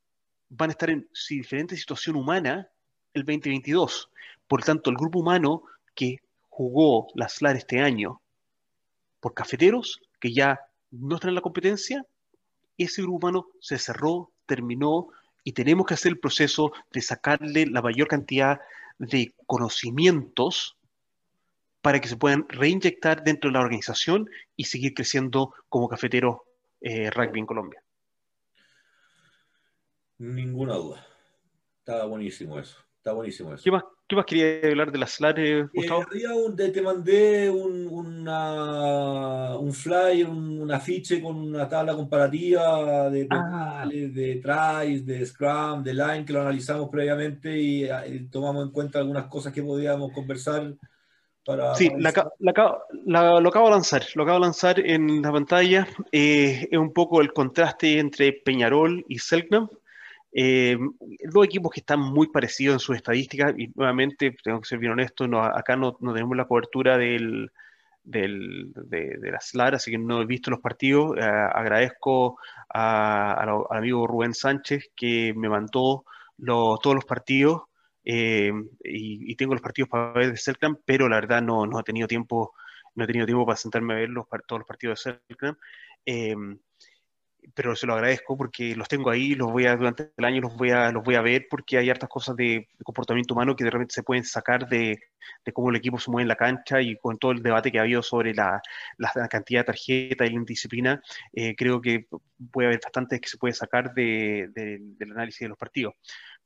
van 0.51 0.69
a 0.69 0.73
estar 0.73 0.89
en 0.89 1.07
diferente 1.29 1.77
situación 1.77 2.17
humana 2.17 2.69
el 3.13 3.23
2022. 3.23 4.09
Por 4.47 4.63
tanto, 4.63 4.89
el 4.89 4.97
grupo 4.97 5.19
humano 5.19 5.63
que 5.95 6.17
jugó 6.49 7.07
la 7.15 7.29
SLAR 7.29 7.55
este 7.55 7.79
año 7.79 8.21
por 9.21 9.33
cafeteros, 9.33 10.01
que 10.19 10.33
ya 10.33 10.59
no 10.91 11.15
están 11.15 11.29
en 11.29 11.35
la 11.35 11.41
competencia, 11.41 12.05
ese 12.77 13.01
grupo 13.01 13.17
humano 13.17 13.47
se 13.61 13.77
cerró, 13.77 14.31
terminó 14.45 15.07
y 15.43 15.53
tenemos 15.53 15.85
que 15.85 15.93
hacer 15.93 16.11
el 16.11 16.19
proceso 16.19 16.73
de 16.91 17.01
sacarle 17.01 17.65
la 17.65 17.81
mayor 17.81 18.07
cantidad 18.07 18.59
de 18.99 19.33
conocimientos 19.45 20.75
para 21.81 21.99
que 22.01 22.09
se 22.09 22.17
puedan 22.17 22.45
reinyectar 22.49 23.23
dentro 23.23 23.49
de 23.49 23.53
la 23.53 23.61
organización 23.61 24.29
y 24.55 24.65
seguir 24.65 24.93
creciendo 24.93 25.53
como 25.69 25.87
cafetero 25.87 26.43
eh, 26.81 27.09
rugby 27.09 27.39
en 27.39 27.45
Colombia. 27.45 27.81
Ninguna 30.21 30.75
duda. 30.75 31.05
Está 31.79 32.05
buenísimo 32.05 32.59
eso. 32.59 32.77
Está 32.97 33.13
buenísimo 33.13 33.53
eso. 33.53 33.63
¿Qué 33.63 33.71
más, 33.71 33.83
qué 34.07 34.15
más 34.15 34.25
quería 34.25 34.69
hablar 34.69 34.91
de 34.91 34.99
las 34.99 35.13
SLAR, 35.13 35.69
Gustavo? 35.73 36.05
Eh, 36.13 36.69
te 36.69 36.81
mandé 36.83 37.49
un, 37.49 37.87
una, 37.87 39.57
un 39.57 39.73
flyer, 39.73 40.27
un, 40.27 40.71
afiche 40.71 41.19
con 41.21 41.35
una 41.37 41.67
tabla 41.67 41.95
comparativa 41.95 43.09
de, 43.09 43.27
ah. 43.31 43.85
de, 43.89 44.41
tries, 44.43 45.05
de 45.05 45.25
scrum, 45.25 45.81
de 45.81 45.93
line, 45.95 46.23
que 46.23 46.33
lo 46.33 46.41
analizamos 46.41 46.89
previamente 46.89 47.57
y, 47.57 47.85
y, 47.85 48.27
tomamos 48.29 48.67
en 48.67 48.71
cuenta 48.71 48.99
algunas 48.99 49.25
cosas 49.25 49.51
que 49.51 49.63
podíamos 49.63 50.11
conversar 50.11 50.75
sí, 51.75 51.91
lo 51.97 52.09
acabo 52.09 52.33
de 53.65 53.71
lanzar, 53.71 54.03
lo 54.15 54.23
acabo 54.23 54.39
de 54.39 54.45
lanzar 54.45 54.79
en 54.79 55.21
la 55.21 55.31
pantalla. 55.31 55.87
Eh, 56.11 56.67
es 56.69 56.77
un 56.77 56.93
poco 56.93 57.21
el 57.21 57.33
contraste 57.33 57.99
entre 57.99 58.33
Peñarol 58.33 59.05
y 59.07 59.19
Selknam. 59.19 59.69
Eh, 60.33 60.77
dos 61.25 61.45
equipos 61.45 61.71
que 61.71 61.81
están 61.81 61.99
muy 61.99 62.27
parecidos 62.27 62.75
en 62.75 62.79
sus 62.79 62.95
estadísticas 62.95 63.53
y 63.57 63.67
nuevamente, 63.75 64.35
tengo 64.43 64.61
que 64.61 64.67
ser 64.67 64.79
bien 64.79 64.93
honesto, 64.93 65.27
no, 65.27 65.43
acá 65.43 65.75
no, 65.75 65.93
tenemos 65.93 66.37
la 66.37 66.45
cobertura 66.45 66.97
de, 66.97 67.49
de, 68.03 69.31
la 69.31 69.41
SLAR, 69.41 69.75
así 69.75 69.91
que 69.91 69.97
no 69.97 70.21
he 70.21 70.25
visto 70.25 70.49
los 70.49 70.61
partidos. 70.61 71.17
Eh, 71.17 71.21
agradezco 71.21 72.39
al 72.69 73.49
amigo 73.69 74.07
Rubén 74.07 74.33
Sánchez 74.33 74.91
que 74.95 75.33
me 75.35 75.49
mandó 75.49 76.05
todos 76.37 76.95
los 76.95 77.05
partidos 77.05 77.63
eh, 78.03 78.51
y, 78.83 79.35
tengo 79.35 79.53
los 79.53 79.61
partidos 79.61 79.89
para 79.89 80.13
ver 80.13 80.31
de 80.31 80.37
Selknam, 80.37 80.77
pero 80.85 81.07
la 81.09 81.17
verdad 81.17 81.41
no, 81.41 81.65
no 81.67 81.79
he 81.79 81.83
tenido 81.83 82.07
tiempo 82.07 82.53
no 82.93 83.05
he 83.05 83.07
tenido 83.07 83.25
tiempo 83.25 83.45
para 83.45 83.55
sentarme 83.55 83.93
a 83.93 83.97
ver 83.97 84.09
los, 84.09 84.25
todos 84.47 84.59
los 84.59 84.67
partidos 84.67 85.03
de 85.03 85.19
Selknam. 85.27 85.57
Pero 87.53 87.75
se 87.75 87.87
lo 87.87 87.93
agradezco 87.93 88.37
porque 88.37 88.75
los 88.75 88.87
tengo 88.87 89.09
ahí, 89.09 89.33
los 89.33 89.51
voy 89.51 89.65
a, 89.65 89.75
durante 89.75 90.11
el 90.15 90.25
año 90.25 90.41
los 90.41 90.55
voy 90.55 90.69
a, 90.69 90.91
los 90.91 91.03
voy 91.03 91.15
a 91.15 91.21
ver 91.21 91.47
porque 91.49 91.77
hay 91.77 91.89
hartas 91.89 92.09
cosas 92.09 92.35
de, 92.35 92.67
comportamiento 92.83 93.33
humano 93.33 93.55
que 93.55 93.63
de 93.63 93.71
repente 93.71 93.93
se 93.93 94.03
pueden 94.03 94.23
sacar 94.23 94.67
de, 94.69 94.99
de, 95.43 95.53
cómo 95.53 95.69
el 95.69 95.75
equipo 95.75 95.99
se 95.99 96.11
mueve 96.11 96.23
en 96.23 96.27
la 96.27 96.35
cancha 96.35 96.81
y 96.81 96.95
con 96.97 97.17
todo 97.17 97.31
el 97.31 97.41
debate 97.41 97.71
que 97.71 97.79
ha 97.79 97.81
habido 97.81 98.03
sobre 98.03 98.33
la, 98.33 98.61
la 98.97 99.27
cantidad 99.27 99.61
de 99.61 99.65
tarjetas 99.65 100.27
y 100.27 100.31
la 100.31 100.39
indisciplina, 100.39 101.01
eh, 101.33 101.55
creo 101.55 101.81
que 101.81 102.07
puede 102.51 102.67
haber 102.67 102.79
bastante 102.81 103.19
que 103.19 103.29
se 103.29 103.37
puede 103.37 103.53
sacar 103.53 103.93
de, 103.93 104.49
del 104.53 105.11
análisis 105.11 105.41
de 105.41 105.49
los 105.49 105.57
partidos. 105.57 105.95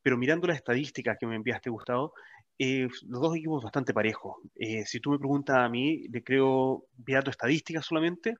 Pero 0.01 0.17
mirando 0.17 0.47
las 0.47 0.57
estadísticas 0.57 1.17
que 1.19 1.25
me 1.27 1.35
enviaste, 1.35 1.69
Gustavo, 1.69 2.13
eh, 2.57 2.87
los 3.07 3.21
dos 3.21 3.35
equipos 3.35 3.63
bastante 3.63 3.93
parejos. 3.93 4.37
Eh, 4.55 4.85
si 4.85 4.99
tú 4.99 5.11
me 5.11 5.19
preguntas 5.19 5.57
a 5.57 5.67
mí, 5.67 6.07
le 6.09 6.23
creo, 6.23 6.85
mirando 7.05 7.31
estadísticas 7.31 7.85
solamente, 7.85 8.35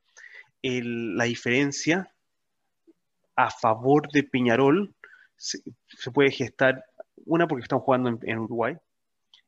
el, 0.62 1.18
la 1.18 1.26
diferencia 1.26 2.15
a 3.36 3.50
favor 3.50 4.10
de 4.12 4.24
Piñarol 4.24 4.96
se, 5.38 5.62
puede 6.14 6.32
gestar, 6.32 6.86
una 7.26 7.48
porque 7.48 7.64
están 7.64 7.80
jugando 7.80 8.18
en, 8.22 8.40
Uruguay 8.40 8.76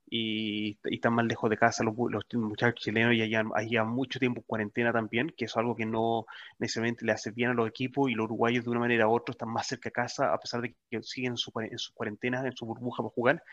y, 0.10 0.78
están 0.84 1.14
más 1.14 1.26
lejos 1.26 1.50
de 1.50 1.58
casa 1.58 1.84
los, 1.84 1.96
muchachos 1.96 2.84
chilenos 2.84 3.14
y 3.14 3.22
allá, 3.22 3.84
mucho 3.84 4.20
tiempo 4.20 4.42
en 4.42 4.46
cuarentena 4.46 4.92
también, 4.92 5.34
que 5.36 5.46
es 5.46 5.56
algo 5.58 5.76
que 5.76 5.86
no 5.86 6.26
necesariamente 6.60 7.06
le 7.06 7.14
hace 7.14 7.32
bien 7.32 7.52
a 7.52 7.54
los 7.54 7.68
equipos 7.68 8.10
y 8.10 8.16
los 8.16 8.26
uruguayos 8.26 8.66
de 8.66 8.72
una 8.72 8.80
manera 8.82 9.08
u 9.08 9.16
otra 9.16 9.32
están 9.32 9.50
más 9.50 9.68
cerca 9.68 9.90
de 9.90 9.94
casa 9.94 10.34
a 10.34 10.40
pesar 10.40 10.62
de 10.62 10.76
que 10.90 11.02
siguen 11.04 11.34
en, 11.34 11.38
su, 11.38 11.52
en 11.60 11.78
sus 11.78 11.94
cuarentenas, 11.94 12.46
en 12.46 12.56
su 12.56 12.66
burbuja 12.66 13.04
para 13.04 13.14
jugar. 13.14 13.44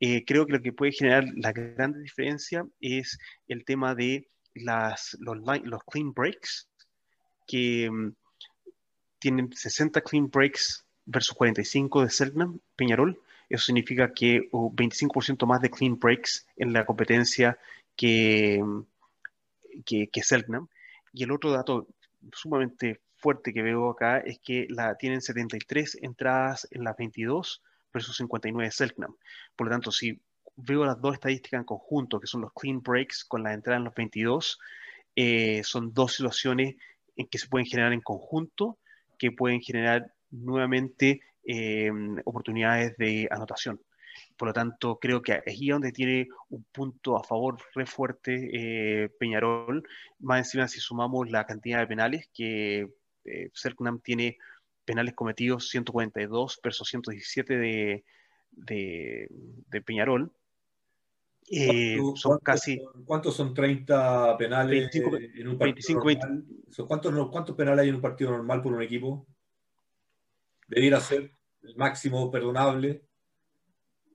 Eh, 0.00 0.24
creo 0.24 0.46
que 0.46 0.52
lo 0.54 0.62
que 0.62 0.72
puede 0.72 0.92
generar 0.92 1.24
la 1.36 1.52
gran 1.52 2.02
diferencia 2.02 2.66
es 2.80 3.18
el 3.46 3.64
tema 3.64 3.94
de 3.94 4.28
las, 4.54 5.16
los, 5.20 5.38
los 5.64 5.84
clean 5.84 6.12
breaks, 6.12 6.68
que 7.46 7.88
mm, 7.90 8.12
tienen 9.22 9.52
60 9.52 10.00
clean 10.00 10.28
breaks 10.28 10.84
versus 11.06 11.34
45 11.36 12.02
de 12.02 12.10
Selknam, 12.10 12.58
Peñarol. 12.74 13.20
Eso 13.48 13.66
significa 13.66 14.12
que 14.12 14.48
hubo 14.50 14.72
25% 14.72 15.46
más 15.46 15.60
de 15.60 15.70
clean 15.70 15.98
breaks 15.98 16.46
en 16.56 16.72
la 16.72 16.84
competencia 16.84 17.56
que, 17.94 18.60
que, 19.86 20.22
Selknam. 20.22 20.68
Y 21.12 21.22
el 21.22 21.30
otro 21.30 21.52
dato 21.52 21.86
sumamente 22.32 23.00
fuerte 23.16 23.52
que 23.52 23.62
veo 23.62 23.90
acá 23.90 24.18
es 24.18 24.40
que 24.40 24.66
la, 24.68 24.96
tienen 24.96 25.22
73 25.22 25.98
entradas 26.02 26.66
en 26.72 26.82
las 26.82 26.96
22 26.96 27.62
versus 27.94 28.16
59 28.16 28.70
Selknam. 28.72 29.14
Por 29.54 29.68
lo 29.68 29.72
tanto, 29.72 29.92
si 29.92 30.20
veo 30.56 30.84
las 30.84 31.00
dos 31.00 31.14
estadísticas 31.14 31.60
en 31.60 31.64
conjunto, 31.64 32.18
que 32.18 32.26
son 32.26 32.40
los 32.40 32.52
clean 32.52 32.82
breaks 32.82 33.24
con 33.24 33.44
la 33.44 33.52
entrada 33.52 33.78
en 33.78 33.84
los 33.84 33.94
22, 33.94 34.58
eh, 35.14 35.62
son 35.62 35.94
dos 35.94 36.14
situaciones 36.14 36.74
en 37.16 37.26
que 37.28 37.38
se 37.38 37.46
pueden 37.46 37.66
generar 37.66 37.92
en 37.92 38.00
conjunto, 38.00 38.78
que 39.22 39.30
pueden 39.30 39.60
generar 39.60 40.12
nuevamente 40.32 41.20
eh, 41.44 41.92
oportunidades 42.24 42.96
de 42.96 43.28
anotación. 43.30 43.80
Por 44.36 44.48
lo 44.48 44.52
tanto, 44.52 44.98
creo 44.98 45.22
que 45.22 45.44
es 45.46 45.60
donde 45.64 45.92
tiene 45.92 46.26
un 46.48 46.64
punto 46.72 47.16
a 47.16 47.22
favor 47.22 47.56
re 47.76 47.86
fuerte 47.86 48.50
eh, 48.52 49.08
Peñarol. 49.20 49.88
Más 50.18 50.38
encima, 50.38 50.66
si 50.66 50.80
sumamos 50.80 51.30
la 51.30 51.46
cantidad 51.46 51.78
de 51.78 51.86
penales, 51.86 52.30
que 52.34 52.88
eh, 53.24 53.50
tiene 54.02 54.38
penales 54.84 55.14
cometidos 55.14 55.68
142 55.68 56.58
versus 56.60 56.88
117 56.88 57.56
de, 57.58 58.04
de, 58.50 59.82
Peñarol. 59.82 60.32
Eh, 61.50 61.98
son 62.14 62.38
casi. 62.38 62.80
¿Cuántos 63.04 63.34
son 63.34 63.52
30 63.52 64.36
penales 64.38 64.90
en 64.94 65.48
un 65.48 65.58
partido 65.58 66.02
25, 66.02 66.86
¿Cuántos, 66.86 67.28
¿Cuántos 67.30 67.56
penales 67.56 67.82
hay 67.82 67.88
en 67.90 67.96
un 67.96 68.00
partido 68.00 68.30
normal 68.30 68.62
por 68.62 68.72
un 68.72 68.82
equipo? 68.82 69.26
Debiera 70.68 71.00
ser 71.00 71.32
el 71.62 71.76
máximo 71.76 72.30
perdonable. 72.30 73.02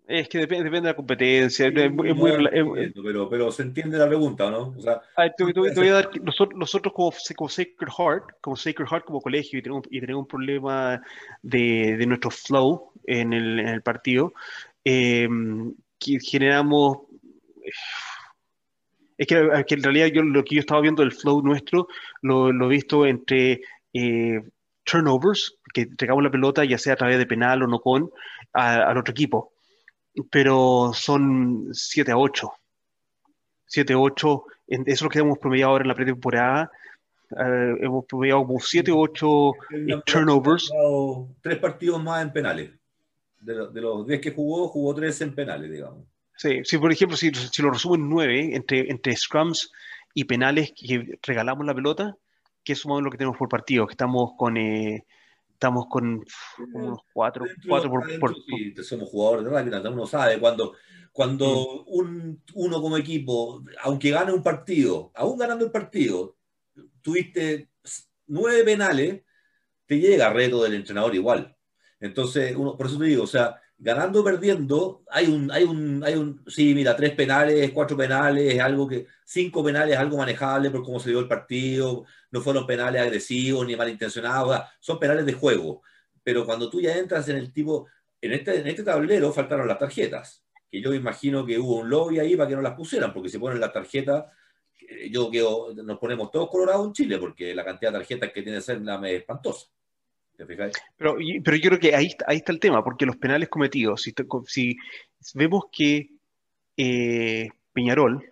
Es 0.08 0.30
que 0.30 0.38
depende, 0.38 0.64
depende 0.64 0.88
de 0.88 0.94
la 0.94 0.96
competencia. 0.96 1.70
pero, 1.74 3.30
pero 3.30 3.52
se 3.52 3.64
entiende 3.64 3.98
la 3.98 4.08
pregunta, 4.08 4.50
¿no? 4.50 4.74
O 4.78 4.82
sea, 4.82 5.02
nosotros, 6.56 6.94
como, 6.94 7.12
como, 7.36 7.50
Sacred 7.50 7.90
Heart, 7.90 8.24
como 8.40 8.56
Sacred 8.56 8.88
Heart 8.88 9.04
como 9.04 9.20
colegio 9.20 9.60
y 9.60 9.62
tenemos, 9.62 9.84
y 9.90 10.00
tenemos 10.00 10.22
un 10.22 10.28
problema 10.28 11.02
de, 11.42 11.98
de 11.98 12.06
nuestro 12.06 12.32
flow 12.32 12.94
en 13.06 13.34
el, 13.34 13.60
en 13.60 13.68
el 13.68 13.82
partido, 13.82 14.34
eh, 14.86 15.28
que 16.00 16.20
generamos... 16.22 17.00
Es 19.18 19.28
que, 19.28 19.66
que, 19.68 19.76
en 19.76 19.84
realidad 19.84 20.08
yo 20.08 20.22
lo 20.22 20.44
que 20.44 20.56
yo 20.56 20.62
estaba 20.62 20.82
viendo 20.82 21.02
del 21.02 21.12
flow 21.12 21.42
nuestro, 21.42 21.88
lo, 22.22 22.50
he 22.50 22.68
visto 22.68 23.06
entre 23.06 23.62
eh, 23.94 24.42
turnovers, 24.84 25.58
que 25.74 25.82
entregamos 25.82 26.24
la 26.24 26.32
pelota 26.32 26.64
ya 26.64 26.78
sea 26.78 26.94
a 26.94 26.98
través 26.98 27.18
de 27.18 27.26
penal 27.26 27.64
o 27.64 27.68
no 27.68 27.80
con, 27.80 28.12
al 28.54 28.98
otro 28.98 29.12
equipo 29.12 29.54
pero 30.30 30.92
son 30.94 31.70
7 31.72 32.12
a 32.12 32.18
8. 32.18 32.52
7 33.66 33.94
a 33.94 34.00
8, 34.00 34.46
eso 34.68 34.84
es 34.86 35.02
lo 35.02 35.10
que 35.10 35.20
hemos 35.20 35.38
promediado 35.38 35.72
ahora 35.72 35.84
en 35.84 35.90
la 35.90 35.96
pretemporada. 35.96 36.72
Uh, 37.30 37.84
hemos 37.84 38.06
promediado 38.06 38.46
como 38.46 38.60
7 38.60 38.92
o 38.92 39.00
8 39.00 39.52
turnovers. 40.06 40.72
Tres 41.42 41.58
partidos 41.58 42.02
más 42.02 42.24
en 42.24 42.32
penales. 42.32 42.72
De, 43.40 43.82
los 43.82 44.08
10 44.08 44.22
que 44.22 44.32
jugó, 44.32 44.68
jugó 44.70 44.96
3 44.96 45.22
en 45.22 45.36
penales, 45.36 45.72
digamos. 45.72 46.06
Sí, 46.38 46.62
sí 46.64 46.78
por 46.78 46.92
ejemplo, 46.92 47.18
si, 47.18 47.32
si 47.34 47.62
lo 47.62 47.72
resumo 47.72 47.96
en 47.96 48.10
9, 48.10 48.56
entre, 48.56 48.92
entre 48.92 49.16
scrums 49.16 49.72
y 50.14 50.24
penales 50.24 50.74
que 50.76 51.20
regalamos 51.24 51.66
la 51.66 51.76
pelota, 51.76 52.16
que 52.64 52.76
sumamos 52.76 53.04
lo 53.04 53.12
que 53.12 53.18
tenemos 53.18 53.38
por 53.38 53.50
partido, 53.50 53.88
que 53.88 53.94
estamos 53.94 54.32
con 54.38 54.58
eh, 54.58 55.06
estamos 55.58 55.88
con 55.90 56.24
unos 56.74 57.00
cuatro, 57.12 57.46
cuatro 57.68 57.90
por, 57.90 58.36
Sí, 58.46 58.76
somos 58.84 59.10
jugadores 59.10 59.46
de 59.46 59.50
rugby, 59.50 59.88
uno 59.90 60.06
sabe 60.06 60.40
cuando, 60.40 60.76
cuando 61.12 61.86
mm. 61.88 61.98
un, 61.98 62.44
uno 62.54 62.82
como 62.82 62.96
equipo, 62.98 63.64
aunque 63.82 64.12
gane 64.12 64.32
un 64.32 64.44
partido, 64.44 65.12
aún 65.16 65.40
ganando 65.40 65.66
el 65.66 65.72
partido, 65.72 66.36
tuviste 67.02 67.70
nueve 68.28 68.64
penales, 68.64 69.24
te 69.88 70.00
llega 70.00 70.32
reto 70.32 70.62
del 70.62 70.76
entrenador 70.76 71.16
igual. 71.16 71.56
Entonces, 72.00 72.56
uno, 72.56 72.78
por 72.78 72.86
eso 72.86 73.00
te 73.00 73.06
digo, 73.06 73.24
o 73.24 73.28
sea, 73.28 73.60
ganando 73.80 74.22
o 74.22 74.24
perdiendo, 74.24 75.04
hay 75.10 75.28
un, 75.28 75.52
hay 75.52 75.64
un, 75.64 76.04
hay 76.04 76.16
un, 76.16 76.44
sí, 76.48 76.74
mira, 76.74 76.96
tres 76.96 77.14
penales, 77.14 77.72
cuatro 77.72 77.96
penales, 77.96 78.60
algo 78.60 78.88
que, 78.88 79.08
cinco 79.24 79.64
penales, 79.64 79.98
algo 79.98 80.18
manejable 80.18 80.72
por 80.72 80.84
cómo 80.84 81.00
se 81.00 81.10
dio 81.10 81.20
el 81.20 81.28
partido, 81.28 82.06
no 82.32 82.42
fueron 82.42 82.66
penales 82.66 83.02
agresivos 83.02 83.66
ni 83.68 83.76
malintencionados, 83.76 84.60
son 84.80 85.00
penales 85.00 85.26
de 85.26 85.34
juego. 85.34 85.84
Pero 86.24 86.46
cuando 86.46 86.70
tú 86.70 86.82
ya 86.82 86.98
entras 86.98 87.30
en 87.30 87.38
el 87.38 87.54
tipo, 87.54 87.88
en 88.20 88.34
este, 88.34 88.60
en 88.60 88.68
este 88.68 88.84
tablero 88.84 89.32
faltaron 89.32 89.68
las 89.68 89.80
tarjetas, 89.80 90.44
que 90.70 90.82
yo 90.82 90.94
imagino 90.94 91.46
que 91.46 91.60
hubo 91.60 91.78
un 91.78 91.90
lobby 91.90 92.20
ahí 92.20 92.36
para 92.36 92.50
que 92.50 92.56
no 92.56 92.62
las 92.62 92.74
pusieran, 92.74 93.14
porque 93.14 93.30
si 93.30 93.38
ponen 93.38 93.60
las 93.60 93.72
tarjetas, 93.72 94.26
eh, 94.90 95.10
yo 95.12 95.30
que 95.30 95.44
nos 95.84 96.00
ponemos 96.00 96.32
todos 96.32 96.50
colorados 96.50 96.88
en 96.88 96.94
Chile, 96.94 97.18
porque 97.20 97.54
la 97.54 97.64
cantidad 97.64 97.92
de 97.92 98.00
tarjetas 98.00 98.32
que 98.34 98.42
tiene 98.42 98.60
ser 98.60 98.82
es 98.82 99.12
espantosa. 99.14 99.68
Pero, 100.98 101.18
pero 101.44 101.58
yo 101.58 101.70
creo 101.70 101.80
que 101.80 101.96
ahí, 101.96 102.12
ahí 102.28 102.38
está 102.38 102.52
el 102.52 102.60
tema, 102.60 102.84
porque 102.84 103.06
los 103.06 103.18
penales 103.18 103.50
cometidos, 103.50 104.04
si, 104.04 104.78
vemos 105.34 105.66
que 105.72 106.12
eh, 106.78 107.50
Peñarol 107.74 108.24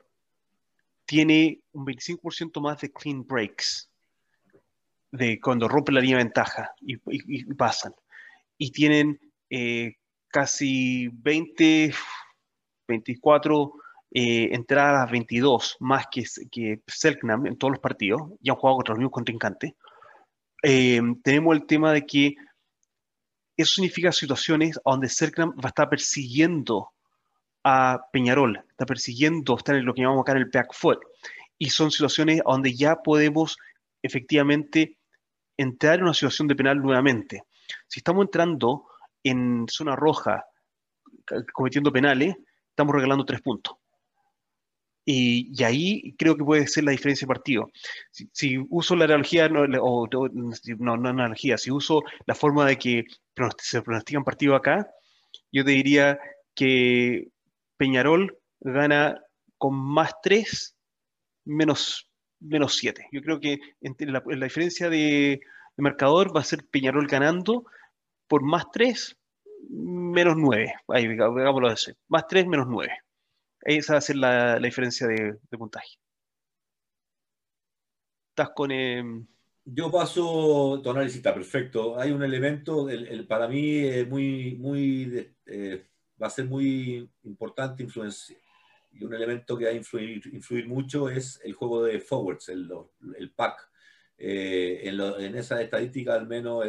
tiene 1.05 1.61
un 1.71 1.85
25% 1.85 2.61
más 2.61 2.81
de 2.81 2.91
clean 2.91 3.25
breaks, 3.25 3.89
de 5.11 5.39
cuando 5.39 5.67
rompe 5.67 5.91
la 5.91 6.01
línea 6.01 6.17
de 6.17 6.25
ventaja 6.25 6.73
y, 6.81 6.97
pasan, 7.55 7.93
y 8.57 8.71
tienen 8.71 9.19
eh, 9.49 9.95
casi 10.27 11.07
20, 11.07 11.93
24 12.87 13.73
eh, 14.11 14.49
entradas 14.53 15.09
22 15.09 15.77
más 15.79 16.05
que, 16.11 16.23
que 16.51 16.81
Selknam 16.87 17.47
en 17.47 17.57
todos 17.57 17.71
los 17.71 17.79
partidos, 17.79 18.21
y 18.41 18.49
han 18.49 18.57
jugado 18.57 18.77
contra 18.77 18.93
los 18.93 18.99
mismos 18.99 19.13
contrincantes. 19.13 19.73
Eh, 20.67 20.99
tenemos 21.23 21.55
el 21.55 21.67
tema 21.67 21.93
de 21.93 22.07
que 22.07 22.33
eso 23.55 23.75
significa 23.75 24.11
situaciones 24.11 24.79
donde 24.83 25.09
Selknam 25.09 25.51
va 25.51 25.65
a 25.65 25.67
estar 25.67 25.87
persiguiendo 25.87 26.89
a 27.63 28.01
Peñarol, 28.11 28.65
está 28.71 28.83
persiguiendo, 28.83 29.57
está 29.57 29.75
en 29.75 29.85
lo 29.85 29.93
que 29.93 30.01
llamamos 30.01 30.23
acá 30.23 30.31
en 30.31 30.39
el 30.39 30.49
back 30.51 30.73
foot, 30.73 30.97
y 31.59 31.69
son 31.69 31.91
situaciones 31.91 32.41
donde 32.43 32.73
ya 32.73 32.95
podemos 32.95 33.57
efectivamente 34.01 34.97
entrar 35.55 35.99
en 35.99 36.05
una 36.05 36.15
situación 36.15 36.47
de 36.47 36.55
penal 36.55 36.81
nuevamente. 36.81 37.43
Si 37.87 37.99
estamos 37.99 38.25
entrando 38.25 38.87
en 39.23 39.67
zona 39.69 39.95
roja 39.95 40.45
cometiendo 41.53 41.93
penales, 41.93 42.37
estamos 42.71 42.95
regalando 42.95 43.23
tres 43.23 43.41
puntos. 43.41 43.75
Y, 45.05 45.63
ahí 45.63 46.15
creo 46.17 46.35
que 46.35 46.43
puede 46.43 46.67
ser 46.67 46.83
la 46.83 46.91
diferencia 46.91 47.25
de 47.25 47.33
partido. 47.33 47.71
Si, 48.11 48.57
uso 48.69 48.95
la 48.95 49.05
analogía, 49.05 49.47
no, 49.47 49.61
o 49.81 50.07
no, 50.07 51.09
analogía, 51.09 51.57
si 51.57 51.69
uso 51.71 52.01
la 52.25 52.33
forma 52.33 52.65
de 52.65 52.77
que 52.77 53.05
se 53.59 53.81
pronostican 53.83 54.23
partido 54.23 54.55
acá, 54.55 54.89
yo 55.51 55.63
te 55.63 55.71
diría 55.71 56.19
que 56.55 57.27
Peñarol 57.77 58.37
gana 58.61 59.21
con 59.59 59.75
más 59.75 60.13
3, 60.23 60.75
menos, 61.45 62.09
menos 62.39 62.75
7. 62.77 63.07
Yo 63.11 63.21
creo 63.21 63.39
que 63.39 63.59
la, 63.99 64.21
diferencia 64.45 64.89
de, 64.89 65.39
de, 65.77 65.83
marcador 65.83 66.35
va 66.35 66.41
a 66.41 66.45
ser 66.45 66.65
Peñarol 66.65 67.07
ganando 67.07 67.65
por 68.27 68.41
más 68.41 68.65
3, 68.71 69.15
menos 69.69 70.35
9. 70.35 70.73
Ahí, 70.87 71.07
digámoslo 71.07 71.67
así. 71.67 71.91
Más 72.07 72.25
3, 72.27 72.47
menos 72.47 72.65
9. 72.67 72.91
Esa 73.65 73.93
va 73.93 73.97
a 73.97 74.01
ser 74.01 74.17
la, 74.17 74.59
diferencia 74.59 75.07
de, 75.07 75.37
puntaje. 75.57 75.97
Estás 78.29 78.51
con... 78.51 78.71
Em, 78.71 79.25
Yo 79.65 79.91
paso, 79.91 80.79
tu 80.83 80.89
análisis 80.91 81.17
está 81.17 81.33
perfecto. 81.33 81.99
Hay 81.99 82.11
un 82.11 82.21
elemento, 82.21 82.87
el, 82.89 83.25
para 83.25 83.47
mí 83.47 83.79
es 83.79 84.07
muy, 84.07 84.55
muy, 84.55 85.33
eh, 85.47 85.87
va 86.21 86.27
a 86.27 86.29
ser 86.29 86.45
muy 86.45 87.09
importante 87.23 87.81
influencia. 87.81 88.37
Y 88.91 89.03
un 89.03 89.15
elemento 89.15 89.57
que 89.57 89.65
va 89.65 89.71
a 89.71 89.73
influir, 89.73 90.21
influir 90.31 90.67
mucho 90.67 91.09
es 91.09 91.41
el 91.43 91.53
juego 91.53 91.83
de 91.83 91.99
forwards, 91.99 92.49
el, 92.49 92.69
el 93.17 93.31
pack. 93.31 93.67
Eh, 94.17 94.81
en, 94.83 95.35
esa 95.35 95.59
estadística, 95.59 96.13
al 96.13 96.27
menos 96.27 96.65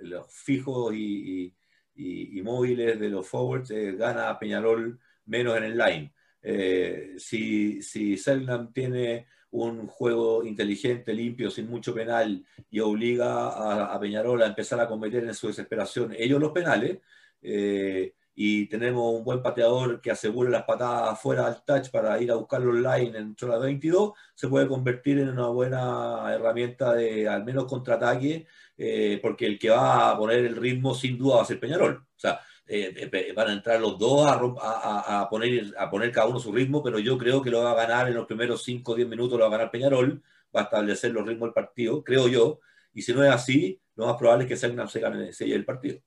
los 0.00 0.26
fijos 0.32 0.94
y, 0.94 1.54
y, 1.94 2.42
móviles 2.42 2.98
de 2.98 3.08
los 3.10 3.28
forwards 3.28 3.70
eh, 3.70 3.92
gana 3.92 4.36
Peñarol 4.38 4.98
menos 5.26 5.56
en 5.56 5.64
el 5.64 5.78
line. 5.78 6.12
Eh, 6.42 7.14
si, 7.18 7.82
si 7.82 8.16
Selnam 8.16 8.72
tiene 8.72 9.26
un 9.50 9.86
juego 9.86 10.44
inteligente, 10.44 11.12
limpio, 11.12 11.50
sin 11.50 11.68
mucho 11.68 11.94
penal 11.94 12.44
y 12.70 12.80
obliga 12.80 13.92
a, 13.92 13.98
Peñarol 14.00 14.42
a 14.42 14.46
empezar 14.46 14.80
a 14.80 14.88
cometer 14.88 15.24
en 15.24 15.34
su 15.34 15.48
desesperación 15.48 16.14
ellos 16.16 16.40
los 16.40 16.52
penales, 16.52 16.98
eh, 17.42 18.14
y 18.38 18.66
tenemos 18.66 19.14
un 19.14 19.24
buen 19.24 19.42
pateador 19.42 20.00
que 20.00 20.10
asegure 20.10 20.50
las 20.50 20.64
patadas 20.64 21.18
fuera 21.18 21.50
del 21.50 21.62
touch 21.64 21.90
para 21.90 22.20
ir 22.20 22.30
a 22.30 22.34
buscarlo 22.34 22.70
online 22.70 23.18
en 23.18 23.36
zona 23.36 23.56
22, 23.56 24.12
se 24.34 24.48
puede 24.48 24.68
convertir 24.68 25.18
en 25.18 25.30
una 25.30 25.48
buena 25.48 26.34
herramienta 26.34 26.92
de 26.92 27.26
al 27.26 27.44
menos 27.44 27.64
contraataque 27.64 28.46
eh, 28.76 29.18
porque 29.22 29.46
el 29.46 29.58
que 29.58 29.70
va 29.70 30.10
a 30.10 30.18
poner 30.18 30.44
el 30.44 30.54
ritmo 30.54 30.94
sin 30.94 31.16
duda 31.16 31.36
va 31.36 31.42
a 31.42 31.46
ser 31.46 31.58
Peñarol. 31.58 31.94
O 31.96 32.18
sea, 32.18 32.38
eh, 32.68 33.32
van 33.34 33.48
a 33.48 33.52
entrar 33.52 33.80
los 33.80 33.98
dos 33.98 34.26
a, 34.28 35.28
poner, 35.30 35.74
a 35.78 35.88
poner 35.90 36.10
cada 36.12 36.28
uno 36.28 36.40
su 36.40 36.52
ritmo, 36.52 36.82
pero 36.82 36.98
yo 36.98 37.16
creo 37.16 37.42
que 37.42 37.50
lo 37.50 37.62
va 37.62 37.72
a 37.72 37.86
ganar 37.86 38.08
en 38.08 38.14
los 38.14 38.26
primeros 38.26 38.64
5 38.64 38.92
o 38.92 38.94
10 38.94 39.08
minutos, 39.08 39.38
lo 39.38 39.48
va 39.48 39.54
a 39.54 39.58
ganar 39.58 39.70
Peñarol, 39.70 40.22
va 40.54 40.60
a 40.60 40.64
establecer 40.64 41.12
los 41.12 41.26
ritmos 41.26 41.48
del 41.48 41.54
partido, 41.54 42.02
creo 42.02 42.28
yo, 42.28 42.60
y 42.92 43.02
si 43.02 43.12
no 43.12 43.22
es 43.22 43.30
así, 43.30 43.80
lo 43.94 44.06
más 44.06 44.16
probable 44.16 44.44
es 44.44 44.48
que 44.48 44.56
Segnam 44.56 44.88
se 44.88 45.00
gane 45.00 45.30
el 45.38 45.64
partido. 45.64 46.00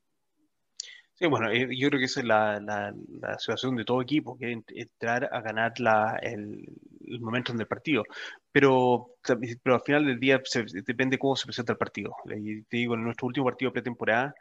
Sí, 1.14 1.28
bueno, 1.28 1.52
eh, 1.52 1.68
yo 1.78 1.90
creo 1.90 2.00
que 2.00 2.06
esa 2.06 2.22
es 2.22 2.26
la, 2.26 2.62
la, 2.62 3.38
situación 3.38 3.76
de 3.76 3.84
todo 3.84 4.02
equipo, 4.02 4.38
que 4.38 4.62
entrar 4.70 5.30
a 5.34 5.42
ganar 5.42 5.78
la, 5.80 6.18
el, 6.22 6.66
el 7.06 7.20
momento 7.20 7.52
del 7.52 7.68
partido. 7.68 8.04
Pero, 8.52 9.16
pero 9.62 9.76
al 9.76 9.82
final 9.82 10.06
del 10.06 10.18
día 10.20 10.42
depende 10.86 11.18
cómo 11.18 11.36
se 11.36 11.46
presenta 11.46 11.74
el 11.74 11.78
partido. 11.78 12.16
Y 12.26 12.64
te 12.64 12.78
digo, 12.78 12.96
en 12.96 13.04
nuestro 13.04 13.28
último 13.28 13.48
partido 13.48 13.74
pretemporada 13.74 14.34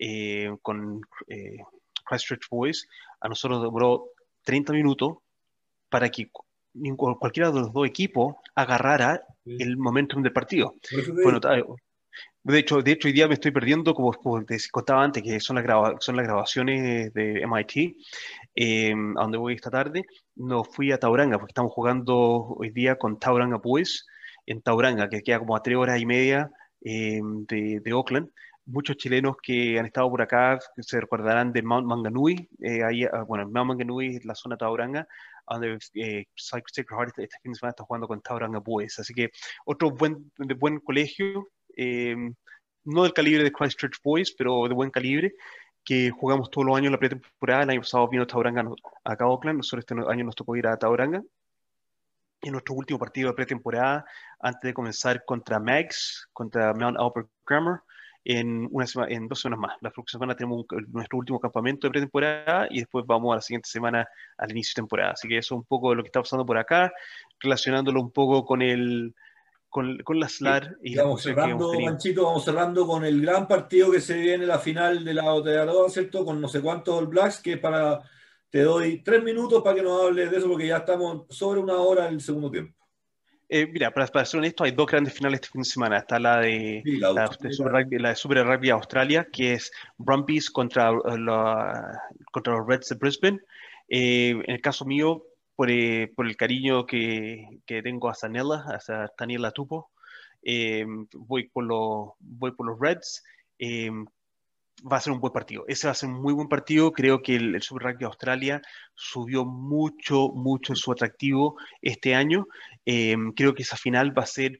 eh, 0.00 0.50
con 0.62 1.02
eh, 1.28 1.58
Christchurch 2.04 2.48
Boys, 2.50 2.88
a 3.20 3.28
nosotros 3.28 3.62
demoró 3.62 4.08
30 4.44 4.72
minutos 4.72 5.18
para 5.90 6.08
que 6.08 6.30
cualquiera 6.96 7.50
de 7.50 7.60
los 7.60 7.72
dos 7.72 7.86
equipos 7.86 8.36
agarrara 8.54 9.22
el 9.44 9.76
momentum 9.76 10.22
del 10.22 10.32
partido. 10.32 10.74
Bueno, 11.22 11.40
de 12.42 12.58
hecho, 12.58 12.80
de 12.80 12.92
hecho, 12.92 13.08
hoy 13.08 13.12
día 13.12 13.28
me 13.28 13.34
estoy 13.34 13.50
perdiendo, 13.50 13.92
como, 13.92 14.12
te 14.44 14.56
contaba 14.72 15.04
antes, 15.04 15.22
que 15.22 15.40
son 15.40 15.56
las, 15.56 15.66
son 16.02 16.16
las 16.16 16.24
grabaciones 16.24 17.12
de 17.12 17.42
MIT, 17.42 17.96
eh, 18.54 18.92
a 18.92 19.22
donde 19.22 19.36
voy 19.36 19.54
esta 19.54 19.70
tarde. 19.70 20.06
No 20.36 20.64
fui 20.64 20.90
a 20.90 20.98
Tauranga, 20.98 21.38
porque 21.38 21.50
estamos 21.50 21.72
jugando 21.72 22.16
hoy 22.16 22.70
día 22.70 22.96
con 22.96 23.18
Tauranga 23.18 23.58
Boys 23.58 24.06
en 24.46 24.62
Tauranga, 24.62 25.10
que 25.10 25.20
queda 25.20 25.38
como 25.38 25.54
a 25.54 25.62
tres 25.62 25.76
horas 25.76 26.00
y 26.00 26.06
media 26.06 26.50
eh, 26.82 27.20
de, 27.22 27.80
de, 27.80 27.92
Oakland. 27.92 28.30
Muchos 28.66 28.96
chilenos 28.96 29.36
que 29.42 29.78
han 29.78 29.86
estado 29.86 30.08
por 30.10 30.22
acá 30.22 30.58
se 30.78 31.00
recordarán 31.00 31.52
de 31.52 31.62
Mount 31.62 31.86
Manganui. 31.86 32.48
Eh, 32.60 32.84
ahí, 32.84 33.04
ah, 33.04 33.24
bueno, 33.26 33.48
Mount 33.48 33.68
Manganui 33.68 34.16
es 34.16 34.24
la 34.24 34.34
zona 34.34 34.56
Tauranga, 34.56 35.06
donde 35.48 35.78
eh, 35.94 36.26
Sacred 36.36 36.86
Heart 36.88 37.18
este 37.18 37.36
fin 37.42 37.52
de 37.52 37.58
semana 37.58 37.70
está 37.70 37.84
jugando 37.84 38.06
con 38.06 38.20
Tauranga 38.20 38.60
Boys. 38.60 38.98
Así 38.98 39.12
que 39.14 39.30
otro 39.64 39.90
buen, 39.90 40.30
de 40.38 40.54
buen 40.54 40.78
colegio 40.80 41.48
eh, 41.76 42.14
no 42.84 43.02
del 43.02 43.12
calibre 43.12 43.44
de 43.44 43.52
Christchurch 43.52 44.00
Boys, 44.02 44.32
pero 44.32 44.66
de 44.68 44.74
buen 44.74 44.90
calibre, 44.90 45.34
que 45.84 46.10
jugamos 46.10 46.50
todos 46.50 46.66
los 46.66 46.76
años 46.76 46.92
la 46.92 46.98
pretemporada. 46.98 47.62
El 47.62 47.70
año 47.70 47.80
pasado 47.80 48.08
vino 48.08 48.26
Tauranga 48.26 48.64
acá 49.04 49.24
a 49.24 49.28
Oakland, 49.28 49.58
nosotros 49.58 49.84
este 49.88 49.94
año 50.10 50.24
nos 50.24 50.34
tocó 50.34 50.56
ir 50.56 50.66
a 50.66 50.76
Tauranga. 50.76 51.22
En 52.42 52.52
nuestro 52.52 52.74
último 52.74 52.98
partido 52.98 53.28
de 53.28 53.34
pretemporada, 53.34 54.04
antes 54.40 54.62
de 54.62 54.72
comenzar 54.72 55.24
contra 55.26 55.60
Mags, 55.60 56.28
contra 56.32 56.72
Mount 56.72 56.98
Albert 56.98 57.28
Grammar, 57.46 57.82
en, 58.24 58.68
una 58.70 58.86
semana, 58.86 59.12
en 59.12 59.28
dos 59.28 59.40
semanas 59.40 59.60
más. 59.60 59.76
La 59.80 59.90
próxima 59.90 60.18
semana 60.18 60.36
tenemos 60.36 60.66
nuestro 60.88 61.18
último 61.18 61.40
campamento 61.40 61.86
de 61.86 61.92
pretemporada 61.92 62.68
y 62.70 62.80
después 62.80 63.04
vamos 63.06 63.32
a 63.32 63.36
la 63.36 63.40
siguiente 63.40 63.68
semana 63.68 64.08
al 64.36 64.50
inicio 64.50 64.72
de 64.72 64.82
temporada. 64.82 65.12
Así 65.12 65.28
que 65.28 65.38
eso 65.38 65.54
es 65.54 65.58
un 65.58 65.64
poco 65.64 65.94
lo 65.94 66.02
que 66.02 66.08
está 66.08 66.20
pasando 66.20 66.44
por 66.44 66.58
acá, 66.58 66.92
relacionándolo 67.40 68.00
un 68.00 68.10
poco 68.10 68.44
con 68.44 68.62
el, 68.62 69.14
con, 69.68 69.98
con 69.98 70.20
la 70.20 70.28
SLAR. 70.28 70.76
y 70.82 70.96
vamos 70.96 71.22
cerrando, 71.22 71.72
Manchito, 71.80 72.24
vamos 72.26 72.44
cerrando 72.44 72.86
con 72.86 73.04
el 73.04 73.22
gran 73.22 73.48
partido 73.48 73.90
que 73.90 74.00
se 74.00 74.18
viene 74.18 74.44
la 74.46 74.58
final 74.58 75.04
de 75.04 75.14
la 75.14 75.32
OTA, 75.32 75.66
¿cierto? 75.88 76.24
Con 76.24 76.40
no 76.40 76.48
sé 76.48 76.60
cuántos 76.60 76.94
All 76.94 77.06
Blacks, 77.06 77.40
que 77.40 77.56
para. 77.56 78.00
Te 78.50 78.62
doy 78.62 79.00
tres 79.04 79.22
minutos 79.22 79.62
para 79.62 79.76
que 79.76 79.82
nos 79.82 80.02
hables 80.02 80.28
de 80.28 80.38
eso, 80.38 80.48
porque 80.48 80.66
ya 80.66 80.78
estamos 80.78 81.24
sobre 81.28 81.60
una 81.60 81.76
hora 81.76 82.08
en 82.08 82.14
el 82.14 82.20
segundo 82.20 82.50
tiempo. 82.50 82.79
Eh, 83.52 83.66
mira, 83.66 83.90
para, 83.90 84.06
para, 84.06 84.24
ser 84.24 84.38
honesto, 84.38 84.62
hay 84.62 84.70
dos 84.70 84.86
grandes 84.86 85.12
finales 85.12 85.40
este 85.40 85.48
fin 85.48 85.62
de 85.62 85.68
semana. 85.68 85.98
Está 85.98 86.20
la 86.20 86.38
de, 86.38 86.82
la, 86.84 87.28
de 87.40 87.52
Super 87.52 87.72
Rugby, 87.72 87.98
la 87.98 88.10
de 88.10 88.14
Super 88.14 88.46
Rugby 88.46 88.70
Australia, 88.70 89.26
que 89.30 89.54
es 89.54 89.72
Brumbies 89.98 90.48
contra, 90.52 90.92
contra 92.30 92.52
los 92.56 92.66
Reds 92.68 92.90
de 92.90 92.94
Brisbane. 92.94 93.40
Eh, 93.88 94.30
en 94.30 94.54
el 94.54 94.60
caso 94.60 94.84
mío, 94.84 95.24
eh, 95.66 96.12
por, 96.14 96.28
el 96.28 96.36
cariño 96.36 96.86
que, 96.86 97.44
que, 97.66 97.82
tengo 97.82 98.08
a 98.08 98.14
Sanela, 98.14 98.64
a 98.68 99.08
Daniela 99.18 99.50
Tupo. 99.50 99.90
Eh, 100.42 100.86
voy, 101.12 101.48
por 101.48 101.64
los, 101.64 102.10
voy 102.20 102.52
por 102.52 102.66
los 102.66 102.78
Reds. 102.78 103.24
Eh, 104.80 104.88
va 104.90 104.96
a 104.96 105.00
ser 105.00 105.12
un 105.12 105.20
buen 105.20 105.32
partido. 105.32 105.64
Ese 105.68 105.86
va 105.86 105.92
a 105.92 105.94
ser 105.94 106.08
un 106.08 106.20
muy 106.20 106.32
buen 106.32 106.48
partido. 106.48 106.92
Creo 106.92 107.22
que 107.22 107.36
el, 107.36 107.62
Super 107.62 107.92
Rugby 107.92 108.04
Australia 108.04 108.62
subió 108.94 109.44
mucho, 109.44 110.28
mucho 110.28 110.74
su 110.74 110.92
atractivo 110.92 111.56
este 111.82 112.14
año. 112.14 112.46
creo 112.84 113.54
que 113.54 113.62
esa 113.62 113.76
final 113.76 114.16
va 114.16 114.22
a 114.22 114.26
ser 114.26 114.58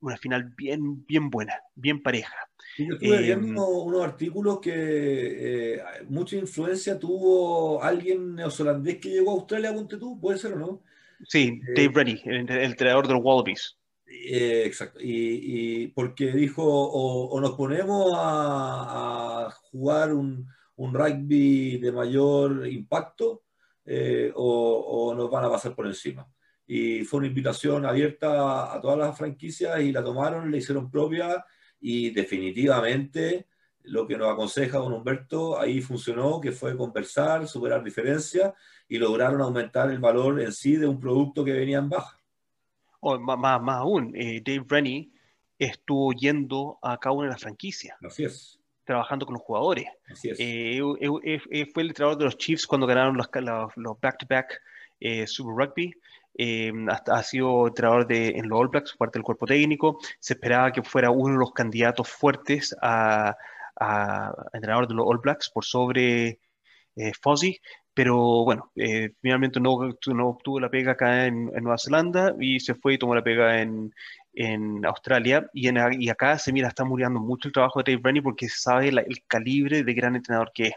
una 0.00 0.16
final 0.16 0.44
bien, 0.56 1.04
bien 1.06 1.30
buena, 1.30 1.54
bien 1.74 2.02
pareja. 2.02 2.34
yo 2.76 2.94
estuve 2.94 3.22
viendo 3.22 3.46
em, 3.48 3.86
unos 3.86 4.02
artículos 4.02 4.60
que 4.60 5.74
eh, 5.74 5.82
mucha 6.08 6.36
influencia 6.36 6.98
tuvo 6.98 7.82
alguien 7.82 8.36
neozelandés 8.36 8.98
que 8.98 9.10
llegó 9.10 9.32
a 9.32 9.34
Australia, 9.34 9.74
ponte 9.74 9.96
tú, 9.96 10.20
¿puede 10.20 10.38
ser 10.38 10.52
o 10.52 10.58
no? 10.58 10.82
Sí, 11.26 11.60
eh, 11.68 11.72
Dave 11.74 11.92
Rennie, 11.94 12.22
el, 12.24 12.48
entrenador 12.48 13.08
de 13.08 13.14
los 13.14 13.22
Wallabies. 13.24 13.77
Eh, 14.10 14.64
exacto, 14.66 14.98
y, 15.02 15.88
porque 15.88 16.32
dijo, 16.32 16.64
o, 16.64 17.40
nos 17.40 17.52
ponemos 17.52 18.12
a, 18.16 19.50
jugar 19.70 20.14
un, 20.14 20.48
un, 20.76 20.94
rugby 20.94 21.78
de 21.78 21.92
mayor 21.92 22.66
impacto, 22.66 23.44
o, 24.34 25.10
o 25.10 25.14
nos 25.14 25.30
van 25.30 25.44
a 25.44 25.50
pasar 25.50 25.74
por 25.74 25.86
encima 25.86 26.28
y 26.68 27.02
fue 27.04 27.18
una 27.18 27.28
invitación 27.28 27.86
abierta 27.86 28.74
a 28.74 28.80
todas 28.80 28.98
las 28.98 29.16
franquicias 29.16 29.80
y 29.80 29.90
la 29.90 30.04
tomaron, 30.04 30.50
la 30.50 30.58
hicieron 30.58 30.90
propia 30.90 31.44
y 31.80 32.10
definitivamente 32.10 33.48
lo 33.84 34.06
que 34.06 34.18
nos 34.18 34.30
aconseja 34.30 34.76
don 34.76 34.92
Humberto 34.92 35.58
ahí 35.58 35.80
funcionó, 35.80 36.42
que 36.42 36.52
fue 36.52 36.76
conversar, 36.76 37.48
superar 37.48 37.82
diferencias 37.82 38.52
y 38.86 38.98
lograron 38.98 39.40
aumentar 39.40 39.90
el 39.90 39.98
valor 39.98 40.42
en 40.42 40.52
sí 40.52 40.76
de 40.76 40.86
un 40.86 41.00
producto 41.00 41.42
que 41.42 41.52
venía 41.52 41.78
en 41.78 41.88
baja. 41.88 42.17
Oh, 43.00 43.18
más, 43.18 43.38
más, 43.38 43.76
aún, 43.76 44.12
eh, 44.16 44.42
Dave 44.44 44.64
Rennie 44.68 45.10
estuvo 45.58 46.12
yendo 46.12 46.78
a 46.82 46.98
cada 46.98 47.14
una 47.14 47.26
de 47.26 47.32
las 47.32 47.42
franquicias. 47.42 47.96
Así 48.02 48.24
es. 48.24 48.58
Trabajando 48.84 49.26
con 49.26 49.34
los 49.34 49.42
jugadores. 49.42 49.86
Así 50.10 50.30
es. 50.30 50.40
Eh, 50.40 50.80
eh, 51.24 51.66
fue 51.72 51.82
el 51.82 51.88
entrenador 51.88 52.18
de 52.18 52.24
los 52.24 52.38
Chiefs 52.38 52.66
cuando 52.66 52.86
ganaron 52.86 53.16
los 53.16 54.00
back-to-back 54.00 54.60
Super 55.26 55.54
Rugby. 55.54 55.94
Eh, 56.40 56.72
ha, 56.88 57.22
sido 57.24 57.66
entrenador 57.66 58.06
de, 58.06 58.28
en 58.28 58.48
los 58.48 58.60
All 58.60 58.68
Blacks, 58.68 58.96
parte 58.96 59.18
del 59.18 59.24
cuerpo 59.24 59.44
técnico. 59.44 59.98
Se 60.20 60.34
esperaba 60.34 60.70
que 60.70 60.84
fuera 60.84 61.10
uno 61.10 61.34
de 61.34 61.40
los 61.40 61.52
candidatos 61.52 62.08
fuertes 62.08 62.76
a, 62.80 63.36
entrenador 64.52 64.86
de 64.86 64.94
los 64.94 65.04
All 65.06 65.18
Blacks 65.18 65.50
por 65.50 65.64
sobre 65.64 66.38
eh, 66.96 67.12
pero 67.98 68.44
bueno, 68.44 68.70
eh, 68.76 69.10
finalmente 69.20 69.58
no, 69.58 69.76
no, 70.06 70.28
obtuvo 70.28 70.60
la 70.60 70.70
pega 70.70 70.92
acá 70.92 71.26
en, 71.26 71.46
Nueva 71.46 71.78
Zelanda 71.78 72.32
y 72.38 72.60
se 72.60 72.76
fue 72.76 72.94
y 72.94 72.98
tomó 72.98 73.12
la 73.12 73.24
pega 73.24 73.60
en, 73.60 73.92
en 74.34 74.86
Australia. 74.86 75.50
Y, 75.52 75.66
en, 75.66 75.78
y 76.00 76.08
acá 76.08 76.38
se 76.38 76.52
mira, 76.52 76.68
está 76.68 76.84
muriendo 76.84 77.18
mucho 77.18 77.48
el 77.48 77.52
trabajo 77.52 77.82
de 77.82 77.90
Dave 77.90 78.02
Rennie 78.04 78.22
porque 78.22 78.48
sabe 78.48 78.90
el 78.90 79.24
calibre 79.26 79.82
de 79.82 79.94
gran 79.94 80.14
entrenador 80.14 80.52
que 80.54 80.68
es 80.68 80.74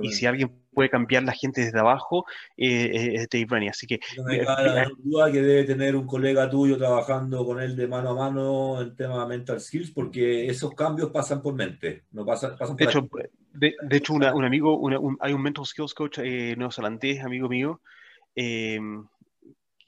y 0.00 0.12
si 0.12 0.26
alguien 0.26 0.52
puede 0.72 0.90
cambiar 0.90 1.24
la 1.24 1.32
gente 1.32 1.64
desde 1.64 1.80
abajo, 1.80 2.24
eh, 2.56 2.90
eh, 2.94 3.14
es 3.14 3.28
Dave 3.28 3.46
Rennie. 3.48 3.70
Así 3.70 3.88
que. 3.88 3.98
No 4.16 4.22
me 4.22 4.44
cabe 4.44 4.86
duda 4.98 5.32
que 5.32 5.42
debe 5.42 5.64
tener 5.64 5.96
un 5.96 6.06
colega 6.06 6.48
tuyo 6.48 6.78
trabajando 6.78 7.44
con 7.44 7.60
él 7.60 7.74
de 7.74 7.88
mano 7.88 8.10
a 8.10 8.14
mano 8.14 8.80
en 8.80 8.94
tema 8.94 9.26
mental 9.26 9.60
skills, 9.60 9.90
porque 9.90 10.46
esos 10.46 10.72
cambios 10.74 11.10
pasan 11.10 11.42
por 11.42 11.54
mente, 11.54 12.04
no 12.12 12.24
pasan, 12.24 12.56
pasan 12.56 12.76
de, 12.76 12.84
hecho, 12.84 13.08
de, 13.54 13.74
de, 13.80 13.96
hecho, 13.96 14.14
un 14.14 14.24
amigo, 14.24 14.80
hay 15.20 15.32
un 15.32 15.42
mental 15.42 15.66
skills 15.66 15.94
coach 15.94 16.18
eh, 16.18 16.54
neozelandés, 16.56 17.24
amigo 17.24 17.48
mío, 17.48 17.80
eh, 18.34 18.78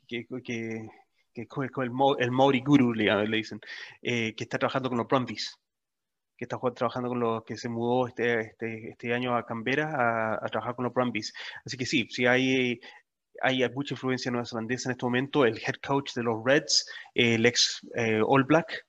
que, 0.06 0.26
que, 0.26 0.88
que, 1.34 1.43
el, 1.43 1.90
el 2.18 2.30
Maori 2.30 2.60
Guru, 2.60 2.94
le, 2.94 3.26
dicen, 3.36 3.60
que 4.02 4.34
está 4.38 4.59
trabajando 4.59 4.88
con 4.88 4.98
los 4.98 5.06
Brumbies 5.06 5.59
que 6.36 6.44
está 6.44 6.59
trabajando 6.74 7.09
con 7.09 7.20
los 7.20 7.44
que 7.44 7.56
se 7.56 7.68
mudó 7.68 8.06
este, 8.06 8.40
este, 8.40 8.90
este 8.90 9.14
año 9.14 9.36
a 9.36 9.47
Canberra 9.47 10.34
a, 10.34 10.48
trabajar 10.48 10.74
con 10.76 10.84
los 10.84 10.93
Brumbies. 10.93 11.32
Así 11.64 11.76
que 11.76 11.86
sí, 11.86 12.06
sí 12.10 12.26
hay, 12.26 12.78
hay 13.40 13.68
mucha 13.70 13.94
influencia 13.94 14.30
neozelandesa 14.30 14.88
en 14.88 14.93
este 14.93 15.06
momento. 15.06 15.44
El 15.44 15.59
head 15.59 15.76
coach 15.86 16.12
de 16.14 16.22
los 16.22 16.44
Reds, 16.44 16.86
el 17.14 17.47
ex 17.47 17.80
eh, 17.94 18.20
All 18.24 18.44
Black, 18.44 18.86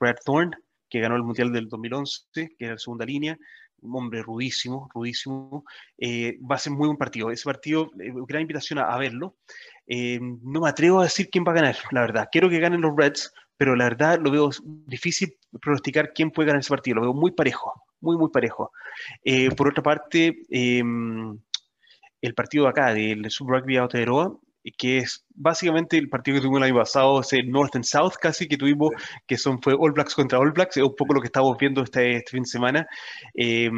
Brad 0.00 0.16
Thorne, 0.24 0.56
que 0.88 1.00
ganó 1.00 1.16
el 1.16 1.22
Mundial 1.22 1.52
del 1.52 1.68
2011, 1.68 2.22
que 2.32 2.64
era 2.64 2.74
la 2.74 2.78
segunda 2.78 3.04
línea, 3.04 3.36
un 3.82 3.96
hombre 3.96 4.22
rudísimo, 4.22 4.88
rudísimo. 4.94 5.64
Eh, 5.98 6.38
va 6.40 6.56
a 6.56 6.58
ser 6.58 6.72
muy 6.72 6.86
buen 6.86 6.98
partido. 6.98 7.30
Ese 7.30 7.44
partido, 7.44 7.90
eh, 8.00 8.12
gran 8.26 8.42
invitación 8.42 8.78
a, 8.78 8.96
verlo. 8.96 9.36
no 9.88 10.60
me 10.60 10.68
atrevo 10.68 11.00
a 11.00 11.04
decir 11.04 11.28
quién 11.30 11.44
va 11.46 11.52
a 11.52 11.56
ganar, 11.56 11.76
la 11.90 12.00
verdad. 12.00 12.28
Quiero 12.30 12.48
que 12.48 12.58
ganen 12.58 12.80
los 12.80 12.96
Reds, 12.96 13.32
pero 13.56 13.76
la 13.76 13.84
verdad 13.84 14.20
lo 14.20 14.30
veo 14.30 14.50
difícil 14.86 15.36
pronosticar 15.60 16.12
quién 16.12 16.30
puede 16.30 16.48
ganar 16.48 16.60
ese 16.60 16.70
partido, 16.70 16.96
lo 16.96 17.02
veo 17.02 17.14
muy 17.14 17.30
parejo, 17.32 17.72
muy, 18.00 18.16
muy 18.16 18.30
parejo. 18.30 18.72
por 19.56 19.68
otra 19.68 19.82
parte, 19.82 20.42
em, 20.50 21.38
el 22.20 22.34
partido 22.34 22.64
de 22.64 22.70
acá, 22.70 22.94
del 22.94 23.30
Sub 23.30 23.48
Rugby 23.48 23.76
Aotearoa, 23.76 24.36
que 24.72 24.98
es 24.98 25.24
básicamente 25.34 25.96
el 25.96 26.08
partido 26.08 26.36
que 26.36 26.40
tuvimos 26.40 26.58
el 26.58 26.64
año 26.64 26.80
pasado, 26.80 27.20
ese 27.20 27.42
North 27.42 27.76
and 27.76 27.84
South 27.84 28.14
casi 28.20 28.48
que 28.48 28.56
tuvimos, 28.56 28.90
que 29.26 29.36
son, 29.36 29.60
fue 29.60 29.74
All 29.78 29.92
Blacks 29.92 30.14
contra 30.14 30.38
All 30.38 30.52
Blacks, 30.52 30.76
es 30.76 30.82
un 30.82 30.96
poco 30.96 31.14
lo 31.14 31.20
que 31.20 31.26
estamos 31.26 31.56
viendo 31.58 31.82
este, 31.82 32.16
este 32.16 32.30
fin 32.30 32.42
de 32.42 32.48
semana. 32.48 32.86
Eh, 33.34 33.70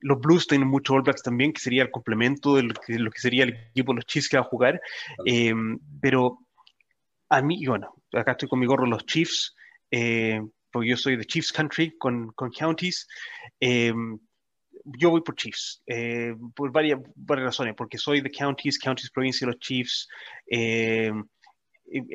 los 0.00 0.20
Blues 0.20 0.46
tienen 0.46 0.68
muchos 0.68 0.94
All 0.94 1.02
Blacks 1.02 1.22
también, 1.22 1.52
que 1.52 1.60
sería 1.60 1.82
el 1.82 1.90
complemento 1.90 2.54
de 2.56 2.62
lo 2.64 2.74
que, 3.10 3.20
sería 3.20 3.44
el 3.44 3.54
equipo 3.70 3.92
de 3.92 3.96
los 3.96 4.06
Chiefs 4.06 4.28
que 4.28 4.36
va 4.36 4.42
a 4.42 4.46
jugar. 4.48 4.80
Eh, 5.26 5.52
pero 6.00 6.38
a 7.28 7.42
mí, 7.42 7.64
bueno, 7.66 7.94
acá 8.12 8.32
estoy 8.32 8.48
con 8.48 8.60
mi 8.60 8.66
gorro 8.66 8.86
los 8.86 9.04
Chiefs, 9.06 9.54
eh, 9.90 10.40
porque 10.70 10.90
yo 10.90 10.96
soy 10.96 11.16
de 11.16 11.24
Chiefs 11.24 11.52
Country 11.52 11.96
con, 11.98 12.30
con 12.32 12.50
Counties. 12.50 13.08
Yo 14.96 15.10
voy 15.10 15.20
por 15.20 15.34
Chiefs, 15.34 15.82
por 16.54 16.72
varias, 16.72 17.00
varias, 17.14 17.46
razones, 17.46 17.74
porque 17.76 17.98
soy 17.98 18.20
de 18.20 18.30
Counties, 18.30 18.78
Counties 18.78 19.10
provincia 19.10 19.46
de 19.46 19.52
los 19.52 19.60
Chiefs. 19.60 20.08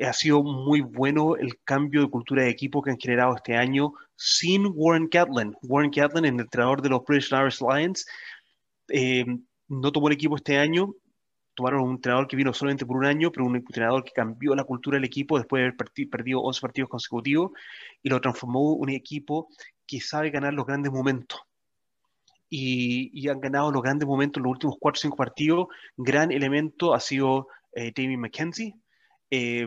ha 0.02 0.12
sido 0.12 0.42
muy 0.42 0.80
bueno 0.80 1.36
el 1.36 1.58
cambio 1.64 2.02
de 2.02 2.10
cultura 2.10 2.44
de 2.44 2.50
equipo 2.50 2.82
que 2.82 2.90
han 2.90 2.98
generado 2.98 3.36
este 3.36 3.56
año 3.56 3.92
sin 4.16 4.66
Warren 4.74 5.08
Catlin. 5.08 5.54
Warren 5.62 5.90
Catlin, 5.90 6.24
el 6.24 6.40
entrenador 6.40 6.82
de 6.82 6.88
los 6.88 7.04
British 7.04 7.32
Irish 7.32 7.60
Lions, 7.60 8.06
eh, 8.88 9.24
no 9.68 9.92
tomó 9.92 10.08
el 10.08 10.14
equipo 10.14 10.36
este 10.36 10.58
año. 10.58 10.94
Tomaron 11.54 11.82
un 11.82 11.90
entrenador 11.92 12.26
que 12.26 12.36
vino 12.36 12.52
solamente 12.52 12.84
por 12.84 12.96
un 12.96 13.04
año, 13.04 13.30
pero 13.30 13.46
un 13.46 13.56
entrenador 13.56 14.02
que 14.02 14.12
cambió 14.12 14.54
la 14.54 14.64
cultura 14.64 14.96
del 14.96 15.04
equipo 15.04 15.38
después 15.38 15.60
de 15.60 15.68
haber 15.68 16.10
perdido 16.10 16.40
11 16.40 16.60
partidos 16.60 16.90
consecutivos 16.90 17.52
y 18.02 18.08
lo 18.08 18.20
transformó 18.20 18.74
en 18.74 18.82
un 18.82 18.90
equipo 18.90 19.48
que 19.86 20.00
sabe 20.00 20.30
ganar 20.30 20.52
los 20.52 20.66
grandes 20.66 20.90
momentos. 20.90 21.40
Y, 22.56 23.28
han 23.28 23.40
ganado 23.40 23.72
los 23.72 23.82
grandes 23.82 24.06
momentos 24.06 24.38
en 24.38 24.44
los 24.44 24.52
últimos 24.52 24.76
4 24.78 24.96
o 24.96 25.02
5 25.02 25.16
partidos. 25.16 25.66
Gran 25.96 26.30
elemento 26.30 26.94
ha 26.94 27.00
sido 27.00 27.48
eh, 27.72 27.92
Damien 27.94 28.20
McKenzie. 28.20 28.74
Eh, 29.28 29.66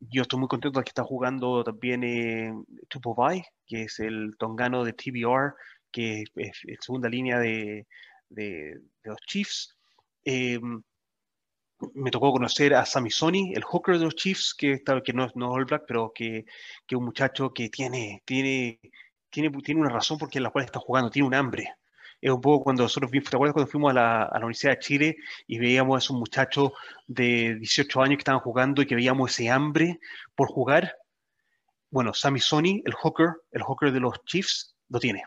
yo 0.00 0.22
estoy 0.22 0.38
muy 0.38 0.48
contento 0.48 0.78
de 0.78 0.84
que 0.84 0.90
está 0.90 1.04
jugando 1.04 1.64
también 1.64 2.04
eh, 2.04 2.52
Tupovai, 2.88 3.42
que 3.66 3.84
es 3.84 3.98
el 4.00 4.36
tongano 4.38 4.84
de 4.84 4.92
TBR, 4.92 5.54
que 5.90 6.24
es, 6.34 6.60
la 6.64 6.76
segunda 6.80 7.08
línea 7.08 7.38
de, 7.38 7.86
de, 8.28 8.78
los 9.02 9.18
Chiefs. 9.26 9.74
Eh, 10.22 10.60
me 11.94 12.10
tocó 12.10 12.30
conocer 12.30 12.74
a 12.74 12.84
Sony, 12.84 13.52
el 13.54 13.64
hooker 13.64 13.98
de 13.98 14.04
los 14.04 14.16
Chiefs, 14.16 14.54
que, 14.54 14.82
que 14.84 15.12
no, 15.14 15.28
no 15.34 15.46
es 15.46 15.56
All 15.56 15.64
Black, 15.64 15.84
pero 15.88 16.12
que 16.14 16.40
es 16.40 16.96
un 16.96 17.06
muchacho 17.06 17.54
que 17.54 17.70
tiene, 17.70 18.22
tiene, 18.26 18.80
tiene, 19.30 19.50
tiene 19.62 19.80
una 19.80 19.90
razón 19.90 20.18
porque 20.18 20.40
la 20.40 20.50
cual 20.50 20.66
está 20.66 20.78
jugando, 20.78 21.10
tiene 21.10 21.28
un 21.28 21.34
hambre 21.34 21.74
es 22.20 22.30
un 22.30 22.40
poco 22.40 22.64
cuando 22.64 22.82
nosotros 22.82 23.10
¿te 23.10 23.18
acuerdas 23.18 23.52
cuando 23.52 23.70
fuimos 23.70 23.90
a 23.90 23.94
la, 23.94 24.22
a 24.24 24.38
la, 24.38 24.46
Universidad 24.46 24.72
de 24.72 24.78
Chile 24.78 25.16
y 25.46 25.58
veíamos 25.58 25.96
a 25.96 25.98
esos 25.98 26.16
muchachos 26.16 26.72
de 27.06 27.56
18 27.56 28.02
años 28.02 28.16
que 28.16 28.22
estaban 28.22 28.40
jugando 28.40 28.82
y 28.82 28.86
que 28.86 28.94
veíamos 28.94 29.30
ese 29.30 29.50
hambre 29.50 30.00
por 30.34 30.48
jugar? 30.48 30.96
Bueno, 31.90 32.12
Sammy 32.14 32.40
Sony, 32.40 32.82
el 32.84 32.94
hooker, 32.94 33.34
el 33.52 33.62
hooker 33.62 33.92
de 33.92 34.00
los 34.00 34.24
Chiefs, 34.24 34.74
lo 34.88 34.98
tiene. 34.98 35.24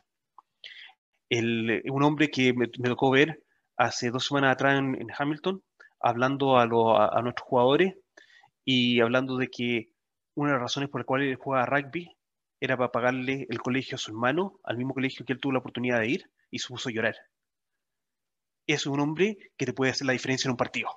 El, 1.29 1.83
un 1.89 2.03
hombre 2.03 2.29
que 2.29 2.53
me, 2.53 2.67
tocó 2.67 3.11
ver 3.11 3.43
hace 3.77 4.09
dos 4.09 4.27
semanas 4.27 4.53
atrás 4.53 4.79
en, 4.79 5.07
Hamilton, 5.17 5.63
hablando 5.99 6.57
a, 6.57 6.63
a, 6.63 7.21
nuestros 7.21 7.47
jugadores 7.47 7.95
y 8.65 8.99
hablando 8.99 9.37
de 9.37 9.47
que 9.47 9.89
una 10.35 10.49
de 10.49 10.55
las 10.55 10.63
razones 10.63 10.89
por 10.89 11.01
las 11.01 11.05
cuales 11.05 11.29
él 11.29 11.35
juega 11.35 11.65
rugby 11.65 12.15
era 12.59 12.77
para 12.77 12.91
pagarle 12.91 13.47
el 13.49 13.61
colegio 13.61 13.95
a 13.95 13.97
su 13.97 14.11
hermano, 14.11 14.59
al 14.63 14.77
mismo 14.77 14.93
colegio 14.93 15.25
que 15.25 15.33
él 15.33 15.39
tuvo 15.39 15.53
la 15.53 15.59
oportunidad 15.59 15.99
de 15.99 16.07
ir, 16.07 16.29
y 16.51 16.59
se 16.59 16.67
puso 16.67 16.89
a 16.89 16.91
llorar. 16.91 17.15
Es 18.67 18.85
un 18.85 18.99
hombre 18.99 19.37
que 19.57 19.65
te 19.65 19.73
puede 19.73 19.91
hacer 19.91 20.07
la 20.07 20.13
diferencia 20.13 20.47
en 20.47 20.51
un 20.51 20.57
partido. 20.57 20.89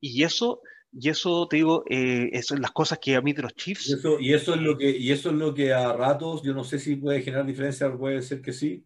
Y 0.00 0.22
eso, 0.22 0.62
y 0.92 1.10
eso 1.10 1.46
te 1.46 1.56
digo, 1.56 1.84
eh, 1.88 2.40
son 2.42 2.60
las 2.62 2.72
cosas 2.72 2.98
que 2.98 3.16
a 3.16 3.20
mí 3.20 3.32
de 3.32 3.42
los 3.42 3.54
Chiefs. 3.54 3.88
Y 3.88 3.94
eso, 3.94 4.20
y 4.20 4.32
eso, 4.32 4.54
es 4.54 4.60
lo 4.60 4.78
que, 4.78 4.90
y 4.90 5.12
eso 5.12 5.30
es 5.30 5.36
lo 5.36 5.54
que 5.54 5.72
a 5.72 5.92
ratos, 5.92 6.42
yo 6.42 6.54
no 6.54 6.64
sé 6.64 6.78
si 6.78 6.96
puede 6.96 7.22
generar 7.22 7.46
diferencia, 7.46 7.92
puede 7.92 8.22
ser 8.22 8.40
que 8.40 8.52
sí, 8.52 8.84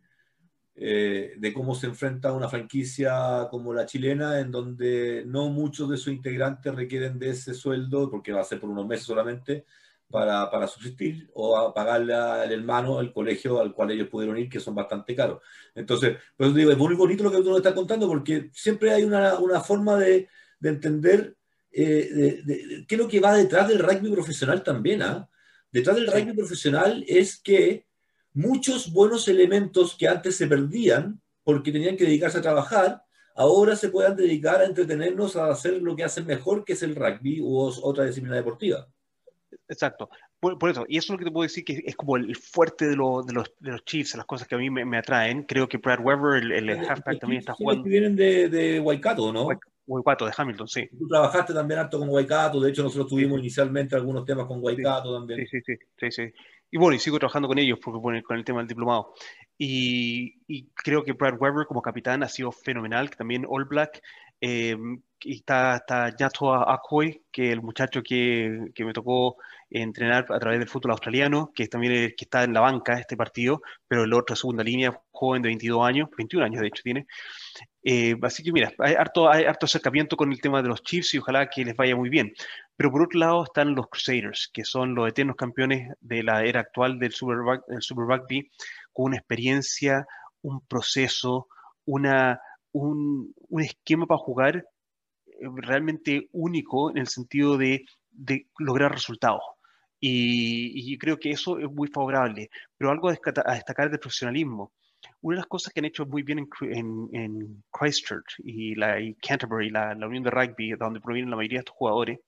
eh, 0.77 1.35
de 1.39 1.53
cómo 1.53 1.75
se 1.77 1.87
enfrenta 1.87 2.33
una 2.33 2.49
franquicia 2.49 3.47
como 3.49 3.73
la 3.73 3.87
chilena, 3.87 4.41
en 4.41 4.51
donde 4.51 5.23
no 5.25 5.49
muchos 5.49 5.89
de 5.89 5.97
sus 5.97 6.13
integrantes 6.13 6.75
requieren 6.75 7.19
de 7.19 7.31
ese 7.31 7.55
sueldo, 7.55 8.11
porque 8.11 8.33
va 8.33 8.41
a 8.41 8.45
ser 8.45 8.59
por 8.59 8.71
unos 8.71 8.87
meses 8.87 9.07
solamente, 9.07 9.67
para, 10.15 10.49
para 10.49 10.69
subsistir 10.69 11.29
o 11.35 11.57
a 11.57 11.75
pagarle 11.75 12.15
al 12.15 12.53
hermano 12.53 13.01
el 13.01 13.13
colegio 13.13 13.61
al 13.61 13.75
cual 13.75 13.91
ellos 13.91 14.07
pudieron 14.07 14.39
ir, 14.39 14.49
que 14.49 14.61
son 14.61 14.73
bastante 14.73 15.17
caros. 15.17 15.43
Entonces, 15.75 16.19
pues 16.37 16.55
digo, 16.55 16.71
es 16.71 16.79
muy 16.79 16.95
bonito 16.95 17.25
lo 17.25 17.33
que 17.33 17.39
tú 17.39 17.49
nos 17.49 17.57
estás 17.57 17.75
contando 17.75 18.07
porque 18.07 18.49
siempre 18.53 18.93
hay 18.93 19.03
una, 19.03 19.41
una 19.41 19.61
forma 19.61 19.97
de, 19.97 20.29
de 20.61 20.69
entender 20.69 21.37
eh, 21.73 22.41
de, 22.45 22.87
qué 22.87 22.95
es 22.95 23.01
lo 23.01 23.09
que 23.09 23.19
va 23.19 23.35
detrás 23.35 23.67
del 23.67 23.81
rugby 23.81 24.13
profesional 24.13 24.63
también. 24.63 25.03
¿ah? 25.03 25.29
Detrás 25.73 25.97
del 25.97 26.07
rugby 26.07 26.33
profesional 26.33 27.05
es 27.09 27.41
que 27.41 27.89
muchos 28.33 28.93
buenos 28.93 29.27
elementos 29.27 29.97
que 29.99 30.07
antes 30.07 30.37
se 30.37 30.47
perdían 30.47 31.21
porque 31.43 31.73
tenían 31.73 31.97
que 31.97 32.05
dedicarse 32.05 32.39
a 32.39 32.43
trabajar, 32.43 33.03
ahora 33.35 33.75
se 33.75 33.89
puedan 33.89 34.15
dedicar 34.15 34.61
a 34.61 34.67
entretenernos 34.67 35.35
a 35.35 35.51
hacer 35.51 35.83
lo 35.83 35.97
que 35.97 36.05
hacen 36.05 36.25
mejor, 36.25 36.65
que 36.65 36.75
es 36.75 36.85
el 36.85 36.95
rugby 36.95 37.41
u 37.41 37.59
otra 37.59 38.05
disciplina 38.05 38.37
deportiva. 38.37 38.89
Exacto. 39.69 40.09
Por, 40.41 40.71
eso, 40.71 40.85
y 40.89 40.99
eso 40.99 41.07
es 41.07 41.11
lo 41.11 41.19
que 41.19 41.25
te 41.25 41.31
puedo 41.31 41.45
decir 41.45 41.65
que 41.65 41.83
es 41.87 41.97
como 41.97 42.17
el 42.17 42.37
fuerte 42.37 42.85
de, 42.85 42.91
de, 42.91 42.97
los, 42.97 43.25
de 43.27 43.71
los 43.71 43.85
Chiefs, 43.85 44.15
las 44.15 44.27
cosas 44.27 44.47
que 44.47 44.55
a 44.55 44.59
mí 44.59 44.69
me, 44.71 44.99
atraen. 44.99 45.45
Creo 45.45 45.69
que 45.69 45.79
Brad 45.79 46.01
Weber, 46.01 46.43
el, 46.53 46.71
halfback, 46.71 47.21
también 47.21 47.41
está 47.41 47.55
jugando. 47.55 47.85
vienen 47.85 48.15
de, 48.15 48.49
de 48.49 48.81
Waikato, 48.81 49.33
¿no? 49.33 49.49
Waikato, 49.87 50.27
de 50.27 50.33
Hamilton, 50.37 50.69
sí. 50.69 50.89
Tú 50.99 51.09
trabajaste 51.09 51.53
también 51.53 51.81
harto 51.81 51.99
con 51.99 52.09
Waikato, 52.09 52.61
de 52.61 52.71
hecho 52.71 52.83
nosotros 52.83 53.09
tuvimos 53.09 53.39
inicialmente 53.39 53.95
algunos 53.95 54.25
temas 54.25 54.47
con 54.47 54.63
Waikato 54.63 55.15
también. 55.15 55.47
Sí, 55.47 55.61
sí, 55.61 55.75
sí, 55.99 56.11
sí, 56.11 56.23
Y 56.71 56.79
bueno, 56.79 56.95
y 56.95 56.99
sigo 56.99 57.19
trabajando 57.19 57.49
con 57.49 57.59
ellos 57.59 57.79
porque, 57.83 58.23
con 58.23 58.37
el 58.37 58.45
tema 58.45 58.61
del 58.61 58.69
diplomado. 58.69 59.15
Y, 59.59 60.43
y, 60.47 60.69
creo 60.75 61.05
que 61.05 61.13
Brad 61.13 61.41
Weber 61.41 61.67
como 61.67 61.83
capitán 61.83 62.23
ha 62.23 62.29
sido 62.29 62.51
fenomenal, 62.51 63.11
que 63.11 63.17
también 63.17 63.47
All 63.49 63.65
Black. 63.65 64.03
Eh, 64.41 64.77
y 65.25 65.37
está, 65.37 65.77
está 65.77 66.15
Yato 66.17 66.55
Akoy, 66.55 67.25
que 67.33 67.51
el 67.51 67.63
muchacho 67.63 68.03
que, 68.03 68.71
que, 68.75 68.85
me 68.85 68.93
tocó 68.93 69.37
entrenar 69.71 70.27
a 70.31 70.39
través 70.39 70.59
del 70.59 70.69
fútbol 70.69 70.93
australiano, 70.93 71.51
que 71.55 71.67
también 71.67 71.93
es, 71.93 72.15
que 72.17 72.25
está 72.25 72.45
en 72.45 72.53
la 72.53 72.61
banca 72.61 72.99
este 72.99 73.17
partido, 73.17 73.63
pero 73.89 74.05
el 74.05 74.13
otro 74.13 74.37
segunda 74.37 74.63
línea, 74.63 74.99
joven 75.11 75.43
de 75.43 75.49
22 75.49 75.87
años, 75.87 76.09
21 76.17 76.45
años 76.45 76.61
de 76.61 76.69
hecho 76.69 76.83
tiene. 76.83 77.07
Eh, 77.83 78.17
así 78.23 78.43
que 78.43 78.53
mira, 78.53 78.73
hay 78.79 78.95
harto, 78.95 79.31
hay 79.31 79.45
harto 79.45 79.67
acercamiento 79.67 80.17
con 80.17 80.33
el 80.33 80.41
tema 80.41 80.63
de 80.63 80.69
los 80.69 80.83
Chiefs 80.83 81.15
y 81.15 81.19
ojalá 81.19 81.49
que 81.49 81.65
les 81.65 81.77
vaya 81.77 81.97
muy 81.97 82.09
bien. 82.09 82.33
Pero 82.77 82.91
por 82.91 83.03
otro 83.03 83.19
lado 83.21 83.45
están 83.45 83.75
los 83.75 83.89
Crusaders, 83.89 84.51
que 84.53 84.65
son 84.65 84.95
los 84.95 85.09
eternos 85.09 85.37
campeones 85.37 85.93
de 86.01 86.23
la 86.23 86.45
era 86.45 86.61
actual 86.61 86.99
del 86.99 87.13
Super, 87.13 87.39
del 87.69 87.83
Super 87.83 88.05
Rugby, 88.07 88.51
con 88.93 89.07
una 89.07 89.17
experiencia, 89.17 90.07
un 90.43 90.61
proceso, 90.67 91.49
una, 91.85 92.41
un, 92.73 93.35
un 93.49 93.63
esquema 93.63 94.07
para 94.07 94.19
jugar 94.19 94.65
realmente 95.41 96.29
único 96.33 96.91
en 96.91 96.99
el 96.99 97.09
sentido 97.09 97.57
de, 97.57 97.85
de 98.11 98.49
lograr 98.59 98.93
resultados. 98.93 99.43
Y, 100.01 100.93
y, 100.93 100.99
creo 100.99 101.19
que 101.19 101.31
eso 101.31 101.59
es 101.59 101.71
muy 101.71 101.89
favorable. 101.89 102.51
Pero 102.77 102.91
algo 102.91 103.09
a, 103.09 103.13
destacar 103.13 103.91
del 103.91 103.99
profesionalismo. 103.99 104.73
Una 105.23 105.37
de 105.37 105.41
las 105.41 105.47
cosas 105.47 105.73
que 105.73 105.81
han 105.81 105.87
hecho 105.87 106.05
muy 106.07 106.23
bien 106.23 106.47
en, 106.61 107.09
en, 107.13 107.65
Christchurch 107.71 108.37
y, 108.39 108.75
la, 108.75 109.01
y 109.01 109.15
Canterbury, 109.15 109.71
la, 109.71 109.95
la, 109.95 110.07
Unión 110.07 110.23
de 110.23 110.31
Rugby, 110.31 110.73
donde 110.73 111.01
provienen 111.01 111.31
la 111.31 111.37
mayoría 111.37 111.59
de 111.59 111.61
estos 111.61 111.77
jugadores, 111.77 112.19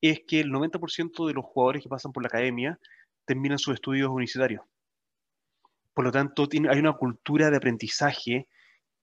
es 0.00 0.20
que 0.26 0.40
el 0.40 0.50
90% 0.50 1.26
de 1.26 1.32
los 1.32 1.44
jugadores 1.44 1.82
que 1.82 1.88
pasan 1.88 2.12
por 2.12 2.22
la 2.22 2.26
academia 2.26 2.78
terminan 3.24 3.58
sus 3.58 3.74
estudios 3.74 4.08
universitarios. 4.08 4.62
Por 5.94 6.04
lo 6.04 6.12
tanto, 6.12 6.48
tiene, 6.48 6.68
hay 6.70 6.78
una 6.78 6.94
cultura 6.94 7.50
de 7.50 7.56
aprendizaje 7.56 8.48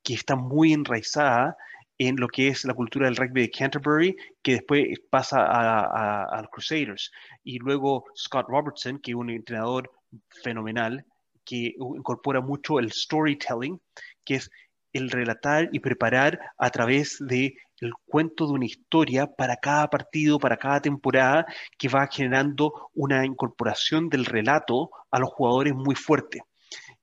que 0.04 0.14
está 0.14 0.36
muy 0.36 0.74
enraizada 0.74 1.56
en 2.00 2.16
lo 2.16 2.30
que 2.30 2.48
es 2.48 2.64
la 2.64 2.74
cultura 2.74 3.06
del 3.06 3.18
rugby 3.18 3.42
de 3.42 3.52
Canterbury, 3.52 4.16
que 4.42 4.54
después 4.54 4.88
pasa 5.10 5.46
a, 5.46 6.42
los 6.42 6.50
Crusaders. 6.50 7.12
Y 7.44 7.60
luego 7.60 8.06
Scott 8.16 8.48
Robertson, 8.48 9.00
que 9.00 9.12
es 9.12 9.16
un 9.16 9.30
entrenador 9.30 9.92
fenomenal, 10.30 11.06
que 11.44 11.76
incorpora 11.78 12.40
mucho 12.40 12.80
el 12.80 12.92
storytelling, 12.92 13.80
que 14.24 14.36
es 14.36 14.50
el 14.94 15.12
relatar 15.12 15.70
y 15.74 15.80
preparar 15.80 16.40
a 16.58 16.70
través 16.70 17.18
de 17.20 17.56
el 17.82 17.92
cuento 18.06 18.48
de 18.48 18.54
una 18.54 18.66
historia 18.66 19.28
para 19.28 19.58
cada 19.58 19.90
partido, 19.90 20.40
para 20.40 20.58
cada 20.58 20.82
temporada, 20.82 21.46
que 21.78 21.90
va 21.90 22.08
generando 22.08 22.90
una 22.94 23.26
incorporación 23.26 24.10
del 24.10 24.26
relato 24.26 24.90
a 25.12 25.20
los 25.20 25.30
jugadores 25.30 25.74
muy 25.76 25.96
fuerte. 25.96 26.42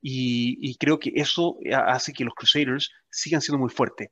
Y, 0.09 0.77
creo 0.77 1.01
que 1.01 1.13
eso 1.17 1.59
hace 1.73 2.13
que 2.13 2.25
los 2.25 2.35
Crusaders 2.35 2.93
sigan 3.11 3.41
siendo 3.41 3.59
muy 3.59 3.71
fuertes. 3.71 4.11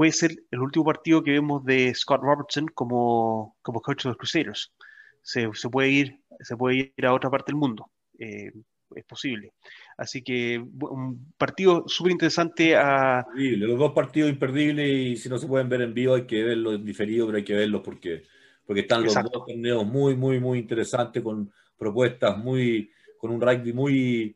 Puede 0.00 0.12
ser 0.12 0.30
el 0.50 0.60
último 0.60 0.86
partido 0.86 1.22
que 1.22 1.32
vemos 1.32 1.62
de 1.62 1.94
Scott 1.94 2.22
Robertson 2.22 2.68
como, 2.68 3.58
como 3.60 3.82
coach 3.82 4.04
de 4.04 4.08
los 4.08 4.16
Crusaders. 4.16 4.72
Se, 5.20 5.46
se 5.52 5.68
puede 5.68 5.90
ir, 5.90 6.20
se 6.40 6.56
puede 6.56 6.94
ir 6.96 7.04
a 7.06 7.12
otra 7.12 7.28
parte 7.28 7.52
del 7.52 7.58
mundo. 7.58 7.90
Eh, 8.18 8.50
es 8.94 9.04
posible. 9.04 9.52
Así 9.98 10.22
que 10.22 10.58
un 10.58 11.34
partido 11.36 11.84
súper 11.86 12.12
interesante 12.12 12.74
a... 12.74 13.26
Los 13.34 13.78
dos 13.78 13.92
partidos 13.92 14.30
imperdibles 14.30 14.88
y 14.88 15.16
si 15.18 15.28
no 15.28 15.36
se 15.36 15.46
pueden 15.46 15.68
ver 15.68 15.82
en 15.82 15.92
vivo 15.92 16.14
hay 16.14 16.26
que 16.26 16.44
verlos 16.44 16.76
en 16.76 16.84
diferido, 16.86 17.26
pero 17.26 17.36
hay 17.36 17.44
que 17.44 17.56
verlos 17.56 17.82
porque, 17.84 18.22
porque 18.64 18.80
están 18.80 19.04
los 19.04 19.12
dos 19.12 19.44
torneos 19.46 19.84
muy, 19.84 20.16
muy, 20.16 20.40
muy 20.40 20.60
interesantes 20.60 21.22
con 21.22 21.52
propuestas 21.76 22.38
muy, 22.38 22.90
con 23.18 23.32
un 23.32 23.40
rugby 23.42 23.74
muy... 23.74 24.34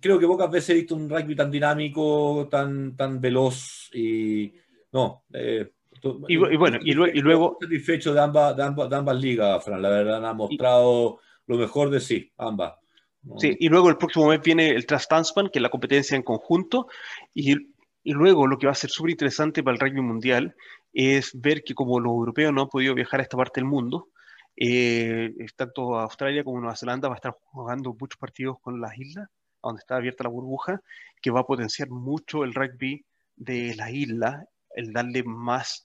Creo 0.00 0.20
que 0.20 0.28
pocas 0.28 0.48
veces 0.48 0.70
he 0.70 0.74
visto 0.74 0.94
un 0.94 1.10
rugby 1.10 1.34
tan 1.34 1.50
dinámico, 1.50 2.46
tan, 2.48 2.96
tan 2.96 3.20
veloz 3.20 3.90
y... 3.92 4.64
No, 4.92 5.24
eh, 5.32 5.70
y, 6.28 6.36
bueno, 6.56 6.78
y, 6.82 6.92
luego... 6.92 7.58
Satisfecho 7.60 8.14
de 8.14 8.20
ambas, 8.20 8.56
de 8.56 8.62
ambas, 8.62 8.90
de 8.90 8.96
ambas 8.96 9.16
ligas, 9.16 9.64
Fran, 9.64 9.82
la 9.82 9.88
verdad 9.88 10.24
han 10.24 10.36
mostrado 10.36 11.20
lo 11.46 11.56
mejor 11.56 11.90
de 11.90 12.00
sí, 12.00 12.32
ambas. 12.36 12.74
Sí, 13.38 13.56
y 13.58 13.68
luego 13.68 13.88
el 13.88 13.96
próximo 13.96 14.28
mes 14.28 14.40
viene 14.40 14.70
el 14.70 14.86
Trust 14.86 15.10
Tansman, 15.10 15.48
que 15.48 15.58
es 15.58 15.62
la 15.62 15.68
competencia 15.68 16.16
en 16.16 16.22
conjunto, 16.22 16.86
y, 17.34 17.54
y 18.04 18.12
luego 18.12 18.46
lo 18.46 18.56
que 18.58 18.66
va 18.66 18.72
a 18.72 18.76
ser 18.76 18.90
súper 18.90 19.10
interesante 19.10 19.62
para 19.62 19.74
el 19.74 19.80
rugby 19.80 20.00
mundial 20.00 20.54
es 20.92 21.30
ver 21.34 21.62
que 21.64 21.74
como 21.74 21.98
los 21.98 22.12
europeos 22.12 22.52
no 22.52 22.62
han 22.62 22.68
podido 22.68 22.94
viajar 22.94 23.20
a 23.20 23.24
esta 23.24 23.36
parte 23.36 23.60
del 23.60 23.68
mundo, 23.68 24.08
eh, 24.56 25.34
tanto 25.56 25.98
Australia 25.98 26.42
como 26.42 26.60
Nueva 26.60 26.76
Zelanda 26.76 27.08
va 27.08 27.14
a 27.14 27.16
estar 27.16 27.36
jugando 27.44 27.94
muchos 27.98 28.18
partidos 28.18 28.58
con 28.60 28.80
las 28.80 28.96
islas, 28.96 29.28
donde 29.62 29.80
está 29.80 29.96
abierta 29.96 30.24
la 30.24 30.30
burbuja, 30.30 30.80
que 31.20 31.30
va 31.30 31.40
a 31.40 31.46
potenciar 31.46 31.90
mucho 31.90 32.44
el 32.44 32.54
rugby 32.54 33.04
de 33.34 33.74
la 33.76 33.90
isla, 33.90 34.46
el 34.76 34.92
darle 34.92 35.24
más, 35.24 35.84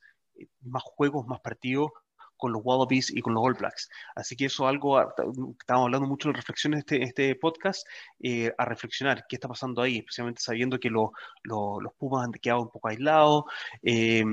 más 0.62 0.84
juegos, 0.84 1.26
más 1.28 1.40
partidos 1.42 1.92
con 2.42 2.52
los 2.52 2.64
Wallabies 2.66 3.12
y 3.12 3.22
con 3.22 3.36
los 3.36 3.44
All 3.46 3.54
Blacks. 3.54 3.88
Así 4.16 4.36
que 4.36 4.46
eso 4.46 4.64
es 4.64 4.70
algo, 4.70 4.98
ah, 4.98 5.14
estamos 5.60 5.86
hablando 5.86 6.08
mucho 6.08 6.30
de 6.30 6.34
reflexiones 6.34 6.78
en 6.78 6.80
este, 6.80 7.04
este 7.04 7.36
podcast, 7.36 7.88
eh, 8.20 8.52
a 8.58 8.66
reflexionar 8.66 9.26
qué 9.30 9.36
está 9.36 9.48
pasando 9.48 9.80
ahí, 9.82 10.00
especialmente 10.00 10.42
sabiendo 10.42 10.80
que 10.80 10.90
los 10.90 11.12
Pumas 12.00 12.26
han 12.26 12.32
quedado 12.32 12.64
un 12.64 12.72
poco 12.72 12.88
aislados. 12.88 13.44
Eh, 13.84 14.24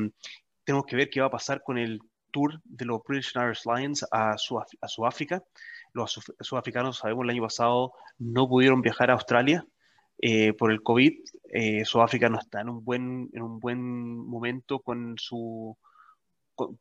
tenemos 0.64 0.86
que 0.86 0.97
ver 0.97 1.10
qué 1.10 1.20
va 1.20 1.26
a 1.26 1.30
pasar 1.30 1.62
con 1.62 1.76
el 1.76 2.01
tour 2.30 2.60
de 2.64 2.86
los 2.86 3.02
British 3.06 3.35
Irish 3.36 3.64
Lions 3.66 4.06
a, 4.10 4.32
a 4.32 4.89
Sudáfrica. 4.89 5.44
Los 5.93 6.18
sudafricanos, 6.40 6.98
sabemos, 6.98 7.24
el 7.24 7.30
año 7.30 7.43
pasado 7.43 7.93
no 8.18 8.48
pudieron 8.48 8.80
viajar 8.80 9.10
a 9.10 9.14
Australia 9.14 9.66
eh, 10.19 10.53
por 10.53 10.73
el 10.73 10.82
COVID. 10.82 11.12
Sudáfrica 11.85 12.28
no 12.28 12.39
está 12.39 12.61
en 12.61 12.69
un 12.69 12.85
buen, 12.85 13.31
en 13.32 13.43
un 13.43 13.59
buen 13.59 13.81
momento 14.27 14.81
con 14.81 15.15
su 15.19 15.77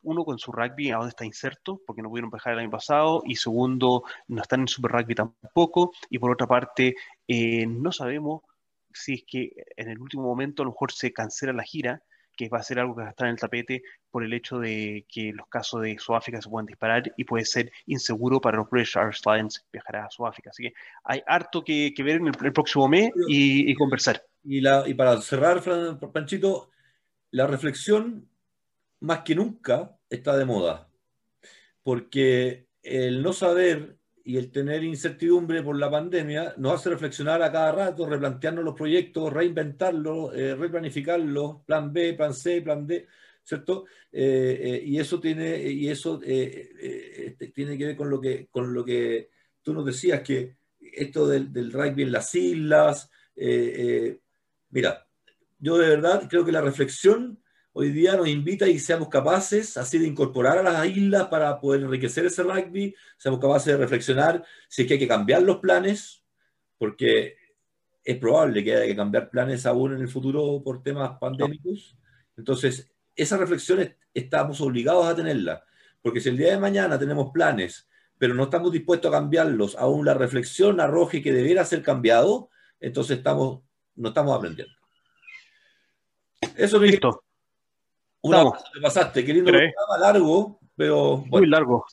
uno 0.02 0.26
con 0.26 0.40
su 0.40 0.52
rugby 0.52 0.92
a 0.92 0.98
dónde 0.98 1.10
está 1.10 1.26
inserto, 1.26 1.82
porque 1.86 2.02
no 2.02 2.10
pudieron 2.10 2.32
viajar 2.32 2.54
el 2.54 2.60
año 2.60 2.70
pasado, 2.70 3.22
y 3.26 3.36
segundo, 3.36 4.04
no 4.28 4.42
están 4.42 4.62
en 4.62 4.68
Super 4.68 4.92
Rugby 4.92 5.16
tampoco, 5.16 5.92
y 6.10 6.20
por 6.20 6.32
otra 6.32 6.48
parte, 6.48 6.96
eh, 7.28 7.66
no 7.68 7.92
sabemos 7.92 8.42
si 8.94 9.14
es 9.14 9.24
que 9.28 9.52
en 9.76 9.90
el 9.90 10.00
último 10.00 10.24
momento 10.24 10.64
a 10.64 10.66
lo 10.66 10.72
mejor 10.72 10.92
se 10.92 11.14
cancela 11.14 11.54
la 11.54 11.64
gira, 11.64 12.02
que 12.38 12.48
va 12.48 12.60
a 12.60 12.64
ser 12.64 12.80
algo 12.80 12.96
que 12.96 13.02
va 13.02 13.08
a 13.08 13.12
estar 13.12 13.28
en 13.28 13.34
el 13.34 13.40
tapete 13.40 13.84
por 14.10 14.24
el 14.24 14.32
hecho 14.34 14.60
de 14.60 15.06
que 15.10 15.34
los 15.34 15.48
casos 15.48 15.82
de 15.82 15.98
Sudáfrica 16.00 16.42
se 16.42 16.50
pueden 16.50 16.68
disparar 16.68 17.12
y 17.18 17.24
puede 17.26 17.44
ser 17.44 17.72
inseguro 17.88 18.40
para 18.40 18.58
los 18.58 18.70
British 18.70 18.96
Lions 19.26 19.66
viajar 19.74 19.98
a 19.98 20.10
Sudáfrica. 20.10 20.52
Así 20.52 20.64
que 20.64 20.74
hay 21.04 21.22
harto 21.28 21.64
que, 21.64 21.94
ver 21.98 22.18
en 22.18 22.28
el, 22.28 22.54
próximo 22.54 22.88
mes 22.88 23.12
y, 23.28 23.74
conversar. 23.76 24.24
Y, 24.44 24.62
la, 24.62 24.88
y 24.88 24.94
para 24.94 25.20
cerrar, 25.20 25.62
Panchito, 26.14 26.70
la 27.32 27.48
reflexión 27.48 28.30
más 29.00 29.20
que 29.22 29.36
nunca 29.36 29.98
está 30.10 30.38
de 30.38 30.46
moda, 30.46 30.88
porque 31.84 32.68
el 32.82 33.22
no 33.22 33.34
saber 33.34 33.98
y 34.28 34.36
el 34.36 34.52
tener 34.52 34.84
incertidumbre 34.84 35.64
por 35.64 35.80
la 35.80 35.90
pandemia 35.90 36.54
nos 36.58 36.74
hace 36.74 36.90
reflexionar 36.90 37.41
a 37.41 37.49
cada 37.49 37.72
rato, 37.72 38.06
replantearnos 38.06 38.62
los 38.62 38.76
proyectos, 38.76 39.32
reinventarlos, 39.32 40.36
eh, 40.36 40.54
replanificarlos, 40.54 41.62
plan 41.66 41.94
B, 41.94 42.14
plan 42.14 42.34
C, 42.34 42.62
plan 42.62 42.86
D, 42.86 43.08
¿cierto? 43.41 43.86
Eh, 44.12 44.60
eh, 44.62 44.84
y 44.86 44.99
eso 44.99 45.22
tiene, 45.22 45.58
y 45.72 45.88
eso 45.88 46.20
este, 46.22 47.48
tiene 47.56 47.78
que 47.78 47.86
ver 47.86 47.95
con 47.95 48.10
lo 48.10 48.20
que, 48.20 48.49
con 48.52 48.74
lo 48.74 48.84
que 48.84 49.30
tú 49.64 49.74
nos 49.74 49.86
decías, 49.86 50.22
que 50.22 50.58
esto 50.82 51.26
del, 51.26 51.54
del 51.54 51.72
rugby 51.72 52.04
en 52.04 52.12
las 52.12 52.36
islas, 52.36 53.10
mira, 54.72 55.08
yo 55.58 55.78
de 55.78 55.88
verdad 55.88 56.28
creo 56.30 56.44
que 56.44 56.52
la 56.52 56.60
reflexión 56.60 57.41
hoy 57.78 57.91
día 57.91 58.16
nos 58.16 58.28
invita 58.28 58.68
y 58.68 58.80
seamos 58.80 59.08
capaces 59.08 59.78
así 59.78 59.99
de 59.99 60.08
incorporar 60.08 60.58
a 60.58 60.64
las 60.64 60.88
islas 60.88 61.28
para 61.28 61.60
poder 61.60 61.84
enriquecer 61.84 62.26
ese 62.26 62.41
rugby, 62.41 62.95
seamos 63.18 63.40
capaces 63.40 63.68
de 63.68 63.78
reflexionar 63.78 64.44
si 64.68 64.82
es 64.82 64.88
que 64.88 64.95
hay 64.95 64.99
que 64.99 65.08
cambiar 65.08 65.44
los 65.44 65.58
planes, 65.58 66.24
porque 66.80 67.38
es 68.04 68.18
probable 68.18 68.64
que 68.64 68.76
haya 68.76 68.88
que 68.88 68.95
cambiar 68.95 69.30
planes 69.30 69.68
aún 69.68 69.94
en 69.94 70.02
el 70.02 70.08
futuro 70.08 70.60
por 70.64 70.82
temas 70.82 71.20
pandémicos. 71.20 71.95
Entonces, 72.36 72.91
esa 73.16 73.38
reflexión 73.38 73.95
estamos 74.12 74.60
obligados 74.60 75.06
a 75.06 75.16
tenerla, 75.16 75.64
porque 76.02 76.20
si 76.20 76.30
el 76.30 76.38
día 76.38 76.54
de 76.54 76.60
mañana 76.60 76.98
tenemos 76.98 77.30
planes, 77.32 77.88
pero 78.18 78.34
no 78.34 78.45
estamos 78.45 78.72
dispuestos 78.72 79.10
a 79.10 79.20
cambiarlos, 79.20 79.76
aún 79.76 80.04
la 80.04 80.16
reflexión 80.16 80.80
arroje 80.80 81.22
que 81.22 81.32
debiera 81.32 81.64
ser 81.64 81.84
cambiado, 81.84 82.49
entonces 82.80 83.20
estamos, 83.20 83.62
no 83.95 84.10
estamos 84.10 84.36
aprendiendo. 84.36 84.74
Eso, 86.56 86.80
Listo. 86.80 87.27
Una 88.22 88.52
te 88.73 88.81
pasaste, 88.81 89.23
queriendo 89.23 89.52
programa 89.52 89.98
largo, 89.99 90.60
pero. 90.76 91.23
Muy 91.27 91.45
largo. 91.45 91.85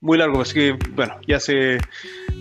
Muy 0.00 0.18
largo, 0.18 0.40
así 0.40 0.54
que, 0.54 0.78
bueno, 0.94 1.14
ya 1.28 1.38
se, 1.38 1.78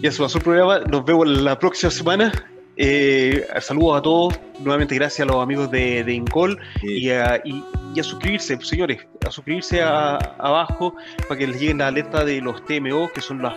ya 0.02 0.12
se 0.12 0.22
pasó 0.22 0.40
el 0.40 0.44
programa. 0.44 0.80
Nos 0.80 1.06
vemos 1.06 1.28
la 1.28 1.60
próxima 1.60 1.92
semana. 1.92 2.32
Eh, 2.76 3.46
saludos 3.60 4.00
a 4.00 4.02
todos. 4.02 4.40
Nuevamente, 4.60 4.96
gracias 4.96 5.28
a 5.28 5.32
los 5.32 5.44
amigos 5.44 5.70
de, 5.70 6.04
de 6.04 6.14
Incol 6.14 6.60
y, 6.82 7.10
a, 7.12 7.40
y, 7.46 7.64
a, 8.00 8.04
suscribirse, 8.04 8.60
señores, 8.62 9.06
a 9.28 9.32
suscribirse 9.32 9.84
abajo 9.84 10.96
para 11.28 11.38
que 11.38 11.48
les 11.48 11.60
lleguen 11.60 11.78
la 11.78 11.88
alerta 11.88 12.26
de 12.26 12.42
los 12.42 12.66
TMO, 12.66 13.12
que 13.14 13.22
son 13.22 13.44
los 13.44 13.54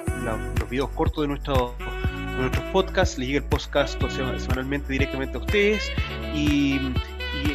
videos 0.69 0.91
cortos 0.91 1.23
de, 1.23 1.29
nuestro, 1.29 1.75
de 1.79 2.43
nuestros 2.43 2.65
podcasts. 2.73 3.17
Les 3.17 3.29
llega 3.29 3.41
el 3.41 3.49
podcast 3.49 3.99
semanalmente 4.11 4.93
directamente 4.93 5.39
a 5.39 5.41
ustedes. 5.41 5.91
Y 6.35 6.79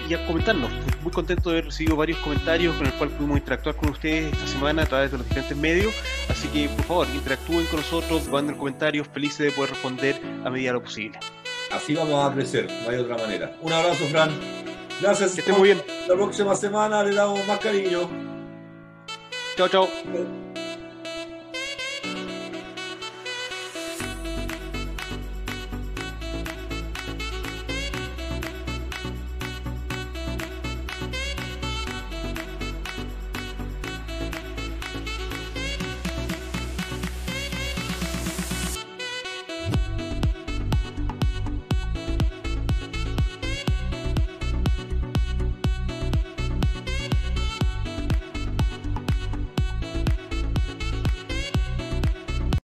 y, 0.09 0.13
a 0.13 0.25
comentarnos. 0.25 0.71
Muy 1.01 1.11
contento 1.11 1.49
de 1.49 1.57
haber 1.57 1.65
recibido 1.65 1.95
varios 1.95 2.17
comentarios 2.19 2.75
con 2.75 2.85
el 2.85 2.93
cual 2.93 3.09
pudimos 3.09 3.37
interactuar 3.37 3.75
con 3.75 3.89
ustedes 3.89 4.31
esta 4.33 4.47
semana 4.47 4.83
a 4.83 4.85
través 4.85 5.11
de 5.11 5.17
los 5.17 5.27
diferentes 5.27 5.57
medios. 5.57 5.93
Así 6.29 6.47
que, 6.49 6.69
por 6.69 6.85
favor, 6.85 7.07
interactúen 7.13 7.65
con 7.67 7.79
nosotros, 7.79 8.27
manden 8.27 8.55
comentarios, 8.55 9.07
felices 9.07 9.39
de 9.39 9.51
poder 9.51 9.71
responder 9.71 10.21
a 10.45 10.49
medida 10.49 10.69
de 10.69 10.73
lo 10.73 10.83
posible. 10.83 11.19
Así 11.71 11.93
vamos 11.93 12.29
a 12.29 12.33
crecer, 12.33 12.67
no 12.83 12.89
hay 12.89 12.97
otra 12.97 13.17
manera. 13.17 13.55
Un 13.61 13.73
abrazo, 13.73 14.05
Fran. 14.05 14.31
Gracias. 15.01 15.33
Que 15.33 15.41
esté 15.41 15.53
muy 15.53 15.69
bien. 15.69 15.81
La 16.07 16.15
próxima 16.15 16.55
semana 16.55 17.03
le 17.03 17.15
damos 17.15 17.45
más 17.47 17.59
cariño. 17.59 18.09
Chao, 19.55 19.67
chao. 19.67 20.48